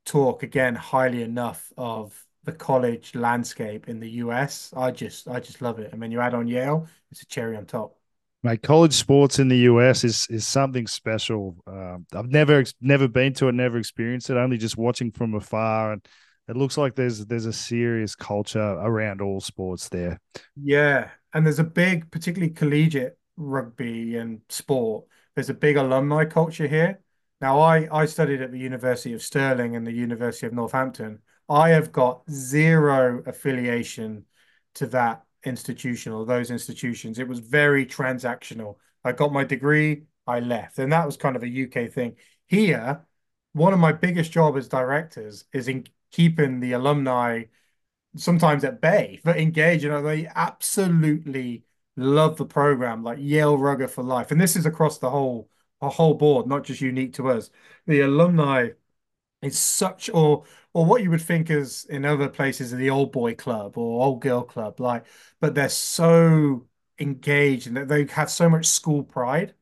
talk 0.05 0.43
again 0.43 0.75
highly 0.75 1.23
enough 1.23 1.73
of 1.77 2.27
the 2.45 2.53
college 2.53 3.15
landscape 3.15 3.89
in 3.89 4.01
the 4.01 4.11
US. 4.11 4.73
I 4.77 4.91
just 4.91 5.29
I 5.29 5.41
just 5.41 5.63
love 5.63 5.79
it. 5.79 5.93
And 5.93 6.01
when 6.01 6.11
you 6.11 6.21
add 6.21 6.35
on 6.35 6.49
Yale, 6.49 6.89
it's 7.11 7.23
a 7.23 7.27
cherry 7.27 7.57
on 7.57 7.67
top. 7.67 7.97
Mate, 8.45 8.63
college 8.63 8.95
sports 8.95 9.39
in 9.39 9.49
the 9.49 9.59
US 9.59 10.03
is 10.03 10.27
is 10.29 10.47
something 10.47 10.87
special. 10.87 11.57
Um, 11.67 12.07
I've 12.13 12.31
never 12.31 12.65
never 12.81 13.07
been 13.07 13.33
to 13.35 13.49
it, 13.49 13.53
never 13.53 13.79
experienced 13.79 14.31
it. 14.31 14.37
Only 14.37 14.59
just 14.59 14.77
watching 14.77 15.13
from 15.13 15.35
afar, 15.35 15.93
and 15.93 16.07
it 16.53 16.59
looks 16.59 16.77
like 16.77 16.95
there's 16.95 17.25
there's 17.25 17.47
a 17.47 17.53
serious 17.53 18.15
culture 18.15 18.61
around 18.61 19.23
all 19.23 19.41
sports 19.41 19.89
there. 19.89 20.21
Yeah, 20.55 21.09
and 21.33 21.47
there's 21.47 21.59
a 21.59 21.65
big, 21.65 22.11
particularly 22.11 22.53
collegiate 22.53 23.19
rugby 23.39 24.17
and 24.19 24.43
sport. 24.51 25.07
There's 25.35 25.49
a 25.49 25.55
big 25.55 25.79
alumni 25.79 26.27
culture 26.27 26.67
here. 26.67 27.01
Now, 27.41 27.59
I 27.61 27.89
I 27.91 28.05
studied 28.05 28.43
at 28.43 28.53
the 28.53 28.59
University 28.59 29.15
of 29.15 29.23
Stirling 29.23 29.77
and 29.77 29.87
the 29.87 29.93
University 29.93 30.47
of 30.47 30.53
Northampton. 30.53 31.21
I 31.49 31.71
have 31.71 31.91
got 31.91 32.23
zero 32.31 33.23
affiliation 33.25 34.27
to 34.75 34.87
that 34.89 35.25
institution 35.45 36.13
or 36.13 36.27
those 36.27 36.51
institutions. 36.51 37.19
It 37.19 37.29
was 37.29 37.39
very 37.39 37.87
transactional. 37.87 38.77
I 39.05 39.13
got 39.13 39.33
my 39.33 39.45
degree, 39.45 40.03
I 40.27 40.41
left, 40.41 40.79
and 40.79 40.93
that 40.93 41.07
was 41.07 41.17
kind 41.17 41.35
of 41.35 41.43
a 41.43 41.49
UK 41.49 41.91
thing. 41.91 42.17
Here, 42.47 43.07
one 43.55 43.73
of 43.73 43.79
my 43.79 43.93
biggest 43.93 44.33
job 44.33 44.59
as 44.59 44.69
directors 44.69 45.47
is 45.55 45.67
in 45.69 45.87
keeping 46.13 46.61
the 46.61 46.73
alumni 46.73 47.45
sometimes 48.17 48.65
at 48.65 48.81
bay, 48.81 49.21
but 49.25 49.39
engaged. 49.39 49.85
You 49.85 49.91
know, 49.91 50.03
they 50.03 50.27
absolutely 50.27 51.65
love 51.97 52.37
the 52.37 52.47
program, 52.47 53.03
like 53.05 53.19
Yale 53.21 53.59
Rugger 53.59 53.89
for 53.89 54.03
life. 54.05 54.31
And 54.31 54.41
this 54.41 54.57
is 54.57 54.67
across 54.67 54.99
the 54.99 55.11
whole 55.11 55.51
a 55.81 55.89
whole 55.89 56.15
board, 56.15 56.47
not 56.47 56.65
just 56.65 56.81
unique 56.81 57.15
to 57.15 57.29
us. 57.31 57.51
The 57.87 58.03
alumni 58.03 58.71
is 59.43 59.59
such 59.59 60.11
or 60.11 60.45
or 60.75 60.87
what 60.87 61.03
you 61.03 61.11
would 61.11 61.21
think 61.23 61.51
is 61.51 61.85
in 61.87 62.05
other 62.05 62.29
places 62.29 62.71
the 62.73 62.91
old 62.91 63.13
boy 63.13 63.35
club 63.35 63.77
or 63.79 64.05
old 64.05 64.21
girl 64.23 64.43
club, 64.43 64.81
like, 64.81 65.05
but 65.41 65.55
they're 65.55 65.69
so 65.69 66.67
engaged 66.99 67.67
and 67.67 67.77
they 67.91 68.07
have 68.07 68.31
so 68.31 68.49
much 68.49 68.67
school 68.67 69.03
pride 69.03 69.55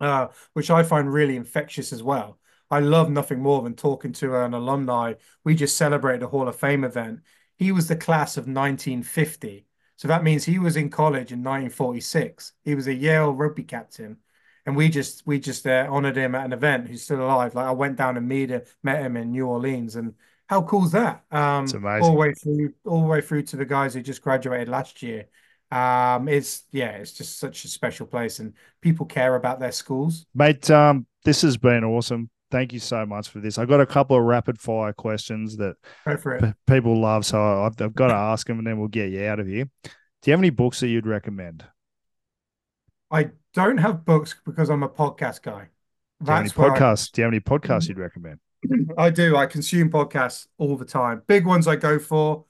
uh, 0.00 0.28
which 0.52 0.70
I 0.70 0.82
find 0.82 1.12
really 1.12 1.36
infectious 1.36 1.92
as 1.92 2.02
well. 2.02 2.37
I 2.70 2.80
love 2.80 3.10
nothing 3.10 3.40
more 3.40 3.62
than 3.62 3.74
talking 3.74 4.12
to 4.14 4.36
an 4.36 4.54
alumni. 4.54 5.14
We 5.44 5.54
just 5.54 5.76
celebrated 5.76 6.22
a 6.22 6.28
Hall 6.28 6.48
of 6.48 6.56
Fame 6.56 6.84
event. 6.84 7.20
He 7.56 7.72
was 7.72 7.88
the 7.88 7.96
class 7.96 8.36
of 8.36 8.46
1950. 8.46 9.66
So 9.96 10.08
that 10.08 10.22
means 10.22 10.44
he 10.44 10.58
was 10.58 10.76
in 10.76 10.90
college 10.90 11.32
in 11.32 11.42
1946. 11.42 12.52
He 12.64 12.74
was 12.74 12.86
a 12.86 12.94
Yale 12.94 13.32
rugby 13.32 13.64
captain. 13.64 14.18
And 14.66 14.76
we 14.76 14.90
just 14.90 15.26
we 15.26 15.40
just 15.40 15.66
uh, 15.66 15.86
honored 15.90 16.16
him 16.16 16.34
at 16.34 16.44
an 16.44 16.52
event. 16.52 16.88
He's 16.88 17.02
still 17.02 17.22
alive. 17.22 17.54
Like 17.54 17.66
I 17.66 17.72
went 17.72 17.96
down 17.96 18.18
and 18.18 18.28
meet 18.28 18.50
him, 18.50 18.62
met 18.82 19.00
him 19.02 19.16
in 19.16 19.30
New 19.30 19.46
Orleans, 19.46 19.96
and 19.96 20.14
how 20.46 20.62
cool 20.62 20.84
is 20.84 20.92
that? 20.92 21.24
It's 21.32 21.74
Um, 21.74 21.84
all 22.02 22.12
the 22.12 22.18
way 22.18 22.34
through, 22.34 22.74
all 22.84 23.00
the 23.00 23.06
way 23.06 23.22
through 23.22 23.42
to 23.44 23.56
the 23.56 23.64
guys 23.64 23.94
who 23.94 24.02
just 24.02 24.20
graduated 24.20 24.68
last 24.68 25.02
year. 25.02 25.26
Um, 25.70 26.28
it's 26.28 26.64
yeah, 26.70 26.90
it's 26.90 27.12
just 27.12 27.38
such 27.38 27.64
a 27.64 27.68
special 27.68 28.06
place, 28.06 28.40
and 28.40 28.52
people 28.82 29.06
care 29.06 29.36
about 29.36 29.58
their 29.58 29.72
schools. 29.72 30.26
mate. 30.34 30.70
Um, 30.70 31.06
this 31.24 31.42
has 31.42 31.56
been 31.56 31.82
awesome. 31.82 32.28
Thank 32.50 32.72
you 32.72 32.78
so 32.78 33.04
much 33.04 33.28
for 33.28 33.40
this. 33.40 33.58
I've 33.58 33.68
got 33.68 33.80
a 33.80 33.86
couple 33.86 34.16
of 34.16 34.24
rapid 34.24 34.58
fire 34.58 34.92
questions 34.92 35.56
that 35.58 35.76
Go 36.06 36.16
for 36.16 36.36
it. 36.36 36.42
p- 36.42 36.72
people 36.72 36.98
love, 36.98 37.26
so 37.26 37.64
I've, 37.64 37.80
I've 37.80 37.94
got 37.94 38.08
to 38.08 38.14
ask 38.14 38.46
them, 38.46 38.58
and 38.58 38.66
then 38.66 38.78
we'll 38.78 38.88
get 38.88 39.10
you 39.10 39.24
out 39.24 39.38
of 39.38 39.46
here. 39.46 39.68
Do 39.84 39.90
you 40.24 40.32
have 40.32 40.40
any 40.40 40.50
books 40.50 40.80
that 40.80 40.88
you'd 40.88 41.06
recommend? 41.06 41.64
I 43.10 43.30
don't 43.54 43.78
have 43.78 44.04
books 44.04 44.36
because 44.44 44.70
I'm 44.70 44.82
a 44.82 44.88
podcast 44.88 45.42
guy. 45.42 45.68
Do 46.22 46.30
you 46.30 46.32
have 46.32 46.40
any 46.40 46.50
where 46.50 46.72
I, 46.72 46.78
podcasts? 46.78 47.12
Do 47.12 47.20
you 47.20 47.24
have 47.24 47.32
any 47.32 47.40
podcasts 47.40 47.88
you'd 47.88 47.98
recommend? 47.98 48.40
I 48.98 49.10
do. 49.10 49.36
I 49.36 49.46
consume 49.46 49.90
podcasts 49.90 50.46
all 50.58 50.76
the 50.76 50.84
time. 50.84 51.22
Big 51.26 51.46
ones 51.46 51.68
I 51.68 51.76
go 51.76 51.98
for. 51.98 52.44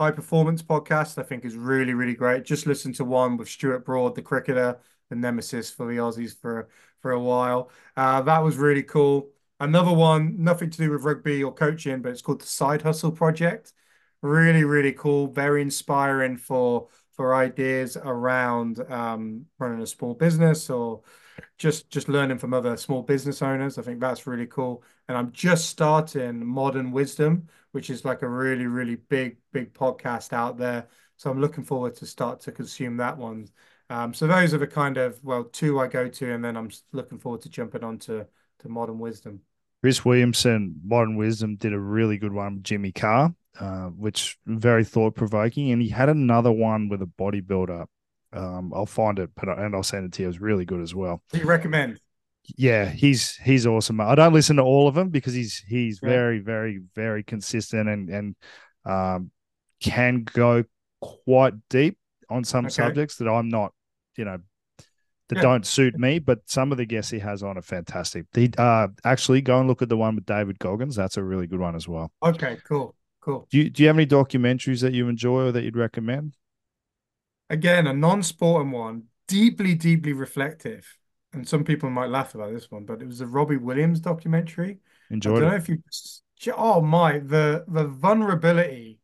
High 0.00 0.10
Performance 0.10 0.62
Podcast, 0.62 1.18
I 1.18 1.22
think 1.22 1.44
is 1.44 1.54
really, 1.54 1.94
really 1.94 2.14
great. 2.14 2.44
Just 2.44 2.66
listen 2.66 2.92
to 2.94 3.04
one 3.04 3.36
with 3.36 3.48
Stuart 3.48 3.84
Broad, 3.84 4.16
the 4.16 4.22
cricketer, 4.22 4.78
the 5.10 5.16
nemesis 5.16 5.70
for 5.70 5.86
the 5.86 5.98
Aussies 5.98 6.36
for 6.36 6.68
for 7.00 7.12
a 7.12 7.20
while. 7.20 7.70
Uh, 7.96 8.22
that 8.22 8.38
was 8.42 8.56
really 8.56 8.82
cool. 8.82 9.28
Another 9.62 9.92
one, 9.92 10.42
nothing 10.42 10.70
to 10.70 10.78
do 10.78 10.90
with 10.90 11.04
rugby 11.04 11.44
or 11.44 11.54
coaching, 11.54 12.02
but 12.02 12.10
it's 12.10 12.20
called 12.20 12.40
the 12.40 12.46
Side 12.46 12.82
Hustle 12.82 13.12
Project. 13.12 13.72
Really, 14.20 14.64
really 14.64 14.90
cool. 14.90 15.28
Very 15.28 15.62
inspiring 15.62 16.36
for 16.36 16.88
for 17.12 17.36
ideas 17.36 17.96
around 17.96 18.80
um, 18.90 19.46
running 19.60 19.80
a 19.80 19.86
small 19.86 20.14
business 20.14 20.68
or 20.68 21.02
just 21.58 21.88
just 21.90 22.08
learning 22.08 22.38
from 22.38 22.52
other 22.52 22.76
small 22.76 23.02
business 23.02 23.40
owners. 23.40 23.78
I 23.78 23.82
think 23.82 24.00
that's 24.00 24.26
really 24.26 24.48
cool. 24.48 24.82
And 25.06 25.16
I'm 25.16 25.30
just 25.30 25.66
starting 25.66 26.44
Modern 26.44 26.90
Wisdom, 26.90 27.46
which 27.70 27.88
is 27.88 28.04
like 28.04 28.22
a 28.22 28.28
really, 28.28 28.66
really 28.66 28.96
big, 28.96 29.36
big 29.52 29.72
podcast 29.74 30.32
out 30.32 30.58
there. 30.58 30.88
So 31.18 31.30
I'm 31.30 31.40
looking 31.40 31.62
forward 31.62 31.94
to 31.98 32.06
start 32.06 32.40
to 32.40 32.50
consume 32.50 32.96
that 32.96 33.16
one. 33.16 33.46
Um, 33.90 34.12
so 34.12 34.26
those 34.26 34.54
are 34.54 34.58
the 34.58 34.66
kind 34.66 34.96
of, 34.96 35.22
well, 35.22 35.44
two 35.44 35.78
I 35.78 35.86
go 35.86 36.08
to, 36.08 36.32
and 36.32 36.44
then 36.44 36.56
I'm 36.56 36.70
looking 36.90 37.20
forward 37.20 37.42
to 37.42 37.48
jumping 37.48 37.84
on 37.84 37.98
to, 38.00 38.26
to 38.58 38.68
Modern 38.68 38.98
Wisdom. 38.98 39.40
Chris 39.82 40.04
Williamson, 40.04 40.80
Modern 40.84 41.16
Wisdom, 41.16 41.56
did 41.56 41.72
a 41.72 41.78
really 41.78 42.16
good 42.16 42.32
one 42.32 42.54
with 42.54 42.64
Jimmy 42.64 42.92
Carr, 42.92 43.34
uh, 43.58 43.88
which 43.88 44.38
very 44.46 44.84
thought 44.84 45.16
provoking. 45.16 45.72
And 45.72 45.82
he 45.82 45.88
had 45.88 46.08
another 46.08 46.52
one 46.52 46.88
with 46.88 47.02
a 47.02 47.06
bodybuilder. 47.06 47.86
Um, 48.32 48.72
I'll 48.74 48.86
find 48.86 49.18
it, 49.18 49.30
but 49.34 49.48
and 49.58 49.74
I'll 49.74 49.82
send 49.82 50.06
it 50.06 50.12
to 50.14 50.22
you. 50.22 50.26
It 50.26 50.28
was 50.28 50.40
really 50.40 50.64
good 50.64 50.80
as 50.80 50.94
well. 50.94 51.22
Do 51.32 51.38
you 51.40 51.46
recommend? 51.46 52.00
Yeah, 52.56 52.88
he's 52.88 53.36
he's 53.36 53.66
awesome. 53.66 54.00
I 54.00 54.14
don't 54.14 54.32
listen 54.32 54.56
to 54.56 54.62
all 54.62 54.88
of 54.88 54.94
them 54.94 55.10
because 55.10 55.34
he's 55.34 55.58
he's 55.68 56.00
Yeah. 56.02 56.08
very 56.10 56.38
very 56.38 56.80
very 56.94 57.22
consistent 57.22 57.88
and 57.88 58.08
and 58.08 58.36
um, 58.84 59.30
can 59.80 60.24
go 60.24 60.64
quite 61.00 61.54
deep 61.68 61.98
on 62.30 62.44
some 62.44 62.66
Okay. 62.66 62.72
subjects 62.74 63.16
that 63.16 63.28
I'm 63.28 63.48
not, 63.48 63.72
you 64.16 64.24
know, 64.24 64.38
that 65.34 65.42
don't 65.42 65.66
suit 65.66 65.98
me. 65.98 66.18
But 66.18 66.40
some 66.46 66.72
of 66.72 66.78
the 66.78 66.84
guests 66.86 67.10
he 67.10 67.18
has 67.18 67.42
on 67.42 67.58
are 67.58 67.62
fantastic. 67.62 68.26
He 68.34 68.50
uh, 68.58 68.88
actually 69.04 69.40
go 69.40 69.58
and 69.58 69.68
look 69.68 69.82
at 69.82 69.88
the 69.88 69.96
one 69.96 70.14
with 70.14 70.26
David 70.26 70.58
Goggins. 70.58 70.96
That's 70.96 71.16
a 71.16 71.22
really 71.22 71.46
good 71.46 71.60
one 71.60 71.74
as 71.74 71.88
well. 71.88 72.12
Okay, 72.22 72.58
cool, 72.64 72.94
cool. 73.20 73.46
Do 73.50 73.58
you 73.58 73.70
do 73.70 73.82
you 73.82 73.88
have 73.88 73.96
any 73.96 74.06
documentaries 74.06 74.80
that 74.82 74.92
you 74.92 75.08
enjoy 75.08 75.46
or 75.46 75.52
that 75.52 75.64
you'd 75.64 75.76
recommend? 75.76 76.36
Again, 77.50 77.86
a 77.86 77.92
non-sporting 77.92 78.70
one, 78.70 79.04
deeply, 79.28 79.74
deeply 79.74 80.12
reflective. 80.12 80.96
And 81.34 81.48
some 81.48 81.64
people 81.64 81.88
might 81.88 82.10
laugh 82.10 82.34
about 82.34 82.52
this 82.52 82.70
one, 82.70 82.84
but 82.84 83.00
it 83.00 83.06
was 83.06 83.22
a 83.22 83.26
Robbie 83.26 83.56
Williams 83.56 84.00
documentary. 84.00 84.80
I 85.10 85.16
don't 85.16 85.40
know 85.40 85.54
if 85.54 85.68
you, 85.68 85.82
oh 86.54 86.80
my, 86.80 87.18
the 87.18 87.64
the 87.68 87.86
vulnerability 87.86 88.98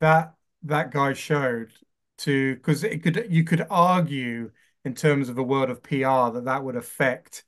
that 0.00 0.34
that 0.64 0.90
guy 0.90 1.12
showed 1.12 1.72
to, 2.18 2.56
because 2.56 2.84
it 2.84 3.02
could 3.02 3.26
you 3.30 3.44
could 3.44 3.66
argue 3.70 4.50
in 4.84 4.94
terms 4.94 5.28
of 5.28 5.38
a 5.38 5.42
world 5.42 5.70
of 5.70 5.82
PR 5.82 6.30
that 6.32 6.44
that 6.44 6.64
would 6.64 6.76
affect 6.76 7.44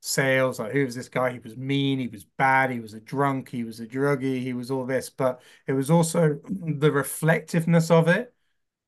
sales. 0.00 0.58
Like, 0.58 0.72
who 0.72 0.84
was 0.84 0.94
this 0.94 1.08
guy? 1.08 1.32
He 1.32 1.38
was 1.38 1.56
mean, 1.56 1.98
he 1.98 2.08
was 2.08 2.24
bad, 2.24 2.70
he 2.70 2.80
was 2.80 2.94
a 2.94 3.00
drunk, 3.00 3.48
he 3.48 3.64
was 3.64 3.80
a 3.80 3.86
druggie, 3.86 4.40
he 4.42 4.52
was 4.52 4.70
all 4.70 4.86
this, 4.86 5.10
but 5.10 5.40
it 5.66 5.72
was 5.72 5.90
also 5.90 6.40
the 6.48 6.92
reflectiveness 6.92 7.90
of 7.90 8.08
it. 8.08 8.34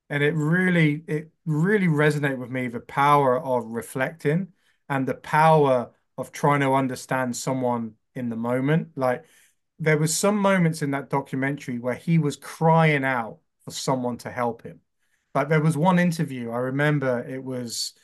And 0.09 0.23
it 0.23 0.35
really, 0.35 1.03
it 1.09 1.31
really 1.47 1.89
resonated 1.89 2.39
with 2.39 2.51
me, 2.51 2.69
the 2.69 2.81
power 2.81 3.41
of 3.43 3.67
reflecting 3.67 4.53
and 4.89 5.07
the 5.07 5.15
power 5.15 5.91
of 6.17 6.31
trying 6.33 6.61
to 6.61 6.75
understand 6.75 7.37
someone 7.37 7.95
in 8.15 8.29
the 8.29 8.37
moment. 8.37 8.91
Like 8.97 9.25
there 9.79 9.99
was 9.99 10.17
some 10.17 10.37
moments 10.39 10.83
in 10.83 10.93
that 10.93 11.11
documentary 11.11 11.79
where 11.79 11.95
he 11.95 12.19
was 12.19 12.37
crying 12.37 13.05
out 13.05 13.39
for 13.65 13.73
someone 13.73 14.17
to 14.19 14.31
help 14.31 14.63
him. 14.63 14.81
Like 15.37 15.49
there 15.51 15.61
was 15.63 15.77
one 15.77 15.99
interview, 16.01 16.51
I 16.53 16.59
remember 16.59 17.21
it 17.29 17.45
was 17.45 17.95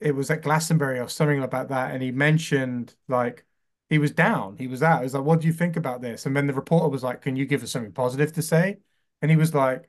it 0.00 0.12
was 0.14 0.30
at 0.30 0.42
Glastonbury 0.42 0.98
or 1.00 1.08
something 1.08 1.42
about 1.42 1.68
that, 1.68 1.92
and 1.92 2.02
he 2.02 2.12
mentioned 2.12 2.94
like 3.08 3.44
he 3.90 3.98
was 3.98 4.12
down, 4.12 4.56
he 4.58 4.66
was 4.68 4.82
out. 4.82 4.98
He 5.00 5.04
was 5.04 5.14
like, 5.14 5.24
"What 5.24 5.40
do 5.40 5.46
you 5.46 5.52
think 5.52 5.76
about 5.76 6.02
this?" 6.02 6.26
And 6.26 6.36
then 6.36 6.46
the 6.46 6.54
reporter 6.54 6.88
was 6.88 7.02
like, 7.04 7.22
"Can 7.22 7.36
you 7.36 7.46
give 7.46 7.62
us 7.62 7.72
something 7.72 7.92
positive 7.92 8.32
to 8.34 8.42
say?" 8.42 8.78
And 9.22 9.30
he 9.30 9.36
was 9.36 9.54
like, 9.54 9.88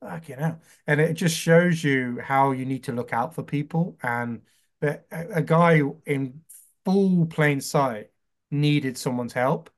"Fuck, 0.00 0.28
you 0.28 0.36
know." 0.36 0.58
And 0.86 1.00
it 1.00 1.14
just 1.14 1.36
shows 1.36 1.82
you 1.84 2.20
how 2.20 2.52
you 2.52 2.64
need 2.64 2.84
to 2.84 2.92
look 2.92 3.12
out 3.12 3.34
for 3.34 3.42
people, 3.42 3.96
and 4.02 4.42
that 4.80 5.06
a, 5.10 5.38
a 5.38 5.42
guy 5.42 5.80
in 6.06 6.42
full 6.84 7.26
plain 7.26 7.60
sight 7.60 8.10
needed 8.50 8.96
someone's 8.98 9.32
help, 9.32 9.70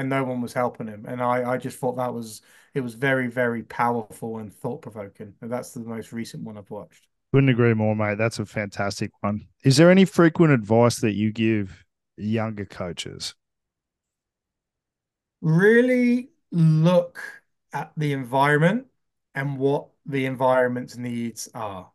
and 0.00 0.08
no 0.08 0.24
one 0.24 0.40
was 0.40 0.54
helping 0.54 0.86
him. 0.86 1.04
And 1.06 1.22
I, 1.22 1.52
I 1.52 1.56
just 1.58 1.78
thought 1.78 1.96
that 1.96 2.12
was 2.12 2.40
it 2.72 2.80
was 2.80 2.94
very, 2.94 3.28
very 3.28 3.62
powerful 3.62 4.38
and 4.38 4.52
thought 4.52 4.80
provoking. 4.80 5.34
And 5.42 5.52
that's 5.52 5.72
the 5.72 5.80
most 5.80 6.10
recent 6.10 6.42
one 6.42 6.56
I've 6.56 6.70
watched. 6.70 7.06
Couldn't 7.32 7.50
agree 7.50 7.74
more, 7.74 7.94
mate. 7.94 8.16
That's 8.16 8.38
a 8.38 8.46
fantastic 8.46 9.10
one. 9.20 9.46
Is 9.62 9.76
there 9.76 9.90
any 9.90 10.06
frequent 10.06 10.52
advice 10.52 11.00
that 11.00 11.12
you 11.12 11.32
give 11.32 11.84
younger 12.16 12.64
coaches? 12.64 13.34
Really 15.42 16.30
look 16.50 17.20
at 17.74 17.92
the 17.96 18.14
environment 18.14 18.86
and 19.34 19.58
what 19.58 19.88
the 20.06 20.24
environment's 20.24 20.96
needs 20.96 21.48
are 21.54 21.90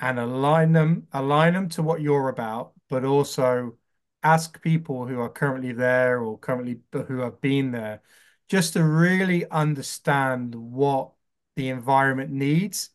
and 0.00 0.18
align 0.18 0.72
them, 0.72 1.08
align 1.12 1.52
them 1.52 1.68
to 1.68 1.82
what 1.82 2.00
you're 2.00 2.30
about, 2.30 2.72
but 2.88 3.04
also 3.04 3.74
ask 4.22 4.60
people 4.62 5.06
who 5.06 5.20
are 5.20 5.28
currently 5.30 5.72
there 5.72 6.20
or 6.20 6.38
currently 6.38 6.80
who 6.92 7.20
have 7.20 7.40
been 7.40 7.72
there 7.72 8.02
just 8.48 8.74
to 8.74 8.84
really 8.84 9.48
understand 9.50 10.54
what 10.54 11.12
the 11.56 11.68
environment 11.68 12.30
needs 12.30 12.90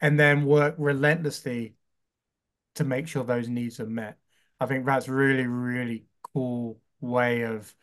and 0.00 0.18
then 0.18 0.44
work 0.44 0.74
relentlessly 0.78 1.74
to 2.76 2.84
make 2.84 3.08
sure 3.08 3.24
those 3.24 3.48
needs 3.48 3.80
are 3.80 3.86
met. 3.86 4.18
I 4.60 4.66
think 4.66 4.86
that's 4.86 5.08
really, 5.08 5.46
really 5.46 6.06
cool 6.34 6.80
way 7.00 7.42
of 7.42 7.74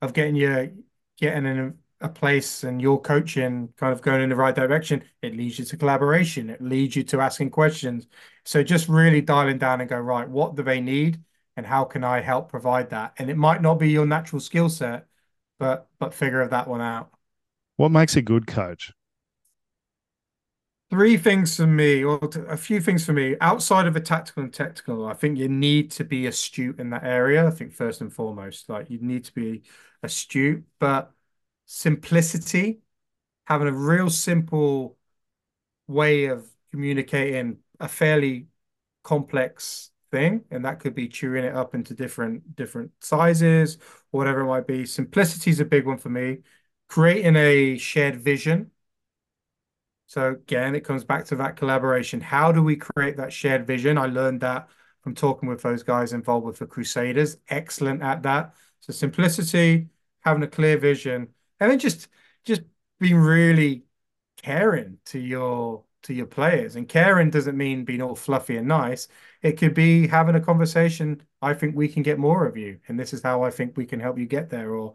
of 0.00 0.12
getting 0.14 0.34
you 0.36 0.84
getting 1.18 1.46
in 1.46 1.58
a, 2.00 2.06
a 2.06 2.08
place 2.08 2.64
and 2.64 2.82
your 2.82 3.00
coaching 3.00 3.72
kind 3.76 3.92
of 3.92 4.02
going 4.02 4.22
in 4.22 4.30
the 4.30 4.36
right 4.36 4.54
direction. 4.54 5.04
It 5.22 5.36
leads 5.36 5.58
you 5.58 5.64
to 5.66 5.76
collaboration. 5.76 6.50
It 6.50 6.60
leads 6.60 6.96
you 6.96 7.04
to 7.04 7.20
asking 7.20 7.50
questions. 7.50 8.08
So 8.44 8.62
just 8.62 8.88
really 8.88 9.20
dialing 9.20 9.58
down 9.58 9.80
and 9.80 9.88
go, 9.90 9.98
right, 10.00 10.28
what 10.28 10.56
do 10.56 10.62
they 10.62 10.80
need 10.80 11.22
and 11.56 11.66
how 11.66 11.84
can 11.84 12.04
I 12.04 12.20
help 12.20 12.50
provide 12.50 12.90
that? 12.90 13.14
And 13.18 13.30
it 13.30 13.36
might 13.36 13.62
not 13.62 13.74
be 13.78 13.90
your 13.90 14.06
natural 14.06 14.40
skill 14.40 14.68
set, 14.68 15.06
but 15.58 15.88
but 15.98 16.14
figure 16.14 16.46
that 16.46 16.68
one 16.68 16.80
out. 16.80 17.10
What 17.76 17.90
makes 17.90 18.16
a 18.16 18.22
good 18.22 18.46
coach? 18.46 18.92
Three 20.90 21.16
things 21.16 21.56
for 21.56 21.66
me, 21.66 22.04
or 22.04 22.18
a 22.48 22.56
few 22.58 22.78
things 22.78 23.06
for 23.06 23.14
me, 23.14 23.34
outside 23.40 23.86
of 23.86 23.94
the 23.94 24.00
tactical 24.00 24.42
and 24.42 24.52
technical, 24.52 25.06
I 25.06 25.14
think 25.14 25.38
you 25.38 25.48
need 25.48 25.90
to 25.92 26.04
be 26.04 26.26
astute 26.26 26.78
in 26.78 26.90
that 26.90 27.02
area. 27.04 27.46
I 27.46 27.50
think 27.50 27.72
first 27.72 28.02
and 28.02 28.12
foremost, 28.12 28.68
like 28.68 28.90
you 28.90 28.98
need 28.98 29.24
to 29.24 29.32
be 29.32 29.62
astute, 30.02 30.64
but 30.78 31.10
simplicity, 31.64 32.82
having 33.46 33.68
a 33.68 33.72
real 33.72 34.10
simple 34.10 34.98
way 35.88 36.26
of 36.26 36.48
communicating 36.72 37.60
a 37.80 37.88
fairly 37.88 38.48
complex 39.04 39.91
thing, 40.12 40.44
and 40.52 40.64
that 40.64 40.78
could 40.80 40.94
be 40.94 41.08
chewing 41.08 41.44
it 41.44 41.54
up 41.54 41.74
into 41.74 41.94
different 41.94 42.54
different 42.56 42.92
sizes 43.00 43.78
whatever 44.12 44.42
it 44.42 44.46
might 44.46 44.66
be. 44.66 44.86
Simplicity 44.86 45.50
is 45.50 45.60
a 45.60 45.64
big 45.64 45.86
one 45.86 45.98
for 45.98 46.10
me. 46.10 46.38
Creating 46.88 47.34
a 47.36 47.78
shared 47.78 48.16
vision 48.16 48.70
so 50.12 50.32
again, 50.32 50.74
it 50.74 50.84
comes 50.84 51.04
back 51.04 51.24
to 51.26 51.36
that 51.36 51.56
collaboration. 51.56 52.20
How 52.20 52.52
do 52.52 52.62
we 52.62 52.76
create 52.76 53.16
that 53.16 53.32
shared 53.32 53.66
vision? 53.66 53.96
I 53.96 54.06
learned 54.06 54.42
that 54.42 54.68
from 55.02 55.14
talking 55.14 55.48
with 55.48 55.62
those 55.62 55.82
guys 55.82 56.12
involved 56.12 56.44
with 56.44 56.58
the 56.58 56.66
Crusaders. 56.66 57.38
Excellent 57.48 58.02
at 58.02 58.22
that. 58.24 58.54
So 58.80 58.92
simplicity, 58.92 59.88
having 60.20 60.42
a 60.42 60.48
clear 60.48 60.76
vision, 60.76 61.28
and 61.58 61.70
then 61.70 61.78
just 61.78 62.08
just 62.44 62.60
being 63.00 63.16
really 63.16 63.86
caring 64.36 64.98
to 65.06 65.18
your 65.18 65.84
to 66.02 66.14
your 66.14 66.26
players. 66.26 66.76
And 66.76 66.88
caring 66.88 67.30
doesn't 67.30 67.56
mean 67.56 67.84
being 67.84 68.02
all 68.02 68.14
fluffy 68.14 68.56
and 68.56 68.68
nice. 68.68 69.08
It 69.42 69.52
could 69.52 69.74
be 69.74 70.06
having 70.06 70.34
a 70.34 70.40
conversation. 70.40 71.22
I 71.40 71.54
think 71.54 71.76
we 71.76 71.88
can 71.88 72.02
get 72.02 72.18
more 72.18 72.46
of 72.46 72.56
you, 72.56 72.80
and 72.88 72.98
this 72.98 73.12
is 73.12 73.22
how 73.22 73.42
I 73.42 73.50
think 73.50 73.76
we 73.76 73.86
can 73.86 74.00
help 74.00 74.18
you 74.18 74.26
get 74.26 74.50
there. 74.50 74.74
Or, 74.74 74.94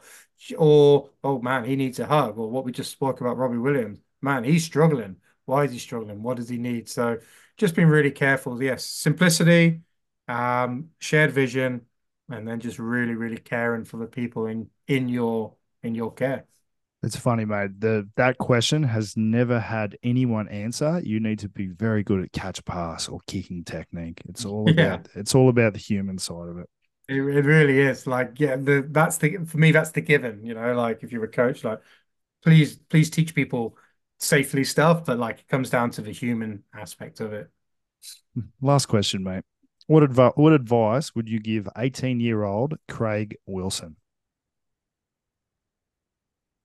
or 0.57 1.09
oh 1.23 1.41
man, 1.41 1.65
he 1.65 1.75
needs 1.75 1.99
a 1.99 2.05
hug. 2.05 2.38
Or 2.38 2.49
what 2.49 2.65
we 2.65 2.71
just 2.71 2.91
spoke 2.91 3.21
about, 3.21 3.38
Robbie 3.38 3.57
Williams. 3.57 3.99
Man, 4.21 4.43
he's 4.43 4.65
struggling. 4.65 5.17
Why 5.45 5.63
is 5.63 5.71
he 5.71 5.79
struggling? 5.79 6.23
What 6.23 6.38
does 6.38 6.49
he 6.49 6.57
need? 6.57 6.89
So, 6.89 7.19
just 7.57 7.75
being 7.75 7.88
really 7.88 8.11
careful. 8.11 8.61
Yes, 8.61 8.85
simplicity, 8.85 9.81
um, 10.27 10.89
shared 10.99 11.31
vision, 11.31 11.81
and 12.29 12.47
then 12.47 12.59
just 12.59 12.79
really, 12.79 13.15
really 13.15 13.38
caring 13.38 13.85
for 13.85 13.97
the 13.97 14.07
people 14.07 14.45
in 14.47 14.69
in 14.88 15.09
your 15.09 15.55
in 15.84 15.95
your 15.95 16.13
care. 16.13 16.45
It's 17.03 17.15
funny, 17.15 17.45
mate. 17.45 17.80
The 17.80 18.10
that 18.15 18.38
question 18.38 18.84
has 18.84 19.15
never 19.15 19.60
had 19.60 19.98
anyone 20.03 20.48
answer. 20.49 20.99
You 21.03 21.19
need 21.19 21.40
to 21.40 21.49
be 21.49 21.68
very 21.68 22.03
good 22.03 22.22
at 22.24 22.32
catch 22.32 22.64
pass 22.65 23.07
or 23.07 23.19
kicking 23.28 23.64
technique. 23.64 24.22
It's 24.28 24.45
all 24.45 24.68
Yeah. 24.78 25.02
about 25.02 25.07
it's 25.15 25.36
all 25.36 25.49
about 25.49 25.74
the 25.74 25.80
human 25.80 26.18
side 26.18 26.49
of 26.49 26.57
it. 26.57 26.69
It, 27.10 27.15
it 27.22 27.45
really 27.45 27.80
is 27.80 28.06
like 28.06 28.34
yeah 28.40 28.57
the 28.57 28.86
that's 28.90 29.18
the 29.18 29.38
for 29.45 29.57
me 29.57 29.72
that's 29.72 29.91
the 29.91 30.02
given 30.02 30.45
you 30.45 30.53
know 30.53 30.74
like 30.74 31.03
if 31.03 31.11
you're 31.14 31.24
a 31.24 31.30
coach 31.30 31.64
like 31.64 31.80
please 32.44 32.78
please 32.78 33.10
teach 33.10 33.36
people 33.36 33.78
safely 34.19 34.64
stuff 34.65 35.06
but 35.06 35.18
like 35.19 35.40
it 35.41 35.48
comes 35.48 35.69
down 35.69 35.91
to 35.91 36.02
the 36.02 36.11
human 36.11 36.64
aspect 36.74 37.22
of 37.22 37.34
it 37.34 37.49
Last 38.61 38.88
question, 38.88 39.24
mate. 39.24 39.44
What 39.88 40.03
advice 40.03 40.34
what 40.36 40.53
advice 40.53 41.15
would 41.15 41.30
you 41.30 41.40
give 41.40 41.68
18 41.78 42.19
year 42.19 42.44
old 42.44 42.76
Craig 42.88 43.38
Wilson? 43.45 43.95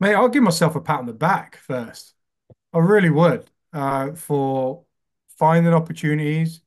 Mate 0.03 0.15
I'll 0.15 0.29
give 0.29 0.43
myself 0.43 0.77
a 0.77 0.81
pat 0.81 1.01
on 1.01 1.07
the 1.07 1.13
back 1.13 1.57
first 1.57 2.15
I 2.73 2.79
really 2.79 3.11
would 3.11 3.51
uh 3.73 4.13
for 4.13 4.85
finding 5.39 5.73
opportunities 5.75 6.61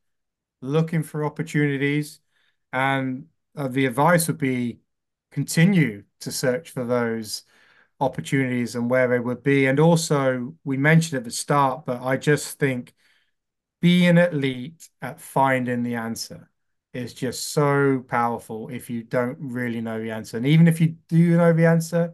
looking 0.62 1.04
for 1.04 1.24
opportunities 1.26 2.20
and 2.74 3.28
uh, 3.56 3.68
the 3.68 3.86
advice 3.86 4.28
would 4.28 4.38
be 4.38 4.80
continue 5.32 6.04
to 6.22 6.32
search 6.32 6.72
for 6.72 6.86
those 6.86 7.44
opportunities 8.00 8.76
and 8.76 8.90
where 8.90 9.08
they 9.08 9.20
would 9.20 9.44
be. 9.44 9.68
And 9.68 9.80
also, 9.80 10.56
we 10.64 10.78
mentioned 10.78 11.18
at 11.18 11.24
the 11.24 11.32
start, 11.32 11.86
but 11.86 12.02
I 12.02 12.18
just 12.18 12.60
think 12.60 12.94
being 13.82 14.18
elite 14.18 14.90
at 15.02 15.20
finding 15.20 15.84
the 15.84 15.96
answer 15.96 16.50
is 16.94 17.14
just 17.14 17.52
so 17.52 18.04
powerful 18.08 18.70
if 18.70 18.90
you 18.90 19.04
don't 19.04 19.38
really 19.40 19.82
know 19.82 20.02
the 20.02 20.12
answer. 20.12 20.38
And 20.38 20.46
even 20.46 20.68
if 20.68 20.82
you 20.82 20.96
do 21.10 21.38
know 21.38 21.54
the 21.54 21.66
answer, 21.66 22.14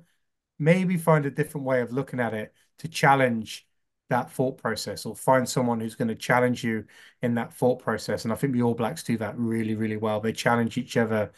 maybe 0.61 0.95
find 0.95 1.25
a 1.25 1.31
different 1.31 1.65
way 1.65 1.81
of 1.81 1.91
looking 1.91 2.19
at 2.19 2.33
it 2.35 2.53
to 2.79 2.87
challenge 2.87 3.67
that 4.09 4.31
thought 4.31 4.57
process 4.57 5.05
or 5.05 5.15
find 5.15 5.49
someone 5.49 5.79
who's 5.79 5.95
going 5.95 6.07
to 6.07 6.15
challenge 6.15 6.63
you 6.63 6.85
in 7.21 7.33
that 7.35 7.53
thought 7.53 7.79
process. 7.79 8.23
And 8.23 8.31
I 8.31 8.35
think 8.35 8.53
the 8.53 8.61
All 8.61 8.75
Blacks 8.75 9.03
do 9.03 9.17
that 9.17 9.37
really, 9.37 9.73
really 9.73 9.97
well. 9.97 10.19
They 10.19 10.33
challenge 10.33 10.77
each 10.77 10.97
other 10.97 11.31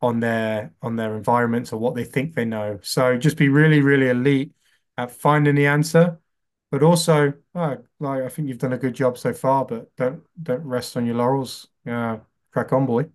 on 0.00 0.20
their 0.20 0.72
on 0.80 0.96
their 0.96 1.14
environments 1.16 1.72
or 1.72 1.78
what 1.78 1.94
they 1.94 2.04
think 2.04 2.34
they 2.34 2.46
know. 2.46 2.78
So 2.82 3.18
just 3.18 3.36
be 3.36 3.50
really, 3.50 3.82
really 3.82 4.08
elite 4.08 4.52
at 4.96 5.10
finding 5.10 5.56
the 5.56 5.66
answer, 5.66 6.18
but 6.70 6.82
also 6.82 7.34
uh, 7.54 7.76
like 7.98 8.22
I 8.22 8.28
think 8.28 8.48
you've 8.48 8.58
done 8.58 8.72
a 8.72 8.78
good 8.78 8.94
job 8.94 9.18
so 9.18 9.34
far. 9.34 9.66
But 9.66 9.94
don't 9.96 10.22
don't 10.42 10.64
rest 10.64 10.96
on 10.96 11.04
your 11.04 11.16
laurels. 11.16 11.68
Uh, 11.86 12.18
crack 12.52 12.72
on, 12.72 12.86
boy. 12.86 13.10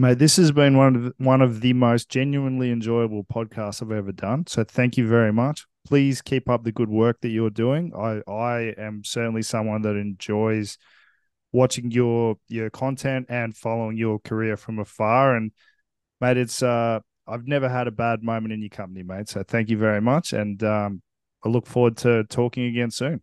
Mate, 0.00 0.18
this 0.18 0.38
has 0.38 0.50
been 0.50 0.78
one 0.78 0.96
of 0.96 1.02
the, 1.02 1.14
one 1.18 1.42
of 1.42 1.60
the 1.60 1.74
most 1.74 2.08
genuinely 2.08 2.70
enjoyable 2.70 3.22
podcasts 3.22 3.82
I've 3.82 3.92
ever 3.92 4.12
done. 4.12 4.46
So 4.46 4.64
thank 4.64 4.96
you 4.96 5.06
very 5.06 5.30
much. 5.30 5.66
Please 5.86 6.22
keep 6.22 6.48
up 6.48 6.64
the 6.64 6.72
good 6.72 6.88
work 6.88 7.20
that 7.20 7.28
you're 7.28 7.50
doing. 7.50 7.92
I 7.94 8.22
I 8.26 8.74
am 8.78 9.04
certainly 9.04 9.42
someone 9.42 9.82
that 9.82 9.96
enjoys 9.96 10.78
watching 11.52 11.90
your 11.90 12.36
your 12.48 12.70
content 12.70 13.26
and 13.28 13.54
following 13.54 13.98
your 13.98 14.18
career 14.20 14.56
from 14.56 14.78
afar. 14.78 15.36
And 15.36 15.52
mate, 16.18 16.38
it's 16.38 16.62
uh 16.62 17.00
I've 17.26 17.46
never 17.46 17.68
had 17.68 17.86
a 17.86 17.90
bad 17.90 18.22
moment 18.22 18.54
in 18.54 18.62
your 18.62 18.70
company, 18.70 19.02
mate. 19.02 19.28
So 19.28 19.42
thank 19.42 19.68
you 19.68 19.76
very 19.76 20.00
much, 20.00 20.32
and 20.32 20.62
um, 20.62 21.02
I 21.44 21.50
look 21.50 21.66
forward 21.66 21.98
to 21.98 22.24
talking 22.24 22.64
again 22.64 22.90
soon. 22.90 23.20